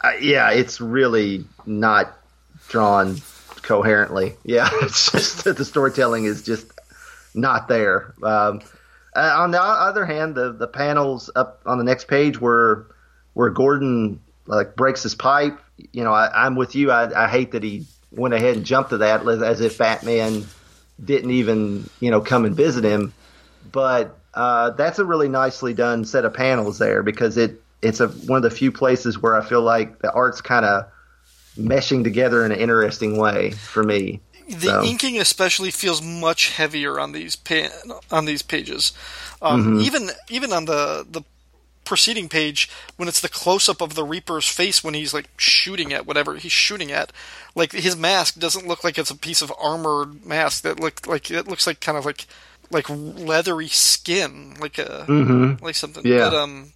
uh, 0.03 0.11
yeah, 0.19 0.51
it's 0.51 0.81
really 0.81 1.45
not 1.65 2.17
drawn 2.67 3.17
coherently. 3.61 4.35
Yeah, 4.43 4.69
it's 4.81 5.11
just 5.11 5.43
that 5.45 5.57
the 5.57 5.65
storytelling 5.65 6.25
is 6.25 6.43
just 6.43 6.71
not 7.33 7.67
there. 7.67 8.13
Um, 8.21 8.61
uh, 9.17 9.33
on 9.37 9.51
the 9.51 9.61
other 9.61 10.05
hand, 10.05 10.35
the 10.35 10.53
the 10.53 10.67
panels 10.67 11.29
up 11.35 11.61
on 11.65 11.79
the 11.79 11.83
next 11.83 12.07
page 12.07 12.39
where 12.39 12.85
where 13.33 13.49
Gordon 13.49 14.21
like 14.45 14.75
breaks 14.75 15.03
his 15.03 15.15
pipe. 15.15 15.59
You 15.91 16.03
know, 16.03 16.13
I, 16.13 16.45
am 16.45 16.55
with 16.55 16.75
you. 16.75 16.91
I, 16.91 17.25
I 17.25 17.27
hate 17.27 17.51
that 17.51 17.63
he 17.63 17.85
went 18.11 18.33
ahead 18.33 18.55
and 18.55 18.65
jumped 18.65 18.91
to 18.91 18.97
that 18.99 19.27
as 19.27 19.61
if 19.61 19.77
Batman 19.77 20.45
didn't 21.03 21.31
even 21.31 21.89
you 21.99 22.11
know 22.11 22.21
come 22.21 22.45
and 22.45 22.55
visit 22.55 22.83
him. 22.83 23.13
But 23.71 24.17
uh, 24.35 24.71
that's 24.71 24.99
a 24.99 25.05
really 25.05 25.29
nicely 25.29 25.73
done 25.73 26.05
set 26.05 26.23
of 26.23 26.33
panels 26.33 26.77
there 26.77 27.01
because 27.01 27.37
it 27.37 27.59
it's 27.81 27.99
a 27.99 28.07
one 28.07 28.37
of 28.37 28.43
the 28.43 28.55
few 28.55 28.71
places 28.71 29.19
where 29.19 29.35
I 29.35 29.43
feel 29.43 29.61
like 29.61 29.99
the 29.99 30.11
art's 30.11 30.41
kind 30.41 30.63
of 30.65 30.85
meshing 31.57 32.03
together 32.03 32.45
in 32.45 32.51
an 32.51 32.59
interesting 32.59 33.17
way 33.17 33.49
for 33.49 33.83
me. 33.83 34.21
The 34.47 34.67
so. 34.67 34.83
inking 34.83 35.19
especially 35.19 35.71
feels 35.71 36.01
much 36.01 36.51
heavier 36.51 36.99
on 36.99 37.11
these 37.11 37.35
pa- 37.35 37.69
on 38.11 38.25
these 38.25 38.41
pages. 38.41 38.93
Um, 39.41 39.63
mm-hmm. 39.63 39.81
Even 39.81 40.09
even 40.29 40.53
on 40.53 40.65
the 40.65 41.05
the 41.09 41.23
preceding 41.87 42.27
page 42.27 42.69
when 42.97 43.07
it's 43.07 43.21
the 43.21 43.29
close 43.29 43.69
up 43.69 43.81
of 43.81 43.95
the 43.95 44.03
Reaper's 44.03 44.47
face 44.47 44.83
when 44.83 44.93
he's 44.93 45.13
like 45.13 45.29
shooting 45.37 45.93
at 45.93 46.05
whatever 46.05 46.35
he's 46.35 46.51
shooting 46.51 46.91
at. 46.91 47.13
Like 47.55 47.71
his 47.71 47.95
mask 47.95 48.39
doesn't 48.39 48.67
look 48.67 48.83
like 48.83 48.97
it's 48.97 49.09
a 49.09 49.15
piece 49.15 49.41
of 49.41 49.53
armored 49.59 50.25
mask 50.25 50.63
that 50.63 50.79
look 50.79 51.07
like 51.07 51.31
it 51.31 51.47
looks 51.47 51.65
like 51.65 51.79
kind 51.79 51.97
of 51.97 52.05
like 52.05 52.25
like 52.69 52.89
leathery 52.89 53.69
skin, 53.69 54.55
like 54.59 54.77
a 54.77 55.05
mm-hmm. 55.07 55.63
like 55.63 55.75
something. 55.75 56.05
Yeah. 56.05 56.29
But 56.29 56.33
um, 56.33 56.73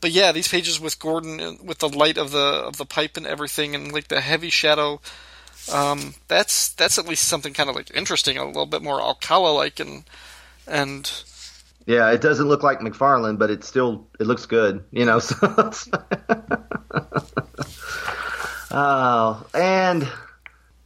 but 0.00 0.10
yeah, 0.10 0.32
these 0.32 0.48
pages 0.48 0.80
with 0.80 0.98
Gordon 0.98 1.58
with 1.64 1.78
the 1.78 1.88
light 1.88 2.18
of 2.18 2.30
the 2.30 2.38
of 2.38 2.76
the 2.76 2.86
pipe 2.86 3.16
and 3.16 3.26
everything, 3.26 3.74
and 3.74 3.92
like 3.92 4.08
the 4.08 4.20
heavy 4.20 4.50
shadow. 4.50 5.00
Um, 5.70 6.14
that's 6.28 6.70
that's 6.70 6.98
at 6.98 7.06
least 7.06 7.28
something 7.28 7.52
kind 7.52 7.68
of 7.70 7.76
like 7.76 7.90
interesting, 7.94 8.36
a 8.38 8.44
little 8.44 8.66
bit 8.66 8.82
more 8.82 9.00
Alcala 9.00 9.52
like, 9.52 9.80
and 9.80 10.04
and 10.66 11.10
yeah, 11.86 12.10
it 12.10 12.20
doesn't 12.20 12.46
look 12.46 12.62
like 12.62 12.80
McFarlane, 12.80 13.38
but 13.38 13.50
it 13.50 13.64
still 13.64 14.06
it 14.18 14.26
looks 14.26 14.46
good, 14.46 14.84
you 14.90 15.04
know. 15.04 15.20
So 18.70 18.78
uh, 18.78 19.42
and 19.54 20.08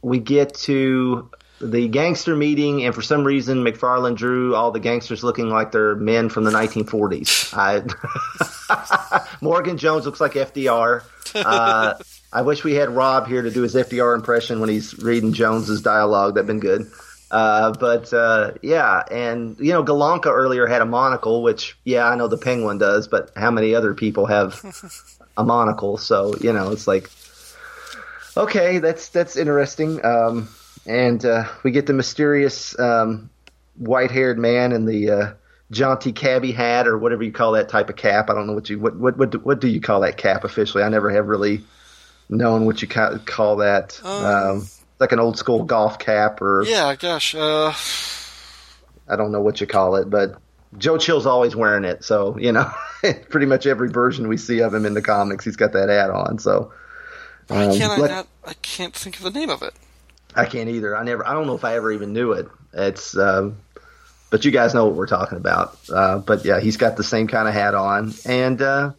we 0.01 0.19
get 0.19 0.53
to 0.55 1.29
the 1.59 1.87
gangster 1.87 2.35
meeting, 2.35 2.83
and 2.83 2.93
for 2.93 3.01
some 3.01 3.23
reason, 3.23 3.63
McFarlane 3.63 4.15
drew 4.15 4.55
all 4.55 4.71
the 4.71 4.79
gangsters 4.79 5.23
looking 5.23 5.49
like 5.49 5.71
they're 5.71 5.95
men 5.95 6.29
from 6.29 6.43
the 6.43 6.51
1940s. 6.51 7.53
I, 7.53 9.27
Morgan 9.41 9.77
Jones 9.77 10.05
looks 10.05 10.21
like 10.21 10.33
FDR. 10.33 11.03
Uh, 11.33 11.95
I 12.37 12.41
wish 12.41 12.63
we 12.63 12.75
had 12.75 12.91
Rob 12.91 13.25
here 13.27 13.41
to 13.41 13.49
do 13.49 13.63
his 13.63 13.73
FDR 13.73 14.13
impression 14.13 14.59
when 14.59 14.69
he's 14.69 14.95
reading 14.95 15.33
Jones's 15.33 15.81
dialogue. 15.81 16.35
That'd 16.35 16.45
been 16.45 16.59
good. 16.59 16.85
Uh, 17.31 17.71
but 17.71 18.13
uh, 18.13 18.51
yeah, 18.61 19.01
and 19.09 19.57
you 19.59 19.71
know, 19.71 19.83
Galanka 19.83 20.27
earlier 20.27 20.67
had 20.67 20.83
a 20.83 20.85
monocle, 20.85 21.41
which 21.41 21.75
yeah, 21.83 22.07
I 22.07 22.15
know 22.15 22.27
the 22.27 22.37
Penguin 22.37 22.77
does, 22.77 23.07
but 23.07 23.31
how 23.35 23.49
many 23.49 23.73
other 23.73 23.95
people 23.95 24.27
have 24.27 24.63
a 25.35 25.43
monocle? 25.43 25.97
So 25.97 26.35
you 26.39 26.53
know, 26.53 26.69
it's 26.69 26.85
like 26.85 27.09
okay, 28.37 28.77
that's 28.77 29.09
that's 29.09 29.35
interesting. 29.35 30.05
Um, 30.05 30.47
and 30.85 31.25
uh, 31.25 31.45
we 31.63 31.71
get 31.71 31.87
the 31.87 31.93
mysterious 31.93 32.77
um, 32.77 33.31
white-haired 33.77 34.37
man 34.37 34.73
in 34.73 34.85
the 34.85 35.09
uh, 35.09 35.33
jaunty 35.71 36.11
cabbie 36.11 36.51
hat 36.51 36.87
or 36.87 36.99
whatever 36.99 37.23
you 37.23 37.31
call 37.31 37.53
that 37.53 37.67
type 37.67 37.89
of 37.89 37.95
cap. 37.95 38.29
I 38.29 38.35
don't 38.35 38.45
know 38.45 38.53
what 38.53 38.69
you 38.69 38.77
what 38.77 38.95
what 38.95 39.17
what 39.17 39.31
do, 39.31 39.39
what 39.39 39.59
do 39.59 39.67
you 39.67 39.81
call 39.81 40.01
that 40.01 40.17
cap 40.17 40.43
officially? 40.43 40.83
I 40.83 40.89
never 40.89 41.09
have 41.09 41.25
really 41.25 41.63
known 42.29 42.65
what 42.65 42.81
you 42.81 42.87
call 42.87 43.57
that. 43.57 43.99
Um, 44.03 44.25
um 44.25 44.67
like 44.99 45.11
an 45.11 45.19
old 45.19 45.37
school 45.37 45.63
golf 45.63 45.99
cap 45.99 46.41
or 46.41 46.63
yeah, 46.65 46.95
gosh, 46.95 47.35
uh... 47.35 47.73
I 49.07 49.15
don't 49.15 49.31
know 49.31 49.41
what 49.41 49.61
you 49.61 49.67
call 49.67 49.95
it, 49.95 50.09
but 50.09 50.39
Joe 50.77 50.97
Chill's 50.97 51.25
always 51.25 51.55
wearing 51.55 51.85
it, 51.85 52.03
so 52.03 52.37
you 52.37 52.51
know, 52.51 52.69
pretty 53.29 53.45
much 53.45 53.65
every 53.65 53.89
version 53.89 54.27
we 54.27 54.37
see 54.37 54.59
of 54.59 54.73
him 54.73 54.85
in 54.85 54.93
the 54.93 55.01
comics, 55.01 55.45
he's 55.45 55.55
got 55.55 55.73
that 55.73 55.89
hat 55.89 56.09
on. 56.09 56.39
So 56.39 56.71
um, 57.49 57.57
I 57.57 57.77
can't, 57.77 58.11
I, 58.11 58.23
I 58.45 58.53
can't 58.61 58.93
think 58.93 59.17
of 59.17 59.23
the 59.23 59.31
name 59.31 59.49
of 59.49 59.61
it. 59.61 59.73
I 60.35 60.45
can't 60.45 60.69
either. 60.69 60.95
I 60.95 61.03
never. 61.03 61.27
I 61.27 61.33
don't 61.33 61.47
know 61.47 61.55
if 61.55 61.63
I 61.63 61.75
ever 61.75 61.91
even 61.91 62.13
knew 62.13 62.33
it. 62.33 62.47
It's. 62.73 63.17
Um, 63.17 63.57
but 64.29 64.43
you 64.43 64.51
guys 64.51 64.73
know 64.73 64.85
what 64.85 64.95
we're 64.95 65.07
talking 65.07 65.37
about. 65.37 65.77
Uh, 65.89 66.17
but 66.17 66.43
yeah, 66.43 66.59
he's 66.59 66.75
got 66.75 66.97
the 66.97 67.03
same 67.03 67.27
kind 67.27 67.47
of 67.47 67.53
hat 67.53 67.75
on, 67.75 68.13
and 68.25 68.61
uh, 68.61 68.91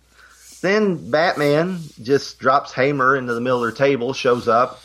then 0.61 1.11
Batman 1.11 1.79
just 2.03 2.39
drops 2.39 2.73
Hamer 2.73 3.17
into 3.17 3.35
the 3.35 3.41
middle 3.41 3.63
of 3.63 3.63
their 3.63 3.87
table, 3.87 4.13
shows 4.13 4.49
up, 4.49 4.81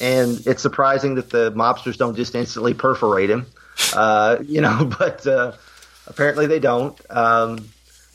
and 0.00 0.46
it's 0.46 0.62
surprising 0.62 1.16
that 1.16 1.30
the 1.30 1.52
mobsters 1.52 1.96
don't 1.96 2.16
just 2.16 2.34
instantly 2.34 2.74
perforate 2.74 3.30
him, 3.30 3.46
uh, 3.94 4.38
you 4.44 4.60
know. 4.60 4.90
But 4.98 5.26
uh, 5.26 5.52
apparently 6.06 6.46
they 6.46 6.58
don't. 6.58 6.98
Um, 7.10 7.68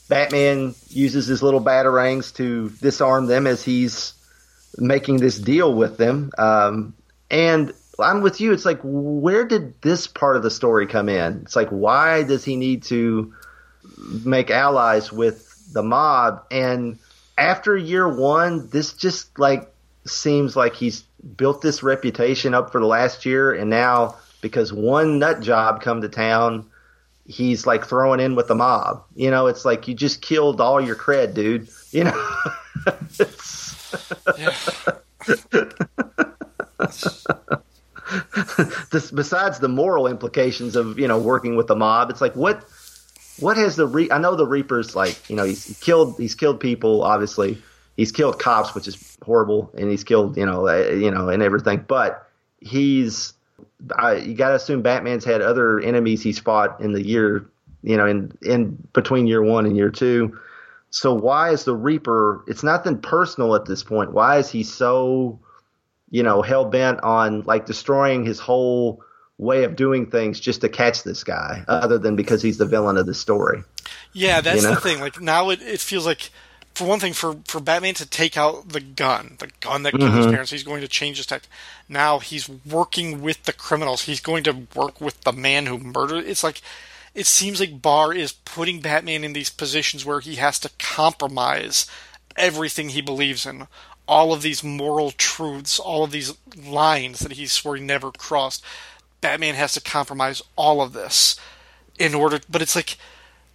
Batman 0.08 0.76
uses 0.90 1.28
his 1.28 1.42
little 1.42 1.62
batarangs 1.62 2.36
to 2.36 2.70
disarm 2.82 3.26
them 3.26 3.48
as 3.48 3.64
he's 3.64 4.14
making 4.78 5.18
this 5.18 5.38
deal 5.38 5.74
with 5.74 5.98
them. 5.98 6.32
Um, 6.38 6.94
and 7.32 7.74
I'm 8.00 8.22
with 8.22 8.42
you. 8.42 8.52
It's 8.52 8.66
like, 8.66 8.80
where 8.84 9.46
did 9.46 9.82
this 9.82 10.06
part 10.08 10.36
of 10.38 10.44
the 10.44 10.52
story 10.52 10.86
come 10.86 11.10
in? 11.10 11.42
It's 11.44 11.56
like, 11.56 11.70
why 11.70 12.24
does 12.24 12.44
he 12.44 12.56
need 12.56 12.84
to 12.84 13.34
make 14.24 14.52
allies 14.52 15.12
with 15.12 15.45
the 15.76 15.84
mob? 15.84 16.44
And 16.50 16.98
after 17.38 17.78
year 17.78 18.10
one, 18.10 18.68
this 18.70 18.94
just 18.94 19.38
like 19.38 19.72
seems 20.08 20.56
like 20.56 20.76
he's 20.76 21.04
built 21.38 21.62
this 21.62 21.84
reputation 21.84 22.56
up 22.56 22.72
for 22.72 22.82
the 22.82 22.88
last 22.88 23.26
year, 23.26 23.54
and 23.54 23.70
now 23.70 24.16
because 24.42 24.74
one 24.74 25.20
nut 25.20 25.42
job 25.42 25.82
come 25.82 26.02
to 26.02 26.10
town, 26.10 26.66
he's 27.28 27.68
like 27.68 27.86
throwing 27.86 28.20
in 28.20 28.36
with 28.36 28.48
the 28.48 28.56
mob. 28.56 29.04
You 29.16 29.30
know, 29.30 29.48
it's 29.48 29.66
like 29.66 29.88
you 29.88 29.94
just 29.94 30.22
killed 30.22 30.62
all 30.62 30.82
your 30.82 30.96
cred, 30.96 31.36
dude. 31.36 31.70
You 31.92 32.06
know. 32.06 32.30
this, 38.92 39.12
besides 39.12 39.60
the 39.60 39.68
moral 39.68 40.08
implications 40.08 40.76
of 40.76 41.00
you 41.00 41.08
know 41.08 41.20
working 41.20 41.56
with 41.56 41.68
the 41.68 41.76
mob, 41.76 42.10
it's 42.10 42.22
like 42.22 42.36
what 42.36 42.64
what 43.40 43.58
has 43.58 43.76
the 43.76 43.88
re- 43.88 44.12
I 44.12 44.18
know 44.18 44.36
the 44.36 44.48
Reaper's 44.48 44.96
like 44.96 45.30
you 45.30 45.36
know 45.36 45.44
he's 45.44 45.78
killed 45.82 46.18
he's 46.18 46.36
killed 46.36 46.60
people 46.60 47.04
obviously 47.04 47.58
he's 47.98 48.12
killed 48.12 48.40
cops 48.40 48.76
which 48.76 48.88
is 48.88 49.18
horrible 49.24 49.72
and 49.78 49.90
he's 49.90 50.04
killed 50.04 50.38
you 50.38 50.46
know 50.46 50.68
uh, 50.68 50.90
you 50.90 51.12
know 51.12 51.30
and 51.30 51.42
everything 51.42 51.86
but 51.88 52.30
he's 52.60 53.34
you 53.80 54.34
got 54.34 54.50
to 54.50 54.56
assume 54.56 54.82
Batman's 54.82 55.26
had 55.26 55.42
other 55.42 55.80
enemies 55.80 56.22
he's 56.22 56.40
fought 56.40 56.82
in 56.82 56.94
the 56.94 57.06
year 57.06 57.50
you 57.84 57.98
know 57.98 58.06
in 58.06 58.38
in 58.42 58.88
between 58.94 59.28
year 59.28 59.42
one 59.42 59.66
and 59.66 59.76
year 59.76 59.90
two 59.90 60.38
so 60.96 61.14
why 61.14 61.50
is 61.50 61.66
the 61.66 61.76
Reaper? 61.76 62.42
It's 62.48 62.64
nothing 62.64 63.00
personal 63.00 63.54
at 63.56 63.66
this 63.66 63.84
point. 63.84 64.14
Why 64.14 64.38
is 64.38 64.50
he 64.50 64.64
so, 64.64 65.40
you 66.10 66.24
know, 66.24 66.42
hell 66.42 66.64
bent 66.64 67.02
on 67.04 67.42
like 67.42 67.66
destroying 67.66 68.24
his 68.24 68.40
whole 68.40 69.04
way 69.38 69.64
of 69.64 69.76
doing 69.76 70.10
things 70.10 70.40
just 70.40 70.62
to 70.62 70.70
catch 70.70 71.04
this 71.04 71.24
guy, 71.24 71.64
other 71.68 71.98
than 71.98 72.16
because 72.16 72.42
he's 72.42 72.58
the 72.58 72.66
villain 72.66 72.98
of 72.98 73.06
the 73.06 73.14
story? 73.14 73.64
Yeah, 74.14 74.42
that's 74.42 74.64
you 74.64 74.70
know? 74.70 74.76
the 74.76 74.82
thing. 74.82 75.00
Like 75.00 75.20
now, 75.22 75.50
it, 75.50 75.62
it 75.62 75.80
feels 75.80 76.06
like, 76.06 76.30
for 76.74 76.88
one 76.88 77.00
thing, 77.00 77.14
for 77.14 77.38
for 77.46 77.60
Batman 77.60 77.96
to 77.96 78.06
take 78.06 78.38
out 78.38 78.70
the 78.70 78.80
gun, 78.80 79.36
the 79.40 79.52
gun 79.60 79.84
that 79.84 79.92
killed 79.92 80.04
mm-hmm. 80.04 80.18
his 80.18 80.28
parents, 80.28 80.52
he's 80.52 80.64
going 80.64 80.82
to 80.82 80.88
change 80.88 81.18
his 81.18 81.26
tactic. 81.26 81.50
Now 81.90 82.20
he's 82.20 82.50
working 82.50 83.22
with 83.22 83.44
the 83.44 83.54
criminals. 83.54 84.04
He's 84.04 84.22
going 84.22 84.44
to 84.46 84.68
work 84.76 85.02
with 85.02 85.22
the 85.22 85.34
man 85.34 85.66
who 85.66 85.78
murdered. 85.78 86.26
It's 86.26 86.44
like 86.44 86.62
it 87.14 87.26
seems 87.26 87.60
like 87.60 87.82
Barr 87.82 88.14
is 88.14 88.34
putting 88.34 88.82
Batman 88.82 89.24
in 89.24 89.34
these 89.34 89.50
positions 89.50 90.06
where 90.06 90.20
he 90.20 90.36
has 90.36 90.60
to 90.60 90.70
compromise 90.80 91.88
everything 92.36 92.90
he 92.90 93.02
believes 93.02 93.46
in. 93.46 93.68
All 94.08 94.34
of 94.34 94.42
these 94.42 94.64
moral 94.64 95.12
truths, 95.12 95.80
all 95.80 96.04
of 96.04 96.12
these 96.12 96.38
lines 96.56 97.20
that 97.20 97.32
he 97.32 97.48
swore 97.48 97.78
he 97.78 97.84
never 97.84 98.12
crossed. 98.12 98.64
Batman 99.26 99.56
has 99.56 99.74
to 99.74 99.82
compromise 99.82 100.44
all 100.56 100.84
of 100.84 100.94
this 100.94 101.36
in 101.98 102.14
order, 102.14 102.40
but 102.48 102.62
it's 102.62 102.76
like 102.76 102.96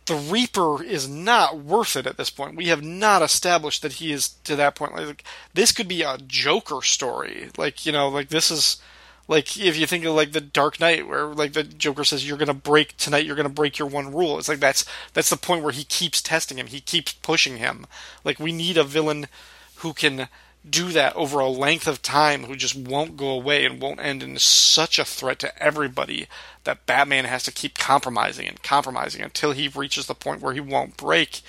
the 0.07 0.17
Reaper 0.17 0.83
is 0.83 1.09
not 1.09 1.59
worth 1.59 1.95
it 1.95 2.09
at 2.09 2.17
this 2.17 2.29
point. 2.29 2.57
We 2.57 2.67
have 2.67 2.83
not 2.83 3.23
established 3.23 3.83
that 3.83 3.93
he 3.93 4.11
is 4.11 4.31
to 4.43 4.57
that 4.57 4.75
point. 4.75 4.97
Like 4.97 5.23
this 5.55 5.71
could 5.71 5.87
be 5.87 6.03
a 6.03 6.19
Joker 6.19 6.83
story. 6.83 7.51
Like 7.57 7.87
you 7.87 7.93
know, 7.93 8.09
like 8.09 8.31
this 8.31 8.51
is 8.51 8.83
like 9.29 9.57
if 9.57 9.77
you 9.77 9.87
think 9.87 10.05
of 10.05 10.17
like 10.17 10.33
the 10.33 10.41
Dark 10.41 10.81
Knight, 10.81 11.07
where 11.07 11.27
like 11.27 11.53
the 11.53 11.63
Joker 11.63 12.03
says 12.03 12.29
you're 12.29 12.37
gonna 12.37 12.53
break 12.53 12.97
tonight, 12.97 13.25
you're 13.25 13.37
gonna 13.37 13.49
break 13.49 13.79
your 13.79 13.87
one 13.87 14.13
rule. 14.13 14.41
It's 14.41 14.49
like 14.49 14.59
that's 14.59 14.85
that's 15.13 15.31
the 15.31 15.37
point 15.37 15.63
where 15.63 15.73
he 15.73 15.85
keeps 15.85 16.21
testing 16.21 16.59
him, 16.59 16.67
he 16.67 16.81
keeps 16.81 17.13
pushing 17.13 17.59
him. 17.59 17.87
Like 18.25 18.41
we 18.41 18.51
need 18.51 18.77
a 18.77 18.83
villain 18.83 19.29
who 19.77 19.93
can 19.93 20.27
do 20.69 20.89
that 20.93 21.16
over 21.16 21.41
a 21.41 21.49
length 21.49 21.87
of 21.87 22.03
time, 22.03 22.45
who 22.45 22.57
just 22.57 22.77
won't 22.77 23.16
go 23.16 23.31
away 23.31 23.65
and 23.65 23.81
won't 23.81 24.01
end 24.01 24.23
in 24.23 24.39
such 24.39 24.99
a 24.99 25.05
threat 25.05 25.39
to 25.41 25.62
everybody 25.62 26.27
that 26.65 26.87
Batman 26.87 27.24
has 27.24 27.43
to 27.45 27.53
keep 27.53 27.78
compromising 27.78 28.47
and 28.47 28.62
compromising 28.62 29.23
until 29.23 29.53
he 29.53 29.69
reaches 29.69 30.07
the 30.07 30.15
point 30.15 30.43
where 30.43 30.53
he 30.53 30.61
won't 30.61 30.97
break. 30.97 31.41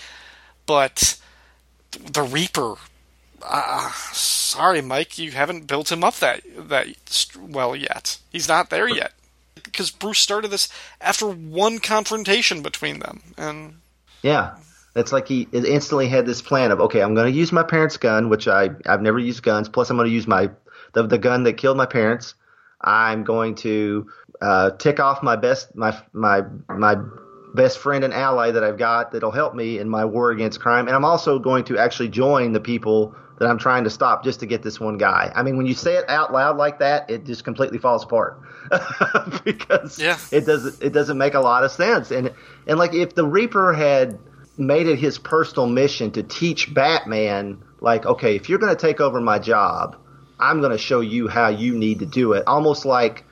But 0.66 1.20
the 1.92 2.24
Reaper 2.24 2.76
uh, 3.44 3.92
sorry, 4.12 4.82
Mike, 4.82 5.18
you 5.18 5.32
haven't 5.32 5.68
built 5.68 5.92
him 5.92 6.04
up 6.04 6.16
that 6.16 6.42
that 6.58 6.88
well 7.40 7.76
yet. 7.76 8.20
He's 8.32 8.48
not 8.48 8.70
there 8.70 8.88
yet 8.88 9.14
because 9.56 9.92
Bruce 9.92 10.20
started 10.20 10.50
this 10.50 10.70
after 11.00 11.28
one 11.28 11.80
confrontation 11.80 12.62
between 12.62 13.00
them, 13.00 13.22
and 13.38 13.82
yeah, 14.22 14.56
it's 14.96 15.12
like 15.12 15.28
he 15.28 15.48
instantly 15.54 16.08
had 16.08 16.26
this 16.26 16.42
plan 16.42 16.72
of 16.72 16.82
okay, 16.82 17.02
I'm 17.02 17.16
going 17.16 17.32
to 17.32 17.38
use 17.38 17.52
my 17.52 17.64
parents' 17.64 17.98
gun, 17.98 18.30
which 18.30 18.48
I 18.48 18.70
I've 18.86 19.02
never 19.02 19.20
used 19.20 19.44
guns. 19.44 19.70
Plus, 19.70 19.90
I'm 19.90 19.98
going 19.98 20.10
to 20.10 20.14
use 20.14 20.28
my 20.28 20.50
the 20.94 21.04
the 21.08 21.18
gun 21.18 21.44
that 21.44 21.54
killed 21.54 21.78
my 21.78 21.86
parents. 21.86 22.36
I'm 22.82 23.24
going 23.24 23.56
to 23.56 24.08
uh, 24.42 24.72
tick 24.72 25.00
off 25.00 25.24
my 25.24 25.36
best 25.36 25.76
my 25.76 25.98
my 26.14 26.42
my 26.68 26.96
best 27.54 27.78
friend 27.78 28.04
and 28.04 28.14
ally 28.14 28.52
that 28.52 28.64
I've 28.64 28.78
got 28.78 29.12
that'll 29.12 29.32
help 29.32 29.54
me 29.54 29.78
in 29.78 29.90
my 29.90 30.06
war 30.06 30.32
against 30.32 30.60
crime. 30.60 30.88
And 30.88 30.96
I'm 30.96 31.06
also 31.06 31.40
going 31.40 31.64
to 31.66 31.78
actually 31.78 32.10
join 32.10 32.54
the 32.54 32.62
people 32.62 33.16
that 33.40 33.50
I'm 33.50 33.58
trying 33.58 33.84
to 33.86 33.90
stop 33.90 34.24
just 34.24 34.40
to 34.42 34.46
get 34.46 34.62
this 34.62 34.80
one 34.80 34.98
guy. 34.98 35.32
I 35.34 35.42
mean, 35.44 35.58
when 35.58 35.66
you 35.66 35.74
say 35.74 35.96
it 35.96 36.06
out 36.10 36.32
loud 36.32 36.58
like 36.58 36.80
that, 36.80 37.10
it 37.10 37.26
just 37.26 37.44
completely 37.44 37.80
falls 37.80 38.04
apart 38.04 38.40
because 39.44 40.00
yeah. 40.00 40.18
it 40.32 40.46
doesn't 40.46 40.82
it 40.82 40.94
doesn't 40.94 41.18
make 41.18 41.34
a 41.34 41.40
lot 41.40 41.64
of 41.64 41.72
sense. 41.72 42.12
And 42.12 42.34
and 42.68 42.78
like 42.78 42.94
if 42.94 43.16
the 43.16 43.26
Reaper 43.26 43.74
had 43.74 44.20
made 44.58 44.88
it 44.88 44.98
his 45.00 45.18
personal 45.18 45.68
mission 45.68 46.12
to 46.12 46.24
teach 46.24 46.74
Batman, 46.74 47.64
like, 47.80 48.06
okay, 48.06 48.36
if 48.36 48.50
you're 48.50 48.60
going 48.60 48.76
to 48.76 48.82
take 48.82 49.00
over 49.00 49.20
my 49.22 49.40
job, 49.40 49.98
I'm 50.40 50.60
going 50.60 50.72
to 50.72 50.78
show 50.78 51.02
you 51.02 51.28
how 51.28 51.50
you 51.50 51.78
need 51.78 52.00
to 52.00 52.06
do 52.06 52.34
it. 52.34 52.44
Almost 52.48 52.86
like 52.86 53.26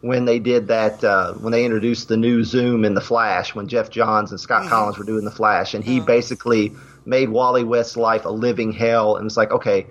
when 0.00 0.26
they 0.26 0.38
did 0.38 0.68
that 0.68 1.02
uh, 1.02 1.32
when 1.34 1.52
they 1.52 1.64
introduced 1.64 2.08
the 2.08 2.16
new 2.16 2.44
Zoom 2.44 2.84
in 2.84 2.94
the 2.94 3.00
Flash 3.00 3.54
when 3.54 3.68
Geoff 3.68 3.88
Johns 3.88 4.30
and 4.30 4.40
Scott 4.40 4.64
mm-hmm. 4.64 4.74
Kolins 4.74 4.98
were 4.98 5.04
doing 5.04 5.24
the 5.24 5.30
Flash, 5.30 5.74
and 5.74 5.82
he 5.82 5.96
mm-hmm. 5.96 6.06
basically 6.06 6.72
made 7.06 7.28
Wally 7.30 7.64
West's 7.64 7.96
life 7.96 8.24
a 8.24 8.30
living 8.30 8.72
hell, 8.72 9.16
and 9.16 9.26
it's 9.26 9.36
like, 9.36 9.50
okay, 9.50 9.86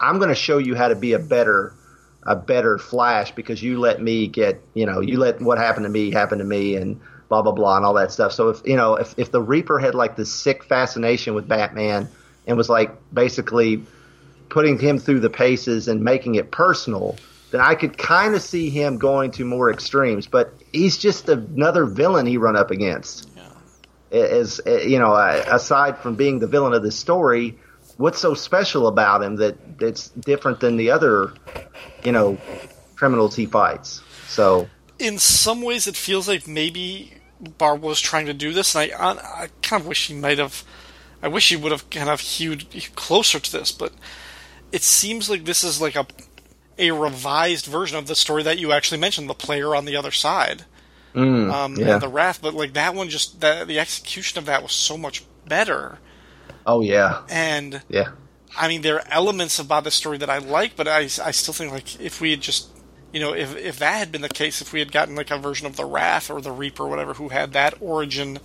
I'm 0.00 0.18
going 0.18 0.30
to 0.30 0.34
show 0.34 0.58
you 0.58 0.74
how 0.74 0.88
to 0.88 0.96
be 0.96 1.12
a 1.12 1.18
better 1.18 1.74
a 2.22 2.36
better 2.36 2.78
Flash 2.78 3.32
because 3.32 3.62
you 3.62 3.78
let 3.78 4.02
me 4.02 4.26
get 4.26 4.62
you 4.74 4.86
know 4.86 5.00
you 5.00 5.18
let 5.18 5.40
what 5.40 5.58
happened 5.58 5.84
to 5.84 5.90
me 5.90 6.10
happen 6.10 6.38
to 6.38 6.44
me 6.44 6.76
and 6.76 7.00
blah 7.28 7.42
blah 7.42 7.52
blah 7.52 7.76
and 7.76 7.84
all 7.84 7.94
that 7.94 8.12
stuff. 8.12 8.32
So 8.32 8.50
if 8.50 8.66
you 8.66 8.76
know 8.76 8.96
if 8.96 9.14
if 9.18 9.30
the 9.30 9.42
Reaper 9.42 9.78
had 9.78 9.94
like 9.94 10.16
this 10.16 10.32
sick 10.32 10.64
fascination 10.64 11.34
with 11.34 11.48
Batman 11.48 12.08
and 12.46 12.56
was 12.56 12.68
like 12.68 12.90
basically 13.12 13.84
putting 14.48 14.78
him 14.78 14.98
through 14.98 15.20
the 15.20 15.30
paces 15.30 15.88
and 15.88 16.02
making 16.02 16.36
it 16.36 16.50
personal 16.50 17.16
then 17.50 17.60
I 17.60 17.74
could 17.74 17.96
kind 17.96 18.34
of 18.34 18.42
see 18.42 18.70
him 18.70 18.98
going 18.98 19.30
to 19.32 19.44
more 19.44 19.70
extremes. 19.70 20.26
But 20.26 20.52
he's 20.72 20.98
just 20.98 21.28
another 21.28 21.86
villain 21.86 22.26
he 22.26 22.36
run 22.36 22.56
up 22.56 22.70
against. 22.70 23.30
Yeah. 23.36 24.18
As 24.18 24.60
you 24.66 24.98
know, 24.98 25.14
aside 25.14 25.98
from 25.98 26.14
being 26.14 26.38
the 26.38 26.46
villain 26.46 26.74
of 26.74 26.82
the 26.82 26.92
story, 26.92 27.58
what's 27.96 28.18
so 28.18 28.34
special 28.34 28.86
about 28.86 29.22
him 29.22 29.36
that 29.36 29.56
it's 29.80 30.08
different 30.08 30.60
than 30.60 30.76
the 30.76 30.90
other, 30.90 31.32
you 32.04 32.12
know, 32.12 32.38
criminals 32.96 33.36
he 33.36 33.46
fights? 33.46 34.02
So, 34.28 34.68
in 34.98 35.18
some 35.18 35.62
ways, 35.62 35.86
it 35.86 35.96
feels 35.96 36.28
like 36.28 36.46
maybe 36.46 37.12
Barr 37.40 37.76
was 37.76 38.00
trying 38.00 38.26
to 38.26 38.34
do 38.34 38.52
this, 38.52 38.74
and 38.74 38.92
I, 38.92 39.10
I 39.10 39.48
kind 39.62 39.80
of 39.80 39.86
wish 39.86 40.08
he 40.08 40.14
might 40.14 40.38
have. 40.38 40.64
I 41.22 41.28
wish 41.28 41.48
he 41.48 41.56
would 41.56 41.72
have 41.72 41.90
kind 41.90 42.08
of 42.08 42.20
hewed 42.20 42.66
closer 42.94 43.40
to 43.40 43.52
this, 43.52 43.72
but 43.72 43.92
it 44.70 44.82
seems 44.82 45.28
like 45.28 45.44
this 45.44 45.64
is 45.64 45.80
like 45.80 45.96
a 45.96 46.06
a 46.78 46.92
revised 46.92 47.66
version 47.66 47.98
of 47.98 48.06
the 48.06 48.14
story 48.14 48.42
that 48.44 48.58
you 48.58 48.72
actually 48.72 49.00
mentioned, 49.00 49.28
the 49.28 49.34
player 49.34 49.74
on 49.74 49.84
the 49.84 49.96
other 49.96 50.12
side, 50.12 50.64
mm, 51.12 51.52
um, 51.52 51.76
yeah. 51.76 51.94
and 51.94 52.02
the 52.02 52.08
wrath. 52.08 52.40
But 52.40 52.54
like 52.54 52.74
that 52.74 52.94
one, 52.94 53.08
just 53.08 53.40
the, 53.40 53.64
the 53.66 53.78
execution 53.78 54.38
of 54.38 54.46
that 54.46 54.62
was 54.62 54.72
so 54.72 54.96
much 54.96 55.24
better. 55.46 55.98
Oh 56.66 56.80
yeah, 56.80 57.22
and 57.28 57.82
yeah, 57.88 58.10
I 58.56 58.68
mean 58.68 58.82
there 58.82 58.96
are 58.96 59.08
elements 59.08 59.58
about 59.58 59.84
the 59.84 59.90
story 59.90 60.18
that 60.18 60.30
I 60.30 60.38
like, 60.38 60.76
but 60.76 60.86
I 60.86 61.00
I 61.00 61.30
still 61.32 61.54
think 61.54 61.72
like 61.72 62.00
if 62.00 62.20
we 62.20 62.30
had 62.32 62.40
just 62.40 62.68
you 63.12 63.20
know 63.20 63.34
if 63.34 63.56
if 63.56 63.78
that 63.78 63.98
had 63.98 64.12
been 64.12 64.22
the 64.22 64.28
case, 64.28 64.60
if 64.60 64.72
we 64.72 64.80
had 64.80 64.92
gotten 64.92 65.16
like 65.16 65.30
a 65.30 65.38
version 65.38 65.66
of 65.66 65.76
the 65.76 65.84
wrath 65.84 66.30
or 66.30 66.40
the 66.40 66.52
reaper 66.52 66.84
or 66.84 66.88
whatever 66.88 67.14
who 67.14 67.28
had 67.28 67.52
that 67.52 67.74
origin 67.80 68.38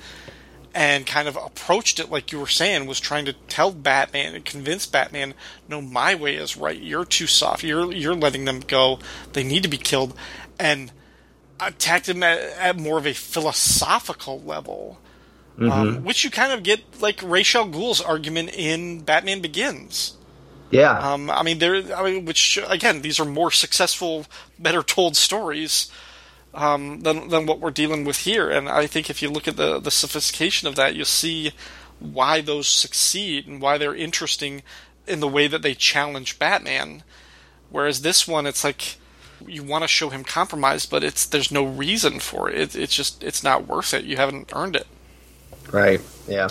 and 0.76 1.06
kind 1.06 1.28
of 1.28 1.36
approached 1.36 2.00
it 2.00 2.10
like 2.10 2.32
you 2.32 2.40
were 2.40 2.48
saying 2.48 2.88
was 2.88 3.00
trying 3.00 3.26
to 3.26 3.34
tell 3.48 3.72
Batman 3.72 4.34
and 4.34 4.44
convince 4.44 4.86
Batman 4.86 5.34
no 5.68 5.82
my 5.82 6.16
way 6.16 6.36
is 6.36 6.58
right. 6.58 6.80
You're 6.80 7.06
too 7.06 7.28
soft. 7.28 7.64
You're 7.64 7.92
you're 7.92 8.16
letting 8.16 8.46
them 8.46 8.62
go. 8.62 9.00
They 9.34 9.44
need 9.44 9.64
to 9.64 9.70
be 9.70 9.78
killed. 9.78 10.16
And 10.60 10.92
attacked 11.60 12.10
him 12.10 12.24
at, 12.24 12.40
at 12.40 12.78
more 12.78 12.98
of 12.98 13.06
a 13.06 13.14
philosophical 13.14 14.42
level 14.42 15.00
um, 15.58 15.70
mm-hmm. 15.70 15.72
um, 15.98 16.04
which 16.04 16.24
you 16.24 16.32
kind 16.32 16.52
of 16.52 16.64
get 16.64 16.82
like 17.02 17.22
Ra's 17.24 17.54
al 17.56 17.68
Ghul's 17.68 18.02
argument 18.02 18.52
in 18.56 19.02
Batman 19.02 19.42
Begins 19.42 20.18
yeah 20.74 20.98
um, 21.00 21.30
I 21.30 21.44
mean 21.44 21.60
there 21.60 21.76
I 21.96 22.04
mean 22.04 22.26
which 22.26 22.60
again 22.68 23.02
these 23.02 23.20
are 23.20 23.26
more 23.26 23.52
successful 23.52 24.26
better 24.60 24.84
told 24.84 25.16
stories 25.16 25.92
um, 26.54 27.02
than 27.02 27.30
than 27.30 27.46
what 27.46 27.60
we're 27.60 27.72
dealing 27.72 28.04
with 28.06 28.20
here. 28.20 28.50
And 28.50 28.70
I 28.70 28.88
think 28.88 29.10
if 29.10 29.22
you 29.22 29.30
look 29.30 29.48
at 29.48 29.58
the 29.58 29.80
the 29.80 29.92
sophistication 29.92 30.68
of 30.68 30.76
that, 30.76 30.96
you'll 30.96 31.06
see 31.06 31.52
why 32.00 32.42
those 32.42 32.68
succeed 32.68 33.48
and 33.48 33.62
why 33.62 33.78
they're 33.78 33.96
interesting 33.96 34.62
in 35.08 35.20
the 35.20 35.28
way 35.28 35.48
that 35.48 35.62
they 35.62 35.74
challenge 35.74 36.40
Batman. 36.40 37.04
Whereas 37.70 38.02
this 38.02 38.28
one, 38.28 38.46
it's 38.46 38.64
like, 38.64 38.98
you 39.48 39.64
want 39.64 39.84
to 39.84 39.88
show 39.88 40.10
him 40.10 40.24
compromise, 40.24 40.86
but 40.86 41.04
it's 41.04 41.26
there's 41.26 41.52
no 41.52 41.66
reason 41.66 42.20
for 42.20 42.50
it. 42.50 42.76
it. 42.76 42.76
It's 42.76 42.96
just 42.96 43.24
it's 43.24 43.44
not 43.44 43.68
worth 43.68 43.94
it. 43.94 44.06
You 44.06 44.18
haven't 44.18 44.52
earned 44.54 44.76
it. 44.76 44.88
Right. 45.72 46.02
Yeah. 46.28 46.50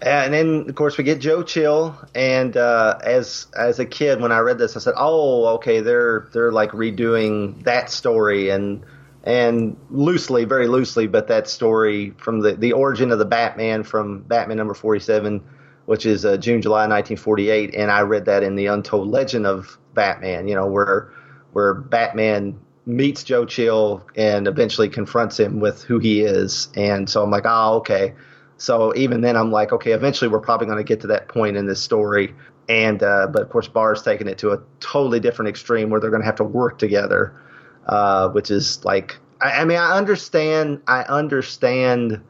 And 0.00 0.32
then, 0.32 0.66
of 0.68 0.74
course, 0.76 0.96
we 0.96 1.02
get 1.02 1.20
Joe 1.20 1.42
Chill. 1.42 1.98
And 2.14 2.56
uh, 2.56 2.98
as 3.02 3.48
as 3.56 3.78
a 3.80 3.86
kid, 3.86 4.20
when 4.20 4.30
I 4.30 4.38
read 4.38 4.58
this, 4.58 4.76
I 4.76 4.80
said, 4.80 4.94
"Oh, 4.96 5.46
okay, 5.56 5.80
they're 5.80 6.28
they're 6.32 6.52
like 6.52 6.70
redoing 6.70 7.64
that 7.64 7.90
story 7.90 8.50
and 8.50 8.84
and 9.24 9.76
loosely, 9.90 10.44
very 10.44 10.68
loosely, 10.68 11.06
but 11.08 11.26
that 11.28 11.48
story 11.48 12.14
from 12.18 12.40
the 12.40 12.52
the 12.52 12.72
origin 12.72 13.10
of 13.10 13.18
the 13.18 13.24
Batman 13.24 13.82
from 13.82 14.20
Batman 14.20 14.56
number 14.56 14.74
forty 14.74 15.00
seven, 15.00 15.42
which 15.86 16.06
is 16.06 16.24
uh, 16.24 16.36
June 16.36 16.62
July 16.62 16.86
nineteen 16.86 17.16
forty 17.16 17.50
eight. 17.50 17.74
And 17.74 17.90
I 17.90 18.02
read 18.02 18.26
that 18.26 18.44
in 18.44 18.54
the 18.54 18.66
Untold 18.66 19.08
Legend 19.08 19.46
of 19.46 19.78
Batman. 19.94 20.46
You 20.46 20.54
know, 20.54 20.66
where 20.66 21.10
where 21.52 21.74
Batman 21.74 22.60
meets 22.86 23.24
Joe 23.24 23.44
Chill 23.44 24.06
and 24.16 24.46
eventually 24.46 24.88
confronts 24.88 25.38
him 25.38 25.60
with 25.60 25.82
who 25.82 25.98
he 25.98 26.22
is. 26.22 26.68
And 26.74 27.10
so 27.10 27.22
I'm 27.22 27.30
like, 27.30 27.44
oh, 27.46 27.78
okay. 27.78 28.14
So 28.58 28.94
even 28.96 29.20
then, 29.20 29.36
I'm 29.36 29.50
like, 29.50 29.72
okay, 29.72 29.92
eventually 29.92 30.28
we're 30.28 30.40
probably 30.40 30.66
going 30.66 30.78
to 30.78 30.84
get 30.84 31.00
to 31.00 31.06
that 31.08 31.28
point 31.28 31.56
in 31.56 31.66
this 31.66 31.80
story. 31.80 32.34
And 32.68 33.02
uh, 33.02 33.28
but 33.28 33.42
of 33.42 33.48
course, 33.48 33.68
Barr's 33.68 34.02
taking 34.02 34.26
it 34.28 34.38
to 34.38 34.50
a 34.50 34.60
totally 34.80 35.20
different 35.20 35.48
extreme 35.48 35.88
where 35.88 36.00
they're 36.00 36.10
going 36.10 36.22
to 36.22 36.26
have 36.26 36.36
to 36.36 36.44
work 36.44 36.78
together, 36.78 37.40
uh, 37.86 38.28
which 38.30 38.50
is 38.50 38.84
like, 38.84 39.16
I, 39.40 39.60
I 39.60 39.64
mean, 39.64 39.78
I 39.78 39.96
understand, 39.96 40.82
I 40.86 41.02
understand 41.02 42.20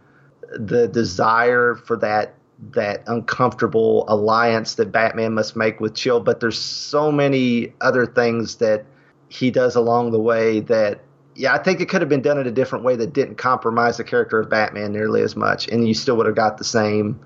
the 0.53 0.87
desire 0.87 1.75
for 1.75 1.97
that 1.97 2.35
that 2.73 3.05
uncomfortable 3.07 4.05
alliance 4.09 4.75
that 4.75 4.91
Batman 4.91 5.33
must 5.35 5.57
make 5.57 5.81
with 5.81 5.95
Chill, 5.95 6.21
but 6.21 6.41
there's 6.41 6.59
so 6.59 7.13
many 7.13 7.73
other 7.81 8.05
things 8.05 8.57
that 8.57 8.85
he 9.29 9.51
does 9.51 9.77
along 9.77 10.11
the 10.11 10.19
way 10.19 10.61
that 10.61 11.01
yeah, 11.39 11.55
I 11.55 11.59
think 11.59 11.81
it 11.81 11.89
could 11.89 12.03
have 12.03 12.09
been 12.09 12.21
done 12.21 12.37
in 12.39 12.49
a 12.49 12.51
different 12.51 12.85
way 12.85 12.97
that 12.97 13.13
didn't 13.13 13.37
compromise 13.37 13.97
the 13.97 14.05
character 14.05 14.41
of 14.41 14.51
Batman 14.51 14.93
nearly 14.93 15.23
as 15.23 15.37
much, 15.37 15.69
and 15.69 15.87
you 15.87 15.95
still 15.95 16.17
would 16.17 16.27
have 16.27 16.35
got 16.35 16.59
the 16.59 16.65
same. 16.65 17.21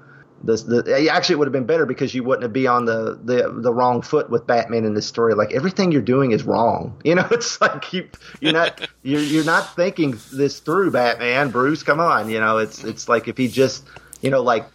The, 0.44 0.56
the 0.56 1.08
actually 1.10 1.34
it 1.34 1.38
would 1.38 1.46
have 1.46 1.52
been 1.52 1.64
better 1.64 1.86
because 1.86 2.14
you 2.14 2.22
wouldn't 2.22 2.42
have 2.42 2.52
be 2.52 2.66
on 2.66 2.84
the, 2.84 3.18
the 3.24 3.50
the 3.50 3.72
wrong 3.72 4.02
foot 4.02 4.28
with 4.28 4.46
Batman 4.46 4.84
in 4.84 4.92
this 4.92 5.06
story. 5.06 5.34
Like 5.34 5.54
everything 5.54 5.92
you're 5.92 6.02
doing 6.02 6.32
is 6.32 6.42
wrong. 6.42 7.00
You 7.04 7.14
know, 7.14 7.26
it's 7.30 7.58
like 7.60 7.90
you 7.94 8.08
you're 8.40 8.52
not 8.52 8.86
you're 9.02 9.22
you're 9.22 9.44
not 9.44 9.74
thinking 9.74 10.18
this 10.30 10.60
through, 10.60 10.90
Batman. 10.90 11.50
Bruce, 11.50 11.82
come 11.82 12.00
on. 12.00 12.28
You 12.28 12.40
know, 12.40 12.58
it's 12.58 12.84
it's 12.84 13.08
like 13.08 13.28
if 13.28 13.38
he 13.38 13.48
just 13.48 13.84
you 14.20 14.28
know 14.28 14.42
like 14.42 14.66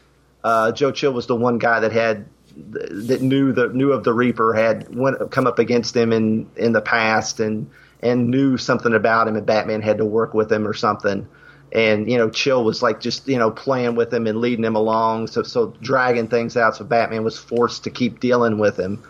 uh, 0.44 0.72
Joe 0.72 0.92
Chill 0.92 1.14
was 1.14 1.28
the 1.28 1.36
one 1.36 1.60
guy 1.60 1.82
that 1.82 1.92
had 1.92 2.26
that 2.56 3.22
knew 3.22 3.52
the 3.52 3.68
knew 3.68 3.92
of 3.92 4.04
the 4.04 4.14
Reaper 4.14 4.54
had 4.56 4.96
went 4.96 5.30
come 5.30 5.46
up 5.46 5.60
against 5.60 5.96
him 5.96 6.12
in 6.12 6.50
in 6.56 6.72
the 6.72 6.82
past 6.82 7.40
and 7.40 7.70
and 8.02 8.30
knew 8.30 8.58
something 8.58 8.94
about 8.94 9.28
him, 9.28 9.36
and 9.36 9.46
Batman 9.46 9.82
had 9.82 9.98
to 9.98 10.06
work 10.06 10.34
with 10.34 10.52
him 10.52 10.68
or 10.68 10.74
something. 10.74 11.28
And 11.72 12.10
you 12.10 12.18
know, 12.18 12.30
Chill 12.30 12.64
was 12.64 12.82
like 12.82 13.02
just 13.02 13.28
you 13.28 13.38
know 13.38 13.52
playing 13.52 13.96
with 13.96 14.14
him 14.14 14.28
and 14.28 14.40
leading 14.40 14.64
him 14.64 14.76
along, 14.76 15.28
so 15.28 15.44
so 15.44 15.74
dragging 15.82 16.28
things 16.28 16.56
out. 16.56 16.76
So 16.76 16.86
Batman 16.86 17.24
was 17.24 17.38
forced 17.38 17.84
to 17.84 17.90
keep 17.90 18.20
dealing 18.20 18.58
with 18.58 18.78
him. 18.78 19.04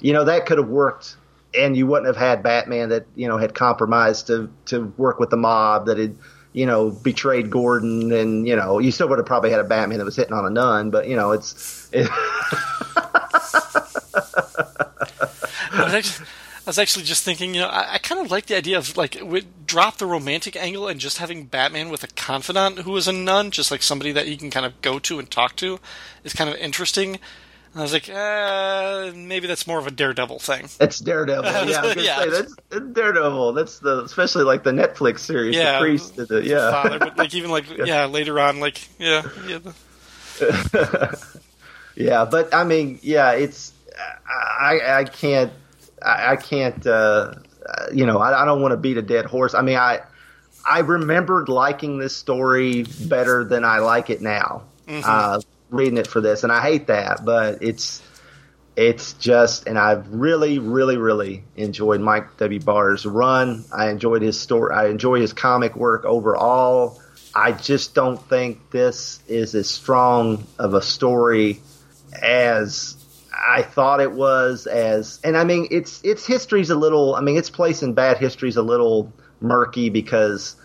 You 0.00 0.12
know 0.12 0.24
that 0.24 0.46
could 0.46 0.58
have 0.58 0.68
worked, 0.68 1.16
and 1.54 1.76
you 1.76 1.86
wouldn't 1.86 2.06
have 2.06 2.16
had 2.16 2.42
Batman 2.42 2.90
that 2.90 3.06
you 3.14 3.28
know 3.28 3.36
had 3.36 3.54
compromised 3.54 4.28
to 4.28 4.50
to 4.66 4.92
work 4.96 5.20
with 5.20 5.30
the 5.30 5.36
mob 5.36 5.86
that 5.86 5.98
had 5.98 6.16
you 6.52 6.64
know 6.64 6.90
betrayed 6.90 7.50
Gordon, 7.50 8.10
and 8.12 8.48
you 8.48 8.56
know 8.56 8.78
you 8.78 8.90
still 8.90 9.08
would 9.08 9.18
have 9.18 9.26
probably 9.26 9.50
had 9.50 9.60
a 9.60 9.64
Batman 9.64 9.98
that 9.98 10.04
was 10.04 10.16
hitting 10.16 10.32
on 10.32 10.46
a 10.46 10.50
nun. 10.50 10.90
But 10.90 11.08
you 11.08 11.16
know 11.16 11.32
it's. 11.32 11.90
It 11.92 12.08
I 16.68 16.70
was 16.70 16.78
actually 16.78 17.06
just 17.06 17.24
thinking, 17.24 17.54
you 17.54 17.62
know, 17.62 17.68
I, 17.68 17.94
I 17.94 17.98
kind 17.98 18.20
of 18.20 18.30
like 18.30 18.44
the 18.44 18.54
idea 18.54 18.76
of 18.76 18.94
like 18.94 19.18
drop 19.64 19.96
the 19.96 20.04
romantic 20.04 20.54
angle 20.54 20.86
and 20.86 21.00
just 21.00 21.16
having 21.16 21.46
Batman 21.46 21.88
with 21.88 22.04
a 22.04 22.08
confidant 22.08 22.80
who 22.80 22.94
is 22.98 23.08
a 23.08 23.12
nun, 23.12 23.50
just 23.50 23.70
like 23.70 23.82
somebody 23.82 24.12
that 24.12 24.26
he 24.26 24.36
can 24.36 24.50
kind 24.50 24.66
of 24.66 24.78
go 24.82 24.98
to 24.98 25.18
and 25.18 25.30
talk 25.30 25.56
to, 25.56 25.80
is 26.24 26.34
kind 26.34 26.50
of 26.50 26.56
interesting. 26.56 27.14
And 27.72 27.76
I 27.76 27.80
was 27.80 27.94
like, 27.94 28.10
uh, 28.10 29.12
maybe 29.16 29.46
that's 29.46 29.66
more 29.66 29.78
of 29.78 29.86
a 29.86 29.90
Daredevil 29.90 30.40
thing. 30.40 30.68
It's 30.78 30.98
Daredevil. 30.98 31.44
Yeah, 31.70 31.94
yeah. 31.96 32.18
say 32.18 32.28
that's, 32.28 32.54
Daredevil. 32.92 33.54
That's 33.54 33.78
the 33.78 34.04
especially 34.04 34.44
like 34.44 34.62
the 34.62 34.72
Netflix 34.72 35.20
series, 35.20 35.56
yeah, 35.56 35.72
the 35.72 35.78
priest. 35.78 36.16
The, 36.16 36.42
yeah, 36.44 36.70
father, 36.70 36.98
but 36.98 37.16
like 37.16 37.34
even 37.34 37.50
like 37.50 37.64
yeah. 37.78 38.04
later 38.04 38.38
on, 38.38 38.60
like 38.60 38.86
yeah, 38.98 39.22
yeah. 39.46 39.58
The... 40.38 41.18
yeah, 41.96 42.26
but 42.26 42.52
I 42.52 42.64
mean, 42.64 42.98
yeah, 43.00 43.32
it's 43.32 43.72
I 44.28 44.80
I 44.84 45.04
can't 45.04 45.50
I, 46.02 46.32
I 46.32 46.36
can't, 46.36 46.86
uh, 46.86 47.34
you 47.92 48.06
know, 48.06 48.18
I, 48.18 48.42
I 48.42 48.44
don't 48.44 48.62
want 48.62 48.72
to 48.72 48.76
beat 48.76 48.96
a 48.96 49.02
dead 49.02 49.26
horse. 49.26 49.54
I 49.54 49.62
mean, 49.62 49.76
I, 49.76 50.00
I 50.68 50.80
remembered 50.80 51.48
liking 51.48 51.98
this 51.98 52.16
story 52.16 52.84
better 53.06 53.44
than 53.44 53.64
I 53.64 53.78
like 53.78 54.10
it 54.10 54.20
now. 54.20 54.64
Mm-hmm. 54.86 55.02
Uh, 55.04 55.40
reading 55.70 55.98
it 55.98 56.06
for 56.06 56.20
this, 56.20 56.44
and 56.44 56.52
I 56.52 56.62
hate 56.62 56.86
that, 56.86 57.24
but 57.24 57.62
it's 57.62 58.02
it's 58.74 59.14
just, 59.14 59.66
and 59.66 59.76
I've 59.76 60.08
really, 60.08 60.60
really, 60.60 60.96
really 60.96 61.42
enjoyed 61.56 62.00
Mike 62.00 62.36
W. 62.36 62.60
Barr's 62.60 63.04
run. 63.04 63.64
I 63.72 63.90
enjoyed 63.90 64.22
his 64.22 64.40
story. 64.40 64.72
I 64.72 64.86
enjoy 64.86 65.20
his 65.20 65.32
comic 65.32 65.74
work 65.74 66.04
overall. 66.04 67.00
I 67.34 67.50
just 67.50 67.94
don't 67.94 68.22
think 68.28 68.70
this 68.70 69.20
is 69.26 69.56
as 69.56 69.68
strong 69.68 70.46
of 70.60 70.74
a 70.74 70.80
story 70.80 71.60
as 72.22 72.97
I 73.46 73.62
thought 73.62 74.00
it 74.00 74.12
was 74.12 74.66
as, 74.66 75.20
and 75.22 75.36
I 75.36 75.44
mean, 75.44 75.68
its 75.70 76.02
its 76.02 76.26
history's 76.26 76.70
a 76.70 76.74
little. 76.74 77.14
I 77.14 77.20
mean, 77.20 77.36
its 77.36 77.50
place 77.50 77.82
in 77.82 77.94
bad 77.94 78.18
history's 78.18 78.56
a 78.56 78.62
little 78.62 79.12
murky 79.40 79.90
because 79.90 80.56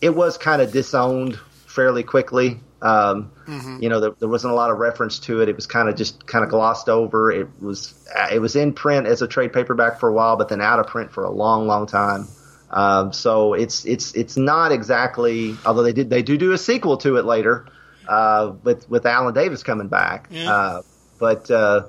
it 0.00 0.14
was 0.14 0.38
kind 0.38 0.62
of 0.62 0.72
disowned 0.72 1.38
fairly 1.66 2.02
quickly. 2.02 2.60
Um, 2.82 3.30
mm-hmm. 3.46 3.82
You 3.82 3.88
know, 3.88 4.00
there, 4.00 4.10
there, 4.18 4.28
wasn't 4.28 4.52
a 4.52 4.56
lot 4.56 4.70
of 4.70 4.78
reference 4.78 5.18
to 5.20 5.40
it. 5.40 5.48
It 5.48 5.56
was 5.56 5.66
kind 5.66 5.88
of 5.88 5.96
just 5.96 6.26
kind 6.26 6.44
of 6.44 6.50
glossed 6.50 6.88
over. 6.88 7.30
It 7.30 7.48
was 7.60 7.94
it 8.30 8.40
was 8.40 8.56
in 8.56 8.72
print 8.74 9.06
as 9.06 9.22
a 9.22 9.28
trade 9.28 9.52
paperback 9.52 9.98
for 9.98 10.08
a 10.08 10.12
while, 10.12 10.36
but 10.36 10.48
then 10.48 10.60
out 10.60 10.78
of 10.78 10.86
print 10.86 11.12
for 11.12 11.24
a 11.24 11.30
long, 11.30 11.66
long 11.66 11.86
time. 11.86 12.28
Um, 12.70 13.12
so 13.12 13.54
it's 13.54 13.84
it's 13.86 14.12
it's 14.14 14.36
not 14.36 14.72
exactly. 14.72 15.56
Although 15.64 15.82
they 15.82 15.92
did 15.92 16.10
they 16.10 16.22
do 16.22 16.36
do 16.36 16.52
a 16.52 16.58
sequel 16.58 16.96
to 16.98 17.16
it 17.16 17.24
later 17.24 17.66
uh, 18.08 18.52
with 18.62 18.88
with 18.90 19.06
Alan 19.06 19.34
Davis 19.34 19.62
coming 19.62 19.88
back. 19.88 20.28
Yeah. 20.30 20.52
Uh, 20.52 20.82
but 21.18 21.50
uh, 21.50 21.84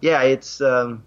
yeah, 0.00 0.22
it's 0.22 0.60
um, 0.60 1.04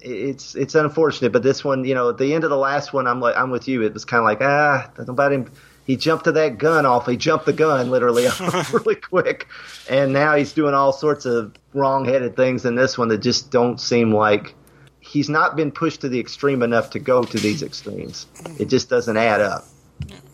it's 0.00 0.54
it's 0.54 0.74
unfortunate, 0.74 1.32
but 1.32 1.42
this 1.42 1.64
one, 1.64 1.84
you 1.84 1.94
know, 1.94 2.10
at 2.10 2.18
the 2.18 2.34
end 2.34 2.44
of 2.44 2.50
the 2.50 2.56
last 2.56 2.92
one, 2.92 3.06
I'm 3.06 3.20
like, 3.20 3.36
I'm 3.36 3.50
with 3.50 3.68
you. 3.68 3.82
It 3.82 3.94
was 3.94 4.04
kind 4.04 4.18
of 4.18 4.24
like, 4.24 4.40
ah, 4.40 4.90
him. 5.32 5.50
He 5.84 5.96
jumped 5.96 6.24
to 6.24 6.32
that 6.32 6.58
gun 6.58 6.86
off. 6.86 7.08
He 7.08 7.16
jumped 7.16 7.44
the 7.44 7.52
gun 7.52 7.90
literally 7.90 8.26
really 8.72 8.94
quick, 8.94 9.48
and 9.88 10.12
now 10.12 10.36
he's 10.36 10.52
doing 10.52 10.74
all 10.74 10.92
sorts 10.92 11.26
of 11.26 11.54
wrong-headed 11.74 12.36
things 12.36 12.64
in 12.64 12.76
this 12.76 12.96
one 12.96 13.08
that 13.08 13.18
just 13.18 13.50
don't 13.50 13.80
seem 13.80 14.12
like 14.14 14.54
he's 15.00 15.28
not 15.28 15.56
been 15.56 15.72
pushed 15.72 16.00
to 16.02 16.08
the 16.08 16.20
extreme 16.20 16.62
enough 16.62 16.90
to 16.90 16.98
go 17.00 17.24
to 17.24 17.38
these 17.38 17.62
extremes. 17.62 18.26
It 18.58 18.66
just 18.66 18.88
doesn't 18.88 19.16
add 19.16 19.40
up. 19.40 19.64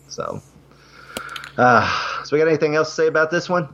So, 0.07 0.41
uh, 1.57 2.23
so 2.23 2.35
we 2.35 2.39
got 2.39 2.47
anything 2.47 2.75
else 2.75 2.89
to 2.89 2.95
say 2.95 3.07
about 3.07 3.31
this 3.31 3.49
one? 3.49 3.69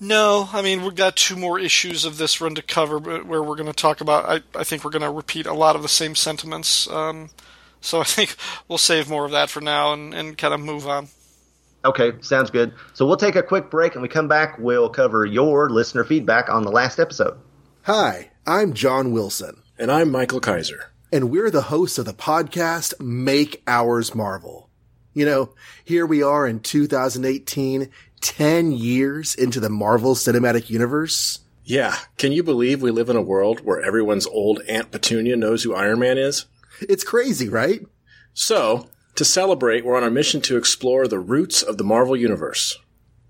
No, 0.00 0.48
I 0.52 0.62
mean 0.62 0.82
we've 0.82 0.94
got 0.94 1.14
two 1.14 1.36
more 1.36 1.58
issues 1.58 2.06
of 2.06 2.16
this 2.16 2.40
run 2.40 2.54
to 2.54 2.62
cover, 2.62 2.98
but 2.98 3.26
where 3.26 3.42
we're 3.42 3.56
going 3.56 3.66
to 3.66 3.74
talk 3.74 4.00
about. 4.00 4.24
I, 4.24 4.58
I 4.58 4.64
think 4.64 4.82
we're 4.82 4.90
going 4.90 5.02
to 5.02 5.10
repeat 5.10 5.46
a 5.46 5.52
lot 5.52 5.76
of 5.76 5.82
the 5.82 5.88
same 5.88 6.14
sentiments. 6.14 6.88
Um, 6.88 7.28
so 7.82 8.00
I 8.00 8.04
think 8.04 8.36
we'll 8.66 8.78
save 8.78 9.10
more 9.10 9.26
of 9.26 9.32
that 9.32 9.50
for 9.50 9.60
now 9.60 9.92
and, 9.92 10.14
and 10.14 10.38
kind 10.38 10.54
of 10.54 10.60
move 10.60 10.86
on. 10.86 11.08
Okay, 11.84 12.12
sounds 12.20 12.50
good. 12.50 12.72
So 12.94 13.06
we'll 13.06 13.16
take 13.16 13.36
a 13.36 13.42
quick 13.42 13.70
break 13.70 13.94
and 13.94 14.02
we 14.02 14.08
come 14.08 14.28
back. 14.28 14.58
We'll 14.58 14.90
cover 14.90 15.24
your 15.24 15.70
listener 15.70 16.04
feedback 16.04 16.48
on 16.48 16.62
the 16.62 16.70
last 16.70 16.98
episode. 16.98 17.38
Hi, 17.82 18.30
I'm 18.46 18.74
John 18.74 19.12
Wilson. 19.12 19.62
And 19.78 19.90
I'm 19.90 20.10
Michael 20.10 20.40
Kaiser. 20.40 20.92
And 21.12 21.30
we're 21.30 21.50
the 21.50 21.62
hosts 21.62 21.98
of 21.98 22.04
the 22.04 22.12
podcast 22.12 23.00
Make 23.00 23.62
Ours 23.66 24.14
Marvel. 24.14 24.68
You 25.14 25.24
know, 25.24 25.54
here 25.84 26.06
we 26.06 26.22
are 26.22 26.46
in 26.46 26.60
2018 26.60 27.90
10 28.20 28.72
years 28.72 29.34
into 29.34 29.60
the 29.60 29.70
Marvel 29.70 30.14
Cinematic 30.14 30.70
Universe? 30.70 31.40
Yeah. 31.64 31.96
Can 32.18 32.32
you 32.32 32.42
believe 32.42 32.82
we 32.82 32.90
live 32.90 33.08
in 33.08 33.16
a 33.16 33.22
world 33.22 33.60
where 33.60 33.80
everyone's 33.80 34.26
old 34.26 34.62
Aunt 34.68 34.90
Petunia 34.90 35.36
knows 35.36 35.62
who 35.62 35.74
Iron 35.74 35.98
Man 35.98 36.18
is? 36.18 36.46
It's 36.80 37.04
crazy, 37.04 37.48
right? 37.48 37.82
So, 38.32 38.88
to 39.16 39.24
celebrate, 39.24 39.84
we're 39.84 39.96
on 39.96 40.04
a 40.04 40.10
mission 40.10 40.40
to 40.42 40.56
explore 40.56 41.06
the 41.06 41.18
roots 41.18 41.62
of 41.62 41.78
the 41.78 41.84
Marvel 41.84 42.16
Universe. 42.16 42.78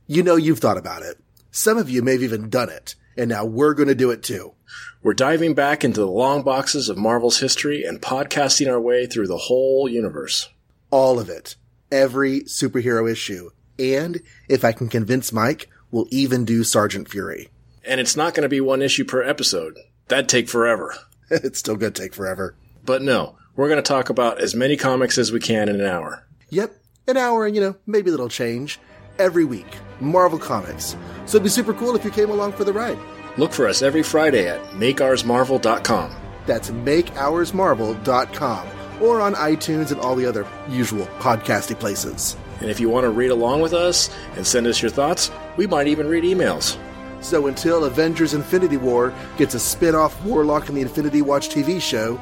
You 0.07 0.23
know 0.23 0.37
you've 0.37 0.59
thought 0.59 0.79
about 0.79 1.03
it. 1.03 1.19
Some 1.51 1.79
of 1.79 1.91
you 1.91 2.03
may 2.03 2.13
have 2.13 2.23
even 2.23 2.49
done 2.49 2.69
it, 2.69 2.95
and 3.17 3.29
now 3.29 3.45
we're 3.45 3.75
going 3.75 3.89
to 3.89 3.95
do 3.95 4.11
it 4.11 4.23
too. 4.23 4.55
We're 5.03 5.15
diving 5.15 5.55
back 5.55 5.85
into 5.85 6.01
the 6.01 6.07
long 6.07 6.43
boxes 6.43 6.89
of 6.89 6.99
Marvel's 6.99 7.41
history 7.41 7.85
and 7.85 8.01
podcasting 8.01 8.71
our 8.71 8.81
way 8.81 9.07
through 9.07 9.27
the 9.27 9.37
whole 9.37 9.89
universe. 9.89 10.49
All 10.91 11.19
of 11.19 11.29
it. 11.29 11.57
Every 11.91 12.43
superhero 12.43 13.11
issue 13.11 13.51
and 13.81 14.21
if 14.49 14.65
I 14.65 14.73
can 14.73 14.89
convince 14.89 15.33
Mike, 15.33 15.69
we'll 15.91 16.07
even 16.11 16.45
do 16.45 16.63
Sergeant 16.63 17.09
Fury. 17.09 17.49
And 17.85 17.99
it's 18.01 18.17
not 18.17 18.35
going 18.35 18.43
to 18.43 18.49
be 18.49 18.61
one 18.61 18.83
issue 18.83 19.05
per 19.05 19.23
episode. 19.23 19.79
That'd 20.09 20.29
take 20.29 20.49
forever. 20.49 20.95
it's 21.31 21.59
still 21.59 21.77
going 21.77 21.93
to 21.93 22.03
take 22.03 22.15
forever. 22.15 22.55
But 22.85 23.03
no, 23.03 23.37
we're 23.57 23.69
going 23.69 23.83
to 23.83 23.89
talk 23.89 24.11
about 24.11 24.41
as 24.41 24.55
many 24.55 24.77
comics 24.77 25.17
as 25.19 25.33
we 25.33 25.41
can 25.41 25.69
in 25.69 25.81
an 25.81 25.87
hour. 25.87 26.27
Yep, 26.51 26.77
an 27.09 27.17
hour 27.17 27.47
and, 27.47 27.55
you 27.55 27.63
know, 27.63 27.77
maybe 27.87 28.11
a 28.11 28.13
little 28.13 28.29
change. 28.29 28.79
Every 29.19 29.45
week, 29.45 29.67
Marvel 30.01 30.39
Comics. 30.39 30.97
So 31.27 31.37
it'd 31.37 31.45
be 31.45 31.49
super 31.49 31.75
cool 31.75 31.97
if 31.97 32.05
you 32.05 32.11
came 32.11 32.31
along 32.31 32.53
for 32.53 32.65
the 32.65 32.73
ride. 32.73 32.99
Look 33.37 33.53
for 33.53 33.67
us 33.67 33.83
every 33.83 34.03
Friday 34.03 34.49
at 34.49 34.61
makeoursmarvel.com. 34.71 36.17
That's 36.47 36.71
makeoursmarvel.com 36.71 38.69
or 39.01 39.21
on 39.21 39.35
iTunes 39.35 39.93
and 39.93 40.01
all 40.01 40.15
the 40.15 40.27
other 40.27 40.47
usual 40.69 41.07
podcasting 41.19 41.79
places. 41.79 42.37
And 42.61 42.71
if 42.71 42.79
you 42.79 42.89
want 42.89 43.05
to 43.05 43.11
read 43.11 43.31
along 43.31 43.61
with 43.61 43.73
us 43.73 44.11
and 44.37 44.47
send 44.47 44.67
us 44.67 44.83
your 44.83 44.91
thoughts, 44.91 45.31
we 45.57 45.67
might 45.67 45.87
even 45.87 46.09
read 46.09 46.25
emails. 46.25 46.79
So 47.23 47.47
until 47.47 47.85
Avengers 47.85 48.35
Infinity 48.35 48.77
War 48.77 49.13
gets 49.37 49.55
a 49.55 49.59
spin 49.59 49.95
off 49.95 50.23
Warlock 50.25 50.69
and 50.69 50.77
the 50.77 50.83
Infinity 50.83 51.23
Watch 51.23 51.49
TV 51.49 51.81
show, 51.81 52.21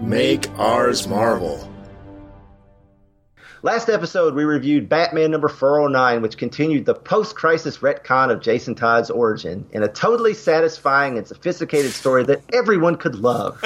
make 0.00 0.48
ours 0.58 1.06
Marvel. 1.06 1.66
Last 3.62 3.90
episode, 3.90 4.34
we 4.34 4.44
reviewed 4.44 4.88
Batman 4.88 5.30
number 5.30 5.48
409, 5.48 6.22
which 6.22 6.38
continued 6.38 6.86
the 6.86 6.94
post 6.94 7.36
crisis 7.36 7.78
retcon 7.78 8.30
of 8.30 8.40
Jason 8.40 8.74
Todd's 8.74 9.10
origin 9.10 9.66
in 9.72 9.82
a 9.82 9.88
totally 9.88 10.32
satisfying 10.32 11.18
and 11.18 11.26
sophisticated 11.26 11.92
story 11.92 12.24
that 12.24 12.40
everyone 12.54 12.96
could 12.96 13.16
love. 13.16 13.62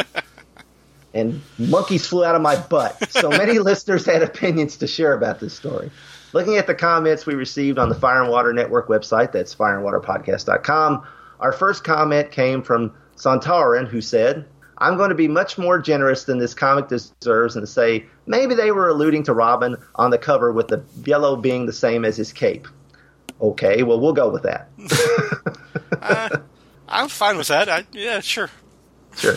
and 1.14 1.40
monkeys 1.58 2.06
flew 2.08 2.24
out 2.24 2.34
of 2.34 2.42
my 2.42 2.56
butt. 2.56 3.08
So 3.10 3.30
many 3.30 3.58
listeners 3.60 4.04
had 4.04 4.22
opinions 4.22 4.78
to 4.78 4.88
share 4.88 5.12
about 5.12 5.38
this 5.38 5.54
story. 5.54 5.92
Looking 6.34 6.56
at 6.56 6.66
the 6.66 6.74
comments 6.74 7.26
we 7.26 7.34
received 7.34 7.78
on 7.78 7.88
the 7.88 7.94
Fire 7.94 8.20
and 8.20 8.28
Water 8.28 8.52
Network 8.52 8.88
website, 8.88 9.30
that's 9.30 9.54
fireandwaterpodcast.com, 9.54 11.06
our 11.38 11.52
first 11.52 11.84
comment 11.84 12.32
came 12.32 12.60
from 12.60 12.92
Santarin, 13.14 13.86
who 13.86 14.00
said, 14.00 14.44
I'm 14.78 14.96
going 14.96 15.10
to 15.10 15.14
be 15.14 15.28
much 15.28 15.58
more 15.58 15.78
generous 15.78 16.24
than 16.24 16.38
this 16.38 16.52
comic 16.52 16.88
deserves 16.88 17.54
and 17.54 17.68
say 17.68 18.06
maybe 18.26 18.56
they 18.56 18.72
were 18.72 18.88
alluding 18.88 19.22
to 19.22 19.32
Robin 19.32 19.76
on 19.94 20.10
the 20.10 20.18
cover 20.18 20.50
with 20.50 20.66
the 20.66 20.82
yellow 21.06 21.36
being 21.36 21.66
the 21.66 21.72
same 21.72 22.04
as 22.04 22.16
his 22.16 22.32
cape. 22.32 22.66
Okay, 23.40 23.84
well, 23.84 24.00
we'll 24.00 24.12
go 24.12 24.28
with 24.28 24.42
that. 24.42 24.68
uh, 26.02 26.38
I'm 26.88 27.08
fine 27.08 27.36
with 27.36 27.46
that. 27.46 27.68
I, 27.68 27.86
yeah, 27.92 28.18
sure. 28.18 28.50
Sure. 29.16 29.36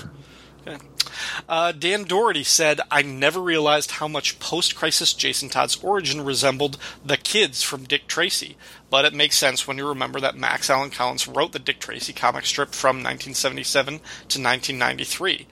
Uh, 1.49 1.71
Dan 1.71 2.03
Doherty 2.03 2.43
said, 2.43 2.81
I 2.91 3.01
never 3.01 3.39
realized 3.39 3.91
how 3.91 4.07
much 4.07 4.39
post 4.39 4.75
crisis 4.75 5.13
Jason 5.13 5.47
Todd's 5.49 5.81
origin 5.81 6.23
resembled 6.23 6.77
the 7.05 7.15
kids 7.15 7.63
from 7.63 7.85
Dick 7.85 8.07
Tracy, 8.07 8.57
but 8.89 9.05
it 9.05 9.13
makes 9.13 9.37
sense 9.37 9.65
when 9.65 9.77
you 9.77 9.87
remember 9.87 10.19
that 10.19 10.35
Max 10.35 10.69
Allan 10.69 10.89
Collins 10.89 11.27
wrote 11.27 11.53
the 11.53 11.59
Dick 11.59 11.79
Tracy 11.79 12.11
comic 12.11 12.45
strip 12.45 12.73
from 12.73 12.97
1977 12.97 13.93
to 13.93 14.01
1993. 14.01 15.47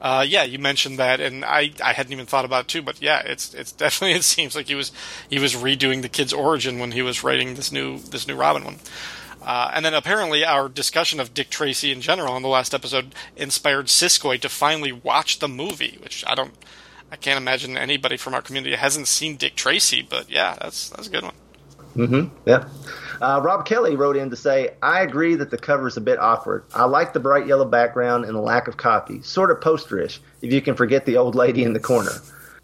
Uh, 0.00 0.24
yeah, 0.28 0.42
you 0.42 0.58
mentioned 0.58 0.98
that, 0.98 1.20
and 1.20 1.44
I, 1.44 1.70
I 1.82 1.92
hadn't 1.92 2.12
even 2.12 2.26
thought 2.26 2.44
about 2.44 2.64
it 2.64 2.68
too. 2.68 2.82
But 2.82 3.00
yeah, 3.00 3.22
it's 3.24 3.54
it's 3.54 3.72
definitely 3.84 4.16
it 4.16 4.24
seems 4.24 4.54
like 4.54 4.66
he 4.66 4.74
was 4.74 4.92
he 5.30 5.38
was 5.38 5.54
redoing 5.54 6.02
the 6.02 6.08
kid's 6.08 6.32
origin 6.32 6.78
when 6.78 6.92
he 6.92 7.02
was 7.02 7.24
writing 7.24 7.54
this 7.54 7.72
new 7.72 7.98
this 7.98 8.28
new 8.28 8.36
Robin 8.36 8.64
one. 8.64 8.76
Uh, 9.46 9.70
and 9.72 9.84
then 9.84 9.94
apparently 9.94 10.44
our 10.44 10.68
discussion 10.68 11.20
of 11.20 11.32
Dick 11.32 11.50
Tracy 11.50 11.92
in 11.92 12.00
general 12.00 12.36
in 12.36 12.42
the 12.42 12.48
last 12.48 12.74
episode 12.74 13.14
inspired 13.36 13.86
Siskoid 13.86 14.40
to 14.40 14.48
finally 14.48 14.90
watch 14.90 15.38
the 15.38 15.46
movie, 15.46 15.98
which 16.02 16.24
I 16.26 16.34
don't, 16.34 16.52
I 17.12 17.16
can't 17.16 17.38
imagine 17.38 17.78
anybody 17.78 18.16
from 18.16 18.34
our 18.34 18.42
community 18.42 18.74
hasn't 18.74 19.06
seen 19.06 19.36
Dick 19.36 19.54
Tracy, 19.54 20.02
but 20.02 20.28
yeah, 20.28 20.56
that's 20.60 20.88
that's 20.90 21.06
a 21.06 21.10
good 21.10 21.22
one. 21.22 21.34
Mm-hmm. 21.94 22.36
Yeah. 22.44 22.68
Uh, 23.22 23.40
Rob 23.42 23.64
Kelly 23.64 23.94
wrote 23.96 24.16
in 24.16 24.30
to 24.30 24.36
say, 24.36 24.74
I 24.82 25.00
agree 25.00 25.36
that 25.36 25.50
the 25.50 25.56
cover 25.56 25.86
is 25.86 25.96
a 25.96 26.00
bit 26.00 26.18
awkward. 26.18 26.64
I 26.74 26.84
like 26.84 27.12
the 27.12 27.20
bright 27.20 27.46
yellow 27.46 27.64
background 27.64 28.24
and 28.24 28.34
the 28.34 28.40
lack 28.40 28.68
of 28.68 28.76
copy, 28.76 29.22
sort 29.22 29.52
of 29.52 29.60
posterish, 29.60 30.18
if 30.42 30.52
you 30.52 30.60
can 30.60 30.74
forget 30.74 31.06
the 31.06 31.16
old 31.16 31.36
lady 31.36 31.62
in 31.62 31.72
the 31.72 31.80
corner. 31.80 32.12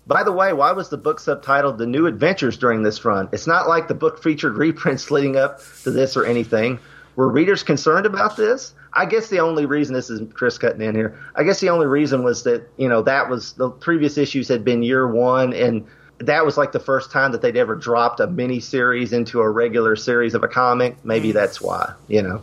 By 0.07 0.24
the 0.24 0.33
way, 0.33 0.53
why 0.53 0.73
was 0.73 0.89
the 0.89 0.97
book 0.97 1.20
subtitled 1.20 1.79
The 1.79 1.87
New 1.87 2.07
Adventures 2.07 2.59
during 2.59 2.83
this 2.83 3.05
run? 3.05 3.29
It's 3.33 3.47
not 3.47 3.69
like 3.69 3.89
the 3.89 3.95
book 3.95 4.23
featured 4.23 4.57
reprints 4.57 5.11
leading 5.11 5.37
up 5.37 5.61
to 5.85 5.91
this 5.91 6.16
or 6.16 6.24
anything. 6.24 6.79
Were 7.15 7.29
readers 7.29 7.62
concerned 7.62 8.07
about 8.07 8.37
this? 8.37 8.74
I 8.95 9.07
guess 9.07 9.29
the 9.29 9.41
only 9.41 9.66
reason 9.66 9.95
this 9.95 10.11
is 10.11 10.20
Chris 10.35 10.59
cutting 10.59 10.83
in 10.83 10.95
here. 10.95 11.19
I 11.35 11.45
guess 11.45 11.61
the 11.61 11.70
only 11.70 11.87
reason 11.87 12.24
was 12.24 12.43
that 12.45 12.69
you 12.77 12.89
know 12.89 13.03
that 13.03 13.29
was 13.29 13.53
the 13.55 13.70
previous 13.70 14.19
issues 14.19 14.49
had 14.49 14.65
been 14.65 14.83
year 14.83 15.07
one, 15.07 15.53
and 15.53 15.87
that 16.19 16.45
was 16.45 16.57
like 16.57 16.73
the 16.73 16.81
first 16.81 17.11
time 17.11 17.33
that 17.33 17.43
they'd 17.43 17.57
ever 17.57 17.74
dropped 17.74 18.20
a 18.20 18.27
mini 18.27 18.61
series 18.61 19.12
into 19.12 19.41
a 19.41 19.49
regular 19.49 19.97
series 19.97 20.35
of 20.35 20.43
a 20.43 20.49
comic. 20.49 21.05
Maybe 21.05 21.31
mm. 21.31 21.35
that's 21.35 21.61
why, 21.61 21.95
you 22.09 22.23
know. 22.23 22.43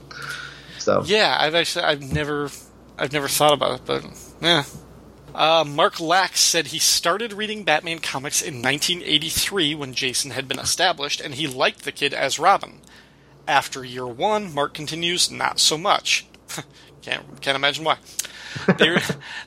So 0.78 1.04
yeah, 1.06 1.38
I've 1.40 1.56
actually 1.56 1.86
I've 1.86 2.14
never 2.14 2.50
I've 2.98 3.14
never 3.14 3.28
thought 3.28 3.54
about 3.54 3.80
it, 3.80 3.82
but 3.86 4.06
yeah, 4.42 4.64
uh, 5.36 5.64
Mark 5.66 6.00
Lax 6.00 6.40
said 6.40 6.68
he 6.68 6.80
started 6.80 7.34
reading 7.34 7.64
Batman 7.64 8.00
comics 8.00 8.42
in 8.42 8.62
1983 8.62 9.76
when 9.76 9.94
Jason 9.94 10.32
had 10.32 10.48
been 10.48 10.60
established, 10.60 11.22
and 11.22 11.36
he 11.36 11.48
liked 11.48 11.84
the 11.84 11.92
kid 11.92 12.14
as 12.14 12.40
Robin. 12.40 12.82
After 13.48 13.84
year 13.84 14.08
one, 14.08 14.54
Mark 14.54 14.74
continues, 14.74 15.32
not 15.32 15.60
so 15.60 15.78
much. 15.78 16.28
can't, 17.02 17.42
can't 17.42 17.56
imagine 17.56 17.84
why. 17.84 17.98
they, 18.78 18.98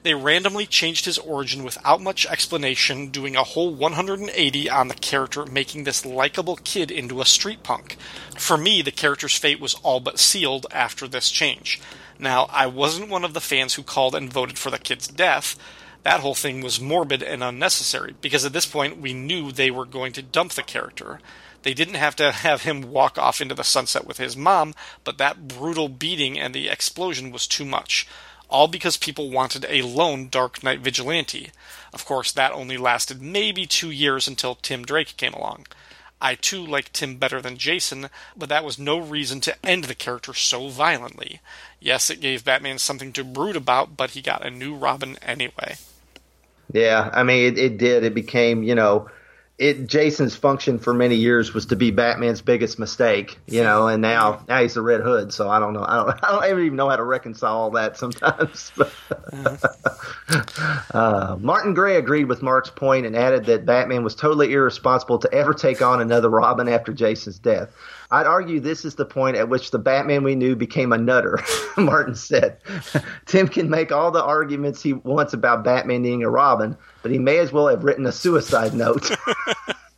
they 0.03 0.15
randomly 0.15 0.67
changed 0.67 1.05
his 1.05 1.19
origin 1.19 1.65
without 1.65 2.01
much 2.01 2.27
explanation, 2.27 3.11
doing 3.11 3.37
a 3.37 3.43
whole 3.43 3.75
180 3.75 4.71
on 4.71 4.89
the 4.89 4.95
character, 4.95 5.45
making 5.47 5.85
this 5.85 6.07
likable 6.07 6.57
kid 6.57 6.91
into 6.91 7.21
a 7.21 7.25
street 7.25 7.63
punk. 7.63 7.97
For 8.39 8.57
me, 8.57 8.83
the 8.83 8.93
character's 8.93 9.37
fate 9.37 9.61
was 9.61 9.75
all 9.83 10.01
but 10.01 10.19
sealed 10.19 10.67
after 10.71 11.09
this 11.09 11.31
change. 11.31 11.81
Now, 12.19 12.49
I 12.51 12.67
wasn't 12.67 13.09
one 13.09 13.25
of 13.25 13.35
the 13.35 13.41
fans 13.41 13.75
who 13.75 13.83
called 13.83 14.15
and 14.15 14.33
voted 14.33 14.59
for 14.59 14.71
the 14.71 14.79
kid's 14.79 15.09
death. 15.09 15.57
That 16.03 16.21
whole 16.21 16.35
thing 16.35 16.63
was 16.63 16.81
morbid 16.81 17.23
and 17.23 17.45
unnecessary, 17.45 18.15
because 18.21 18.45
at 18.45 18.53
this 18.53 18.67
point 18.67 19.01
we 19.01 19.13
knew 19.13 19.53
they 19.53 19.71
were 19.71 19.87
going 19.87 20.13
to 20.15 20.23
dump 20.23 20.53
the 20.53 20.63
character. 20.63 21.21
They 21.63 21.75
didn't 21.75 21.95
have 21.95 22.17
to 22.17 22.33
have 22.33 22.63
him 22.63 22.91
walk 22.91 23.19
off 23.19 23.41
into 23.41 23.55
the 23.55 23.63
sunset 23.63 24.07
with 24.07 24.19
his 24.19 24.37
mom, 24.37 24.75
but 25.05 25.19
that 25.19 25.47
brutal 25.47 25.89
beating 25.89 26.39
and 26.39 26.55
the 26.55 26.69
explosion 26.69 27.31
was 27.31 27.47
too 27.47 27.65
much. 27.65 28.07
All 28.49 28.69
because 28.69 28.97
people 28.97 29.31
wanted 29.31 29.65
a 29.69 29.83
lone 29.83 30.29
Dark 30.29 30.63
Knight 30.63 30.81
vigilante. 30.81 31.53
Of 31.93 32.05
course, 32.05 32.33
that 32.33 32.53
only 32.53 32.77
lasted 32.77 33.23
maybe 33.23 33.65
two 33.65 33.91
years 33.91 34.27
until 34.27 34.57
Tim 34.57 34.85
Drake 34.85 35.17
came 35.17 35.33
along. 35.33 35.67
I 36.23 36.37
too 36.37 36.65
like 36.65 36.93
Tim 36.93 37.17
better 37.17 37.43
than 37.43 37.59
Jason, 37.59 38.09
but 38.37 38.49
that 38.49 38.65
was 38.65 38.79
no 38.79 38.97
reason 38.97 39.41
to 39.41 39.67
end 39.67 39.85
the 39.85 39.95
character 39.95 40.33
so 40.33 40.69
violently. 40.69 41.41
Yes, 41.81 42.11
it 42.11 42.21
gave 42.21 42.45
Batman 42.45 42.79
something 42.79 43.13
to 43.15 43.25
brood 43.25 43.57
about, 43.57 43.97
but 43.97 44.11
he 44.11 44.23
got 44.23 44.47
a 44.47 44.51
new 44.51 44.73
Robin 44.73 45.19
anyway. 45.21 45.75
Yeah, 46.73 47.11
I 47.13 47.25
mean, 47.25 47.53
it, 47.53 47.59
it 47.59 47.77
did. 47.77 48.05
It 48.05 48.15
became, 48.15 48.63
you 48.63 48.77
know, 48.77 49.11
it 49.63 49.87
Jason's 49.87 50.35
function 50.35 50.81
for 50.81 50.93
many 50.93 51.15
years 51.15 51.55
was 51.55 51.67
to 51.67 51.77
be 51.77 51.93
Batman's 51.93 52.43
biggest 52.43 52.81
mistake, 52.81 53.39
you 53.47 53.63
know, 53.63 53.87
and 53.87 54.03
now 54.03 54.45
now 54.49 54.61
he's 54.61 54.75
the 54.75 54.83
Red 54.83 55.03
Hood. 55.03 55.33
So 55.33 55.49
I 55.49 55.61
don't 55.61 55.73
know, 55.73 55.85
I 55.87 55.97
don't, 55.97 56.25
I 56.43 56.49
don't 56.49 56.65
even 56.65 56.77
know 56.77 56.89
how 56.89 56.97
to 56.97 57.05
reconcile 57.05 57.55
all 57.55 57.71
that 57.71 57.97
sometimes. 57.97 58.73
uh, 60.93 61.37
Martin 61.41 61.75
Gray 61.75 61.97
agreed 61.97 62.25
with 62.25 62.43
Mark's 62.43 62.71
point 62.71 63.07
and 63.07 63.15
added 63.15 63.45
that 63.45 63.65
Batman 63.65 64.03
was 64.03 64.17
totally 64.17 64.53
irresponsible 64.53 65.21
to 65.21 65.33
ever 65.33 65.55
take 65.55 65.81
on 65.81 66.01
another 66.01 66.29
Robin 66.29 66.69
after 66.69 66.93
Jason's 66.93 67.39
death. 67.39 67.71
I'd 68.11 68.27
argue 68.27 68.61
this 68.61 68.85
is 68.85 68.97
the 68.97 69.07
point 69.07 69.37
at 69.37 69.49
which 69.49 69.71
the 69.71 69.79
Batman 69.79 70.25
we 70.25 70.35
knew 70.35 70.57
became 70.57 70.93
a 70.93 70.99
nutter, 70.99 71.39
Martin 71.79 72.15
said. 72.15 72.59
Tim 73.27 73.49
can 73.49 73.71
make 73.71 73.93
all 73.93 74.11
the 74.11 74.23
arguments 74.23 74.83
he 74.83 74.93
wants 74.93 75.33
about 75.33 75.65
Batman 75.65 76.03
being 76.03 76.23
a 76.23 76.29
Robin, 76.29 76.77
but 77.03 77.11
he 77.11 77.19
may 77.19 77.39
as 77.39 77.53
well 77.53 77.69
have 77.69 77.85
written 77.85 78.07
a 78.07 78.13
suicide 78.13 78.75
note. 78.75 79.11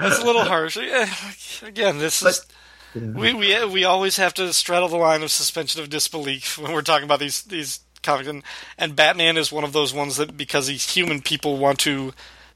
That's 0.00 0.18
a 0.18 0.24
little 0.24 0.44
harsh. 0.44 0.76
Again, 1.62 1.98
this 1.98 2.22
is. 2.22 2.46
Yeah. 2.94 3.02
We, 3.02 3.34
we 3.34 3.64
we 3.66 3.84
always 3.84 4.16
have 4.16 4.34
to 4.34 4.52
straddle 4.52 4.88
the 4.88 4.96
line 4.96 5.22
of 5.22 5.30
suspension 5.30 5.80
of 5.80 5.90
disbelief 5.90 6.58
when 6.62 6.72
we're 6.72 6.82
talking 6.82 7.04
about 7.04 7.20
these 7.20 7.42
these 7.42 7.80
comics, 8.02 8.28
and, 8.28 8.42
and 8.78 8.96
Batman 8.96 9.36
is 9.36 9.52
one 9.52 9.64
of 9.64 9.72
those 9.72 9.94
ones 9.94 10.16
that 10.16 10.36
because 10.36 10.66
he's 10.66 10.94
human, 10.94 11.20
people 11.20 11.58
want 11.58 11.78
to 11.80 12.12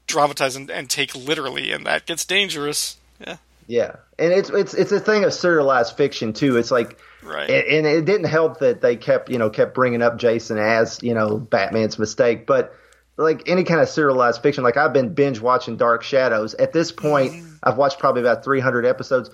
dramatize 0.07 0.55
and, 0.55 0.69
and 0.69 0.89
take 0.89 1.15
literally, 1.15 1.71
and 1.71 1.85
that 1.85 2.05
gets 2.05 2.25
dangerous. 2.25 2.97
Yeah. 3.19 3.37
Yeah, 3.67 3.95
and 4.19 4.31
it's 4.31 4.49
it's 4.49 4.73
it's 4.73 4.91
a 4.91 4.99
thing 4.99 5.23
of 5.23 5.33
serialized 5.33 5.97
fiction 5.97 6.33
too. 6.33 6.57
It's 6.57 6.69
like, 6.69 6.99
right. 7.25 7.49
and 7.49 7.85
it 7.85 8.05
didn't 8.05 8.27
help 8.27 8.59
that 8.59 8.81
they 8.81 8.95
kept 8.95 9.29
you 9.29 9.37
know 9.37 9.49
kept 9.49 9.73
bringing 9.73 10.01
up 10.01 10.17
Jason 10.17 10.57
as 10.57 11.01
you 11.03 11.13
know 11.13 11.37
Batman's 11.37 11.99
mistake, 11.99 12.45
but 12.45 12.73
like 13.17 13.47
any 13.47 13.63
kind 13.63 13.79
of 13.79 13.89
serialized 13.89 14.41
fiction, 14.41 14.63
like 14.63 14.77
I've 14.77 14.93
been 14.93 15.13
binge 15.13 15.39
watching 15.39 15.77
Dark 15.77 16.03
Shadows. 16.03 16.53
At 16.55 16.73
this 16.73 16.91
point, 16.91 17.33
mm. 17.33 17.59
I've 17.63 17.77
watched 17.77 17.99
probably 17.99 18.21
about 18.21 18.43
300 18.43 18.85
episodes. 18.85 19.29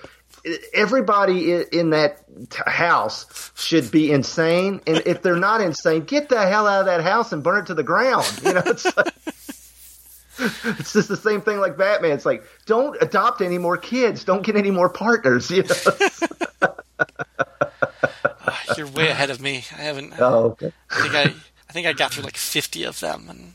Everybody 0.73 1.63
in 1.71 1.91
that 1.91 2.23
house 2.65 3.51
should 3.55 3.91
be 3.91 4.11
insane, 4.11 4.81
and 4.87 5.01
if 5.05 5.21
they're 5.21 5.35
not 5.35 5.61
insane, 5.61 6.01
get 6.03 6.29
the 6.29 6.45
hell 6.45 6.67
out 6.67 6.81
of 6.81 6.85
that 6.85 7.01
house 7.01 7.31
and 7.31 7.43
burn 7.43 7.63
it 7.63 7.65
to 7.67 7.73
the 7.73 7.83
ground. 7.83 8.27
You 8.43 8.53
know, 8.53 8.63
it's 8.65 8.85
like 8.85 9.13
it's 10.79 10.93
just 10.93 11.09
the 11.09 11.17
same 11.17 11.41
thing 11.41 11.59
like 11.59 11.77
Batman. 11.77 12.11
It's 12.11 12.25
like 12.25 12.43
don't 12.65 12.97
adopt 13.01 13.41
any 13.41 13.57
more 13.57 13.77
kids, 13.77 14.23
don't 14.23 14.43
get 14.43 14.55
any 14.55 14.71
more 14.71 14.89
partners. 14.89 15.49
You 15.49 15.63
know. 15.63 16.69
You're 18.77 18.87
way 18.87 19.09
ahead 19.09 19.29
of 19.29 19.41
me. 19.41 19.63
I 19.71 19.81
haven't. 19.81 20.13
Oh, 20.19 20.51
okay. 20.51 20.71
I 20.89 21.01
think 21.01 21.15
I. 21.15 21.33
I 21.71 21.73
think 21.73 21.87
I 21.87 21.93
got 21.93 22.11
through 22.11 22.25
like 22.25 22.35
50 22.35 22.83
of 22.83 22.99
them. 22.99 23.27
And 23.29 23.53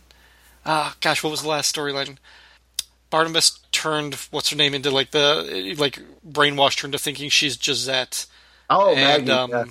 ah, 0.65 0.93
oh, 0.95 0.97
gosh, 1.03 1.23
what 1.23 1.29
was 1.29 1.43
the 1.43 1.51
last 1.51 1.77
storyline? 1.77 2.17
Barnabas 3.11 3.61
turned 3.73 4.15
what's 4.31 4.49
her 4.49 4.57
name 4.57 4.73
into 4.73 4.91
like 4.91 5.11
the 5.11 5.75
like 5.77 6.01
brainwashed 6.27 6.81
her 6.81 6.87
into 6.87 6.97
thinking 6.97 7.29
she's 7.29 7.59
Josette. 7.59 8.25
Oh, 8.71 8.95
and, 8.95 9.27
Maggie, 9.27 9.31
um, 9.31 9.51
yeah. 9.51 9.65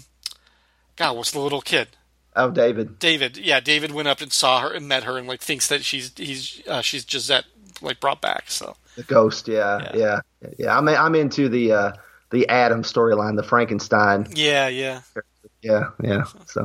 God, 0.95 1.17
what's 1.17 1.31
the 1.31 1.39
little 1.39 1.59
kid? 1.59 1.87
Oh, 2.35 2.51
David. 2.51 2.99
David, 2.99 3.35
yeah, 3.35 3.59
David 3.59 3.91
went 3.91 4.07
up 4.07 4.21
and 4.21 4.31
saw 4.31 4.61
her 4.61 4.71
and 4.71 4.87
met 4.87 5.05
her 5.05 5.17
and 5.17 5.27
like 5.27 5.41
thinks 5.41 5.67
that 5.69 5.83
she's 5.83 6.11
he's 6.15 6.61
uh, 6.67 6.81
she's 6.81 7.03
Josette 7.03 7.45
like 7.81 7.99
brought 7.99 8.21
back. 8.21 8.51
So 8.51 8.75
the 8.95 9.01
ghost, 9.01 9.47
yeah, 9.47 9.89
yeah, 9.95 10.19
yeah. 10.43 10.49
yeah. 10.59 10.77
I'm 10.77 10.87
I'm 10.87 11.15
into 11.15 11.49
the 11.49 11.71
uh, 11.71 11.91
the 12.29 12.47
Adam 12.47 12.83
storyline, 12.83 13.37
the 13.37 13.43
Frankenstein. 13.43 14.27
Yeah, 14.35 14.67
yeah. 14.67 15.01
Yeah, 15.65 15.89
yeah. 15.99 16.25
So, 16.45 16.61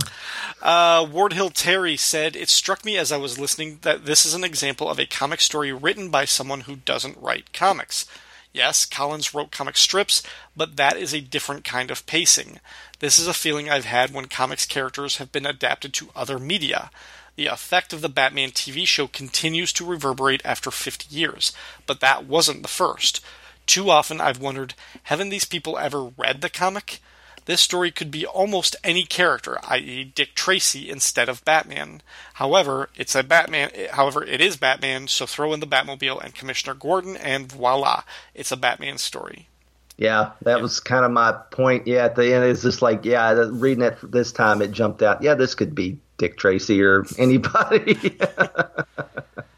uh, 0.60 1.06
Ward 1.10 1.32
Hill 1.32 1.48
Terry 1.48 1.96
said, 1.96 2.36
It 2.36 2.50
struck 2.50 2.84
me 2.84 2.98
as 2.98 3.10
I 3.10 3.16
was 3.16 3.38
listening 3.38 3.78
that 3.80 4.04
this 4.04 4.26
is 4.26 4.34
an 4.34 4.44
example 4.44 4.90
of 4.90 5.00
a 5.00 5.06
comic 5.06 5.40
story 5.40 5.72
written 5.72 6.10
by 6.10 6.26
someone 6.26 6.62
who 6.62 6.76
doesn't 6.76 7.16
write 7.16 7.54
comics. 7.54 8.04
Yes, 8.52 8.84
Collins 8.84 9.32
wrote 9.32 9.52
comic 9.52 9.78
strips, 9.78 10.22
but 10.54 10.76
that 10.76 10.98
is 10.98 11.14
a 11.14 11.22
different 11.22 11.64
kind 11.64 11.90
of 11.90 12.04
pacing. 12.04 12.60
This 12.98 13.18
is 13.18 13.26
a 13.26 13.32
feeling 13.32 13.70
I've 13.70 13.86
had 13.86 14.12
when 14.12 14.26
comics 14.26 14.66
characters 14.66 15.16
have 15.16 15.32
been 15.32 15.46
adapted 15.46 15.94
to 15.94 16.10
other 16.14 16.38
media. 16.38 16.90
The 17.36 17.46
effect 17.46 17.94
of 17.94 18.02
the 18.02 18.10
Batman 18.10 18.50
TV 18.50 18.86
show 18.86 19.06
continues 19.06 19.72
to 19.74 19.86
reverberate 19.86 20.42
after 20.44 20.70
50 20.70 21.14
years, 21.14 21.52
but 21.86 22.00
that 22.00 22.26
wasn't 22.26 22.60
the 22.60 22.68
first. 22.68 23.24
Too 23.64 23.88
often 23.88 24.20
I've 24.20 24.42
wondered 24.42 24.74
haven't 25.04 25.30
these 25.30 25.46
people 25.46 25.78
ever 25.78 26.12
read 26.18 26.42
the 26.42 26.50
comic? 26.50 27.00
This 27.46 27.60
story 27.60 27.90
could 27.90 28.10
be 28.10 28.26
almost 28.26 28.76
any 28.84 29.04
character, 29.04 29.58
i.e., 29.64 30.04
Dick 30.04 30.34
Tracy 30.34 30.90
instead 30.90 31.28
of 31.28 31.44
Batman. 31.44 32.02
However, 32.34 32.90
it's 32.96 33.14
a 33.14 33.22
Batman. 33.22 33.70
However, 33.92 34.24
it 34.24 34.40
is 34.40 34.56
Batman, 34.56 35.08
so 35.08 35.26
throw 35.26 35.52
in 35.52 35.60
the 35.60 35.66
Batmobile 35.66 36.22
and 36.22 36.34
Commissioner 36.34 36.74
Gordon, 36.74 37.16
and 37.16 37.50
voila, 37.50 38.02
it's 38.34 38.52
a 38.52 38.56
Batman 38.56 38.98
story. 38.98 39.48
Yeah, 39.96 40.30
that 40.42 40.56
yeah. 40.56 40.62
was 40.62 40.80
kind 40.80 41.04
of 41.04 41.10
my 41.10 41.32
point. 41.32 41.86
Yeah, 41.86 42.06
at 42.06 42.16
the 42.16 42.32
end, 42.32 42.44
it's 42.44 42.62
just 42.62 42.80
like, 42.80 43.04
yeah, 43.04 43.48
reading 43.50 43.84
it 43.84 43.98
this 44.02 44.32
time, 44.32 44.62
it 44.62 44.72
jumped 44.72 45.02
out. 45.02 45.22
Yeah, 45.22 45.34
this 45.34 45.54
could 45.54 45.74
be 45.74 45.98
Dick 46.16 46.38
Tracy 46.38 46.82
or 46.82 47.04
anybody. 47.18 48.18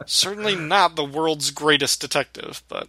Certainly 0.06 0.56
not 0.56 0.96
the 0.96 1.04
world's 1.04 1.50
greatest 1.50 2.00
detective, 2.00 2.62
but. 2.68 2.88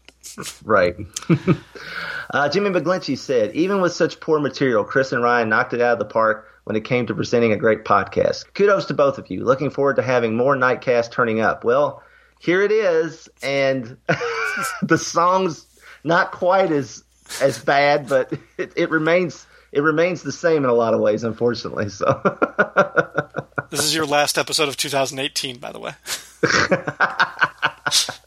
right. 0.64 0.95
uh, 2.34 2.49
Jimmy 2.49 2.69
McGlinchey 2.69 3.18
said, 3.18 3.56
even 3.56 3.81
with 3.81 3.94
such 3.94 4.19
poor 4.19 4.40
material, 4.40 4.84
Chris 4.84 5.11
and 5.11 5.23
Ryan 5.23 5.49
knocked 5.49 5.73
it 5.73 5.81
out 5.81 5.94
of 5.94 5.99
the 5.99 6.06
park 6.06 6.48
when 6.64 6.76
it 6.76 6.85
came 6.85 7.06
to 7.07 7.15
presenting 7.15 7.52
a 7.52 7.57
great 7.57 7.84
podcast. 7.84 8.45
Kudos 8.53 8.85
to 8.85 8.94
both 8.94 9.18
of 9.18 9.30
you. 9.30 9.44
Looking 9.44 9.69
forward 9.69 9.98
to 9.98 10.02
having 10.02 10.35
more 10.35 10.56
Nightcast 10.56 11.11
turning 11.11 11.40
up. 11.40 11.64
Well, 11.64 12.02
here 12.40 12.61
it 12.61 12.72
is, 12.72 13.30
and 13.41 13.98
the 14.81 14.98
song's 14.98 15.65
not 16.03 16.31
quite 16.31 16.72
as 16.72 17.03
as 17.41 17.57
bad, 17.57 18.07
but 18.07 18.34
it, 18.57 18.73
it 18.76 18.90
remains 18.90 19.45
it 19.74 19.82
remains 19.82 20.22
the 20.22 20.32
same 20.32 20.64
in 20.64 20.70
a 20.70 20.74
lot 20.74 20.94
of 20.94 21.00
ways, 21.00 21.24
unfortunately. 21.24 21.90
So 21.90 22.06
this 23.72 23.84
is 23.84 23.95
your 23.95 24.06
last 24.06 24.38
episode 24.38 24.70
of 24.70 24.78
2018, 24.78 25.58
by 25.58 25.72
the 25.72 25.80
way. 25.80 25.94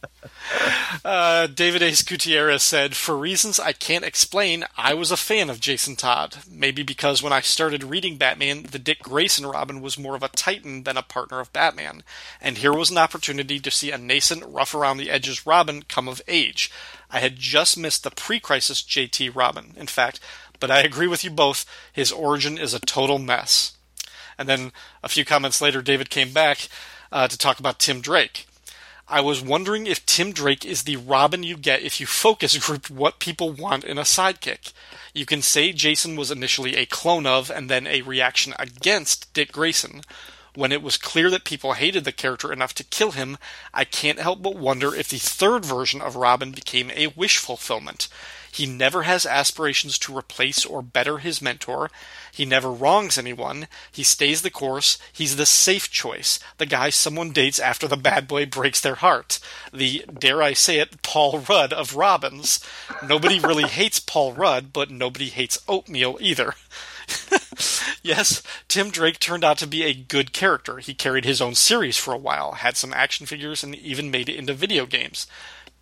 Uh, 1.05 1.47
David 1.47 1.83
Ace 1.83 2.03
Gutierrez 2.03 2.65
said, 2.65 2.97
For 2.97 3.17
reasons 3.17 3.61
I 3.61 3.73
can't 3.73 4.05
explain, 4.05 4.65
I 4.77 4.93
was 4.93 5.13
a 5.13 5.17
fan 5.17 5.49
of 5.51 5.61
Jason 5.61 5.95
Todd. 5.95 6.39
Maybe 6.51 6.83
because 6.83 7.23
when 7.23 7.33
I 7.33 7.43
started 7.43 7.85
reading 7.85 8.17
Batman, 8.17 8.65
the 8.65 8.81
Dick 8.81 9.05
Grayson 9.05 9.47
Robin 9.47 9.81
was 9.81 9.97
more 9.97 10.17
of 10.17 10.25
a 10.25 10.29
titan 10.29 10.83
than 10.83 10.97
a 10.97 11.03
partner 11.03 11.39
of 11.39 11.53
Batman. 11.53 12.03
And 12.41 12.59
here 12.59 12.73
was 12.73 12.91
an 12.91 12.99
opportunity 12.99 13.61
to 13.61 13.71
see 13.71 13.93
a 13.93 13.99
nascent, 13.99 14.43
rough 14.47 14.75
around 14.75 14.97
the 14.97 15.11
edges 15.11 15.47
Robin 15.47 15.83
come 15.83 16.09
of 16.09 16.21
age. 16.27 16.73
I 17.09 17.21
had 17.21 17.37
just 17.37 17.79
missed 17.79 18.03
the 18.03 18.11
pre 18.11 18.41
crisis 18.41 18.83
JT 18.83 19.35
Robin, 19.35 19.75
in 19.77 19.87
fact, 19.87 20.19
but 20.61 20.71
I 20.71 20.81
agree 20.81 21.07
with 21.07 21.25
you 21.25 21.31
both. 21.31 21.65
His 21.93 22.13
origin 22.13 22.59
is 22.59 22.75
a 22.75 22.81
total 22.81 23.19
mess. 23.19 23.77
And 24.39 24.49
then 24.49 24.73
a 25.03 25.09
few 25.09 25.25
comments 25.25 25.61
later, 25.61 25.83
David 25.83 26.11
came 26.11 26.33
back 26.33 26.69
uh, 27.11 27.29
to 27.29 27.39
talk 27.39 27.59
about 27.59 27.79
Tim 27.79 28.01
Drake. 28.01 28.47
I 29.09 29.21
was 29.21 29.41
wondering 29.41 29.87
if 29.87 30.05
Tim 30.05 30.33
Drake 30.33 30.65
is 30.65 30.83
the 30.83 30.97
Robin 30.97 31.45
you 31.45 31.57
get 31.57 31.83
if 31.83 32.01
you 32.01 32.07
focus 32.07 32.59
group 32.59 32.91
what 32.91 33.21
people 33.21 33.53
want 33.53 33.85
in 33.85 33.99
a 33.99 34.03
sidekick. 34.03 34.73
You 35.15 35.25
can 35.25 35.43
say 35.43 35.73
Jason 35.73 36.17
was 36.17 36.33
initially 36.33 36.75
a 36.75 36.87
clone 36.87 37.25
of 37.25 37.49
and 37.49 37.71
then 37.71 37.87
a 37.87 38.03
reaction 38.03 38.53
against 38.59 39.33
Dick 39.33 39.53
Grayson. 39.53 40.03
When 40.57 40.73
it 40.73 40.83
was 40.83 40.97
clear 40.97 41.31
that 41.31 41.45
people 41.45 41.75
hated 41.75 42.05
the 42.05 42.13
character 42.13 42.53
enough 42.53 42.75
to 42.75 42.85
kill 42.85 43.13
him, 43.13 43.39
I 43.73 43.85
can't 43.85 44.19
help 44.19 44.43
but 44.43 44.57
wonder 44.57 44.93
if 44.93 45.09
the 45.09 45.19
third 45.19 45.65
version 45.65 46.01
of 46.01 46.17
Robin 46.17 46.51
became 46.51 46.91
a 46.91 47.09
wish 47.09 47.39
fulfillment. 47.39 48.09
He 48.57 48.65
never 48.65 49.03
has 49.03 49.27
aspirations 49.27 49.99
to 49.99 50.17
replace 50.17 50.65
or 50.65 50.81
better 50.81 51.19
his 51.19 51.43
mentor. 51.43 51.91
He 52.33 52.47
never 52.47 52.73
wrongs 52.73 53.19
anyone. 53.19 53.69
He 53.93 54.03
stays 54.03 54.41
the 54.41 54.49
course. 54.49 54.97
He's 55.13 55.37
the 55.37 55.45
safe 55.45 55.91
choice. 55.91 56.41
The 56.57 56.65
guy 56.65 56.89
someone 56.89 57.33
dates 57.33 57.59
after 57.59 57.87
the 57.87 57.99
bad 57.99 58.27
boy 58.27 58.47
breaks 58.47 58.81
their 58.81 58.95
heart. 58.95 59.41
The, 59.75 60.07
dare 60.19 60.43
I 60.43 60.55
say 60.55 60.79
it, 60.79 61.03
Paul 61.03 61.41
Rudd 61.41 61.75
of 61.75 61.97
Robins. 61.97 62.61
Nobody 63.07 63.39
really 63.39 63.65
hates 63.69 63.99
Paul 63.99 64.33
Rudd, 64.33 64.73
but 64.73 64.91
nobody 64.91 65.27
hates 65.27 65.63
oatmeal 65.69 66.17
either. 66.23 66.55
yes, 68.03 68.43
Tim 68.69 68.89
Drake 68.89 69.21
turned 69.21 69.45
out 69.45 69.59
to 69.59 69.67
be 69.67 69.83
a 69.83 69.93
good 69.93 70.33
character. 70.33 70.79
He 70.79 70.95
carried 70.95 71.27
his 71.27 71.43
own 71.43 71.55
series 71.57 71.99
for 71.99 72.15
a 72.15 72.19
while, 72.19 72.53
had 72.53 72.79
some 72.79 72.95
action 72.95 73.27
figures, 73.27 73.63
and 73.63 73.75
even 73.75 74.11
made 74.11 74.31
it 74.31 74.37
into 74.37 74.55
video 74.55 74.87
games. 74.87 75.27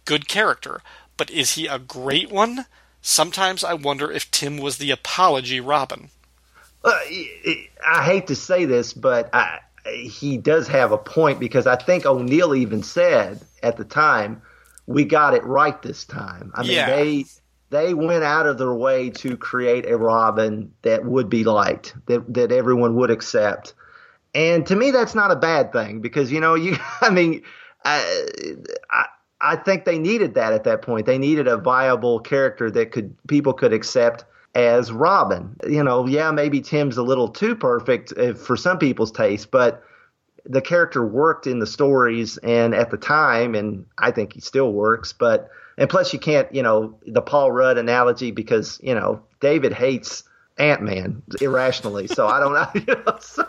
Good 0.05 0.26
character 0.26 0.82
but 1.16 1.31
is 1.31 1.53
he 1.53 1.66
a 1.66 1.78
great 1.78 2.31
one? 2.31 2.66
Sometimes 3.01 3.62
I 3.62 3.74
wonder 3.74 4.11
if 4.11 4.31
Tim 4.31 4.59
was 4.59 4.78
the 4.78 4.91
apology 4.91 5.61
Robin. 5.61 6.11
Uh, 6.82 6.99
I 7.86 8.05
hate 8.05 8.27
to 8.28 8.36
say 8.36 8.65
this, 8.65 8.93
but 8.93 9.31
I, 9.35 9.61
he 9.86 10.39
does 10.39 10.69
have 10.69 10.93
a 10.93 10.99
point 10.99 11.41
because 11.41 11.66
I 11.66 11.77
think 11.77 12.07
O'Neil 12.07 12.55
even 12.55 12.82
said 12.82 13.41
at 13.62 13.77
the 13.77 13.85
time, 13.85 14.43
"We 14.86 15.05
got 15.05 15.35
it 15.35 15.45
right 15.45 15.81
this 15.82 16.05
time." 16.05 16.53
I 16.55 16.62
mean, 16.62 16.73
yeah. 16.73 16.91
they 16.91 17.24
they 17.70 17.95
went 17.95 18.24
out 18.24 18.47
of 18.47 18.59
their 18.59 18.73
way 18.73 19.11
to 19.11 19.36
create 19.36 19.89
a 19.89 19.97
Robin 19.97 20.73
that 20.82 21.05
would 21.05 21.28
be 21.28 21.45
liked, 21.45 21.95
that 22.07 22.32
that 22.35 22.53
everyone 22.53 22.97
would 22.97 23.11
accept. 23.11 23.74
And 24.35 24.66
to 24.66 24.77
me, 24.77 24.91
that's 24.91 25.15
not 25.15 25.31
a 25.31 25.36
bad 25.36 25.73
thing 25.73 26.01
because 26.01 26.31
you 26.32 26.41
know 26.41 26.55
you. 26.55 26.77
I 27.01 27.11
mean, 27.11 27.43
I, 27.85 28.27
I 28.91 29.07
I 29.45 29.57
think 29.57 29.85
they 29.85 29.99
needed 29.99 30.35
that 30.35 30.55
at 30.55 30.65
that 30.65 30.81
point. 30.81 31.05
They 31.05 31.19
needed 31.19 31.47
a 31.47 31.59
viable 31.59 32.19
character 32.19 32.71
that 32.71 32.93
could 32.93 33.15
people 33.29 33.53
could 33.53 33.75
accept 33.75 34.25
as 34.55 34.91
Robin. 34.91 35.55
You 35.69 35.85
know, 35.85 36.07
yeah, 36.07 36.31
maybe 36.31 36.62
Tim's 36.62 36.97
a 36.97 37.03
little 37.03 37.29
too 37.29 37.55
perfect 37.55 38.12
uh, 38.16 38.33
for 38.33 38.57
some 38.57 38.79
people's 38.79 39.12
taste, 39.12 39.51
but 39.51 39.83
the 40.47 40.62
character 40.62 41.05
worked 41.05 41.47
in 41.47 41.59
the 41.59 41.66
stories 41.66 42.39
and 42.39 42.75
at 42.75 42.91
the 42.91 42.97
time, 42.97 43.55
and 43.55 43.85
I 43.99 44.11
think 44.11 44.33
he 44.33 44.41
still 44.41 44.73
works. 44.73 45.12
But 45.12 45.51
and 45.77 45.91
plus, 45.91 46.12
you 46.15 46.19
can't, 46.19 46.53
you 46.55 46.62
know, 46.62 46.99
the 47.07 47.23
Paul 47.23 47.53
Rudd 47.53 47.77
analogy 47.77 48.31
because 48.31 48.81
you 48.83 48.95
know 48.95 49.21
David 49.41 49.75
hates 49.75 50.25
Ant 50.57 50.83
Man 50.83 51.23
irrationally, 51.43 52.07
so 52.07 52.27
I 52.27 52.41
don't 52.41 52.55
know. 52.55 52.69
You 52.95 53.03
know 53.05 53.19
so. 53.21 53.47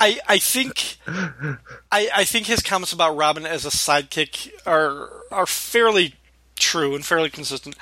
I 0.00 0.18
I 0.26 0.38
think 0.38 0.96
I 1.06 2.10
I 2.14 2.24
think 2.24 2.46
his 2.46 2.62
comments 2.62 2.92
about 2.92 3.16
Robin 3.16 3.46
as 3.46 3.66
a 3.66 3.70
sidekick 3.70 4.50
are 4.66 5.10
are 5.30 5.46
fairly 5.46 6.14
true 6.56 6.94
and 6.94 7.04
fairly 7.04 7.30
consistent, 7.30 7.76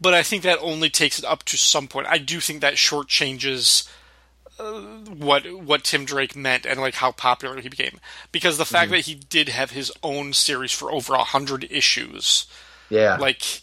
but 0.00 0.14
I 0.14 0.22
think 0.22 0.42
that 0.42 0.58
only 0.60 0.90
takes 0.90 1.18
it 1.18 1.24
up 1.24 1.42
to 1.44 1.56
some 1.56 1.88
point. 1.88 2.06
I 2.08 2.18
do 2.18 2.40
think 2.40 2.60
that 2.60 2.78
short 2.78 3.08
changes 3.08 3.88
uh, 4.58 4.80
what 5.08 5.50
what 5.62 5.84
Tim 5.84 6.04
Drake 6.04 6.36
meant 6.36 6.66
and 6.66 6.78
like 6.78 6.94
how 6.94 7.10
popular 7.10 7.58
he 7.60 7.68
became 7.68 8.00
because 8.30 8.58
the 8.58 8.66
fact 8.66 8.86
mm-hmm. 8.86 8.96
that 8.96 9.06
he 9.06 9.14
did 9.14 9.48
have 9.48 9.70
his 9.70 9.90
own 10.02 10.34
series 10.34 10.72
for 10.72 10.92
over 10.92 11.14
a 11.14 11.24
hundred 11.24 11.66
issues, 11.70 12.46
yeah, 12.90 13.16
like 13.16 13.62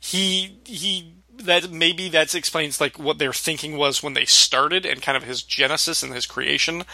he 0.00 0.58
he 0.64 1.12
that 1.44 1.70
maybe 1.70 2.08
that 2.08 2.34
explains 2.34 2.80
like 2.80 2.98
what 2.98 3.18
their 3.18 3.32
thinking 3.32 3.76
was 3.76 4.02
when 4.02 4.14
they 4.14 4.24
started 4.24 4.86
and 4.86 5.02
kind 5.02 5.16
of 5.16 5.24
his 5.24 5.42
genesis 5.42 6.02
and 6.02 6.14
his 6.14 6.26
creation. 6.26 6.84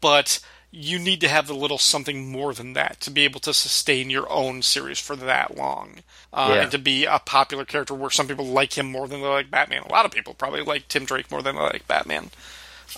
But 0.00 0.40
you 0.70 0.98
need 0.98 1.20
to 1.20 1.28
have 1.28 1.50
a 1.50 1.54
little 1.54 1.78
something 1.78 2.30
more 2.32 2.54
than 2.54 2.72
that 2.72 2.98
to 3.00 3.10
be 3.10 3.24
able 3.24 3.40
to 3.40 3.52
sustain 3.52 4.08
your 4.08 4.30
own 4.30 4.62
series 4.62 4.98
for 4.98 5.14
that 5.16 5.56
long. 5.56 5.98
Uh, 6.32 6.52
yeah. 6.54 6.62
and 6.62 6.70
to 6.70 6.78
be 6.78 7.04
a 7.04 7.18
popular 7.18 7.66
character 7.66 7.92
where 7.92 8.08
some 8.08 8.26
people 8.26 8.46
like 8.46 8.78
him 8.78 8.90
more 8.90 9.06
than 9.06 9.20
they 9.20 9.28
like 9.28 9.50
batman. 9.50 9.82
A 9.82 9.92
lot 9.92 10.06
of 10.06 10.12
people 10.12 10.32
probably 10.32 10.62
like 10.62 10.88
tim 10.88 11.04
drake 11.04 11.30
more 11.30 11.42
than 11.42 11.56
they 11.56 11.62
like 11.62 11.86
batman. 11.86 12.30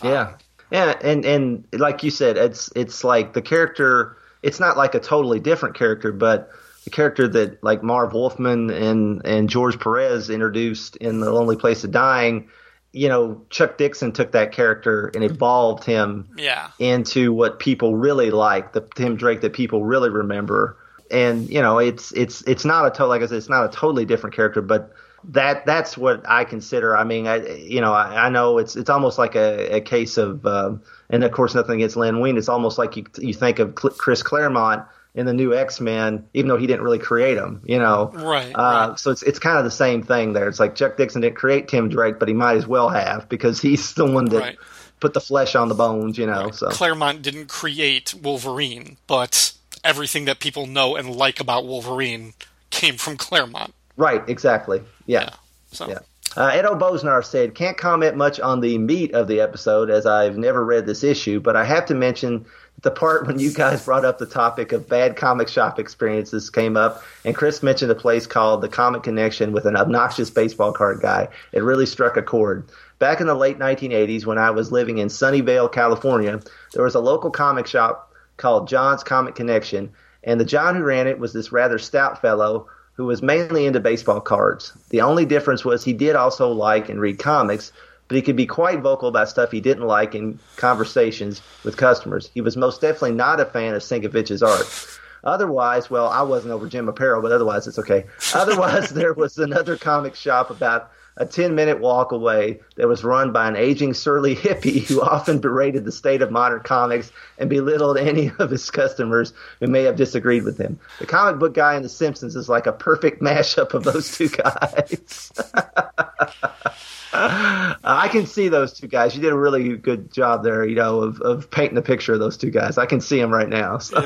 Yeah. 0.03 0.21
Um, 0.21 0.35
yeah 0.71 0.95
and 1.03 1.25
and 1.25 1.65
like 1.73 2.03
you 2.03 2.11
said 2.11 2.37
it's 2.37 2.71
it's 2.75 3.05
like 3.05 3.33
the 3.33 3.43
character 3.43 4.17
it's 4.43 4.61
not 4.61 4.77
like 4.77 4.95
a 4.95 5.01
totally 5.01 5.41
different 5.41 5.75
character 5.75 6.13
but 6.13 6.51
the 6.85 6.91
character 6.91 7.27
that 7.29 7.63
like 7.63 7.83
Marv 7.83 8.13
Wolfman 8.13 8.71
and 8.71 9.25
and 9.25 9.49
George 9.49 9.79
Perez 9.79 10.31
introduced 10.31 10.97
in 10.97 11.21
The 11.21 11.33
Lonely 11.33 11.57
Place 11.57 11.85
of 11.85 11.91
Dying 11.91 12.49
you 12.95 13.09
know, 13.09 13.43
Chuck 13.51 13.77
Dixon 13.77 14.13
took 14.13 14.31
that 14.33 14.53
character 14.53 15.11
and 15.15 15.25
evolved 15.25 15.83
him 15.83 16.29
yeah. 16.39 16.71
into 16.79 17.33
what 17.33 17.59
people 17.59 17.97
really 17.97 18.31
like, 18.31 18.73
the 18.73 18.83
Tim 18.95 19.17
Drake 19.17 19.41
that 19.41 19.53
people 19.53 19.85
really 19.85 20.11
remember. 20.11 20.77
And 21.11 21.51
you 21.51 21.61
know, 21.61 21.79
it's 21.79 22.13
it's 22.13 22.43
it's 22.43 22.65
not 22.65 22.87
a 22.87 22.91
to- 22.93 23.07
like 23.07 23.21
I 23.21 23.27
said, 23.27 23.37
it's 23.37 23.49
not 23.49 23.65
a 23.65 23.69
totally 23.69 24.05
different 24.05 24.35
character, 24.35 24.63
but 24.63 24.93
that 25.25 25.67
that's 25.67 25.99
what 25.99 26.23
I 26.29 26.45
consider. 26.45 26.97
I 26.97 27.03
mean, 27.03 27.27
I 27.27 27.45
you 27.57 27.81
know, 27.81 27.93
I, 27.93 28.27
I 28.27 28.29
know 28.29 28.59
it's 28.59 28.77
it's 28.77 28.89
almost 28.89 29.19
like 29.19 29.35
a, 29.35 29.77
a 29.77 29.81
case 29.81 30.17
of, 30.17 30.47
um, 30.47 30.81
and 31.11 31.25
of 31.25 31.33
course, 31.33 31.55
nothing 31.55 31.77
against 31.77 31.97
Len 31.97 32.21
Wein. 32.21 32.39
It's 32.39 32.49
almost 32.49 32.79
like 32.79 32.97
you 32.97 33.05
you 33.19 33.35
think 33.35 33.59
of 33.59 33.75
Chris 33.75 34.23
Claremont 34.23 34.87
in 35.15 35.27
the 35.27 35.33
new 35.33 35.55
X 35.55 35.81
Men, 35.81 36.27
even 36.35 36.49
though 36.49 36.57
he 36.57 36.67
didn't 36.67 36.83
really 36.83 36.99
create 36.99 37.35
them, 37.35 37.63
you 37.65 37.79
know. 37.79 38.11
Right, 38.13 38.53
uh, 38.53 38.89
right. 38.91 38.99
So 38.99 39.11
it's 39.11 39.23
it's 39.23 39.39
kind 39.39 39.59
of 39.59 39.65
the 39.65 39.71
same 39.71 40.03
thing 40.03 40.33
there. 40.33 40.49
It's 40.49 40.59
like 40.61 40.75
Chuck 40.75 40.97
Dixon 40.97 41.21
didn't 41.21 41.37
create 41.37 41.69
Tim 41.69 41.89
Drake, 41.89 42.19
but 42.19 42.29
he 42.29 42.35
might 42.35 42.57
as 42.57 42.67
well 42.67 42.89
have 42.89 43.29
because 43.29 43.61
he's 43.61 43.95
the 43.95 44.05
one 44.07 44.27
that 44.27 44.39
Right. 44.41 44.59
put 45.01 45.15
the 45.15 45.21
flesh 45.21 45.55
on 45.55 45.69
the 45.69 45.75
bones, 45.75 46.19
you 46.19 46.27
know. 46.27 46.51
So 46.51 46.69
Claremont 46.71 47.23
didn't 47.23 47.47
create 47.47 48.15
Wolverine, 48.15 48.97
but 49.07 49.53
everything 49.85 50.25
that 50.25 50.41
people 50.41 50.67
know 50.67 50.97
and 50.97 51.11
like 51.15 51.41
about 51.41 51.65
Wolverine 51.67 52.33
came 52.71 52.97
from 52.97 53.17
Claremont. 53.17 53.73
right, 53.97 54.23
exactly, 54.29 54.83
yeah. 55.07 55.31
So 55.73 55.89
Yeah. 55.89 55.99
Uh, 56.37 56.51
Edo 56.59 56.75
Bosnar 56.75 57.25
said, 57.25 57.55
Can't 57.55 57.77
comment 57.79 58.17
much 58.17 58.41
on 58.41 58.61
the 58.61 58.77
meat 58.79 59.15
of 59.15 59.29
the 59.29 59.41
episode 59.41 59.89
as 59.89 60.05
I've 60.05 60.37
never 60.37 60.65
read 60.65 60.85
this 60.85 61.05
issue, 61.05 61.39
but 61.39 61.55
I 61.55 61.65
have 61.65 61.87
to 61.87 61.95
mention 61.95 62.45
the 62.83 62.91
part 62.91 63.27
when 63.27 63.39
you 63.39 63.53
guys 63.53 63.85
brought 63.85 64.05
up 64.05 64.19
the 64.19 64.27
topic 64.27 64.73
of 64.73 64.89
bad 64.89 65.17
comic 65.17 65.49
shop 65.49 65.79
experiences 65.79 66.51
came 66.51 66.77
up, 66.77 67.03
and 67.25 67.35
Chris 67.35 67.63
mentioned 67.63 67.91
a 67.91 67.95
place 67.95 68.27
called 68.27 68.61
The 68.61 68.69
Comic 68.69 69.03
Connection 69.03 69.53
with 69.53 69.65
an 69.65 69.77
obnoxious 69.77 70.31
baseball 70.31 70.73
card 70.73 71.01
guy. 71.01 71.29
It 71.53 71.63
really 71.63 71.87
struck 71.87 72.17
a 72.17 72.23
chord. 72.23 72.69
Back 72.99 73.21
in 73.21 73.27
the 73.27 73.35
late 73.35 73.59
1980s, 73.59 74.27
when 74.27 74.39
I 74.39 74.51
was 74.51 74.71
living 74.71 74.99
in 74.99 75.09
Sunnyvale, 75.09 75.73
California, 75.73 76.41
there 76.73 76.85
was 76.85 76.95
a 76.95 77.01
local 77.01 77.31
comic 77.31 77.67
shop 77.67 78.13
called 78.37 78.69
John's 78.69 79.03
Comic 79.03 79.35
Connection, 79.35 79.93
and 80.23 80.41
the 80.41 80.45
John 80.45 80.77
who 80.77 80.83
ran 80.83 81.07
it 81.07 81.19
was 81.19 81.33
this 81.33 81.53
rather 81.53 81.79
stout 81.79 82.21
fellow 82.21 82.69
who 82.95 83.07
was 83.07 83.23
mainly 83.23 83.67
into 83.67 83.81
baseball 83.81 84.21
cards. 84.21 84.73
The 84.91 85.01
only 85.01 85.25
difference 85.25 85.65
was 85.65 85.85
he 85.85 85.93
did 85.93 86.17
also 86.17 86.51
like 86.51 86.89
and 86.89 87.01
read 87.01 87.19
comics, 87.19 87.73
but 88.15 88.19
he 88.19 88.23
could 88.23 88.37
be 88.37 88.47
quite 88.47 88.79
vocal 88.79 89.09
about 89.09 89.29
stuff 89.29 89.51
he 89.51 89.61
didn't 89.61 89.89
like 89.89 90.15
in 90.15 90.39
conversations 90.55 91.43
with 91.65 91.77
customers. 91.77 92.31
He 92.33 92.41
was 92.41 92.57
most 92.57 92.81
definitely 92.81 93.11
not 93.11 93.41
a 93.41 93.45
fan 93.45 93.75
of 93.75 93.83
Sienkiewicz's 93.83 94.41
art. 94.41 95.01
Otherwise, 95.25 95.91
well, 95.91 96.09
I 96.09 96.23
wasn't 96.23 96.53
over 96.53 96.69
Jim 96.69 96.87
Aparo, 96.87 97.21
but 97.21 97.33
otherwise 97.33 97.67
it's 97.67 97.81
okay. 97.81 98.05
Otherwise, 98.33 98.91
there 98.95 99.15
was 99.15 99.37
another 99.37 99.77
comic 99.77 100.15
shop 100.15 100.51
about 100.51 100.93
a 101.17 101.27
10 101.27 101.57
minute 101.57 101.81
walk 101.81 102.13
away 102.13 102.61
that 102.77 102.87
was 102.87 103.03
run 103.03 103.33
by 103.33 103.49
an 103.49 103.57
aging 103.57 103.95
surly 103.95 104.37
hippie 104.37 104.87
who 104.87 105.03
often 105.03 105.41
berated 105.41 105.85
the 105.85 105.91
state 105.91 106.23
of 106.23 106.31
modern 106.31 106.61
comics 106.61 107.11
and 107.39 107.51
belittled 107.51 107.99
any 107.99 108.31
of 108.39 108.49
his 108.49 108.71
customers 108.71 109.33
who 109.59 109.67
may 109.67 109.83
have 109.83 109.97
disagreed 109.97 110.45
with 110.45 110.57
him. 110.57 110.79
The 111.01 111.07
comic 111.07 111.41
book 111.41 111.55
guy 111.55 111.75
in 111.75 111.83
The 111.83 111.89
Simpsons 111.89 112.37
is 112.37 112.49
like 112.49 112.69
a 112.69 112.73
perfect 112.73 113.21
mashup 113.21 113.75
of 113.75 113.83
those 113.83 114.17
two 114.17 114.29
guys. 114.29 115.33
I 117.85 118.09
can 118.11 118.27
see 118.27 118.49
those 118.49 118.73
two 118.73 118.89
guys. 118.89 119.15
You 119.15 119.23
did 119.23 119.33
a 119.33 119.37
really 119.37 119.77
good 119.77 120.13
job 120.13 120.43
there, 120.43 120.67
you 120.67 120.75
know, 120.75 121.01
of, 121.01 121.21
of 121.21 121.49
painting 121.51 121.77
the 121.77 121.83
picture 121.83 122.13
of 122.13 122.19
those 122.19 122.37
two 122.37 122.51
guys. 122.51 122.77
I 122.77 122.87
can 122.87 123.01
see 123.01 123.21
them 123.21 123.33
right 123.33 123.49
now. 123.49 123.79
So. 123.79 123.97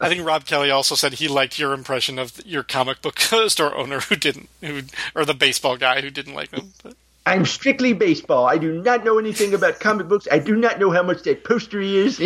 I 0.00 0.08
think 0.08 0.24
Rob 0.24 0.44
Kelly 0.44 0.70
also 0.70 0.94
said 0.94 1.14
he 1.14 1.26
liked 1.26 1.58
your 1.58 1.72
impression 1.72 2.20
of 2.20 2.40
your 2.46 2.62
comic 2.62 3.02
book 3.02 3.18
store 3.48 3.74
owner 3.74 3.98
who 4.00 4.14
didn't, 4.14 4.48
who 4.60 4.82
or 5.16 5.24
the 5.24 5.34
baseball 5.34 5.76
guy 5.76 6.00
who 6.02 6.10
didn't 6.10 6.34
like 6.34 6.50
them. 6.50 6.72
But, 6.84 6.94
I'm 7.26 7.46
strictly 7.46 7.92
baseball. 7.92 8.46
I 8.46 8.58
do 8.58 8.80
not 8.82 9.04
know 9.04 9.18
anything 9.18 9.54
about 9.54 9.80
comic 9.80 10.08
books. 10.08 10.26
I 10.30 10.38
do 10.38 10.56
not 10.56 10.78
know 10.78 10.90
how 10.90 11.02
much 11.02 11.22
that 11.22 11.44
poster 11.44 11.80
is. 11.80 12.20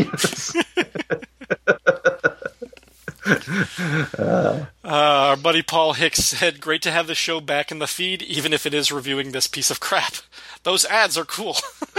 uh, 4.19 4.67
our 4.85 5.37
buddy 5.37 5.63
Paul 5.63 5.95
Hicks 5.95 6.25
said, 6.25 6.61
"Great 6.61 6.83
to 6.83 6.91
have 6.91 7.07
the 7.07 7.15
show 7.15 7.41
back 7.41 7.73
in 7.73 7.79
the 7.79 7.87
feed, 7.87 8.23
even 8.23 8.53
if 8.53 8.67
it 8.67 8.75
is 8.75 8.93
reviewing 8.93 9.33
this 9.33 9.47
piece 9.47 9.71
of 9.71 9.81
crap. 9.81 10.15
Those 10.63 10.85
ads 10.85 11.19
are 11.19 11.25
cool." 11.25 11.57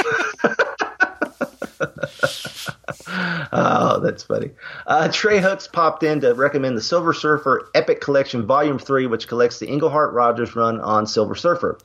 oh, 3.52 4.00
that's 4.02 4.24
funny. 4.24 4.52
Uh, 4.86 5.10
Trey 5.12 5.40
Hooks 5.40 5.68
popped 5.68 6.04
in 6.04 6.22
to 6.22 6.34
recommend 6.34 6.78
the 6.78 6.82
Silver 6.82 7.14
Surfer 7.14 7.70
Epic 7.76 8.02
Collection 8.02 8.46
Volume 8.46 8.80
3, 8.80 9.08
which 9.08 9.28
collects 9.28 9.60
the 9.60 9.68
Englehart 9.68 10.14
Rogers 10.14 10.56
run 10.56 10.80
on 10.80 11.08
Silver 11.08 11.36
Surfer. 11.36 11.78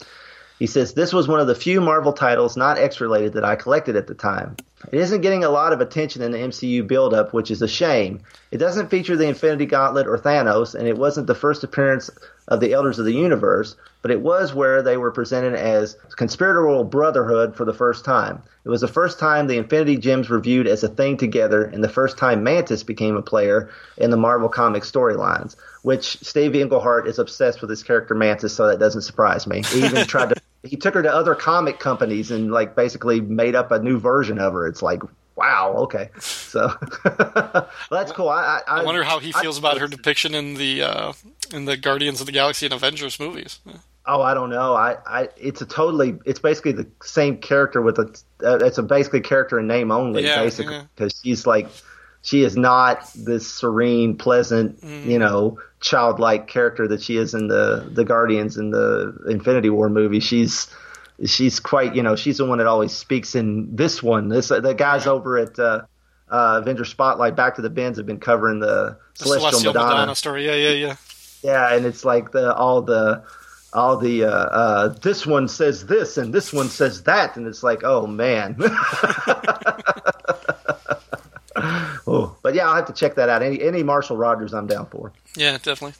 He 0.59 0.67
says, 0.67 0.95
This 0.95 1.13
was 1.13 1.27
one 1.27 1.41
of 1.41 1.49
the 1.49 1.55
few 1.55 1.81
Marvel 1.81 2.13
titles 2.13 2.57
not 2.57 2.79
X 2.79 3.01
related 3.01 3.33
that 3.33 3.45
I 3.45 3.57
collected 3.57 3.97
at 3.97 4.07
the 4.07 4.15
time. 4.15 4.57
It 4.91 4.99
isn't 4.99 5.21
getting 5.21 5.45
a 5.45 5.51
lot 5.51 5.73
of 5.73 5.81
attention 5.81 6.23
in 6.23 6.33
the 6.33 6.39
MCU 6.39 6.87
build-up, 6.87 7.33
which 7.33 7.51
is 7.51 7.63
a 7.63 7.69
shame. 7.69 8.21
It 8.51 8.59
doesn't 8.59 8.91
feature 8.91 9.17
the 9.17 9.29
Infinity 9.29 9.67
Gauntlet 9.67 10.07
or 10.07 10.19
Thanos, 10.19 10.75
and 10.75 10.89
it 10.89 10.99
wasn't 10.99 11.27
the 11.27 11.35
first 11.35 11.63
appearance 11.63 12.11
of 12.49 12.61
the 12.61 12.73
Elders 12.73 12.99
of 12.99 13.05
the 13.05 13.15
Universe, 13.15 13.77
but 14.03 14.11
it 14.11 14.21
was 14.21 14.53
where 14.53 14.83
they 14.83 14.97
were 14.97 15.11
presented 15.11 15.55
as 15.55 15.97
conspiratorial 16.17 16.85
brotherhood 16.85 17.55
for 17.55 17.65
the 17.65 17.73
first 17.73 18.05
time. 18.05 18.43
It 18.65 18.69
was 18.69 18.81
the 18.81 18.89
first 18.89 19.19
time 19.19 19.47
the 19.47 19.59
Infinity 19.59 19.97
Gems 19.97 20.29
were 20.29 20.41
viewed 20.41 20.67
as 20.67 20.83
a 20.83 20.89
thing 20.89 21.17
together, 21.17 21.65
and 21.65 21.83
the 21.83 21.89
first 21.89 22.19
time 22.19 22.43
Mantis 22.43 22.83
became 22.83 23.17
a 23.17 23.23
player 23.23 23.71
in 23.97 24.11
the 24.11 24.17
Marvel 24.17 24.49
comic 24.49 24.83
storylines. 24.83 25.57
Which 25.83 26.19
Steve 26.23 26.55
Englehart 26.55 27.09
is 27.09 27.19
obsessed 27.19 27.61
with 27.61 27.71
his 27.71 27.83
character 27.83 28.15
Mantis, 28.15 28.55
so 28.55 28.69
that 28.69 28.79
doesn't 28.79 29.03
surprise 29.03 29.47
me. 29.47 29.63
He 29.63 29.85
even 29.85 30.07
tried 30.07 30.31
to 30.31 30.37
he 30.65 30.77
took 30.77 30.95
her 30.95 31.03
to 31.03 31.13
other 31.13 31.35
comic 31.35 31.81
companies 31.81 32.31
and 32.31 32.53
like 32.53 32.77
basically 32.77 33.21
made 33.21 33.55
up 33.55 33.71
a 33.71 33.81
new 33.81 33.99
version 33.99 34.39
of 34.39 34.53
her. 34.53 34.67
It's 34.67 34.83
like 34.83 35.03
wow, 35.43 35.75
okay, 35.79 36.11
so 36.19 36.73
well, 37.05 37.69
that's 37.91 38.13
cool. 38.13 38.29
I, 38.29 38.61
I, 38.67 38.81
I 38.81 38.85
wonder 38.85 39.03
how 39.03 39.19
he 39.19 39.33
feels 39.33 39.57
I, 39.57 39.61
about 39.61 39.79
her 39.79 39.89
depiction 39.89 40.35
in 40.35 40.55
the 40.55 40.83
uh, 40.83 41.13
in 41.53 41.65
the 41.65 41.77
Guardians 41.77 42.21
of 42.21 42.27
the 42.27 42.33
Galaxy 42.33 42.67
and 42.67 42.73
Avengers 42.73 43.19
movies. 43.19 43.59
Oh, 44.05 44.21
I 44.21 44.35
don't 44.35 44.51
know. 44.51 44.75
I, 44.75 44.97
I, 45.07 45.29
it's 45.37 45.61
a 45.61 45.67
totally, 45.67 46.19
it's 46.25 46.41
basically 46.41 46.73
the 46.73 46.89
same 47.05 47.37
character 47.39 47.81
with 47.81 47.99
a, 47.99 48.13
uh, 48.45 48.59
it's 48.65 48.79
a 48.79 48.83
basically 48.83 49.21
character 49.21 49.61
in 49.61 49.69
name 49.69 49.93
only, 49.93 50.25
yeah, 50.25 50.43
basically, 50.43 50.81
because 50.97 51.15
yeah. 51.23 51.31
she's 51.31 51.47
like, 51.47 51.69
she 52.23 52.43
is 52.43 52.57
not 52.57 53.09
this 53.15 53.49
serene, 53.49 54.17
pleasant, 54.17 54.81
mm. 54.81 55.07
you 55.07 55.19
know, 55.19 55.61
childlike 55.81 56.49
character 56.49 56.89
that 56.89 57.03
she 57.03 57.17
is 57.17 57.35
in 57.35 57.49
the 57.49 57.89
the 57.93 58.05
Guardians 58.05 58.57
and 58.57 58.73
the 58.73 59.17
Infinity 59.29 59.71
War 59.71 59.89
movie. 59.89 60.21
She's 60.21 60.69
she's 61.25 61.61
quite, 61.61 61.95
you 61.95 62.03
know, 62.03 62.17
she's 62.17 62.39
the 62.39 62.45
one 62.45 62.59
that 62.59 62.67
always 62.67 62.93
speaks 62.93 63.35
in 63.35 63.75
this 63.75 64.03
one. 64.03 64.29
This 64.29 64.49
the 64.49 64.75
guys 64.77 65.07
over 65.07 65.39
at 65.39 65.59
uh, 65.59 65.83
uh, 66.31 66.61
Avenger 66.63 66.85
Spotlight, 66.85 67.37
Back 67.37 67.57
to 67.57 67.63
the 67.63 67.71
Bins, 67.71 67.97
have 67.97 68.07
been 68.07 68.21
covering 68.21 68.61
the, 68.61 68.99
the 69.19 69.25
Celestial, 69.25 69.51
Celestial 69.51 69.73
Madonna. 69.75 69.95
Madonna 69.95 70.15
story. 70.15 70.47
Yeah, 70.47 70.55
yeah, 70.55 70.71
yeah. 70.71 70.97
Yeah, 71.43 71.75
and 71.75 71.87
it's 71.87 72.05
like 72.05 72.31
the 72.33 72.55
all 72.55 72.83
the 72.83 73.25
all 73.73 73.97
the 73.97 74.25
uh, 74.25 74.29
uh, 74.29 74.89
this 74.89 75.27
one 75.27 75.49
says 75.49 75.87
this 75.87 76.17
and 76.17 76.33
this 76.33 76.53
one 76.53 76.69
says 76.69 77.03
that, 77.05 77.37
and 77.37 77.47
it's 77.47 77.63
like, 77.63 77.83
oh 77.85 78.07
man. 78.07 78.57
oh, 82.07 82.37
but 82.43 82.55
yeah, 82.55 82.69
I'll 82.69 82.77
have 82.77 82.87
to 82.87 82.93
check 82.93 83.15
that 83.17 83.29
out. 83.29 83.43
Any 83.43 83.61
any 83.63 83.83
Marshall 83.83 84.17
Rogers, 84.17 84.55
I'm 84.55 84.67
down 84.67 84.87
for. 84.87 85.13
Yeah, 85.37 85.59
definitely. 85.63 85.95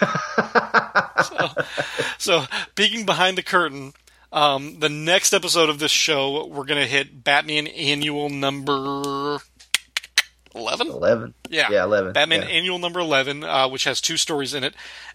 so, 1.24 1.50
so, 2.18 2.44
peeking 2.76 3.04
behind 3.04 3.36
the 3.36 3.42
curtain, 3.42 3.94
um, 4.32 4.78
the 4.78 4.88
next 4.88 5.32
episode 5.32 5.70
of 5.70 5.80
this 5.80 5.90
show, 5.90 6.46
we're 6.46 6.64
going 6.64 6.80
to 6.80 6.86
hit 6.86 7.24
Batman 7.24 7.66
Annual 7.66 8.28
number 8.28 9.40
11? 10.54 10.88
11. 10.88 11.34
Yeah. 11.48 11.68
Yeah, 11.70 11.84
11. 11.84 12.12
Batman 12.12 12.42
yeah. 12.42 12.48
Annual 12.48 12.78
number 12.78 13.00
11, 13.00 13.44
uh, 13.44 13.68
which 13.68 13.84
has 13.84 14.00
two 14.00 14.16
stories 14.16 14.54
in 14.54 14.64
it. 14.64 14.74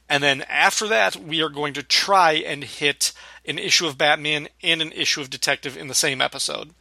And 0.09 0.21
then 0.23 0.41
after 0.43 0.87
that, 0.87 1.15
we 1.15 1.41
are 1.41 1.49
going 1.49 1.73
to 1.73 1.83
try 1.83 2.33
and 2.33 2.63
hit 2.63 3.13
an 3.45 3.57
issue 3.57 3.87
of 3.87 3.97
Batman 3.97 4.47
and 4.61 4.81
an 4.81 4.91
issue 4.91 5.21
of 5.21 5.29
Detective 5.29 5.77
in 5.77 5.87
the 5.87 5.93
same 5.93 6.21
episode. 6.21 6.71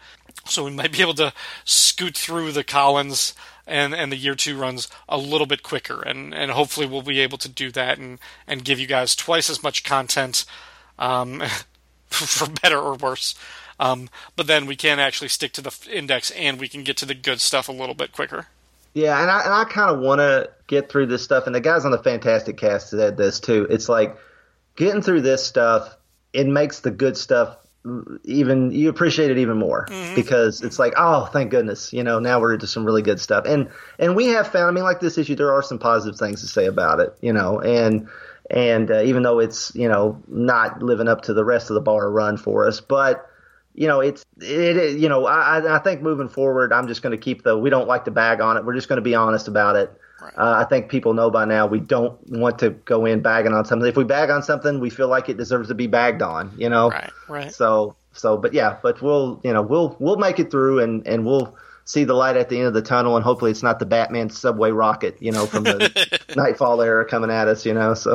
So 0.45 0.65
we 0.65 0.71
might 0.71 0.93
be 0.93 1.03
able 1.03 1.15
to 1.15 1.33
scoot 1.65 2.17
through 2.17 2.53
the 2.53 2.65
Collins 2.65 3.35
and, 3.67 3.95
and 3.95 4.11
the 4.11 4.17
year 4.17 4.35
two 4.35 4.59
runs 4.59 4.89
a 5.09 5.17
little 5.17 5.47
bit 5.47 5.63
quicker. 5.63 6.03
And, 6.03 6.35
and 6.35 6.51
hopefully 6.51 6.87
we'll 6.87 7.03
be 7.03 7.21
able 7.21 7.39
to 7.39 7.49
do 7.49 7.71
that 7.73 7.99
and, 7.99 8.19
and 8.47 8.65
give 8.65 8.81
you 8.81 8.87
guys 8.87 9.15
twice 9.15 9.49
as 9.49 9.63
much 9.63 9.85
content, 9.85 10.45
um, 10.99 11.43
for 12.07 12.49
better 12.49 12.79
or 12.79 12.95
worse. 12.95 13.35
Um, 13.79 14.11
but 14.37 14.47
then 14.47 14.67
we 14.67 14.77
can 14.77 14.99
actually 14.99 15.29
stick 15.29 15.53
to 15.55 15.63
the 15.63 15.77
index 15.91 16.31
and 16.33 16.61
we 16.61 16.69
can 16.69 16.83
get 16.85 16.97
to 16.99 17.07
the 17.07 17.15
good 17.15 17.41
stuff 17.41 17.69
a 17.69 17.73
little 17.73 17.95
bit 17.95 18.13
quicker. 18.13 18.49
Yeah, 18.95 19.21
and 19.21 19.31
I 19.31 19.45
and 19.45 19.55
I 19.55 19.65
kind 19.65 19.91
of 19.91 20.01
want 20.01 20.21
to 20.21 20.51
get 20.67 20.91
through 20.91 21.07
this 21.07 21.23
stuff, 21.23 21.47
and 21.47 21.55
the 21.55 21.61
guys 21.61 21.85
on 21.85 21.91
the 21.91 22.03
Fantastic 22.03 22.57
Cast 22.57 22.91
said 22.91 23.17
this 23.17 23.41
too. 23.41 23.67
It's 23.71 23.89
like 23.89 24.17
getting 24.77 25.03
through 25.03 25.23
this 25.23 25.45
stuff. 25.45 25.97
It 26.33 26.47
makes 26.47 26.81
the 26.81 26.91
good 26.91 27.17
stuff 27.17 27.57
even 28.25 28.71
you 28.71 28.89
appreciate 28.89 29.31
it 29.31 29.39
even 29.39 29.59
more 29.59 29.87
mm-hmm. 29.87 30.15
because 30.15 30.63
it's 30.63 30.79
like 30.79 30.93
oh 30.97 31.27
thank 31.27 31.51
goodness 31.51 31.93
you 31.93 32.05
know 32.05 32.21
now 32.21 32.41
we're 32.41 32.55
into 32.55 32.67
some 32.67 32.85
really 32.85 33.03
good 33.03 33.21
stuff 33.21 33.45
and 33.45 33.69
and 33.99 34.15
we 34.15 34.27
have 34.27 34.47
found 34.47 34.67
I 34.67 34.71
mean 34.71 34.85
like 34.85 35.01
this 35.01 35.19
issue 35.19 35.35
there 35.35 35.53
are 35.53 35.63
some 35.63 35.81
positive 35.81 36.17
things 36.17 36.43
to 36.43 36.47
say 36.47 36.67
about 36.67 37.01
it 37.01 37.17
you 37.21 37.33
know 37.33 37.59
and 37.61 38.09
and 38.49 38.89
uh, 38.89 39.03
even 39.03 39.25
though 39.25 39.41
it's 39.41 39.75
you 39.75 39.89
know 39.89 40.23
not 40.29 40.81
living 40.81 41.09
up 41.09 41.23
to 41.23 41.35
the 41.35 41.45
rest 41.45 41.71
of 41.71 41.75
the 41.75 41.81
Barr 41.81 42.09
run 42.09 42.37
for 42.37 42.69
us 42.69 42.81
but 42.81 43.29
you 43.75 43.89
know, 43.89 44.01
it's 44.01 44.25
it. 44.41 44.99
You 44.99 45.09
know, 45.09 45.27
I 45.27 45.77
I 45.77 45.79
think 45.79 46.03
moving 46.03 46.29
forward, 46.29 46.73
I'm 46.73 46.89
just 46.89 47.03
going 47.03 47.13
to 47.13 47.23
keep 47.23 47.43
the. 47.43 47.57
We 47.57 47.71
don't 47.71 47.89
like 47.89 48.05
to 48.07 48.11
bag 48.11 48.41
on 48.41 48.57
it. 48.57 48.65
We're 48.65 48.75
just 48.75 48.89
going 48.89 48.99
to 48.99 49.03
be 49.03 49.15
honest 49.15 49.49
about 49.49 49.77
it. 49.77 49.93
Right. 50.21 50.33
Uh, 50.37 50.55
I 50.59 50.65
think 50.65 50.89
people 50.89 51.15
know 51.15 51.31
by 51.31 51.45
now 51.45 51.67
we 51.67 51.81
don't 51.81 52.17
want 52.31 52.61
to 52.61 52.71
go 52.71 53.07
in 53.07 53.23
bagging 53.23 53.53
on 53.53 53.65
something. 53.65 53.89
If 53.89 53.97
we 53.97 54.05
bag 54.05 54.31
on 54.31 54.43
something, 54.43 54.79
we 54.79 54.89
feel 54.89 55.09
like 55.09 55.29
it 55.29 55.37
deserves 55.37 55.69
to 55.69 55.75
be 55.75 55.87
bagged 55.87 56.23
on. 56.23 56.53
You 56.57 56.69
know. 56.69 56.91
Right. 56.91 57.11
Right. 57.29 57.53
So 57.53 57.97
so, 58.13 58.37
but 58.37 58.53
yeah, 58.53 58.77
but 58.83 59.01
we'll 59.03 59.41
you 59.43 59.53
know 59.53 59.63
we'll 59.63 59.97
we'll 59.99 60.17
make 60.17 60.39
it 60.39 60.51
through 60.51 60.81
and 60.81 61.07
and 61.07 61.25
we'll 61.25 61.57
see 61.85 62.05
the 62.05 62.15
light 62.15 62.37
at 62.37 62.49
the 62.49 62.59
end 62.59 62.69
of 62.69 62.75
the 62.75 62.83
tunnel, 62.83 63.17
and 63.17 63.25
hopefully 63.25 63.51
it's 63.51 63.63
not 63.63 63.79
the 63.79 63.87
Batman 63.87 64.31
subway 64.31 64.71
rocket, 64.71 65.17
you 65.21 65.33
know, 65.33 65.47
from 65.47 65.65
the 65.65 66.21
Knightfall 66.37 66.81
era 66.81 67.05
coming 67.05 67.31
at 67.31 67.49
us, 67.49 67.67
you 67.67 67.75
know. 67.75 67.95
So, 67.95 68.15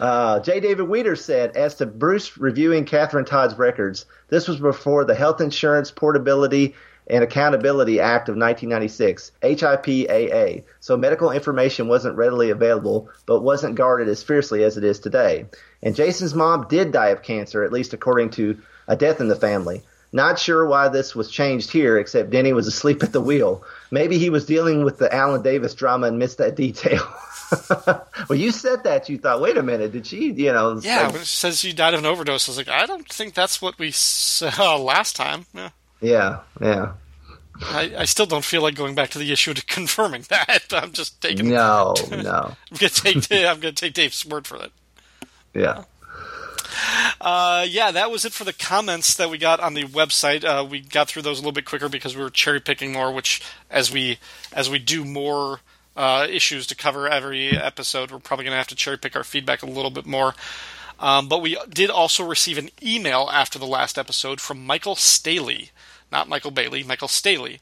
uh, 0.00 0.40
J. 0.40 0.60
David 0.60 0.88
Weeder 0.88 1.16
said, 1.16 1.56
as 1.56 1.76
to 1.76 1.86
Bruce 1.86 2.36
reviewing 2.38 2.84
Catherine 2.84 3.24
Todd's 3.24 3.54
records, 3.54 4.06
this 4.28 4.48
was 4.48 4.58
before 4.58 5.04
the 5.04 5.14
Health 5.14 5.40
Insurance 5.40 5.90
Portability 5.90 6.74
and 7.06 7.22
Accountability 7.22 8.00
Act 8.00 8.28
of 8.28 8.36
1996, 8.36 9.32
HIPAA. 9.42 10.64
So 10.80 10.96
medical 10.96 11.30
information 11.30 11.88
wasn't 11.88 12.16
readily 12.16 12.50
available, 12.50 13.10
but 13.26 13.42
wasn't 13.42 13.74
guarded 13.74 14.08
as 14.08 14.22
fiercely 14.22 14.64
as 14.64 14.76
it 14.76 14.84
is 14.84 14.98
today. 14.98 15.46
And 15.82 15.94
Jason's 15.94 16.34
mom 16.34 16.66
did 16.68 16.92
die 16.92 17.08
of 17.08 17.22
cancer, 17.22 17.62
at 17.62 17.72
least 17.72 17.92
according 17.92 18.30
to 18.30 18.58
a 18.88 18.96
death 18.96 19.20
in 19.20 19.28
the 19.28 19.36
family. 19.36 19.82
Not 20.12 20.38
sure 20.38 20.64
why 20.64 20.88
this 20.88 21.14
was 21.14 21.28
changed 21.30 21.72
here, 21.72 21.98
except 21.98 22.30
Denny 22.30 22.52
was 22.52 22.68
asleep 22.68 23.02
at 23.02 23.12
the 23.12 23.20
wheel. 23.20 23.64
Maybe 23.90 24.16
he 24.16 24.30
was 24.30 24.46
dealing 24.46 24.84
with 24.84 24.98
the 24.98 25.12
Alan 25.12 25.42
Davis 25.42 25.74
drama 25.74 26.06
and 26.06 26.18
missed 26.18 26.38
that 26.38 26.54
detail. 26.54 27.02
well, 28.28 28.38
you 28.38 28.50
said 28.50 28.84
that. 28.84 29.08
You 29.08 29.18
thought, 29.18 29.40
wait 29.40 29.56
a 29.56 29.62
minute, 29.62 29.92
did 29.92 30.06
she, 30.06 30.32
you 30.32 30.52
know? 30.52 30.78
Yeah, 30.82 31.06
when 31.08 31.22
it 31.22 31.26
says 31.26 31.60
she 31.60 31.72
died 31.72 31.94
of 31.94 32.00
an 32.00 32.06
overdose, 32.06 32.48
I 32.48 32.50
was 32.50 32.56
like, 32.56 32.68
I 32.68 32.86
don't 32.86 33.08
think 33.08 33.34
that's 33.34 33.60
what 33.60 33.78
we 33.78 33.90
saw 33.92 34.76
last 34.76 35.16
time. 35.16 35.46
Yeah, 35.54 35.70
yeah. 36.00 36.40
yeah. 36.60 36.92
I, 37.62 37.92
I, 37.98 38.04
still 38.04 38.26
don't 38.26 38.44
feel 38.44 38.62
like 38.62 38.74
going 38.74 38.96
back 38.96 39.10
to 39.10 39.18
the 39.18 39.30
issue 39.32 39.54
to 39.54 39.64
confirming 39.66 40.24
that. 40.28 40.64
I'm 40.72 40.92
just 40.92 41.20
taking. 41.20 41.50
No, 41.50 41.94
no. 42.10 42.56
I'm 42.70 42.76
gonna 42.76 42.90
take. 42.90 43.30
I'm 43.30 43.60
gonna 43.60 43.72
take 43.72 43.94
Dave's 43.94 44.26
word 44.26 44.46
for 44.46 44.56
it. 44.56 44.72
Yeah. 45.54 45.84
Uh, 47.20 47.64
yeah, 47.68 47.92
that 47.92 48.10
was 48.10 48.24
it 48.24 48.32
for 48.32 48.44
the 48.44 48.52
comments 48.52 49.14
that 49.14 49.30
we 49.30 49.38
got 49.38 49.60
on 49.60 49.74
the 49.74 49.84
website. 49.84 50.44
Uh, 50.44 50.64
we 50.64 50.80
got 50.80 51.08
through 51.08 51.22
those 51.22 51.38
a 51.38 51.42
little 51.42 51.52
bit 51.52 51.64
quicker 51.64 51.88
because 51.88 52.16
we 52.16 52.22
were 52.22 52.30
cherry 52.30 52.60
picking 52.60 52.92
more. 52.92 53.12
Which, 53.12 53.40
as 53.70 53.92
we 53.92 54.18
as 54.52 54.68
we 54.68 54.78
do 54.78 55.04
more 55.04 55.60
uh, 55.96 56.26
issues 56.28 56.66
to 56.68 56.74
cover 56.74 57.08
every 57.08 57.50
episode, 57.56 58.10
we're 58.10 58.18
probably 58.18 58.44
going 58.44 58.52
to 58.52 58.58
have 58.58 58.66
to 58.68 58.74
cherry 58.74 58.98
pick 58.98 59.16
our 59.16 59.24
feedback 59.24 59.62
a 59.62 59.66
little 59.66 59.90
bit 59.90 60.06
more. 60.06 60.34
Um, 61.00 61.28
but 61.28 61.42
we 61.42 61.58
did 61.68 61.90
also 61.90 62.24
receive 62.24 62.58
an 62.58 62.70
email 62.82 63.28
after 63.32 63.58
the 63.58 63.66
last 63.66 63.98
episode 63.98 64.40
from 64.40 64.64
Michael 64.64 64.96
Staley, 64.96 65.70
not 66.12 66.28
Michael 66.28 66.50
Bailey, 66.50 66.82
Michael 66.82 67.08
Staley, 67.08 67.60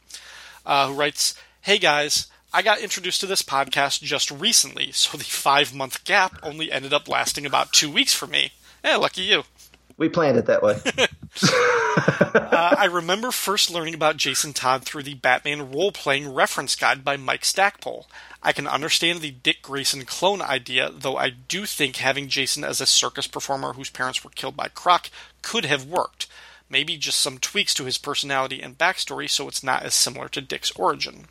uh, 0.66 0.88
who 0.88 0.94
writes, 0.94 1.34
"Hey 1.62 1.78
guys." 1.78 2.26
I 2.54 2.60
got 2.60 2.80
introduced 2.80 3.20
to 3.22 3.26
this 3.26 3.40
podcast 3.40 4.02
just 4.02 4.30
recently, 4.30 4.92
so 4.92 5.16
the 5.16 5.24
five 5.24 5.72
month 5.72 6.04
gap 6.04 6.38
only 6.42 6.70
ended 6.70 6.92
up 6.92 7.08
lasting 7.08 7.46
about 7.46 7.72
two 7.72 7.90
weeks 7.90 8.12
for 8.12 8.26
me. 8.26 8.52
Yeah, 8.84 8.96
lucky 8.96 9.22
you. 9.22 9.44
We 9.96 10.08
planned 10.08 10.38
it 10.38 10.46
that 10.46 10.62
way. 10.62 10.78
uh, 11.42 12.74
I 12.78 12.88
remember 12.90 13.30
first 13.30 13.70
learning 13.70 13.94
about 13.94 14.16
Jason 14.16 14.52
Todd 14.52 14.84
through 14.84 15.02
the 15.02 15.14
Batman 15.14 15.70
role 15.70 15.92
playing 15.92 16.32
reference 16.32 16.74
guide 16.76 17.04
by 17.04 17.16
Mike 17.16 17.44
Stackpole. 17.44 18.06
I 18.42 18.52
can 18.52 18.66
understand 18.66 19.20
the 19.20 19.30
Dick 19.30 19.62
Grayson 19.62 20.04
clone 20.04 20.42
idea, 20.42 20.90
though 20.92 21.16
I 21.16 21.30
do 21.30 21.64
think 21.66 21.96
having 21.96 22.28
Jason 22.28 22.64
as 22.64 22.80
a 22.80 22.86
circus 22.86 23.26
performer 23.26 23.74
whose 23.74 23.90
parents 23.90 24.24
were 24.24 24.30
killed 24.30 24.56
by 24.56 24.68
Croc 24.68 25.10
could 25.42 25.64
have 25.64 25.84
worked. 25.84 26.26
Maybe 26.68 26.96
just 26.96 27.20
some 27.20 27.38
tweaks 27.38 27.74
to 27.74 27.84
his 27.84 27.98
personality 27.98 28.62
and 28.62 28.78
backstory 28.78 29.28
so 29.28 29.46
it's 29.46 29.62
not 29.62 29.82
as 29.82 29.94
similar 29.94 30.28
to 30.30 30.40
Dick's 30.40 30.72
origin. 30.72 31.26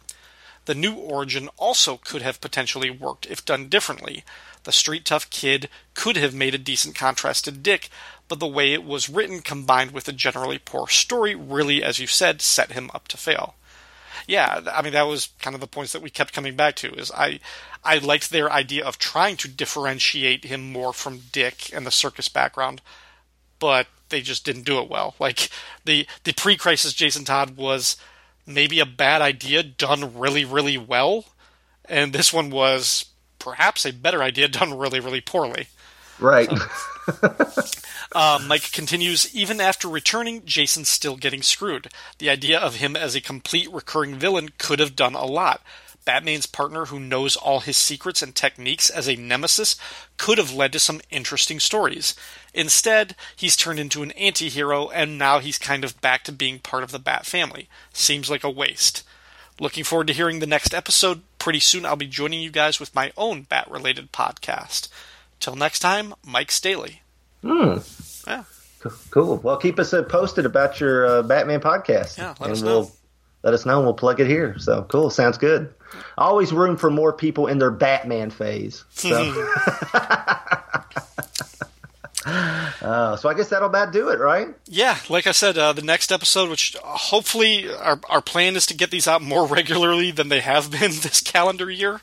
The 0.66 0.76
new 0.76 0.94
origin 0.94 1.50
also 1.58 1.98
could 1.98 2.22
have 2.22 2.40
potentially 2.40 2.92
worked 2.92 3.26
if 3.26 3.44
done 3.44 3.68
differently. 3.68 4.24
The 4.64 4.72
street 4.72 5.06
tough 5.06 5.30
kid 5.32 5.70
could 5.96 6.16
have 6.18 6.36
made 6.36 6.54
a 6.54 6.60
decent 6.60 6.94
contrast 6.94 7.46
to 7.46 7.52
Dick, 7.52 7.90
but 8.32 8.40
the 8.40 8.48
way 8.48 8.72
it 8.72 8.86
was 8.86 9.10
written 9.10 9.42
combined 9.42 9.92
with 9.92 10.08
a 10.08 10.14
generally 10.14 10.58
poor 10.58 10.88
story 10.88 11.36
really, 11.36 11.84
as 11.84 12.00
you 12.00 12.08
said, 12.08 12.42
set 12.42 12.72
him 12.72 12.90
up 12.94 13.10
to 13.10 13.18
fail. 13.18 13.56
Yeah, 14.26 14.62
I 14.72 14.82
mean 14.82 14.94
that 14.94 15.02
was 15.02 15.32
kind 15.42 15.54
of 15.54 15.60
the 15.60 15.68
points 15.68 15.92
that 15.92 16.02
we 16.02 16.10
kept 16.10 16.32
coming 16.32 16.56
back 16.56 16.78
to. 16.78 16.94
Is 16.94 17.12
I 17.12 17.42
I 17.84 17.98
liked 17.98 18.30
their 18.30 18.50
idea 18.50 18.86
of 18.86 18.98
trying 18.98 19.36
to 19.36 19.50
differentiate 19.50 20.46
him 20.46 20.72
more 20.72 20.94
from 20.94 21.24
Dick 21.34 21.74
and 21.74 21.86
the 21.86 21.92
circus 21.92 22.30
background, 22.30 22.82
but 23.60 23.88
they 24.08 24.22
just 24.22 24.46
didn't 24.46 24.64
do 24.64 24.80
it 24.80 24.90
well. 24.90 25.14
Like 25.20 25.50
the 25.84 26.08
the 26.24 26.32
pre-crisis 26.32 26.94
Jason 26.94 27.26
Todd 27.26 27.58
was 27.58 27.98
maybe 28.46 28.80
a 28.80 28.86
bad 28.86 29.22
idea 29.22 29.62
done 29.62 30.18
really 30.18 30.46
really 30.46 30.78
well, 30.78 31.26
and 31.84 32.14
this 32.14 32.32
one 32.32 32.50
was 32.50 33.08
perhaps 33.40 33.86
a 33.86 33.92
better 33.92 34.24
idea 34.24 34.48
done 34.48 34.78
really, 34.78 35.02
really 35.02 35.20
poorly. 35.20 35.68
Right. 36.18 36.50
Uh, 38.14 38.40
Mike 38.48 38.72
continues 38.72 39.34
Even 39.36 39.60
after 39.60 39.88
returning, 39.88 40.46
Jason's 40.46 40.90
still 40.90 41.18
getting 41.18 41.42
screwed. 41.42 41.88
The 42.20 42.30
idea 42.30 42.60
of 42.60 42.76
him 42.76 42.96
as 42.96 43.16
a 43.16 43.22
complete 43.22 43.72
recurring 43.72 44.16
villain 44.16 44.50
could 44.58 44.80
have 44.80 44.96
done 44.96 45.16
a 45.16 45.26
lot. 45.26 45.62
Batman's 46.04 46.48
partner, 46.48 46.86
who 46.86 47.00
knows 47.00 47.36
all 47.36 47.60
his 47.60 47.78
secrets 47.78 48.24
and 48.24 48.34
techniques 48.34 48.90
as 48.90 49.08
a 49.08 49.16
nemesis, 49.16 49.76
could 50.18 50.40
have 50.40 50.54
led 50.54 50.74
to 50.74 50.80
some 50.80 51.02
interesting 51.12 51.60
stories. 51.60 52.16
Instead, 52.54 53.16
he's 53.36 53.56
turned 53.56 53.80
into 53.80 54.02
an 54.02 54.12
anti 54.12 54.50
hero, 54.50 54.90
and 54.90 55.18
now 55.18 55.40
he's 55.40 55.60
kind 55.60 55.84
of 55.84 56.02
back 56.02 56.24
to 56.24 56.32
being 56.32 56.60
part 56.60 56.84
of 56.84 56.92
the 56.92 57.00
Bat 57.00 57.26
family. 57.26 57.70
Seems 57.94 58.30
like 58.30 58.44
a 58.44 58.50
waste. 58.50 59.04
Looking 59.60 59.84
forward 59.84 60.08
to 60.08 60.14
hearing 60.14 60.40
the 60.40 60.48
next 60.48 60.74
episode. 60.74 61.22
Pretty 61.38 61.60
soon 61.60 61.86
I'll 61.86 61.96
be 61.96 62.08
joining 62.08 62.42
you 62.42 62.50
guys 62.50 62.80
with 62.80 62.96
my 62.96 63.12
own 63.16 63.44
bat 63.44 63.70
related 63.70 64.12
podcast. 64.12 64.88
Till 65.42 65.56
next 65.56 65.80
time, 65.80 66.14
Mike 66.26 66.52
Staley. 66.52 67.02
Hmm. 67.42 67.78
Yeah. 68.28 68.44
Cool. 69.10 69.38
Well, 69.38 69.58
keep 69.58 69.80
us 69.80 69.94
uh, 69.94 70.04
posted 70.04 70.46
about 70.46 70.80
your 70.80 71.06
uh, 71.06 71.22
Batman 71.24 71.60
podcast. 71.60 72.18
Yeah, 72.18 72.30
let 72.40 72.42
and 72.42 72.52
us 72.52 72.62
we'll, 72.62 72.84
know. 72.84 72.92
Let 73.44 73.54
us 73.54 73.66
know 73.66 73.78
and 73.78 73.86
we'll 73.86 73.96
plug 73.96 74.20
it 74.20 74.28
here. 74.28 74.58
So 74.60 74.84
cool. 74.84 75.10
Sounds 75.10 75.38
good. 75.38 75.74
Always 76.18 76.54
room 76.54 76.78
for 76.78 76.90
more 76.90 77.12
people 77.12 77.48
in 77.48 77.58
their 77.58 77.72
Batman 77.72 78.30
phase. 78.30 78.86
So. 78.92 79.50
Uh, 82.82 83.16
so 83.16 83.30
I 83.30 83.34
guess 83.34 83.50
that'll 83.50 83.70
about 83.70 83.92
do 83.94 84.10
it, 84.10 84.20
right? 84.20 84.50
Yeah, 84.66 84.98
like 85.10 85.28
I 85.28 85.32
said, 85.32 85.58
uh, 85.58 85.74
the 85.74 85.82
next 85.82 86.12
episode, 86.12 86.50
which 86.50 86.76
hopefully 86.84 87.72
our 87.72 88.00
our 88.10 88.22
plan 88.22 88.56
is 88.56 88.66
to 88.68 88.74
get 88.76 88.92
these 88.92 89.08
out 89.08 89.22
more 89.22 89.46
regularly 89.48 90.12
than 90.12 90.30
they 90.30 90.40
have 90.40 90.72
been 90.72 90.92
this 90.92 91.22
calendar 91.22 91.70
year. 91.70 92.02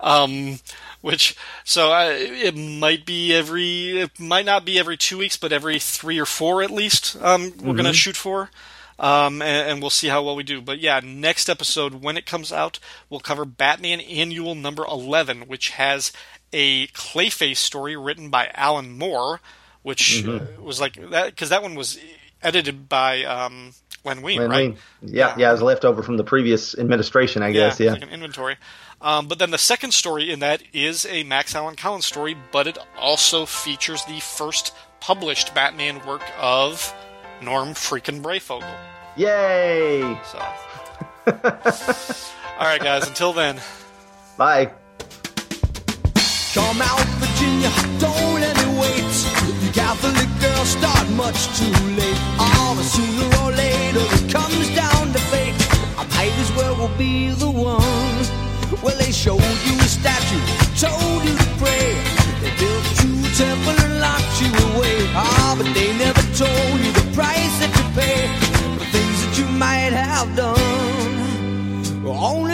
Um, 0.00 0.58
which 1.02 1.36
so 1.64 1.92
uh, 1.92 2.08
it 2.10 2.56
might 2.56 3.04
be 3.04 3.34
every, 3.34 4.00
it 4.00 4.18
might 4.18 4.46
not 4.46 4.64
be 4.64 4.78
every 4.78 4.96
two 4.96 5.18
weeks, 5.18 5.36
but 5.36 5.52
every 5.52 5.78
three 5.78 6.18
or 6.18 6.26
four 6.26 6.62
at 6.62 6.70
least. 6.70 7.16
Um, 7.20 7.42
we're 7.42 7.48
mm-hmm. 7.48 7.76
gonna 7.76 7.92
shoot 7.92 8.16
for. 8.16 8.50
Um, 8.98 9.42
and, 9.42 9.70
and, 9.70 9.80
we'll 9.80 9.90
see 9.90 10.08
how 10.08 10.22
well 10.22 10.36
we 10.36 10.44
do. 10.44 10.60
But 10.60 10.78
yeah, 10.78 11.00
next 11.02 11.48
episode, 11.48 12.02
when 12.02 12.16
it 12.16 12.24
comes 12.24 12.52
out, 12.52 12.78
we'll 13.10 13.20
cover 13.20 13.44
Batman 13.44 14.00
Annual 14.00 14.54
number 14.54 14.84
11, 14.84 15.48
which 15.48 15.70
has 15.70 16.12
a 16.52 16.86
Clayface 16.88 17.56
story 17.56 17.96
written 17.96 18.28
by 18.28 18.52
Alan 18.54 18.96
Moore, 18.96 19.40
which 19.82 20.22
mm-hmm. 20.24 20.62
was 20.62 20.80
like 20.80 20.94
that 21.10 21.30
because 21.30 21.48
that 21.48 21.62
one 21.62 21.74
was 21.74 21.98
edited 22.42 22.88
by 22.88 23.24
um, 23.24 23.72
Len 24.04 24.22
Wein, 24.22 24.38
Len 24.38 24.50
right? 24.50 24.68
Wein. 24.70 24.78
Yeah, 25.02 25.28
yeah, 25.28 25.34
Yeah. 25.38 25.48
it 25.48 25.52
was 25.52 25.62
left 25.62 25.84
over 25.84 26.02
from 26.02 26.16
the 26.16 26.24
previous 26.24 26.76
administration, 26.76 27.42
I 27.42 27.52
guess. 27.52 27.80
Yeah. 27.80 27.92
like 27.92 28.02
an 28.02 28.10
inventory. 28.10 28.56
Um, 29.02 29.26
but 29.26 29.38
then 29.38 29.50
the 29.50 29.58
second 29.58 29.92
story 29.92 30.30
in 30.30 30.38
that 30.40 30.62
is 30.72 31.04
a 31.06 31.24
Max 31.24 31.54
Allan 31.54 31.74
Collins 31.76 32.06
story, 32.06 32.36
but 32.52 32.66
it 32.66 32.78
also 32.96 33.44
features 33.46 34.04
the 34.04 34.20
first 34.20 34.72
published 35.00 35.54
Batman 35.54 36.04
work 36.06 36.22
of 36.38 36.94
Norm 37.42 37.70
freaking 37.70 38.22
Breyfogle. 38.22 38.72
Yay! 39.16 40.00
So, 40.24 40.38
all 41.26 42.66
right, 42.66 42.80
guys. 42.80 43.06
Until 43.08 43.32
then, 43.32 43.60
Bye. 44.38 44.70
Come 46.54 46.82
out, 46.82 47.06
Virginia, 47.20 47.70
don't 47.98 48.40
let 48.40 48.56
it 48.56 48.80
wait. 48.80 49.12
The 49.64 49.70
Catholic 49.74 50.28
girls 50.40 50.68
start 50.68 51.08
much 51.10 51.46
too 51.58 51.72
late. 51.96 52.18
All 52.38 52.74
the 52.74 52.82
sooner 52.82 53.36
or 53.42 53.52
later 53.52 54.00
it 54.00 54.32
comes 54.32 54.68
down 54.74 55.12
to 55.12 55.18
fate. 55.30 55.54
I 55.98 56.04
might 56.08 56.32
as 56.38 56.52
well 56.56 56.88
be 56.96 57.30
the 57.30 57.50
one. 57.50 57.81
Well, 58.82 58.96
they 58.98 59.12
showed 59.12 59.40
you 59.64 59.74
a 59.78 59.88
statue, 59.98 60.42
told 60.76 61.22
you 61.24 61.36
to 61.36 61.48
pray. 61.62 61.94
They 62.42 62.50
built 62.58 62.84
a 62.98 63.34
temple 63.38 63.76
and 63.84 64.00
locked 64.00 64.36
you 64.42 64.50
away. 64.74 65.06
Ah, 65.14 65.54
but 65.56 65.72
they 65.72 65.96
never 65.96 66.22
told 66.34 66.80
you 66.84 66.90
the 66.92 67.06
price 67.14 67.54
that 67.60 67.70
you 67.78 67.84
pay 67.94 68.26
for 68.76 68.84
things 68.90 69.18
that 69.24 69.38
you 69.38 69.46
might 69.56 69.92
have 69.92 70.34
done. 70.34 70.58
Only 72.04 72.51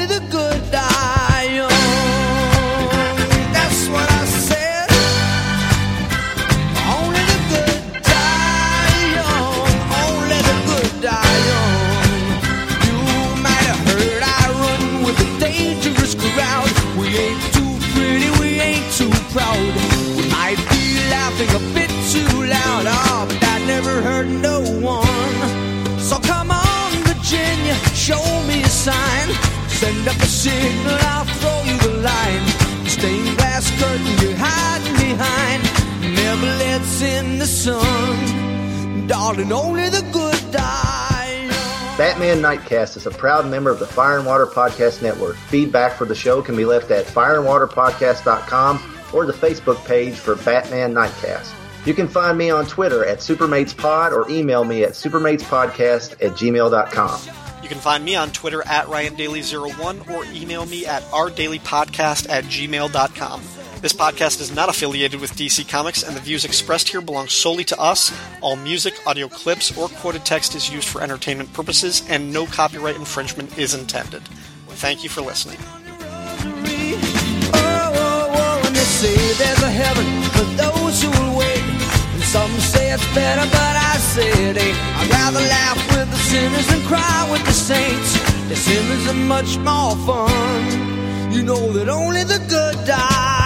sign. 28.89 29.29
Send 29.69 30.09
up 30.09 30.17
a 30.17 30.27
signal, 30.27 30.99
I'll 31.13 31.29
throw 31.41 31.61
you 31.71 31.79
the 31.87 31.95
line. 32.09 32.45
The 32.85 32.91
stained 32.91 33.37
glass 33.37 33.65
curtain 33.81 34.15
you're 34.23 34.39
hiding 34.39 34.97
behind 35.07 35.61
never 36.17 36.47
lets 36.63 37.03
in 37.03 37.39
the 37.39 37.47
sun. 37.47 39.07
Darling, 39.07 39.53
only 39.53 39.89
the 39.91 40.03
good 40.13 40.41
die. 40.53 41.49
Batman 41.99 42.39
Nightcast 42.41 42.97
is 42.97 43.07
a 43.07 43.11
proud 43.11 43.47
member 43.47 43.71
of 43.71 43.79
the 43.81 43.87
Fire 43.87 44.19
and 44.19 44.27
Water 44.27 44.47
Podcast 44.47 45.03
Network. 45.03 45.37
Feedback 45.53 45.93
for 45.95 46.05
the 46.05 46.15
show 46.15 46.41
can 46.41 46.57
be 46.57 46.65
left 46.65 46.91
at 46.91 47.07
fireandwaterpodcast.com 47.07 48.75
or 49.13 49.27
the 49.27 49.33
Facebook 49.33 49.85
page 49.85 50.15
for 50.15 50.37
Batman 50.37 50.95
Nightcast. 50.95 51.53
You 51.85 51.95
can 51.95 52.07
find 52.07 52.39
me 52.39 52.51
on 52.51 52.67
Twitter 52.67 53.05
at 53.05 53.19
SupermatesPod 53.19 54.13
or 54.13 54.31
email 54.31 54.65
me 54.65 54.85
at 54.85 54.93
supermatespodcast 54.93 56.13
at 56.25 56.33
gmail.com. 56.33 57.48
you 57.69 57.75
can 57.75 57.83
find 57.83 58.03
me 58.03 58.17
on 58.17 58.31
Twitter 58.31 58.63
at 58.67 58.87
RyanDaily01 58.87 60.09
or 60.11 60.25
email 60.33 60.65
me 60.65 60.87
at 60.87 61.03
rdailypodcast 61.03 62.31
at 62.31 62.45
gmail.com. 62.45 63.43
This 63.83 63.93
podcast 63.93 64.41
is 64.41 64.55
not 64.55 64.71
affiliated 64.71 65.21
with 65.21 65.35
DC 65.35 65.69
Comics, 65.69 66.03
and 66.03 66.17
the 66.17 66.21
views 66.21 66.47
expressed 66.47 66.89
here 66.89 67.03
belong 67.03 67.29
solely 67.29 67.65
to 67.65 67.79
us. 67.79 68.11
All 68.41 68.57
music, 68.57 68.95
audio 69.07 69.29
clips, 69.29 69.77
or 69.77 69.89
quoted 69.89 70.25
text 70.25 70.55
is 70.55 70.73
used 70.73 70.89
for 70.89 71.03
entertainment 71.03 71.53
purposes, 71.53 72.03
and 72.09 72.33
no 72.33 72.47
copyright 72.47 72.97
infringement 72.97 73.59
is 73.59 73.75
intended. 73.75 74.23
Thank 74.69 75.05
you 75.05 75.11
for 75.11 75.21
listening. 75.21 75.59
It's 82.91 83.07
better, 83.15 83.47
but 83.51 83.75
I 83.91 83.97
say 83.99 84.31
it. 84.51 84.57
I'd 84.57 85.09
rather 85.11 85.41
laugh 85.41 85.79
with 85.95 86.11
the 86.11 86.21
sinners 86.31 86.67
than 86.69 86.81
cry 86.87 87.29
with 87.31 87.45
the 87.45 87.53
saints. 87.53 88.11
The 88.49 88.57
sinners 88.57 89.09
are 89.09 89.21
much 89.35 89.59
more 89.59 89.95
fun. 90.09 91.33
You 91.33 91.43
know 91.43 91.73
that 91.73 91.89
only 91.89 92.25
the 92.25 92.39
good 92.49 92.77
die 92.87 93.38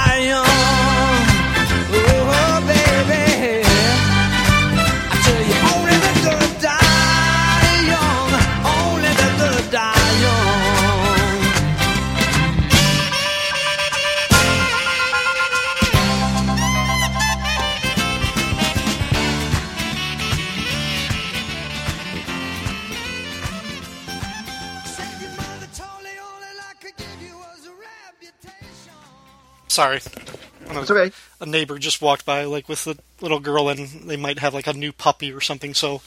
Sorry. 29.73 29.97
Of- 29.97 30.77
It's 30.77 30.91
okay. 30.91 31.15
A 31.41 31.47
neighbor 31.47 31.79
just 31.79 32.01
walked 32.03 32.25
by, 32.27 32.45
like 32.45 32.69
with 32.69 32.87
a 32.87 32.97
little 33.21 33.41
girl, 33.41 33.69
and 33.69 33.89
they 34.09 34.17
might 34.17 34.39
have 34.39 34.53
like 34.55 34.67
a 34.67 34.73
new 34.75 34.93
puppy 34.93 35.33
or 35.33 35.41
something. 35.41 35.73
So 35.75 36.03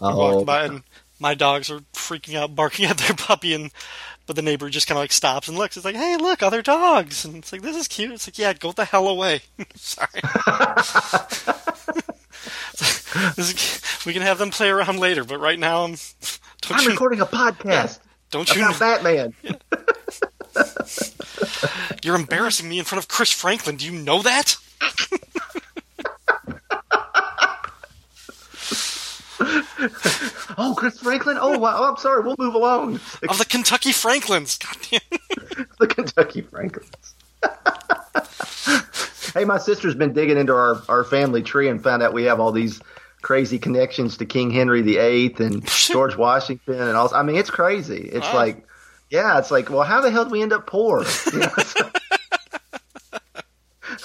I 0.00 0.10
Oh. 0.10 0.16
walked 0.16 0.46
by, 0.46 0.64
and 0.64 0.82
my 1.20 1.34
dogs 1.34 1.70
are 1.70 1.80
freaking 1.92 2.34
out, 2.36 2.54
barking 2.56 2.86
at 2.86 2.96
their 2.98 3.14
puppy, 3.14 3.52
and 3.54 3.70
but 4.26 4.36
the 4.36 4.42
neighbor 4.42 4.70
just 4.70 4.86
kind 4.86 4.96
of 4.96 5.02
like 5.02 5.12
stops 5.12 5.48
and 5.48 5.58
looks. 5.58 5.76
It's 5.76 5.84
like, 5.84 5.96
hey, 5.96 6.16
look, 6.16 6.42
other 6.42 6.62
dogs, 6.62 7.26
and 7.26 7.36
it's 7.36 7.52
like, 7.52 7.60
this 7.60 7.76
is 7.76 7.88
cute. 7.88 8.12
It's 8.12 8.26
like, 8.26 8.38
yeah, 8.38 8.54
go 8.54 8.72
the 8.72 8.86
hell 8.86 9.06
away. 9.08 9.42
Sorry. 9.74 10.08
This 13.36 13.50
is- 13.54 13.80
we 14.04 14.12
can 14.12 14.22
have 14.22 14.38
them 14.38 14.50
play 14.50 14.68
around 14.68 14.98
later, 14.98 15.22
but 15.24 15.38
right 15.38 15.58
now, 15.58 15.84
I'm. 15.84 15.94
I'm 16.70 16.82
you, 16.82 16.90
recording 16.90 17.20
a 17.20 17.26
podcast 17.26 18.00
don't 18.30 18.52
you? 18.54 18.64
about 18.66 18.78
Batman. 18.80 19.34
You're 22.02 22.16
embarrassing 22.16 22.68
me 22.68 22.78
in 22.78 22.84
front 22.84 23.02
of 23.02 23.08
Chris 23.08 23.30
Franklin. 23.32 23.76
Do 23.76 23.86
you 23.86 23.92
know 23.92 24.22
that? 24.22 24.56
Oh, 30.56 30.74
Chris 30.76 30.98
Franklin? 31.00 31.36
Oh, 31.40 31.58
wow. 31.58 31.74
Oh, 31.78 31.90
I'm 31.90 31.96
sorry. 31.96 32.22
We'll 32.22 32.36
move 32.38 32.54
along. 32.54 32.94
Of 33.28 33.38
the 33.38 33.44
Kentucky 33.44 33.90
Franklins. 33.92 34.56
Goddamn 34.58 35.66
the 35.78 35.86
Kentucky 35.86 36.42
Franklins. 36.42 37.14
hey, 39.34 39.44
my 39.44 39.58
sister's 39.58 39.94
been 39.94 40.12
digging 40.12 40.38
into 40.38 40.54
our, 40.54 40.80
our 40.88 41.04
family 41.04 41.42
tree 41.42 41.68
and 41.68 41.82
found 41.82 42.02
out 42.02 42.12
we 42.12 42.24
have 42.24 42.40
all 42.40 42.52
these 42.52 42.80
crazy 43.22 43.58
connections 43.58 44.16
to 44.18 44.26
King 44.26 44.50
Henry 44.50 44.82
VIII 44.82 45.34
and 45.38 45.66
George 45.66 46.16
Washington 46.16 46.74
and 46.80 46.96
all. 46.96 47.12
I 47.14 47.22
mean, 47.22 47.36
it's 47.36 47.50
crazy. 47.50 48.08
It's 48.12 48.26
Wow. 48.28 48.34
like, 48.36 48.66
yeah, 49.10 49.38
it's 49.38 49.50
like, 49.50 49.70
well, 49.70 49.82
how 49.82 50.00
the 50.00 50.10
hell 50.10 50.24
did 50.24 50.32
we 50.32 50.42
end 50.42 50.52
up 50.52 50.66
poor? 50.66 51.04
You 51.32 51.38
know, 51.40 51.48
so- 51.56 51.90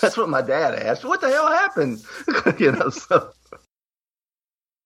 that's 0.01 0.15
what 0.17 0.30
my 0.30 0.41
dad 0.41 0.76
asked. 0.76 1.03
What 1.03 1.19
the 1.21 1.30
hell 1.30 1.47
happened? 1.47 2.03
you 2.59 2.71
know, 2.71 2.89
so 2.89 3.31